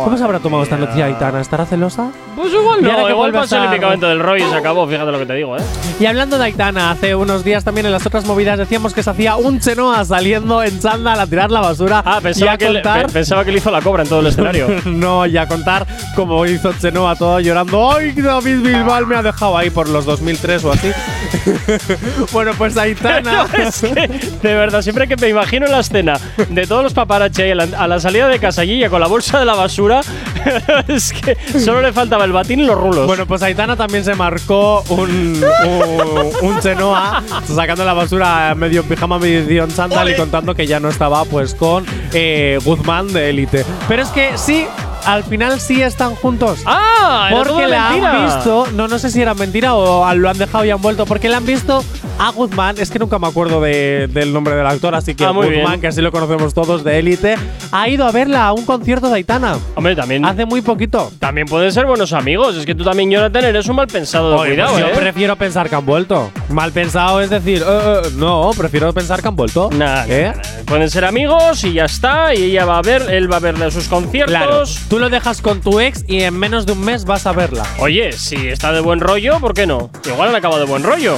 ¿Cómo 0.05 0.17
se 0.19 0.25
habrá 0.25 0.39
tomado 0.41 0.63
esta 0.63 0.77
noticia 0.77 1.07
Aitana? 1.07 1.41
¿Estará 1.41 1.65
celosa? 1.65 2.11
Pues 2.35 2.53
igual 2.53 2.83
no, 2.83 2.89
que 2.91 2.97
igual 2.97 3.15
vuelve 3.15 3.39
a 3.39 3.41
pasa 3.43 3.65
el 3.65 3.71
picamento 3.71 4.07
del 4.09 4.21
rollo 4.21 4.47
y 4.47 4.51
se 4.51 4.57
acabó, 4.57 4.87
fíjate 4.87 5.11
lo 5.11 5.19
que 5.19 5.25
te 5.27 5.35
digo, 5.35 5.57
¿eh? 5.57 5.61
Y 5.99 6.05
hablando 6.05 6.37
de 6.37 6.45
Aitana, 6.45 6.91
hace 6.91 7.15
unos 7.15 7.45
días 7.45 7.65
también 7.65 7.87
en 7.87 7.93
las 7.93 8.05
otras 8.05 8.27
movidas 8.27 8.59
decíamos 8.59 8.93
que 8.93 9.03
se 9.03 9.09
hacía 9.09 9.37
un 9.37 9.59
Chenoa 9.61 10.05
saliendo 10.05 10.63
en 10.63 10.79
chándal 10.79 11.19
a 11.19 11.27
tirar 11.27 11.51
la 11.51 11.61
basura. 11.61 12.03
Ah, 12.05 12.19
y 12.21 12.25
pensaba 12.25 12.53
a 12.53 12.59
que, 12.59 12.69
le, 12.69 12.83
contar- 12.83 13.07
pe- 13.07 13.13
pensaba 13.13 13.45
que 13.45 13.53
le 13.53 13.59
hizo 13.59 13.71
la 13.71 13.81
cobra 13.81 14.03
en 14.03 14.09
todo 14.11 14.21
el 14.21 14.27
escenario. 14.27 14.69
no, 14.85 15.25
y 15.25 15.37
a 15.39 15.47
contar 15.49 15.87
cómo 16.15 16.45
hizo 16.45 16.75
Chenoa 16.75 17.17
todo 17.17 17.41
llorando. 17.41 17.91
¡Ay, 17.93 18.13
David 18.13 18.61
Bilbao 18.61 19.07
me 19.07 19.17
ha 19.17 19.23
dejado 19.23 19.57
ahí 19.57 19.71
por 19.71 19.89
los 19.89 20.05
2003 20.05 20.65
o 20.67 20.73
así! 20.73 20.91
bueno, 22.33 22.53
pues 22.57 22.77
Aitana. 22.77 23.47
No, 23.57 23.63
es 23.63 23.81
que, 23.81 24.09
de 24.43 24.55
verdad, 24.55 24.83
siempre 24.83 25.09
que 25.09 25.17
me 25.17 25.29
imagino 25.29 25.67
la 25.67 25.81
escena 25.81 26.19
de 26.49 26.67
todos 26.67 26.83
los 26.83 26.95
paparazzi 26.95 27.43
ahí 27.43 27.51
a 27.51 27.55
la, 27.55 27.65
a 27.77 27.89
la 27.89 27.99
salida 28.01 28.29
de 28.29 28.39
casa 28.39 28.63
Guilla 28.63 28.89
con 28.89 29.01
la 29.01 29.07
bolsa 29.07 29.39
de 29.39 29.45
la 29.45 29.55
basura, 29.55 30.01
es 30.89 31.13
que 31.13 31.37
solo 31.59 31.83
le 31.83 31.93
faltaba 31.93 32.25
el 32.25 32.33
batín 32.33 32.61
y 32.61 32.67
los 32.67 32.79
rulos. 32.79 33.07
Bueno, 33.07 33.27
pues 33.27 33.43
Aitana 33.43 33.77
también 33.77 34.05
se 34.05 34.15
marcó 34.15 34.83
un, 34.89 35.43
un, 35.65 36.49
un 36.49 36.61
Chenoa 36.61 37.23
sacando 37.47 37.85
la 37.85 37.95
basura 37.95 38.55
medio 38.55 38.83
en 38.83 38.89
pijama, 38.89 39.19
medio 39.19 39.65
en 39.65 39.75
chándal 39.75 40.11
y 40.11 40.15
contando 40.15 40.55
que 40.55 40.67
ya 40.67 40.79
no 40.81 40.89
estaba 40.89 41.25
pues 41.25 41.55
con 41.55 41.85
eh, 42.13 42.59
Guzmán 42.65 43.13
de 43.13 43.31
élite. 43.31 43.65
Pero 43.89 44.03
es 44.03 44.09
que 44.11 44.37
sí, 44.39 44.67
al 45.07 45.25
final 45.25 45.61
sí 45.61 45.83
están 45.83 46.15
juntos. 46.17 46.61
¡Ah! 46.67 47.29
Porque 47.31 47.67
le 47.67 47.79
mentira. 47.79 48.13
han 48.13 48.27
visto, 48.27 48.67
no, 48.73 48.89
no 48.89 48.99
sé 48.99 49.11
si 49.11 49.23
era 49.23 49.35
mentira 49.35 49.75
o 49.75 50.13
lo 50.15 50.29
han 50.29 50.39
dejado 50.39 50.65
y 50.65 50.71
han 50.71 50.83
vuelto, 50.83 51.07
porque 51.07 51.29
le 51.29 51.37
han 51.37 51.47
visto 51.47 51.85
a 52.19 52.31
Guzmán, 52.31 52.77
es 52.79 52.91
que 52.91 52.99
nunca 52.99 53.19
me 53.19 53.27
acuerdo 53.27 53.61
de- 53.61 54.09
del 54.11 54.33
nombre 54.33 54.55
del 54.55 54.67
actor, 54.67 54.95
así 54.95 55.15
que 55.15 55.25
Ah, 55.25 55.33
muy 55.33 55.47
Guzmán, 55.49 55.67
bien. 55.73 55.81
que 55.83 55.87
así 55.89 56.01
lo 56.01 56.11
conocemos 56.11 56.55
todos 56.55 56.83
de 56.83 56.99
élite, 56.99 57.37
ha 57.73 57.89
ido 57.89 58.07
a 58.07 58.13
verla 58.13 58.47
a 58.47 58.53
un 58.53 58.65
concierto 58.65 59.09
de 59.09 59.17
Aitana. 59.17 59.59
Hombre, 59.75 59.95
también. 59.95 60.25
Hace 60.25 60.47
muy 60.47 60.63
poquito. 60.63 61.13
También 61.19 61.47
pueden 61.47 61.71
ser 61.73 61.85
buenos 61.87 62.13
amigos. 62.13 62.57
Es 62.57 62.65
que 62.65 62.75
tú 62.75 62.85
también, 62.85 63.11
Jonathan, 63.11 63.45
eres 63.45 63.69
un 63.69 63.77
mal 63.77 63.87
pensado 63.87 64.31
de 64.31 64.37
Oye, 64.37 64.51
cuidado, 64.53 64.73
pues 64.73 64.85
yo 64.85 64.91
¿eh? 64.91 64.97
prefiero 64.97 65.37
pensar 65.37 65.69
que 65.69 65.75
han 65.75 65.85
vuelto. 65.85 66.31
Mal 66.49 66.73
pensado 66.73 67.21
es 67.21 67.29
decir, 67.31 67.63
eh, 67.67 68.03
no, 68.17 68.51
prefiero 68.57 68.93
pensar 68.95 69.21
que 69.21 69.29
han 69.29 69.37
vuelto. 69.37 69.69
Nah, 69.73 70.05
¿Eh? 70.09 70.33
Pueden 70.65 70.89
ser 70.91 71.05
amigos 71.05 71.63
y 71.65 71.75
ya 71.75 71.85
está. 71.85 72.35
Y 72.35 72.45
ella 72.45 72.65
va 72.65 72.79
a 72.79 72.83
ver, 72.83 73.03
él 73.11 73.31
va 73.31 73.37
a 73.37 73.41
verle 73.41 73.67
a 73.67 73.71
sus 73.71 73.89
conciertos. 73.89 74.35
Claro, 74.35 74.63
tú 74.89 74.99
lo 74.99 75.11
dejas 75.11 75.43
con 75.43 75.61
tu 75.61 75.81
ex 75.81 76.05
y 76.09 76.23
en 76.23 76.39
menos 76.39 76.65
de 76.67 76.73
un 76.73 76.81
mes 76.85 77.05
vas 77.05 77.27
a 77.27 77.33
verla. 77.33 77.65
Oye, 77.79 78.13
si 78.13 78.49
está 78.49 78.73
de 78.73 78.81
buen 78.81 79.01
rollo, 79.01 79.39
¿por 79.41 79.53
qué 79.55 79.67
no? 79.67 79.91
Igual 80.07 80.31
han 80.31 80.35
acabado 80.37 80.61
de 80.61 80.67
buen 80.67 80.83
rollo. 80.83 81.17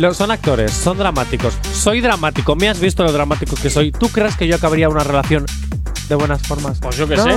Lo- 0.00 0.14
son 0.14 0.30
actores, 0.30 0.72
son 0.72 0.96
dramáticos. 0.98 1.54
Soy 1.74 2.00
dramático, 2.00 2.56
me 2.56 2.68
has 2.68 2.80
visto 2.80 3.04
lo 3.04 3.12
dramático 3.12 3.54
que 3.60 3.68
soy. 3.70 3.92
¿Tú 3.92 4.08
crees 4.08 4.34
que 4.36 4.46
yo 4.46 4.56
acabaría 4.56 4.88
una 4.88 5.04
relación 5.04 5.44
de 6.08 6.14
buenas 6.14 6.40
formas? 6.42 6.78
Pues 6.80 6.96
yo 6.96 7.06
qué 7.06 7.16
No, 7.16 7.24
sé. 7.24 7.30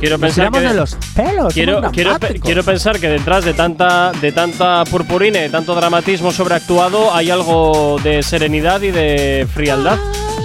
Quiero 0.00 0.18
nos 0.18 0.34
pensar 0.34 0.50
que 0.50 0.60
de 0.60 0.74
los 0.74 0.94
pelos. 1.14 1.54
Quiero, 1.54 1.80
quiero, 1.80 2.10
pe- 2.10 2.18
dramáticos. 2.18 2.44
quiero 2.46 2.64
pensar 2.64 2.98
que 2.98 3.08
detrás 3.08 3.44
de 3.44 3.54
tanta, 3.54 4.10
de 4.20 4.32
tanta 4.32 4.82
purpurina 4.90 5.38
y 5.38 5.42
de 5.42 5.48
tanto 5.48 5.74
dramatismo 5.74 6.32
sobreactuado 6.32 7.14
hay 7.14 7.30
algo 7.30 7.98
de 8.02 8.22
serenidad 8.22 8.82
y 8.82 8.90
de 8.90 9.46
frialdad. 9.54 9.96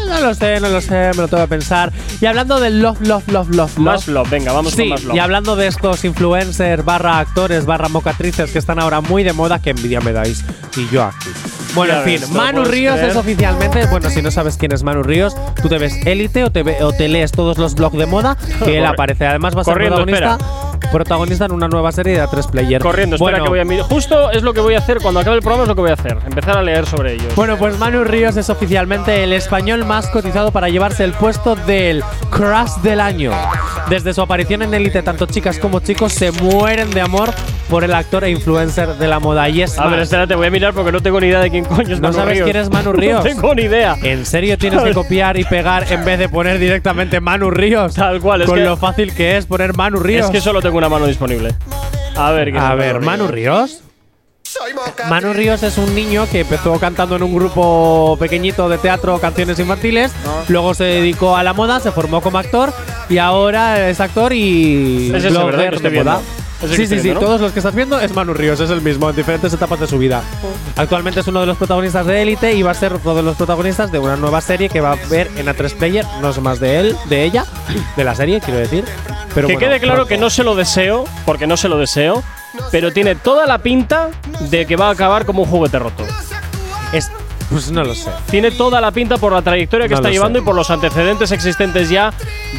No 0.08 0.20
lo 0.20 0.36
sé, 0.36 0.60
no 0.60 0.70
lo 0.70 0.80
sé, 0.80 1.10
me 1.16 1.24
lo 1.24 1.28
tengo 1.28 1.42
que 1.44 1.50
pensar. 1.50 1.92
Y 2.22 2.28
hablando 2.28 2.60
del 2.60 2.82
love, 2.84 3.02
love, 3.02 3.28
love, 3.30 3.50
love, 3.50 3.78
Más 3.80 4.08
love. 4.08 4.16
love, 4.16 4.30
venga, 4.30 4.52
vamos 4.54 4.74
Sí, 4.74 4.82
con 4.84 4.90
más 4.90 5.04
love. 5.06 5.16
y 5.16 5.20
hablando 5.20 5.56
de 5.56 5.66
estos 5.66 6.06
influencers, 6.06 6.86
barra 6.86 7.18
actores, 7.18 7.66
barra 7.66 7.90
mocatrices 7.90 8.52
que 8.52 8.60
están 8.60 8.78
ahora 8.80 9.02
muy 9.02 9.24
de 9.24 9.34
moda, 9.34 9.60
que 9.60 9.72
envidia 9.72 10.02
me 10.02 10.12
dais. 10.14 10.44
Y 10.78 10.88
yo 10.90 11.04
aquí. 11.04 11.30
Bueno, 11.76 11.96
en 11.96 12.04
fin, 12.04 12.14
ves, 12.20 12.28
¿te 12.30 12.34
lo 12.36 12.40
Manu 12.42 12.64
Ríos 12.66 12.96
creer? 12.96 13.10
es 13.12 13.16
oficialmente, 13.16 13.86
bueno, 13.88 14.10
si 14.10 14.22
no 14.22 14.30
sabes 14.32 14.58
quién 14.58 14.72
es 14.74 14.84
Manu 14.84 15.02
Ríos, 15.04 15.36
tú 15.62 15.70
te 15.70 15.78
ves 15.78 16.06
Élite 16.06 16.44
o 16.44 16.52
te, 16.52 16.62
ve- 16.64 16.84
o 16.84 16.92
te 16.94 17.08
lees 17.08 17.32
todos 17.32 17.58
los 17.58 17.74
blogs 17.76 17.98
de 17.98 18.06
moda 18.06 18.38
que 18.64 18.78
él 18.78 18.86
aparece. 18.86 19.26
Además 19.26 19.56
va 19.58 19.62
a 19.62 19.64
ser 19.64 19.74
protagonista, 19.76 20.38
protagonista 20.94 21.46
en 21.46 21.52
una 21.52 21.68
nueva 21.68 21.92
serie 21.92 22.14
de 22.14 22.24
A3 22.24 22.50
Player. 22.50 22.82
Corriendo, 22.82 23.16
espera 23.18 23.32
Bueno, 23.40 23.44
que 23.44 23.50
voy 23.50 23.60
a 23.60 23.66
mirar. 23.66 23.86
Justo 23.88 24.32
es 24.32 24.44
lo 24.44 24.54
que 24.54 24.62
voy 24.62 24.76
a 24.76 24.78
hacer 24.78 25.00
cuando 25.02 25.20
acabe 25.20 25.36
el 25.38 25.42
programa, 25.42 25.64
es 25.64 25.68
lo 25.70 25.76
que 25.76 25.82
voy 25.82 25.90
a 25.90 25.96
hacer. 25.96 26.18
Empezar 26.26 26.58
a 26.58 26.62
leer 26.62 26.86
sobre 26.86 27.14
ellos. 27.16 27.36
Bueno, 27.36 27.58
pues 27.58 27.78
Manu 27.78 28.04
Ríos 28.06 28.38
es 28.38 28.50
oficialmente 28.50 29.24
el 29.24 29.34
español 29.34 29.84
más 29.86 30.08
cotizado 30.08 30.52
para 30.52 30.70
llevarse 30.70 31.04
el 31.04 31.12
puesto 31.14 31.56
del 31.56 32.04
Crush 32.30 32.76
del 32.84 33.02
año. 33.02 33.32
Desde 33.90 34.14
su 34.14 34.22
aparición 34.22 34.62
en 34.62 34.74
Elite, 34.74 35.02
tanto 35.02 35.26
chicas 35.26 35.60
como 35.60 35.80
chicos 35.82 36.14
se 36.14 36.32
mueren 36.32 36.90
de 36.92 37.02
amor 37.02 37.32
por 37.70 37.84
el 37.84 37.94
actor 37.94 38.24
e 38.24 38.30
influencer 38.30 38.90
de 38.96 39.08
la 39.08 39.20
moda. 39.20 39.50
Y 39.50 39.62
es 39.64 39.80
a 39.80 39.84
ver, 39.88 39.92
más, 40.00 40.04
espérate, 40.04 40.36
voy 40.36 40.48
a 40.48 40.52
mirar 40.52 40.74
porque 40.74 40.92
no 40.92 41.02
tengo 41.02 41.20
ni 41.20 41.28
idea 41.28 41.40
de 41.40 41.50
quién 41.50 41.66
coño 41.66 41.94
es 41.94 42.00
¿No 42.00 42.10
Manu 42.10 42.14
sabes 42.14 42.34
Ríos. 42.36 42.46
quién 42.46 42.58
es 42.58 42.70
Manu 42.70 42.92
Ríos? 42.94 43.18
no 43.18 43.24
tengo 43.24 43.56
ni 43.56 43.64
idea. 43.64 43.96
¿En 44.04 44.26
serio 44.26 44.58
tienes 44.58 44.82
que 44.84 44.94
copiar 44.94 45.38
y 45.40 45.44
pegar 45.44 45.92
en 45.92 46.06
vez 46.06 46.20
de 46.20 46.30
poner 46.30 46.60
directamente 46.60 47.20
Manu 47.20 47.50
Ríos? 47.50 47.96
Tal 47.96 48.20
cual, 48.22 48.42
es 48.44 48.48
Con 48.48 48.58
que- 48.60 48.64
lo 48.66 48.78
fácil 48.78 49.14
que 49.16 49.38
es 49.38 49.46
poner 49.48 49.76
Manu 49.76 50.00
Ríos. 50.00 50.26
Es 50.26 50.32
que 50.32 50.42
solo 50.42 50.62
tengo 50.62 50.80
mano 50.90 51.06
disponible. 51.08 51.54
A 52.16 52.32
ver, 52.32 52.52
¿quién 52.52 52.64
A 52.64 52.76
ver, 52.76 53.00
Manu 53.02 53.28
Ríos. 53.28 53.82
Manu 55.10 55.34
Ríos 55.34 55.64
es 55.64 55.78
un 55.78 55.96
niño 55.96 56.28
que 56.32 56.42
empezó 56.42 56.80
cantando 56.80 57.16
en 57.16 57.24
un 57.24 57.34
grupo 57.34 58.16
pequeñito 58.20 58.70
de 58.70 58.78
teatro, 58.78 59.18
canciones 59.20 59.58
infantiles, 59.58 60.12
luego 60.48 60.74
se 60.76 60.84
dedicó 60.84 61.36
a 61.36 61.44
la 61.44 61.54
moda, 61.54 61.80
se 61.80 61.92
formó 61.92 62.22
como 62.22 62.38
actor 62.38 62.72
y 63.10 63.18
ahora 63.18 63.90
es 63.90 64.00
actor 64.00 64.32
y 64.32 65.10
Es 65.10 65.24
ese, 65.24 65.30
blogger 65.30 65.82
¿verdad? 65.82 65.82
de 65.82 65.90
moda. 65.90 66.22
Sí, 66.68 66.88
sí, 66.88 67.00
sí, 67.00 67.14
todos 67.14 67.42
los 67.42 67.52
que 67.52 67.60
estás 67.60 67.76
viendo 67.76 68.00
es 68.00 68.14
Manu 68.14 68.34
Ríos, 68.34 68.60
es 68.60 68.70
el 68.70 68.82
mismo, 68.82 69.10
en 69.10 69.16
diferentes 69.16 69.54
etapas 69.54 69.80
de 69.80 69.88
su 69.88 69.98
vida. 69.98 70.24
Actualmente 70.76 71.20
es 71.20 71.28
uno 71.28 71.42
de 71.42 71.46
los 71.46 71.58
protagonistas 71.58 72.06
de 72.06 72.22
Élite 72.22 72.54
y 72.54 72.64
va 72.64 72.72
a 72.72 72.74
ser 72.74 72.94
uno 73.04 73.16
de 73.16 73.24
los 73.24 73.36
protagonistas 73.36 73.92
de 73.92 74.00
una 74.00 74.16
nueva 74.16 74.42
serie 74.42 74.70
que 74.70 74.82
va 74.82 74.94
a 74.94 74.96
ver 75.10 75.30
en 75.36 75.48
A3 75.48 75.76
Player, 75.76 76.06
no 76.22 76.30
es 76.30 76.40
más 76.40 76.60
de 76.60 76.80
él, 76.80 76.98
de 77.10 77.24
ella, 77.24 77.46
de 77.98 78.04
la 78.04 78.16
serie, 78.16 78.40
quiero 78.40 78.60
decir. 78.60 78.86
Pero 79.34 79.48
que 79.48 79.54
bueno, 79.54 79.68
quede 79.68 79.80
claro 79.80 79.96
pronto. 79.96 80.10
que 80.10 80.18
no 80.18 80.30
se 80.30 80.44
lo 80.44 80.56
deseo, 80.56 81.06
porque 81.26 81.48
no 81.48 81.58
se 81.58 81.68
lo 81.68 81.78
deseo, 81.78 82.24
pero 82.72 82.92
tiene 82.94 83.16
toda 83.16 83.46
la 83.46 83.58
pinta 83.58 84.10
de 84.50 84.66
que 84.66 84.76
va 84.76 84.90
a 84.90 84.92
acabar 84.92 85.26
como 85.26 85.44
un 85.44 85.50
juguete 85.50 85.80
roto. 85.80 86.04
Es, 86.92 87.10
pues 87.54 87.72
no 87.72 87.84
lo 87.84 87.96
sé. 87.96 88.10
Tiene 88.30 88.52
toda 88.52 88.82
la 88.82 88.92
pinta 88.92 89.18
por 89.18 89.32
la 89.32 89.42
trayectoria 89.42 89.88
que 89.88 89.94
No 89.94 90.00
está 90.00 90.10
llevando 90.10 90.40
sé. 90.40 90.44
y 90.44 90.46
por 90.46 90.56
los 90.56 90.70
antecedentes 90.70 91.32
existentes 91.32 91.90
ya 91.90 92.12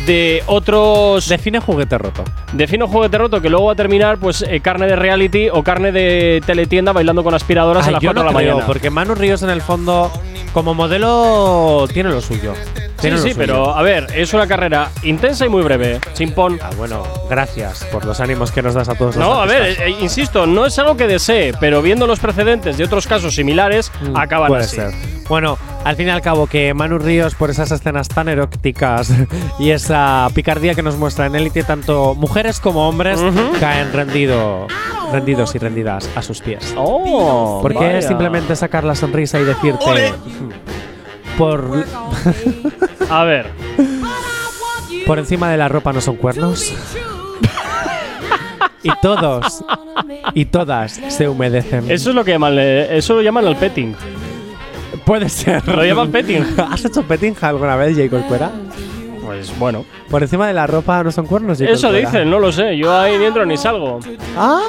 de 0.06 0.42
otros. 0.46 1.28
Define 1.28 1.58
juguete 1.60 1.98
roto. 1.98 2.24
Define 2.52 2.86
juguete 2.86 3.18
roto 3.18 3.40
que 3.42 3.50
luego 3.50 3.66
va 3.66 3.72
a 3.72 3.76
terminar, 3.76 4.18
pues, 4.18 4.42
eh, 4.48 4.60
carne 4.60 4.86
de 4.86 4.96
reality 4.96 5.48
o 5.50 5.62
carne 5.62 5.92
de 5.92 6.42
teletienda 6.46 6.92
bailando 6.92 7.22
con 7.22 7.34
aspiradoras 7.34 7.84
Ay, 7.84 7.90
a 7.90 7.92
las 7.92 8.02
yo 8.02 8.08
4 8.08 8.22
no 8.22 8.28
de 8.28 8.32
la 8.34 8.38
creo, 8.38 8.50
mañana. 8.54 8.66
porque 8.66 8.90
Manu 8.90 9.14
Ríos 9.14 9.42
en 9.42 9.50
el 9.50 9.60
fondo, 9.60 10.10
como 10.52 10.74
modelo, 10.74 11.86
tiene 11.92 12.10
lo 12.10 12.20
suyo. 12.20 12.54
Sí, 12.96 13.00
Tiene 13.02 13.16
sí, 13.18 13.22
suyo. 13.24 13.34
pero 13.36 13.74
a 13.76 13.82
ver, 13.82 14.06
es 14.14 14.32
una 14.32 14.46
carrera 14.46 14.88
intensa 15.02 15.44
y 15.44 15.48
muy 15.48 15.62
breve. 15.62 16.00
Chimpón. 16.14 16.58
Ah, 16.62 16.70
bueno, 16.76 17.02
gracias 17.28 17.84
por 17.92 18.04
los 18.06 18.18
ánimos 18.20 18.50
que 18.52 18.62
nos 18.62 18.72
das 18.74 18.88
a 18.88 18.94
todos. 18.94 19.16
los 19.16 19.24
No, 19.26 19.34
a 19.42 19.46
ver, 19.46 19.76
eh, 19.82 19.90
insisto, 20.00 20.46
no 20.46 20.64
es 20.64 20.78
algo 20.78 20.96
que 20.96 21.06
desee, 21.06 21.52
pero 21.60 21.82
viendo 21.82 22.06
los 22.06 22.18
precedentes 22.20 22.78
de 22.78 22.84
otros 22.84 23.06
casos 23.06 23.34
similares, 23.34 23.90
Mm, 24.00 24.16
acaban 24.16 24.48
puede 24.48 24.62
así. 24.64 24.76
ser. 24.76 24.92
Bueno, 25.28 25.58
al 25.84 25.96
fin 25.96 26.06
y 26.06 26.10
al 26.10 26.22
cabo, 26.22 26.46
que 26.46 26.72
Manu 26.72 26.98
Ríos, 26.98 27.34
por 27.34 27.50
esas 27.50 27.70
escenas 27.72 28.08
tan 28.08 28.28
eróticas 28.28 29.10
y 29.58 29.70
esa 29.70 30.28
picardía 30.34 30.74
que 30.74 30.82
nos 30.82 30.96
muestra 30.96 31.26
en 31.26 31.34
Élite, 31.34 31.62
tanto 31.64 32.14
mujeres 32.14 32.60
como 32.60 32.88
hombres 32.88 33.20
caen 33.60 33.92
rendido, 33.92 34.66
rendidos 35.12 35.54
y 35.54 35.58
rendidas 35.58 36.08
a 36.14 36.22
sus 36.22 36.40
pies. 36.40 36.74
Oh, 36.76 37.58
Porque 37.60 37.78
vaya. 37.78 37.98
es 37.98 38.06
simplemente 38.06 38.54
sacar 38.56 38.84
la 38.84 38.94
sonrisa 38.94 39.38
y 39.40 39.44
decirte. 39.44 40.14
Por, 41.38 41.84
A 43.10 43.24
ver, 43.24 43.50
por 45.06 45.18
encima 45.18 45.50
de 45.50 45.56
la 45.56 45.68
ropa 45.68 45.92
no 45.92 46.00
son 46.00 46.16
cuernos. 46.16 46.72
y 48.82 48.90
todos 49.00 49.64
y 50.34 50.44
todas 50.46 51.00
se 51.08 51.28
humedecen. 51.28 51.90
eso 51.90 52.10
es 52.10 52.16
lo 52.16 52.24
que 52.24 52.32
llaman, 52.32 52.56
eh, 52.58 52.96
eso 52.96 53.14
lo 53.14 53.22
llaman 53.22 53.46
el 53.46 53.56
petting. 53.56 53.94
Puede 55.04 55.28
ser. 55.28 55.66
Lo 55.68 55.84
llaman 55.84 56.10
petting. 56.10 56.44
¿Has 56.70 56.84
hecho 56.84 57.02
petting 57.02 57.34
alguna 57.40 57.76
vez, 57.76 57.96
J. 57.96 58.08
Corcuera? 58.08 58.50
Pues 59.24 59.58
bueno, 59.58 59.84
Por 60.10 60.22
encima 60.22 60.46
de 60.48 60.54
la 60.54 60.66
ropa 60.66 61.02
no 61.02 61.10
son 61.12 61.26
cuernos, 61.26 61.60
eso 61.60 61.92
dicen, 61.92 62.30
no 62.30 62.38
lo 62.38 62.52
sé. 62.52 62.76
Yo 62.76 62.92
ahí 62.96 63.16
ni 63.18 63.24
entro 63.24 63.44
ni 63.46 63.56
salgo. 63.56 64.00
¿Ah? 64.36 64.60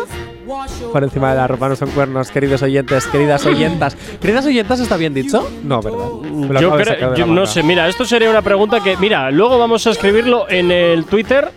Por 0.92 1.04
encima 1.04 1.32
de 1.32 1.38
la 1.38 1.48
ropa 1.48 1.70
no 1.70 1.76
son 1.76 1.90
cuernos, 1.90 2.30
queridos 2.30 2.62
oyentes, 2.62 3.08
queridas 3.08 3.46
oyentas. 3.46 3.96
¿Queridas 4.22 4.46
oyentas 4.46 4.80
está 4.80 4.96
bien 4.96 5.14
dicho? 5.14 5.50
No, 5.64 5.82
¿verdad? 5.82 6.62
Yo, 6.62 6.76
creo- 6.78 7.16
yo 7.16 7.26
no 7.26 7.46
sé, 7.48 7.64
mira, 7.64 7.88
esto 7.88 8.06
sería 8.06 8.30
una 8.30 8.42
pregunta 8.44 8.80
que, 8.82 8.96
mira, 8.98 9.32
luego 9.32 9.58
vamos 9.58 9.86
a 9.88 9.92
escribirlo 9.92 10.46
en 10.50 10.70
el 10.72 11.06
Twitter 11.06 11.52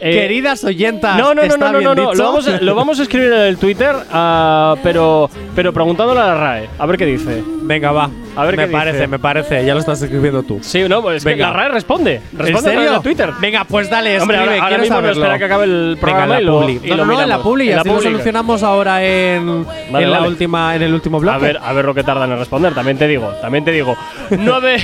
Eh, 0.00 0.12
Queridas 0.12 0.62
oyentas. 0.64 1.16
No, 1.16 1.28
no, 1.34 1.36
no, 1.36 1.42
¿está 1.42 1.72
no, 1.72 1.80
no, 1.80 1.94
no, 1.94 1.94
no. 1.94 2.14
Lo 2.14 2.24
vamos, 2.24 2.46
a, 2.48 2.60
lo 2.60 2.74
vamos 2.74 2.98
a 3.00 3.02
escribir 3.02 3.32
en 3.32 3.40
el 3.40 3.56
Twitter, 3.56 3.94
ah, 4.12 4.74
pero, 4.82 5.30
pero 5.54 5.72
preguntándole 5.72 6.20
a 6.20 6.26
la 6.26 6.34
RAE. 6.34 6.68
A 6.78 6.86
ver 6.86 6.96
qué 6.98 7.06
dice. 7.06 7.42
Venga, 7.62 7.92
va. 7.92 8.10
A 8.36 8.44
ver 8.44 8.56
me 8.58 8.66
qué 8.66 8.72
parece, 8.72 8.96
dice. 8.98 9.08
me 9.08 9.18
parece. 9.18 9.64
Ya 9.64 9.72
lo 9.72 9.80
estás 9.80 10.02
escribiendo 10.02 10.42
tú. 10.42 10.58
Sí, 10.62 10.84
no, 10.86 11.00
pues 11.00 11.16
es 11.18 11.24
que 11.24 11.30
Venga. 11.30 11.46
la 11.48 11.52
RAE 11.54 11.68
responde. 11.70 12.20
Responde 12.36 12.72
¿En 12.74 12.78
serio? 12.82 13.00
Twitter. 13.00 13.30
Venga, 13.40 13.64
pues 13.64 13.88
dale, 13.88 14.20
Hombre, 14.20 14.36
escribe, 14.36 14.54
ahora, 14.56 14.64
ahora 14.66 14.78
mismo 14.82 14.96
saberlo. 14.96 15.22
espera 15.22 15.38
que 15.38 15.44
acabe 15.46 15.64
el 15.64 15.88
Venga, 15.94 16.00
programa 16.00 16.34
la 16.34 16.40
y 16.40 16.44
lo, 16.44 16.52
No, 16.52 16.60
no, 16.60 16.66
no, 16.66 17.12
en 17.12 17.18
la 17.18 17.24
miramos. 17.24 17.42
publi. 17.46 17.68
En 17.70 17.74
la 17.76 17.80
Así 17.80 17.88
lo 17.88 18.00
solucionamos 18.02 18.62
ahora 18.62 19.02
en, 19.02 19.64
Vale, 19.90 20.04
en 20.04 20.10
la 20.10 20.18
vale. 20.18 20.28
última, 20.28 20.76
en 20.76 20.82
el 20.82 20.92
último 20.92 21.18
bloque. 21.20 21.36
A 21.36 21.38
ver, 21.38 21.58
a 21.62 21.72
ver 21.72 21.84
lo 21.86 21.94
que 21.94 22.04
tardan 22.04 22.30
en 22.32 22.38
responder, 22.38 22.74
también 22.74 22.98
te 22.98 23.08
digo, 23.08 23.28
también 23.40 23.64
te 23.64 23.72
digo. 23.72 23.96
Nueve. 24.30 24.76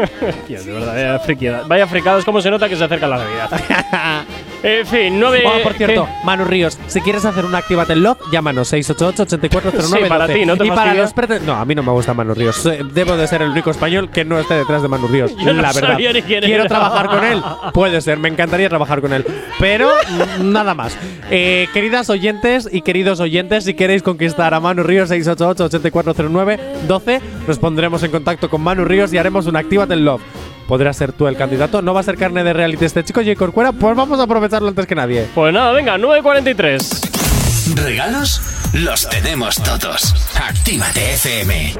Tío, 0.46 0.62
de 0.62 0.72
verdad, 0.72 0.92
vaya 0.94 1.18
friquida. 1.18 1.62
Vaya 1.66 1.86
fricados, 1.88 2.24
cómo 2.24 2.40
se 2.40 2.50
nota 2.50 2.68
que 2.68 2.76
se 2.76 2.84
acerca 2.84 3.08
la 3.08 3.18
Navidad. 3.18 4.24
en 4.62 4.86
fin, 4.86 5.18
nueve. 5.20 5.42
Oh, 5.46 5.62
por 5.62 5.72
cierto, 5.74 6.06
¿qué? 6.06 6.12
Manu 6.24 6.44
Ríos, 6.44 6.78
si 6.86 7.00
quieres 7.00 7.24
hacer 7.24 7.44
un 7.44 7.54
Actívate 7.54 7.92
el 7.94 8.02
Log, 8.02 8.18
llámanos 8.30 8.72
688-8409. 8.72 9.82
Sí, 9.82 9.98
para 10.08 10.26
ti, 10.26 10.44
¿no 10.46 10.56
te 10.56 10.66
Y 10.66 10.70
para 10.70 10.94
los 10.94 11.12
No, 11.46 11.54
a 11.54 11.64
mí 11.64 11.74
no 11.74 11.82
me 11.82 11.92
gusta 11.92 12.14
Manu 12.14 12.34
Ríos. 12.34 12.64
Eh, 12.66 12.82
Debo 12.92 13.16
de 13.16 13.26
ser 13.26 13.42
el 13.42 13.50
único 13.50 13.70
español 13.70 14.10
que 14.10 14.24
no 14.24 14.38
esté 14.38 14.54
detrás 14.54 14.82
de 14.82 14.88
Manu 14.88 15.08
Ríos. 15.08 15.34
Yo 15.36 15.52
no 15.54 15.62
la 15.62 15.72
verdad. 15.72 15.98
ni 15.98 16.22
quién 16.22 16.40
Quiero 16.42 16.62
era. 16.62 16.68
trabajar 16.68 17.08
con 17.08 17.24
él. 17.24 17.42
Puede 17.72 18.00
ser, 18.00 18.18
me 18.18 18.28
encantaría 18.28 18.68
trabajar 18.68 19.00
con 19.00 19.12
él. 19.12 19.24
Pero 19.58 19.90
mm, 20.38 20.52
nada 20.52 20.74
más. 20.74 20.96
Eh, 21.30 21.68
queridas 21.72 22.10
oyentes 22.10 22.68
y 22.70 22.82
queridos 22.82 23.20
oyentes, 23.20 23.64
si 23.64 23.74
queréis 23.74 24.02
conquistar 24.02 24.52
a 24.54 24.60
Manu 24.60 24.82
Ríos 24.82 25.10
688-8409-12, 25.10 27.20
nos 27.46 27.58
pondremos 27.58 28.02
en 28.02 28.10
contacto 28.10 28.48
con 28.50 28.62
Manu 28.62 28.84
Ríos 28.84 29.12
y 29.12 29.18
haremos 29.18 29.46
un 29.46 29.56
Actívate 29.56 29.94
el 29.94 30.04
Love. 30.04 30.22
Podrás 30.70 30.96
ser 30.96 31.12
tú 31.12 31.26
el 31.26 31.36
candidato. 31.36 31.82
¿No 31.82 31.92
va 31.94 31.98
a 31.98 32.04
ser 32.04 32.16
carne 32.16 32.44
de 32.44 32.52
reality 32.52 32.84
este 32.84 33.02
chico, 33.02 33.22
J. 33.22 33.34
Corcuera? 33.34 33.72
Pues 33.72 33.96
vamos 33.96 34.20
a 34.20 34.22
aprovecharlo 34.22 34.68
antes 34.68 34.86
que 34.86 34.94
nadie. 34.94 35.26
Pues 35.34 35.52
nada, 35.52 35.72
venga, 35.72 35.98
9.43. 35.98 37.74
¿Regalos? 37.74 38.40
Los 38.72 39.08
tenemos 39.08 39.56
todos. 39.56 40.14
Actívate 40.40 41.14
FM. 41.14 41.74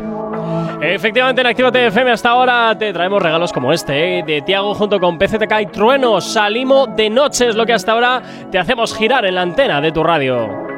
Efectivamente, 0.83 1.41
en 1.41 1.47
Actívate 1.47 1.87
FM 1.87 2.11
hasta 2.11 2.31
ahora 2.31 2.77
te 2.77 2.93
traemos 2.93 3.23
regalos 3.23 3.53
como 3.53 3.73
este, 3.73 4.19
¿eh? 4.19 4.25
de 4.27 4.43
Tiago 4.43 4.75
junto 4.75 4.99
con 4.99 5.19
PCTK 5.19 5.61
y 5.61 5.67
Trueno. 5.67 6.21
Salimos 6.21 6.89
de 6.97 7.11
noche, 7.11 7.49
es 7.49 7.55
lo 7.55 7.67
que 7.67 7.75
hasta 7.75 7.93
ahora 7.93 8.21
te 8.51 8.59
hacemos 8.59 8.93
girar 8.97 9.25
en 9.25 9.37
la 9.37 9.43
antena 9.43 9.81
de 9.81 9.93
tu 9.93 10.03
radio. 10.03 10.70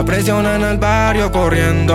La 0.00 0.06
presión 0.06 0.46
en 0.46 0.62
el 0.62 0.78
barrio 0.78 1.30
corriendo. 1.30 1.94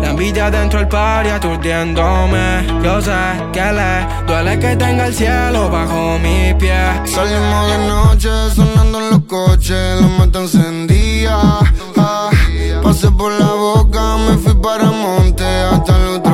La 0.00 0.10
envidia 0.10 0.50
dentro 0.50 0.80
del 0.80 0.88
party 0.88 1.30
aturdiéndome. 1.30 2.66
Yo 2.82 3.00
sé 3.00 3.12
que 3.52 3.62
le 3.62 4.04
duele 4.26 4.58
que 4.58 4.74
tenga 4.74 5.06
el 5.06 5.14
cielo 5.14 5.70
bajo 5.70 6.18
mi 6.18 6.52
pie. 6.54 6.74
Salimos 7.04 7.70
de 7.70 7.78
noche 7.86 8.28
sonando 8.56 8.98
en 8.98 9.10
los 9.10 9.20
coches, 9.26 10.00
la 10.00 10.08
mata 10.08 10.40
encendía. 10.40 11.38
Ah, 11.96 12.28
pasé 12.82 13.08
por 13.12 13.30
la 13.38 13.52
boca, 13.52 14.16
me 14.16 14.36
fui 14.38 14.54
para 14.56 14.90
monte 14.90 15.44
hasta 15.44 15.96
el 15.96 16.16
otro 16.16 16.31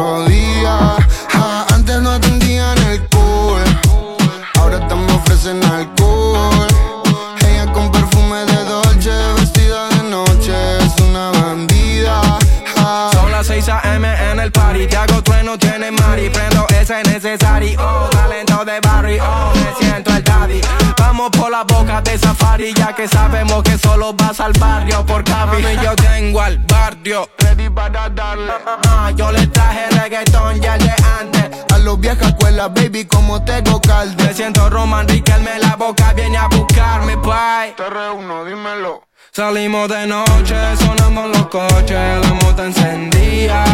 Necesario. 17.05 17.81
Talento 18.11 18.65
de 18.65 18.81
barrio. 18.81 19.25
Me 19.55 19.85
siento 19.85 20.11
el 20.15 20.25
daddy. 20.25 20.61
Vamos 20.99 21.31
por 21.31 21.51
la 21.51 21.65
boca 21.65 22.01
de 22.01 22.19
safari. 22.19 22.73
Ya 22.75 22.93
que 22.95 23.09
sabemos 23.09 23.63
que 23.63 23.79
solo 23.79 24.13
vas 24.15 24.41
al 24.41 24.53
barrio 24.55 25.05
por 25.07 25.25
Cavi. 25.25 25.63
Mami, 25.63 25.77
yo 25.85 25.97
tengo 25.97 26.41
al 26.41 26.59
barrio. 26.59 27.29
Ready 27.39 27.71
para 27.71 28.09
darle. 28.09 28.53
Ah, 28.89 29.11
yo 29.15 29.31
le 29.33 29.47
traje 29.47 29.89
reggaetón 29.91 30.61
ya 30.61 30.77
de 30.79 30.93
antes. 31.21 31.65
a 31.73 31.79
los 31.79 31.99
viejas 32.01 32.29
escuela, 32.29 32.69
baby, 32.69 33.05
como 33.05 33.43
tengo 33.45 33.81
calde. 33.81 34.23
Me 34.25 34.35
siento 34.35 34.69
Roman 34.69 35.07
Riquelme 35.09 35.59
la 35.59 35.77
boca 35.77 36.13
viene 36.13 36.37
a 36.37 36.49
buscarme, 36.49 37.17
bye. 37.17 37.75
Te 37.77 37.89
reúno, 37.89 38.45
dímelo. 38.45 39.09
Salimos 39.31 39.89
de 39.89 40.07
noche, 40.07 40.57
sonando 40.77 41.27
en 41.27 41.33
los 41.33 41.47
coches, 41.49 42.21
la 42.23 42.35
moto 42.35 42.65
encendía. 42.65 43.65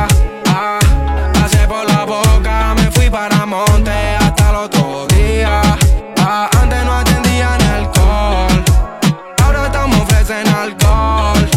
Ah, 0.49 0.79
pasé 1.33 1.67
por 1.67 1.89
la 1.89 2.05
boca, 2.05 2.75
me 2.77 2.84
para 3.15 3.47
monte 3.47 3.93
hasta 4.19 4.51
el 4.51 4.57
otro 4.57 5.07
día. 5.15 5.63
Ah, 6.19 6.51
antes 6.61 6.85
no 6.85 6.95
atendían 6.95 7.63
alcohol, 7.63 8.65
ahora 9.41 9.67
estamos 9.67 10.01
ofrecen 10.01 10.49
alcohol. 10.49 11.49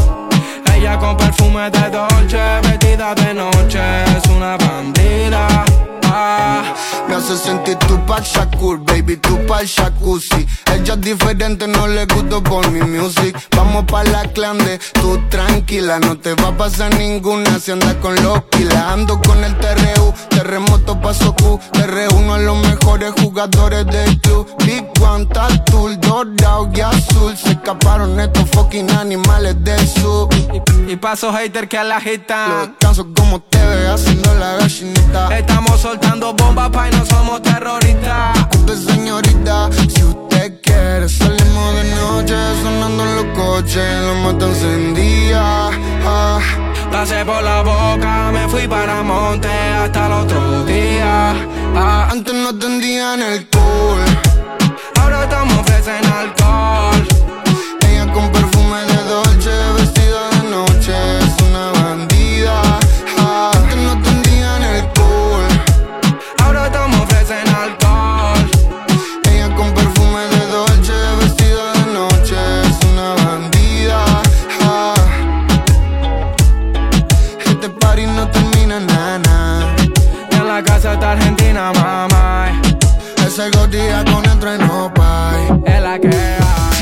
Ella 0.76 1.00
con 1.00 1.18
perfume 1.18 1.72
de 1.72 1.90
Dolce, 1.90 2.44
vestida 2.62 3.16
de 3.16 3.34
noche, 3.34 3.82
es 4.16 4.30
una 4.30 4.56
bandida. 4.56 5.66
Ah, 6.06 6.76
Me 7.08 7.16
hace 7.16 7.38
sentir 7.38 7.78
tu 7.88 7.98
pa' 8.06 8.20
Shakur, 8.22 8.80
baby, 8.80 9.16
tu 9.18 9.38
pa' 9.46 9.64
jacuzzi. 9.64 10.46
Ella 10.74 10.94
es 10.94 11.02
diferente, 11.02 11.68
no 11.68 11.88
le 11.88 12.06
gusto 12.06 12.44
por 12.44 12.70
mi 12.72 12.82
music. 12.82 13.38
Vamos 13.56 13.86
pa' 13.86 14.04
la 14.04 14.24
clande, 14.34 14.80
tú 14.94 15.18
tranquila, 15.30 16.00
no 16.00 16.18
te 16.18 16.34
va 16.36 16.50
a 16.50 16.58
pasar 16.58 16.94
ninguna 16.96 17.60
si 17.60 17.72
andas 17.72 17.96
con 17.96 18.16
los 18.24 18.44
kilas. 18.52 18.84
Ando 18.92 19.22
con 19.22 19.42
el 19.44 19.56
TRU, 19.58 20.14
terremoto 20.30 21.00
paso 21.00 21.34
Q. 21.36 21.60
Te 21.72 21.88
reúno 21.88 22.34
a 22.34 22.40
los 22.40 22.58
mejores 22.58 23.14
jugadores 23.22 23.86
del 23.86 24.20
club. 24.20 24.48
Big 24.66 24.86
One, 25.02 25.26
Tattoo, 25.28 25.96
dorado 25.98 26.70
y 26.74 26.82
azul. 26.82 27.38
Se 27.38 27.52
escaparon 27.52 28.20
estos 28.20 28.50
fucking 28.52 28.92
animales 28.92 29.56
del 29.64 29.88
sur. 29.88 30.28
y 30.88 30.96
paso 30.98 31.32
hater 31.32 31.68
que 31.70 31.82
la 31.84 31.98
agitan. 31.98 32.72
Descanso 32.72 33.08
como 33.16 33.40
te 33.42 33.58
ve 33.58 33.88
haciendo 33.88 34.34
la 34.36 34.58
gallinita. 34.58 35.38
Estamos 35.38 35.80
soltando 35.80 36.34
bombas, 36.34 36.70
pa' 36.70 36.97
no 36.98 37.06
somos 37.06 37.42
terroristas. 37.42 38.34
Disculpe, 38.50 38.76
señorita, 38.92 39.70
si 39.94 40.04
usted 40.04 40.60
quiere 40.62 41.08
salimos 41.08 41.76
de 41.76 41.84
noche 41.96 42.36
sonando 42.64 43.04
en 43.04 43.16
los 43.18 43.26
coches, 43.38 44.02
la 44.08 44.14
mata 44.24 44.46
encendía. 44.48 45.70
Ah, 46.06 46.40
Pasé 46.92 47.24
por 47.26 47.44
la 47.44 47.62
boca, 47.62 48.32
me 48.32 48.48
fui 48.48 48.68
para 48.68 49.04
monte 49.04 49.48
hasta 49.50 50.08
el 50.08 50.12
otro 50.14 50.66
día. 50.66 51.36
Ah, 51.76 52.08
antes 52.12 52.34
no 52.34 52.50
atendían 52.50 53.22
el 53.22 53.48
cool, 53.50 54.02
ahora 55.00 55.24
estamos 55.24 55.58
ofrecen 55.60 56.06
alcohol. 56.06 57.08
ella 57.88 58.12
con 58.14 58.32
perfume 58.32 58.57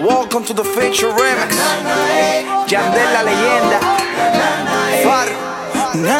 Welcome 0.00 0.46
to 0.46 0.54
the 0.54 0.64
Future 0.64 1.12
Remix. 1.12 1.52
Yandel 2.68 3.12
la 3.12 3.22
leyenda. 3.22 3.78
Far. 5.04 5.28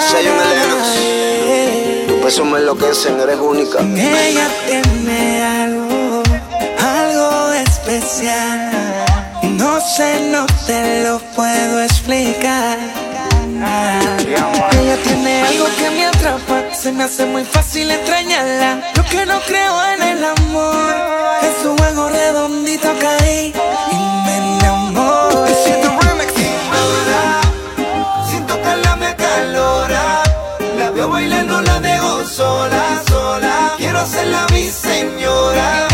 Sayon 0.01 0.37
Lennox. 0.37 2.07
Tu 2.07 2.21
peso 2.21 2.45
me 2.45 2.59
enloquecen, 2.59 3.19
eres 3.21 3.39
única. 3.39 3.81
Ella 3.81 4.49
tiene 4.67 5.43
algo, 5.43 6.23
algo 6.79 7.53
especial. 7.55 8.71
No 9.57 9.81
sé, 9.81 10.29
no 10.31 10.45
te 10.67 11.05
lo 11.05 11.19
puedo 11.35 11.81
explicar 11.83 12.77
tiene 15.05 15.43
algo 15.43 15.67
que 15.77 15.91
me 15.91 16.07
atrapa. 16.07 16.75
Se 16.75 16.93
me 16.93 17.05
hace 17.05 17.27
muy 17.27 17.45
fácil 17.45 17.91
extrañarla. 17.91 18.93
Yo 18.95 19.05
que 19.05 19.27
no 19.27 19.41
creo 19.43 19.75
en 19.95 20.03
el 20.03 20.25
amor. 20.25 20.95
Es 21.43 21.65
un 21.65 21.77
juego 21.77 22.09
redondito 22.09 22.89
caí 23.01 23.53
y 23.93 23.97
me 24.25 24.37
enamoré. 24.57 25.55
Siento 25.65 25.91
remix 26.01 26.33
Siento 28.29 28.55
que 28.63 28.97
me 28.97 29.17
calora. 29.17 30.23
La 30.79 30.91
veo 30.91 31.09
bailando, 31.09 31.61
la 31.61 31.81
dejo 31.81 32.25
sola, 32.27 33.03
sola. 33.09 33.75
Quiero 33.79 33.99
hacerla 34.01 34.47
mi 34.53 34.65
señora. 34.71 35.90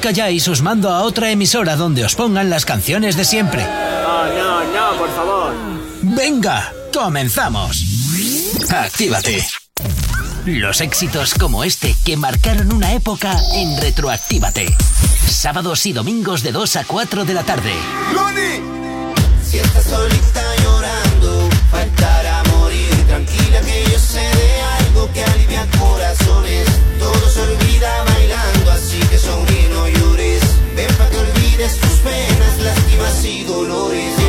calláis, 0.00 0.48
os 0.48 0.62
mando 0.62 0.88
a 0.90 1.02
otra 1.02 1.30
emisora 1.30 1.76
donde 1.76 2.04
os 2.04 2.14
pongan 2.16 2.50
las 2.50 2.64
canciones 2.64 3.16
de 3.16 3.24
siempre. 3.24 3.62
No, 3.62 4.26
no, 4.34 4.64
no, 4.64 4.98
por 4.98 5.10
favor. 5.14 5.54
Venga, 6.02 6.72
comenzamos. 6.92 7.84
Actívate. 8.68 9.46
Los 10.46 10.80
éxitos 10.80 11.34
como 11.34 11.64
este 11.64 11.94
que 12.04 12.16
marcaron 12.16 12.72
una 12.72 12.94
época 12.94 13.36
en 13.54 13.76
Retroactívate. 13.80 14.74
Sábados 15.28 15.84
y 15.86 15.92
domingos 15.92 16.42
de 16.42 16.52
2 16.52 16.76
a 16.76 16.84
4 16.84 17.24
de 17.24 17.34
la 17.34 17.42
tarde. 17.42 17.72
¡Loni! 18.14 19.14
Si 19.44 19.58
estás 19.58 19.84
solita 19.84 20.49
penas 33.10 33.24
y 33.24 33.44
dolores. 33.44 34.19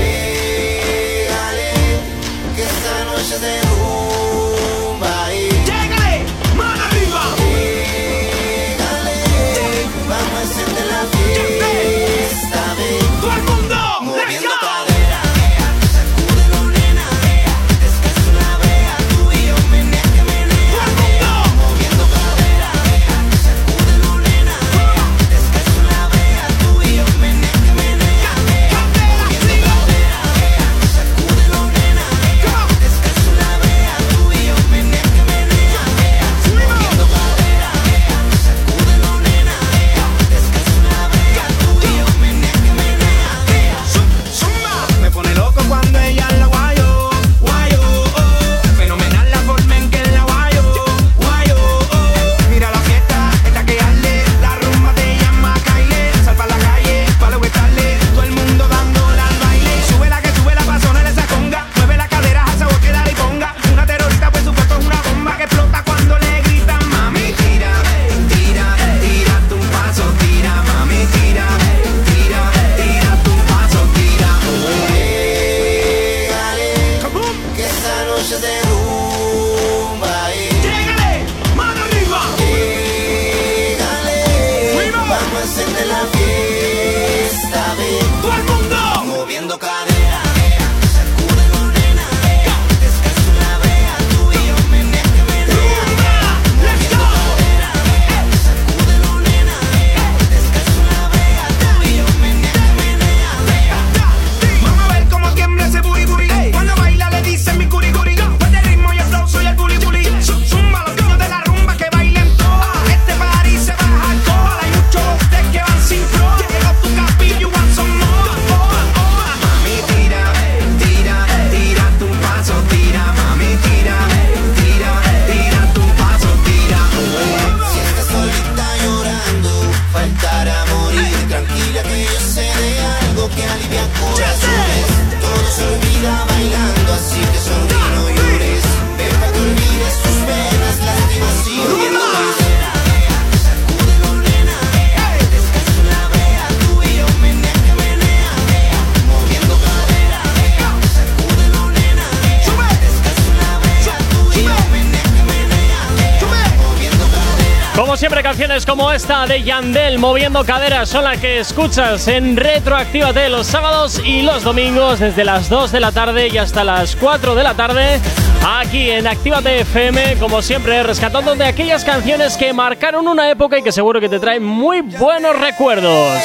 De 159.32 159.44
Yandel 159.44 159.98
moviendo 159.98 160.44
caderas 160.44 160.90
son 160.90 161.06
las 161.06 161.18
que 161.18 161.40
escuchas 161.40 162.06
en 162.10 162.36
Retroactívate 162.36 163.30
los 163.30 163.48
sábados 163.48 164.02
y 164.04 164.24
los 164.24 164.44
domingos 164.44 165.00
desde 165.00 165.24
las 165.24 165.48
2 165.48 165.72
de 165.72 165.80
la 165.80 165.94
tarde 165.94 166.28
y 166.28 166.38
hasta 166.38 166.66
las 166.66 166.98
4 166.98 167.34
de 167.34 167.44
la 167.44 167.54
tarde. 167.54 168.02
Aquí 168.46 168.90
en 168.90 169.08
Actívate 169.08 169.62
FM, 169.62 170.18
como 170.18 170.42
siempre, 170.42 170.84
rescatando 170.84 171.34
de 171.36 171.46
aquellas 171.46 171.86
canciones 171.86 172.36
que 172.36 172.52
marcaron 172.52 173.08
una 173.08 173.30
época 173.30 173.58
y 173.58 173.64
que 173.64 173.72
seguro 173.72 174.02
que 174.02 174.10
te 174.10 174.20
traen 174.20 174.44
muy 174.44 174.82
buenos 174.82 175.40
recuerdos. 175.40 176.18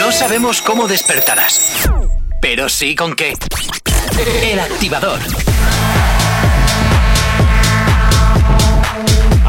No 0.00 0.10
sabemos 0.10 0.60
cómo 0.60 0.88
despertarás, 0.88 1.88
pero 2.40 2.68
sí 2.68 2.96
con 2.96 3.14
qué. 3.14 3.34
El 4.42 4.58
activador. 4.58 5.20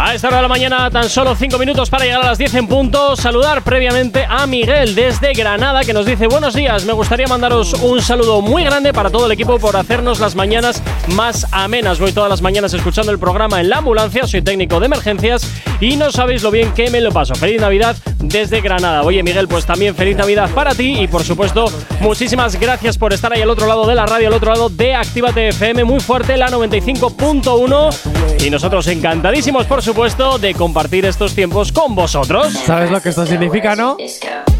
A 0.10 0.16
esta 0.16 0.28
hora 0.30 0.38
de 0.38 0.42
la 0.42 0.48
mañana, 0.48 0.90
tan 0.90 1.08
solo 1.08 1.36
5 1.36 1.60
minutos 1.60 1.88
para 1.88 2.04
llegar 2.04 2.22
a 2.22 2.26
las 2.30 2.40
10 2.40 2.56
en 2.56 2.68
punto. 2.68 3.16
Saludar 3.16 3.62
previamente 3.62 4.26
a 4.28 4.48
Miguel 4.48 4.96
desde 4.96 5.34
Granada 5.34 5.82
que 5.84 5.94
nos 5.94 6.08
dice: 6.08 6.26
Buenos 6.26 6.56
días, 6.56 6.84
me 6.86 6.94
gustaría 6.94 7.28
mandaros 7.28 7.74
un 7.74 8.02
saludo 8.02 8.42
muy 8.42 8.64
grande 8.64 8.92
para 8.92 9.12
todo 9.12 9.28
el 9.28 9.32
equipo 9.34 9.60
por 9.60 9.78
hacernos 9.78 10.20
las 10.20 10.34
mañanas 10.34 10.82
más 11.10 11.46
amenas. 11.52 12.00
Voy 12.00 12.12
todas 12.12 12.28
las 12.28 12.42
mañanas 12.42 12.74
escuchando 12.74 13.12
el 13.12 13.20
programa 13.20 13.62
en 13.62 13.70
la 13.70 13.78
ambulancia, 13.78 14.26
soy 14.26 14.42
técnico 14.42 14.80
de 14.80 14.88
emergencias 14.88 15.48
y 15.80 15.96
no 15.96 16.12
sabéis 16.12 16.44
lo 16.44 16.52
bien 16.52 16.72
que 16.74 16.90
me 16.90 17.02
lo 17.02 17.12
paso. 17.12 17.36
Feliz 17.36 17.62
Navidad 17.62 17.96
desde 18.20 18.62
Granada. 18.62 19.04
Oye, 19.04 19.24
Miguel, 19.24 19.48
pues 19.48 19.66
también 19.66 19.96
feliz 19.96 20.18
Navidad 20.18 20.50
para 20.54 20.76
ti 20.76 21.00
y 21.00 21.08
por 21.08 21.24
supuesto, 21.24 21.72
muchísimas 22.02 22.60
gracias 22.60 22.98
por 22.98 23.14
estar 23.14 23.32
ahí 23.34 23.42
al 23.42 23.50
otro 23.50 23.68
lado 23.68 23.88
de 23.88 23.96
la 23.96 24.06
radio, 24.06 24.28
al 24.28 24.34
otro 24.34 24.52
lado 24.52 24.70
de 24.70 24.94
Actívate 24.96 25.50
FM, 25.50 25.84
muy 25.84 26.00
fuerte, 26.00 26.38
la 26.38 26.50
95.1. 26.50 28.44
Y 28.46 28.50
nosotros 28.50 28.88
encantadísimos, 28.88 29.66
por 29.66 29.82
supuesto, 29.82 30.38
de 30.38 30.54
compartir 30.54 31.06
estos 31.06 31.34
tiempos 31.34 31.72
con 31.72 31.96
vosotros. 31.96 32.54
¿Sabes 32.66 32.90
lo 32.92 33.02
que 33.02 33.10
esto 33.10 33.26
significa, 33.26 33.76
no? 33.76 33.98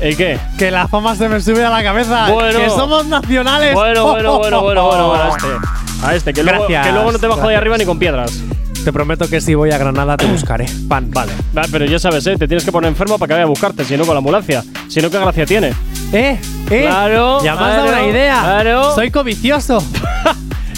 ¿El 0.02 0.18
qué? 0.18 0.38
Que 0.58 0.72
la 0.72 0.88
fama 0.88 1.16
se 1.16 1.30
me 1.30 1.40
sube 1.40 1.64
a 1.64 1.70
la 1.70 1.84
cabeza. 1.84 2.30
Bueno. 2.32 2.60
Que 2.60 2.70
somos 2.70 3.06
nacionales. 3.06 3.74
Bueno, 3.74 4.06
bueno, 4.06 4.38
bueno, 4.40 4.62
bueno, 4.62 4.86
bueno, 4.86 5.08
bueno, 5.08 5.24
a 5.24 5.30
este. 5.30 5.48
A 6.02 6.16
este, 6.16 6.34
que 6.34 6.44
luego, 6.44 6.60
Gracias, 6.60 6.88
que 6.88 6.94
luego 6.94 7.12
no 7.12 7.20
te 7.20 7.28
bajo 7.28 7.42
de 7.42 7.48
gracias. 7.48 7.62
arriba 7.62 7.78
ni 7.78 7.86
con 7.86 8.00
piedras. 8.00 8.42
Te 8.84 8.94
prometo 8.94 9.28
que 9.30 9.40
si 9.42 9.54
voy 9.56 9.72
a 9.72 9.78
Granada 9.78 10.18
te 10.18 10.26
buscaré. 10.26 10.66
Pan. 10.88 11.12
Vale, 11.12 11.32
Va, 11.56 11.64
pero 11.72 11.86
ya 11.86 12.00
sabes, 12.00 12.26
¿eh? 12.28 12.36
te 12.38 12.48
tienes 12.48 12.64
que 12.64 12.72
poner 12.72 12.88
enfermo 12.90 13.18
para 13.20 13.28
que 13.28 13.34
vaya 13.34 13.44
a 13.44 13.48
buscarte, 13.48 13.84
si 13.84 13.96
no 13.98 14.06
con 14.06 14.14
la 14.16 14.20
ambulancia. 14.20 14.64
Si 14.88 15.02
no, 15.02 15.10
¿qué 15.10 15.20
gracia 15.20 15.46
tiene? 15.46 15.70
¿Eh? 16.12 16.40
¿Eh? 16.70 16.82
Claro, 16.88 17.44
Ya 17.44 17.56
me 17.56 17.62
has 17.62 17.68
dado 17.76 17.88
claro, 17.88 18.04
una 18.04 18.12
idea. 18.12 18.40
claro. 18.42 18.96
Soy 18.96 19.12
covicioso. 19.12 19.84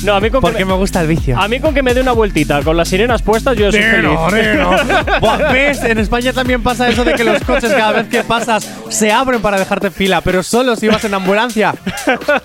No, 0.04 0.16
a 0.16 0.20
mí 0.20 0.30
con 0.32 0.42
que 0.42 0.48
Porque 0.48 0.66
me, 0.66 0.72
me 0.72 0.78
gusta 0.78 1.02
el 1.02 1.08
vicio. 1.08 1.40
a 1.40 1.48
mí 1.48 1.60
con 1.60 1.74
que 1.76 1.84
me 1.84 1.94
dé 1.94 2.02
una 2.02 2.12
vueltita 2.14 2.64
con 2.64 2.76
las 2.76 2.88
sirenas 2.88 3.22
puestas, 3.22 3.56
yo 3.58 3.72
soy 3.72 3.82
feliz. 3.84 4.18
neno. 4.32 4.72
Buah, 5.22 5.52
¿Ves? 5.52 5.84
En 5.84 6.00
España 6.00 6.34
también 6.34 6.64
pasa 6.64 6.90
eso 6.90 7.04
de 7.04 7.14
que 7.14 7.24
los 7.24 7.42
coches 7.44 7.72
cada 7.72 7.92
vez 7.92 8.08
que 8.08 8.24
pasas 8.24 8.68
se 8.90 9.12
abren 9.12 9.42
para 9.42 9.60
dejarte 9.60 9.92
fila, 9.92 10.22
pero 10.22 10.42
solo 10.44 10.76
si 10.76 10.88
vas 10.88 11.04
en 11.06 11.14
ambulancia. 11.14 11.76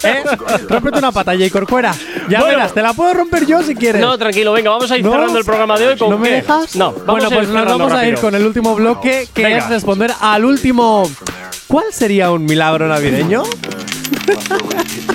¿Eh? 0.03 0.23
Rómpete 0.69 0.99
una 0.99 1.13
pata, 1.13 1.35
y 1.35 1.49
Corcuera. 1.51 1.95
Ya 2.29 2.41
Bueno. 2.41 2.57
verás, 2.59 2.75
te 2.75 2.83
la 2.83 2.93
puedo 2.93 3.15
romper 3.15 3.47
yo 3.47 3.63
si 3.63 3.75
quieres. 3.75 4.01
No, 4.03 4.19
tranquilo, 4.19 4.53
venga, 4.53 4.71
vamos 4.71 4.91
a 4.91 4.99
ir 4.99 5.05
¿No? 5.05 5.13
cerrando 5.13 5.39
el 5.39 5.45
programa 5.45 5.79
de 5.79 5.87
hoy 5.89 5.97
con 5.97 6.11
¿No 6.11 6.19
me 6.19 6.29
qué? 6.29 6.35
dejas? 6.37 6.77
No, 6.77 6.93
vamos 6.93 7.07
bueno, 7.07 7.25
a 7.25 7.31
ir 7.31 7.35
pues 7.37 7.49
nos 7.49 7.65
vamos 7.67 7.93
a 7.93 8.07
ir 8.07 8.15
con 8.17 8.35
el 8.35 8.45
último 8.45 8.75
bloque, 8.75 9.29
que 9.33 9.43
Venga. 9.45 9.59
es 9.59 9.69
responder 9.69 10.13
al 10.21 10.45
último. 10.45 11.11
¿Cuál 11.69 11.87
sería 11.93 12.31
un 12.31 12.45
milagro 12.45 12.87
navideño? 12.87 13.43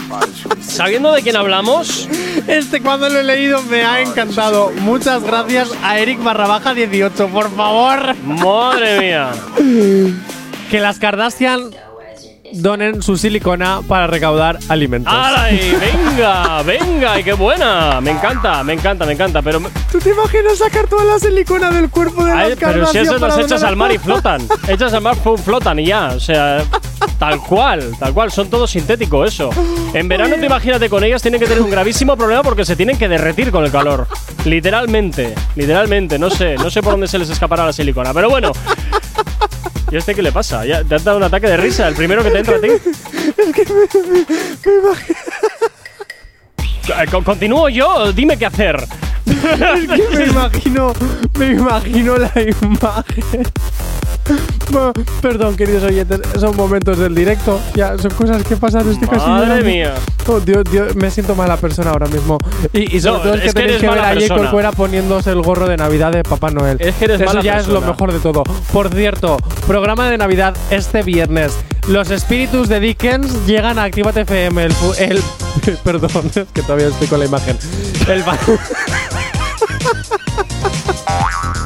Sabiendo 0.61 1.11
de 1.11 1.21
quién 1.21 1.35
hablamos, 1.35 2.07
Este 2.47 2.81
cuando 2.81 3.09
lo 3.09 3.19
he 3.19 3.23
leído 3.23 3.61
me 3.63 3.83
ha 3.83 4.01
encantado. 4.01 4.71
Muchas 4.81 5.23
gracias 5.23 5.69
a 5.83 5.99
Eric 5.99 6.23
Barrabaja 6.23 6.73
18, 6.73 7.27
por 7.27 7.53
favor. 7.55 8.15
madre 8.23 8.99
mía. 8.99 9.31
Que 10.69 10.79
las 10.79 10.99
Kardashian 10.99 11.71
donen 12.53 13.01
su 13.01 13.17
silicona 13.17 13.81
para 13.87 14.07
recaudar 14.07 14.59
alimentos. 14.69 15.13
¡Ay, 15.15 15.75
venga, 15.79 16.61
venga! 16.65 17.19
¡Y 17.19 17.23
qué 17.23 17.33
buena! 17.33 17.99
Me 18.01 18.11
encanta, 18.11 18.63
me 18.63 18.73
encanta, 18.73 19.05
me 19.05 19.13
encanta. 19.13 19.41
Pero, 19.41 19.61
¿Tú 19.91 19.99
te 19.99 20.09
imaginas 20.11 20.57
sacar 20.57 20.87
toda 20.87 21.03
la 21.03 21.19
silicona 21.19 21.71
del 21.71 21.89
cuerpo 21.89 22.23
de 22.25 22.31
Ay, 22.31 22.49
las 22.51 22.59
pero 22.59 22.85
si 22.87 22.97
eso 22.99 23.17
los 23.17 23.37
echas 23.37 23.63
al 23.63 23.75
mar 23.75 23.91
y 23.91 23.97
flotan. 23.97 24.41
echas 24.67 24.93
al 24.93 25.01
mar, 25.01 25.15
flotan 25.43 25.79
y 25.79 25.85
ya. 25.85 26.09
O 26.15 26.19
sea, 26.19 26.63
tal 27.17 27.39
cual, 27.39 27.91
tal 27.99 28.13
cual. 28.13 28.31
Son 28.31 28.49
todo 28.49 28.67
sintético 28.67 29.25
eso. 29.25 29.49
En 29.93 30.07
verano, 30.07 30.35
te 30.35 30.45
imagínate 30.45 30.89
con 30.89 31.03
ellas, 31.03 31.21
tienen 31.21 31.39
que 31.39 31.47
tener 31.47 31.61
un 31.61 31.71
gravísimo 31.71 32.15
problema 32.17 32.43
porque 32.43 32.65
se 32.65 32.75
tienen 32.75 32.97
que 32.97 33.07
derretir 33.07 33.51
con 33.51 33.63
el 33.63 33.71
calor. 33.71 34.07
Literalmente, 34.45 35.33
literalmente. 35.55 36.19
No 36.19 36.29
sé, 36.29 36.55
no 36.55 36.69
sé 36.69 36.81
por 36.81 36.93
dónde 36.93 37.07
se 37.07 37.17
les 37.17 37.29
escapará 37.29 37.65
la 37.65 37.73
silicona. 37.73 38.13
Pero 38.13 38.29
bueno. 38.29 38.51
¿Y 39.91 39.95
a 39.95 39.99
este 39.99 40.15
qué 40.15 40.21
le 40.21 40.31
pasa? 40.31 40.65
Ya 40.65 40.83
te 40.83 40.95
has 40.95 41.03
dado 41.03 41.17
un 41.17 41.23
ataque 41.23 41.47
de 41.47 41.57
risa, 41.57 41.87
el 41.87 41.95
primero 41.95 42.23
que 42.23 42.31
te 42.31 42.39
entra 42.39 42.55
a 42.57 42.61
ti. 42.61 42.67
Eh, 46.87 47.05
con- 47.09 47.23
Continúo 47.23 47.69
yo, 47.69 48.11
dime 48.11 48.37
qué 48.37 48.45
hacer. 48.47 48.75
Es 49.25 49.87
que 50.09 50.17
me 50.17 50.25
imagino, 50.25 50.93
me 51.37 51.47
imagino 51.53 52.17
la 52.17 52.31
imagen. 52.35 53.43
Perdón, 55.21 55.55
queridos 55.55 55.83
oyentes, 55.83 56.21
son 56.39 56.55
momentos 56.55 56.97
del 56.97 57.13
directo. 57.13 57.59
Ya, 57.75 57.97
son 57.97 58.11
cosas 58.11 58.43
que 58.43 58.55
pasan. 58.57 58.89
Estoy 58.89 59.07
casi 59.07 59.27
Madre 59.27 59.63
mía. 59.63 59.93
Oh, 60.27 60.39
Dios, 60.39 60.63
Dios, 60.71 60.95
me 60.95 61.11
siento 61.11 61.35
mala 61.35 61.57
persona 61.57 61.91
ahora 61.91 62.07
mismo. 62.07 62.37
Y, 62.73 62.95
y 62.95 63.01
sobre 63.01 63.17
No, 63.17 63.23
todo 63.23 63.33
es 63.35 63.41
que 63.41 63.47
es 63.47 63.53
que 63.53 63.59
tenéis 63.61 63.81
que 63.81 63.89
ver 63.89 63.99
a 63.99 64.03
Jay 64.03 64.15
persona. 64.19 64.41
Corcuera 64.41 64.71
poniéndose 64.71 65.31
el 65.31 65.41
gorro 65.41 65.67
de 65.67 65.77
Navidad 65.77 66.11
de 66.11 66.23
Papá 66.23 66.51
Noel. 66.51 66.77
Es 66.79 66.95
que 66.95 67.05
eres 67.05 67.21
Eso 67.21 67.25
mala 67.25 67.41
ya 67.41 67.57
es 67.57 67.67
lo 67.67 67.73
persona. 67.81 67.91
mejor 67.91 68.13
de 68.13 68.19
todo. 68.19 68.43
Por 68.71 68.89
cierto, 68.93 69.37
programa 69.67 70.09
de 70.09 70.17
Navidad 70.17 70.55
este 70.69 71.03
viernes. 71.03 71.53
Los 71.87 72.11
espíritus 72.11 72.69
de 72.69 72.79
Dickens 72.79 73.45
llegan 73.47 73.79
a 73.79 73.83
Actívate 73.83 74.21
FM. 74.21 74.63
El, 74.65 74.73
el 74.99 75.21
perdón, 75.83 76.31
es 76.33 76.45
que 76.53 76.61
todavía 76.61 76.87
estoy 76.87 77.07
con 77.07 77.19
la 77.19 77.25
imagen. 77.25 77.57
El 78.07 78.23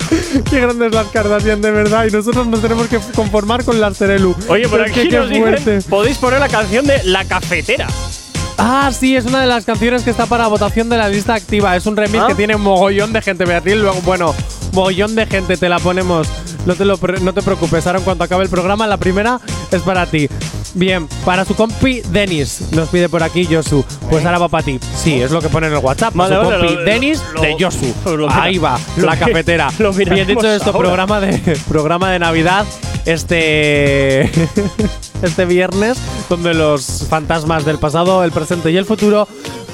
Qué 0.50 0.60
grandes 0.60 0.94
las 0.94 1.08
Kardashian, 1.08 1.62
de 1.62 1.72
verdad. 1.72 2.06
Y 2.06 2.12
nosotros 2.12 2.48
nos 2.48 2.62
tenemos 2.62 2.88
que 2.88 3.00
conformar 3.16 3.64
con 3.64 3.80
las 3.80 3.98
Cerelu. 3.98 4.36
Oye, 4.48 4.68
por 4.68 4.82
aquí 4.82 5.08
qué 5.08 5.18
nos 5.18 5.30
dicen, 5.30 5.84
podéis 5.90 6.18
poner 6.18 6.40
la 6.40 6.50
canción 6.50 6.86
de 6.86 7.04
La 7.04 7.26
Cafetera. 7.26 7.88
Ah, 8.58 8.90
sí, 8.98 9.16
es 9.16 9.26
una 9.26 9.42
de 9.42 9.48
las 9.48 9.66
canciones 9.66 10.04
que 10.04 10.10
está 10.12 10.26
para 10.28 10.48
votación 10.48 10.88
de 10.90 10.98
la 10.98 11.10
lista 11.10 11.34
activa. 11.34 11.76
Es 11.76 11.86
un 11.86 11.98
remix 11.98 12.24
Ah. 12.24 12.28
que 12.28 12.36
tiene 12.36 12.56
mogollón 12.56 13.12
de 13.12 13.22
gente, 13.22 13.44
Beatriz. 13.46 13.76
Luego, 13.76 14.00
bueno, 14.04 14.34
mogollón 14.72 15.14
de 15.16 15.26
gente, 15.26 15.58
te 15.58 15.68
la 15.68 15.80
ponemos. 15.80 16.28
No 16.66 16.74
te, 16.76 16.86
lo 16.86 16.98
no 17.22 17.34
te 17.34 17.42
preocupes, 17.42 17.86
ahora 17.86 18.00
en 18.00 18.06
cuanto 18.06 18.24
acabe 18.24 18.44
el 18.44 18.50
programa, 18.50 18.88
la 18.88 18.98
primera 18.98 19.40
es 19.72 19.82
para 19.82 20.06
ti. 20.06 20.30
Bien, 20.76 21.08
para 21.24 21.46
su 21.46 21.56
compi 21.56 22.02
Denis, 22.02 22.68
nos 22.72 22.90
pide 22.90 23.08
por 23.08 23.24
aquí 23.24 23.48
Josu. 23.50 23.84
Pues 24.10 24.26
ahora 24.26 24.40
va 24.40 24.50
para 24.50 24.66
ti. 24.66 24.78
Sí, 24.96 25.22
es 25.22 25.32
lo 25.32 25.42
que 25.42 25.48
pone 25.48 25.68
en 25.68 25.74
el 25.74 25.80
WhatsApp. 25.80 26.14
Vale, 26.14 26.36
su 26.36 26.42
vale, 26.42 26.68
compi 26.68 26.84
Denis 26.84 27.24
de 27.42 27.56
Josu. 27.58 27.94
Ahí 28.30 28.58
va, 28.58 28.78
la 28.98 29.18
cafetera. 29.18 29.70
lo 29.80 29.94
Bien 29.94 30.28
dicho 30.28 30.52
esto, 30.52 30.72
ahora. 30.72 30.80
programa 30.80 31.22
de 31.22 31.58
programa 31.70 32.12
de 32.12 32.20
Navidad 32.20 32.66
este 33.06 34.24
este 35.22 35.46
viernes 35.46 35.98
donde 36.30 36.54
los 36.54 37.06
fantasmas 37.10 37.64
del 37.64 37.78
pasado, 37.78 38.24
el 38.26 38.32
presente 38.32 38.70
y 38.72 38.78
el 38.78 38.86
futuro 38.86 39.28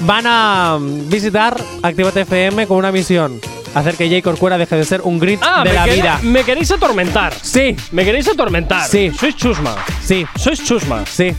van 0.06 0.24
a 0.26 0.78
visitar 0.80 1.60
Activate 1.82 2.20
FM 2.22 2.68
con 2.68 2.76
una 2.76 2.92
misión. 2.92 3.40
Hacer 3.74 3.96
que 3.96 4.08
Jay 4.08 4.20
Corcuera 4.22 4.58
deje 4.58 4.76
de 4.76 4.84
ser 4.84 5.00
un 5.02 5.18
grit 5.18 5.40
Ah, 5.42 5.62
de 5.64 5.72
la 5.72 5.86
vida. 5.86 6.18
Me 6.22 6.44
queréis 6.44 6.70
atormentar. 6.70 7.32
Sí. 7.40 7.74
Me 7.90 8.04
queréis 8.04 8.28
atormentar. 8.28 8.86
Sí. 8.86 9.10
Sois 9.18 9.34
chusma. 9.36 9.74
Sí. 10.02 10.26
Sois 10.36 10.62
chusma. 10.62 11.04
Sí. 11.06 11.34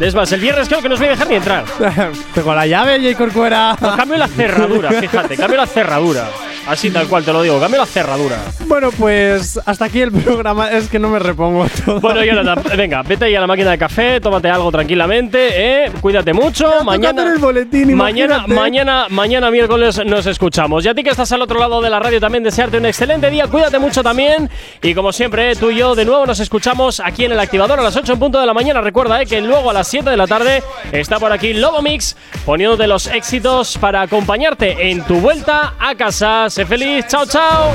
Es 0.00 0.14
más, 0.14 0.32
el 0.32 0.40
viernes 0.40 0.68
creo 0.68 0.80
que 0.80 0.88
no 0.88 0.94
os 0.94 1.00
voy 1.00 1.08
a 1.08 1.12
dejar 1.12 1.28
ni 1.28 1.34
entrar. 1.36 1.64
Tengo 2.34 2.54
la 2.54 2.66
llave, 2.66 2.98
Jay 3.00 3.14
Corcuera. 3.14 3.76
No, 3.80 3.96
cambio 3.96 4.16
la 4.16 4.26
cerradura, 4.28 4.90
fíjate, 5.00 5.36
cambio 5.36 5.58
la 5.58 5.66
cerradura. 5.66 6.28
Así 6.66 6.90
tal 6.90 7.08
cual 7.08 7.24
te 7.24 7.32
lo 7.32 7.42
digo, 7.42 7.58
cambio 7.58 7.80
la 7.80 7.86
cerradura. 7.86 8.38
Bueno, 8.66 8.90
pues 8.92 9.58
hasta 9.66 9.86
aquí 9.86 10.00
el 10.00 10.12
programa. 10.12 10.70
Es 10.70 10.88
que 10.88 10.98
no 10.98 11.08
me 11.08 11.18
repongo 11.18 11.66
todo. 11.84 12.00
Bueno, 12.00 12.24
Jonathan, 12.24 12.62
venga, 12.76 13.02
vete 13.02 13.26
ahí 13.26 13.34
a 13.34 13.40
la 13.40 13.46
máquina 13.46 13.72
de 13.72 13.78
café, 13.78 14.20
tómate 14.20 14.48
algo 14.48 14.70
tranquilamente, 14.70 15.84
¿eh? 15.84 15.92
Cuídate 16.00 16.32
mucho. 16.32 16.70
Mañana, 16.84 17.32
el 17.32 17.38
boletín, 17.38 17.94
mañana, 17.94 18.46
mañana, 18.46 19.06
mañana 19.10 19.50
miércoles 19.50 20.00
nos 20.06 20.26
escuchamos. 20.26 20.84
Y 20.84 20.88
a 20.88 20.94
ti 20.94 21.02
que 21.02 21.10
estás 21.10 21.32
al 21.32 21.42
otro 21.42 21.58
lado 21.58 21.80
de 21.80 21.90
la 21.90 21.98
radio 21.98 22.20
también 22.20 22.44
desearte 22.44 22.78
un 22.78 22.86
excelente 22.86 23.28
día. 23.30 23.46
Cuídate 23.48 23.78
mucho 23.78 24.02
también. 24.02 24.48
Y 24.82 24.94
como 24.94 25.12
siempre, 25.12 25.52
¿eh? 25.52 25.56
tú 25.56 25.70
y 25.70 25.76
yo 25.76 25.94
de 25.94 26.04
nuevo 26.04 26.26
nos 26.26 26.40
escuchamos 26.40 27.00
aquí 27.00 27.24
en 27.24 27.32
el 27.32 27.40
activador 27.40 27.80
a 27.80 27.82
las 27.82 27.96
8 27.96 28.12
en 28.12 28.18
punto 28.18 28.40
de 28.40 28.46
la 28.46 28.54
mañana. 28.54 28.80
Recuerda 28.80 29.20
¿eh? 29.20 29.26
que 29.26 29.40
luego 29.40 29.70
a 29.70 29.72
las 29.72 29.88
7 29.88 30.08
de 30.08 30.16
la 30.16 30.26
tarde 30.26 30.62
está 30.92 31.18
por 31.18 31.32
aquí 31.32 31.52
Lobo 31.54 31.82
Mix 31.82 32.16
poniéndote 32.46 32.86
los 32.86 33.06
éxitos 33.08 33.78
para 33.78 34.02
acompañarte 34.02 34.90
en 34.90 35.02
tu 35.04 35.16
vuelta 35.16 35.74
a 35.78 35.94
casa. 35.94 36.48
Sé 36.52 36.66
feliz. 36.66 37.06
Chao, 37.08 37.24
chao. 37.24 37.74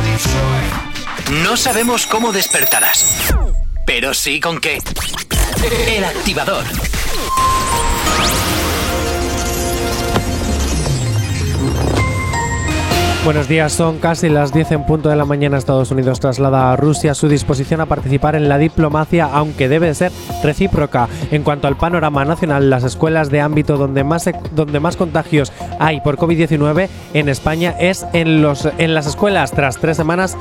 No 1.44 1.58
sabemos 1.58 2.06
cómo 2.06 2.32
despertarás, 2.32 3.34
pero 3.88 4.14
sí 4.14 4.40
con 4.40 4.60
qué. 4.60 4.78
El 5.88 6.04
activador. 6.04 6.64
Buenos 13.28 13.50
días, 13.50 13.74
son 13.74 13.98
casi 14.00 14.30
las 14.30 14.54
10 14.54 14.72
en 14.72 14.86
punto 14.86 15.10
de 15.10 15.18
la 15.18 15.26
mañana. 15.26 15.58
Estados 15.58 15.92
Unidos 15.92 16.22
traslada 16.22 16.72
a 16.72 16.78
Rusia 16.78 17.14
su 17.14 17.28
disposición 17.28 17.82
a 17.82 17.86
participar 17.86 18.36
en 18.36 18.48
la 18.48 18.58
diplomacia, 18.58 19.26
aunque 19.26 19.68
debe 19.68 19.94
ser 19.96 20.14
recíproca. 20.44 21.10
En 21.30 21.44
cuanto 21.44 21.68
al 21.68 21.76
panorama 21.76 22.24
nacional, 22.24 22.70
las 22.70 22.86
escuelas 22.86 23.30
de 23.30 23.42
ámbito 23.42 23.76
donde 23.76 24.06
más, 24.06 24.30
donde 24.56 24.80
más 24.80 24.96
contagios 24.96 25.52
hay 25.78 26.00
por 26.00 26.16
COVID-19 26.16 26.88
en 27.14 27.28
España 27.28 27.76
es 27.78 28.06
en, 28.14 28.42
los, 28.42 28.66
en 28.78 28.94
las 28.94 29.08
escuelas. 29.08 29.52
Tras 29.52 29.78
tres 29.78 29.98
semanas 29.98 30.38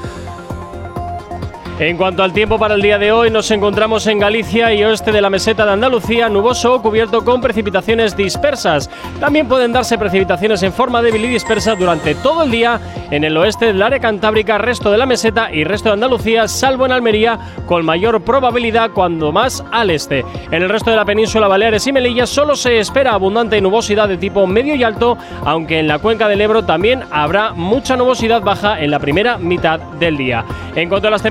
En 1.78 1.98
cuanto 1.98 2.23
al 2.23 2.32
tiempo 2.32 2.59
para 2.59 2.74
el 2.74 2.81
día 2.81 2.97
de 2.97 3.12
hoy, 3.12 3.31
nos 3.31 3.51
encontramos 3.51 4.07
en 4.07 4.19
Galicia 4.19 4.73
y 4.73 4.82
oeste 4.82 5.12
de 5.12 5.20
la 5.20 5.28
meseta 5.28 5.66
de 5.66 5.73
Andalucía, 5.73 6.31
nuboso 6.31 6.81
cubierto 6.81 7.23
con 7.23 7.43
precipitaciones 7.43 8.16
dispersas. 8.16 8.89
También 9.20 9.47
pueden 9.47 9.73
darse 9.73 9.98
precipitaciones 9.98 10.62
en 10.62 10.73
forma 10.73 11.03
débil 11.03 11.27
y 11.27 11.28
dispersa 11.28 11.74
durante 11.74 12.15
todo 12.15 12.44
el 12.44 12.51
día 12.51 12.81
en 13.11 13.24
el 13.24 13.36
oeste 13.36 13.66
del 13.66 13.82
área 13.82 14.01
cantábrica, 14.01 14.57
resto 14.57 14.90
de 14.90 14.97
la 14.97 15.05
meseta 15.05 15.53
y 15.53 15.65
resto 15.65 15.90
de 15.90 15.94
Andalucía, 15.94 16.48
salvo 16.48 16.86
en 16.86 16.93
Almería, 16.93 17.39
con 17.66 17.85
mayor 17.85 18.23
probabilidad 18.23 18.93
cuando 18.93 19.31
más 19.31 19.62
al 19.70 19.90
este. 19.90 20.24
En 20.51 20.62
el 20.62 20.70
resto 20.70 20.90
de 20.90 20.97
la 20.97 21.05
península 21.05 21.47
Baleares 21.47 21.86
y 21.86 21.93
Melilla 21.93 22.27
solo 22.27 22.57
se 22.57 22.78
espera 22.78 23.12
abundante 23.12 23.61
nubosidad 23.61 24.09
de 24.09 24.16
tipo 24.16 24.47
medio 24.47 24.74
y 24.77 24.82
alto, 24.82 25.19
aunque 25.44 25.78
en 25.81 25.89
la 25.89 25.98
cuenca 25.98 26.27
del 26.27 26.40
Ebro 26.40 26.65
también 26.65 27.03
habrá 27.11 27.53
mucha 27.53 27.98
nubosidad 27.98 28.40
baja 28.40 28.81
en 28.81 28.90
la 28.90 28.98
primera 28.98 29.36
mitad 29.36 29.78
del 29.78 30.16
día. 30.16 30.43
En 30.74 30.89
cuanto 30.89 31.09
a 31.09 31.11
las 31.11 31.23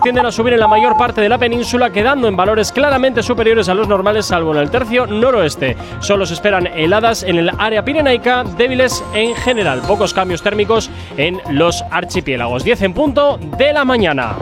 tienden 0.00 0.26
a 0.26 0.32
subir 0.32 0.54
en 0.54 0.60
la 0.60 0.68
mayor 0.68 0.96
parte 0.96 1.20
de 1.20 1.28
la 1.28 1.38
península, 1.38 1.90
quedando 1.90 2.28
en 2.28 2.36
valores 2.36 2.72
claramente 2.72 3.22
superiores 3.22 3.68
a 3.68 3.74
los 3.74 3.88
normales, 3.88 4.26
salvo 4.26 4.52
en 4.52 4.60
el 4.60 4.70
tercio 4.70 5.06
noroeste. 5.06 5.76
Solo 6.00 6.24
se 6.24 6.34
esperan 6.34 6.66
heladas 6.66 7.22
en 7.22 7.36
el 7.36 7.50
área 7.58 7.84
pirenaica, 7.84 8.44
débiles 8.44 9.04
en 9.14 9.34
general. 9.34 9.82
Pocos 9.86 10.14
cambios 10.14 10.42
térmicos 10.42 10.90
en 11.16 11.40
los 11.50 11.82
archipiélagos. 11.90 12.64
10 12.64 12.82
en 12.82 12.94
punto 12.94 13.38
de 13.58 13.72
la 13.72 13.84
mañana. 13.84 14.36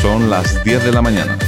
Son 0.00 0.28
las 0.28 0.62
10 0.64 0.84
de 0.84 0.92
la 0.92 1.00
mañana. 1.00 1.38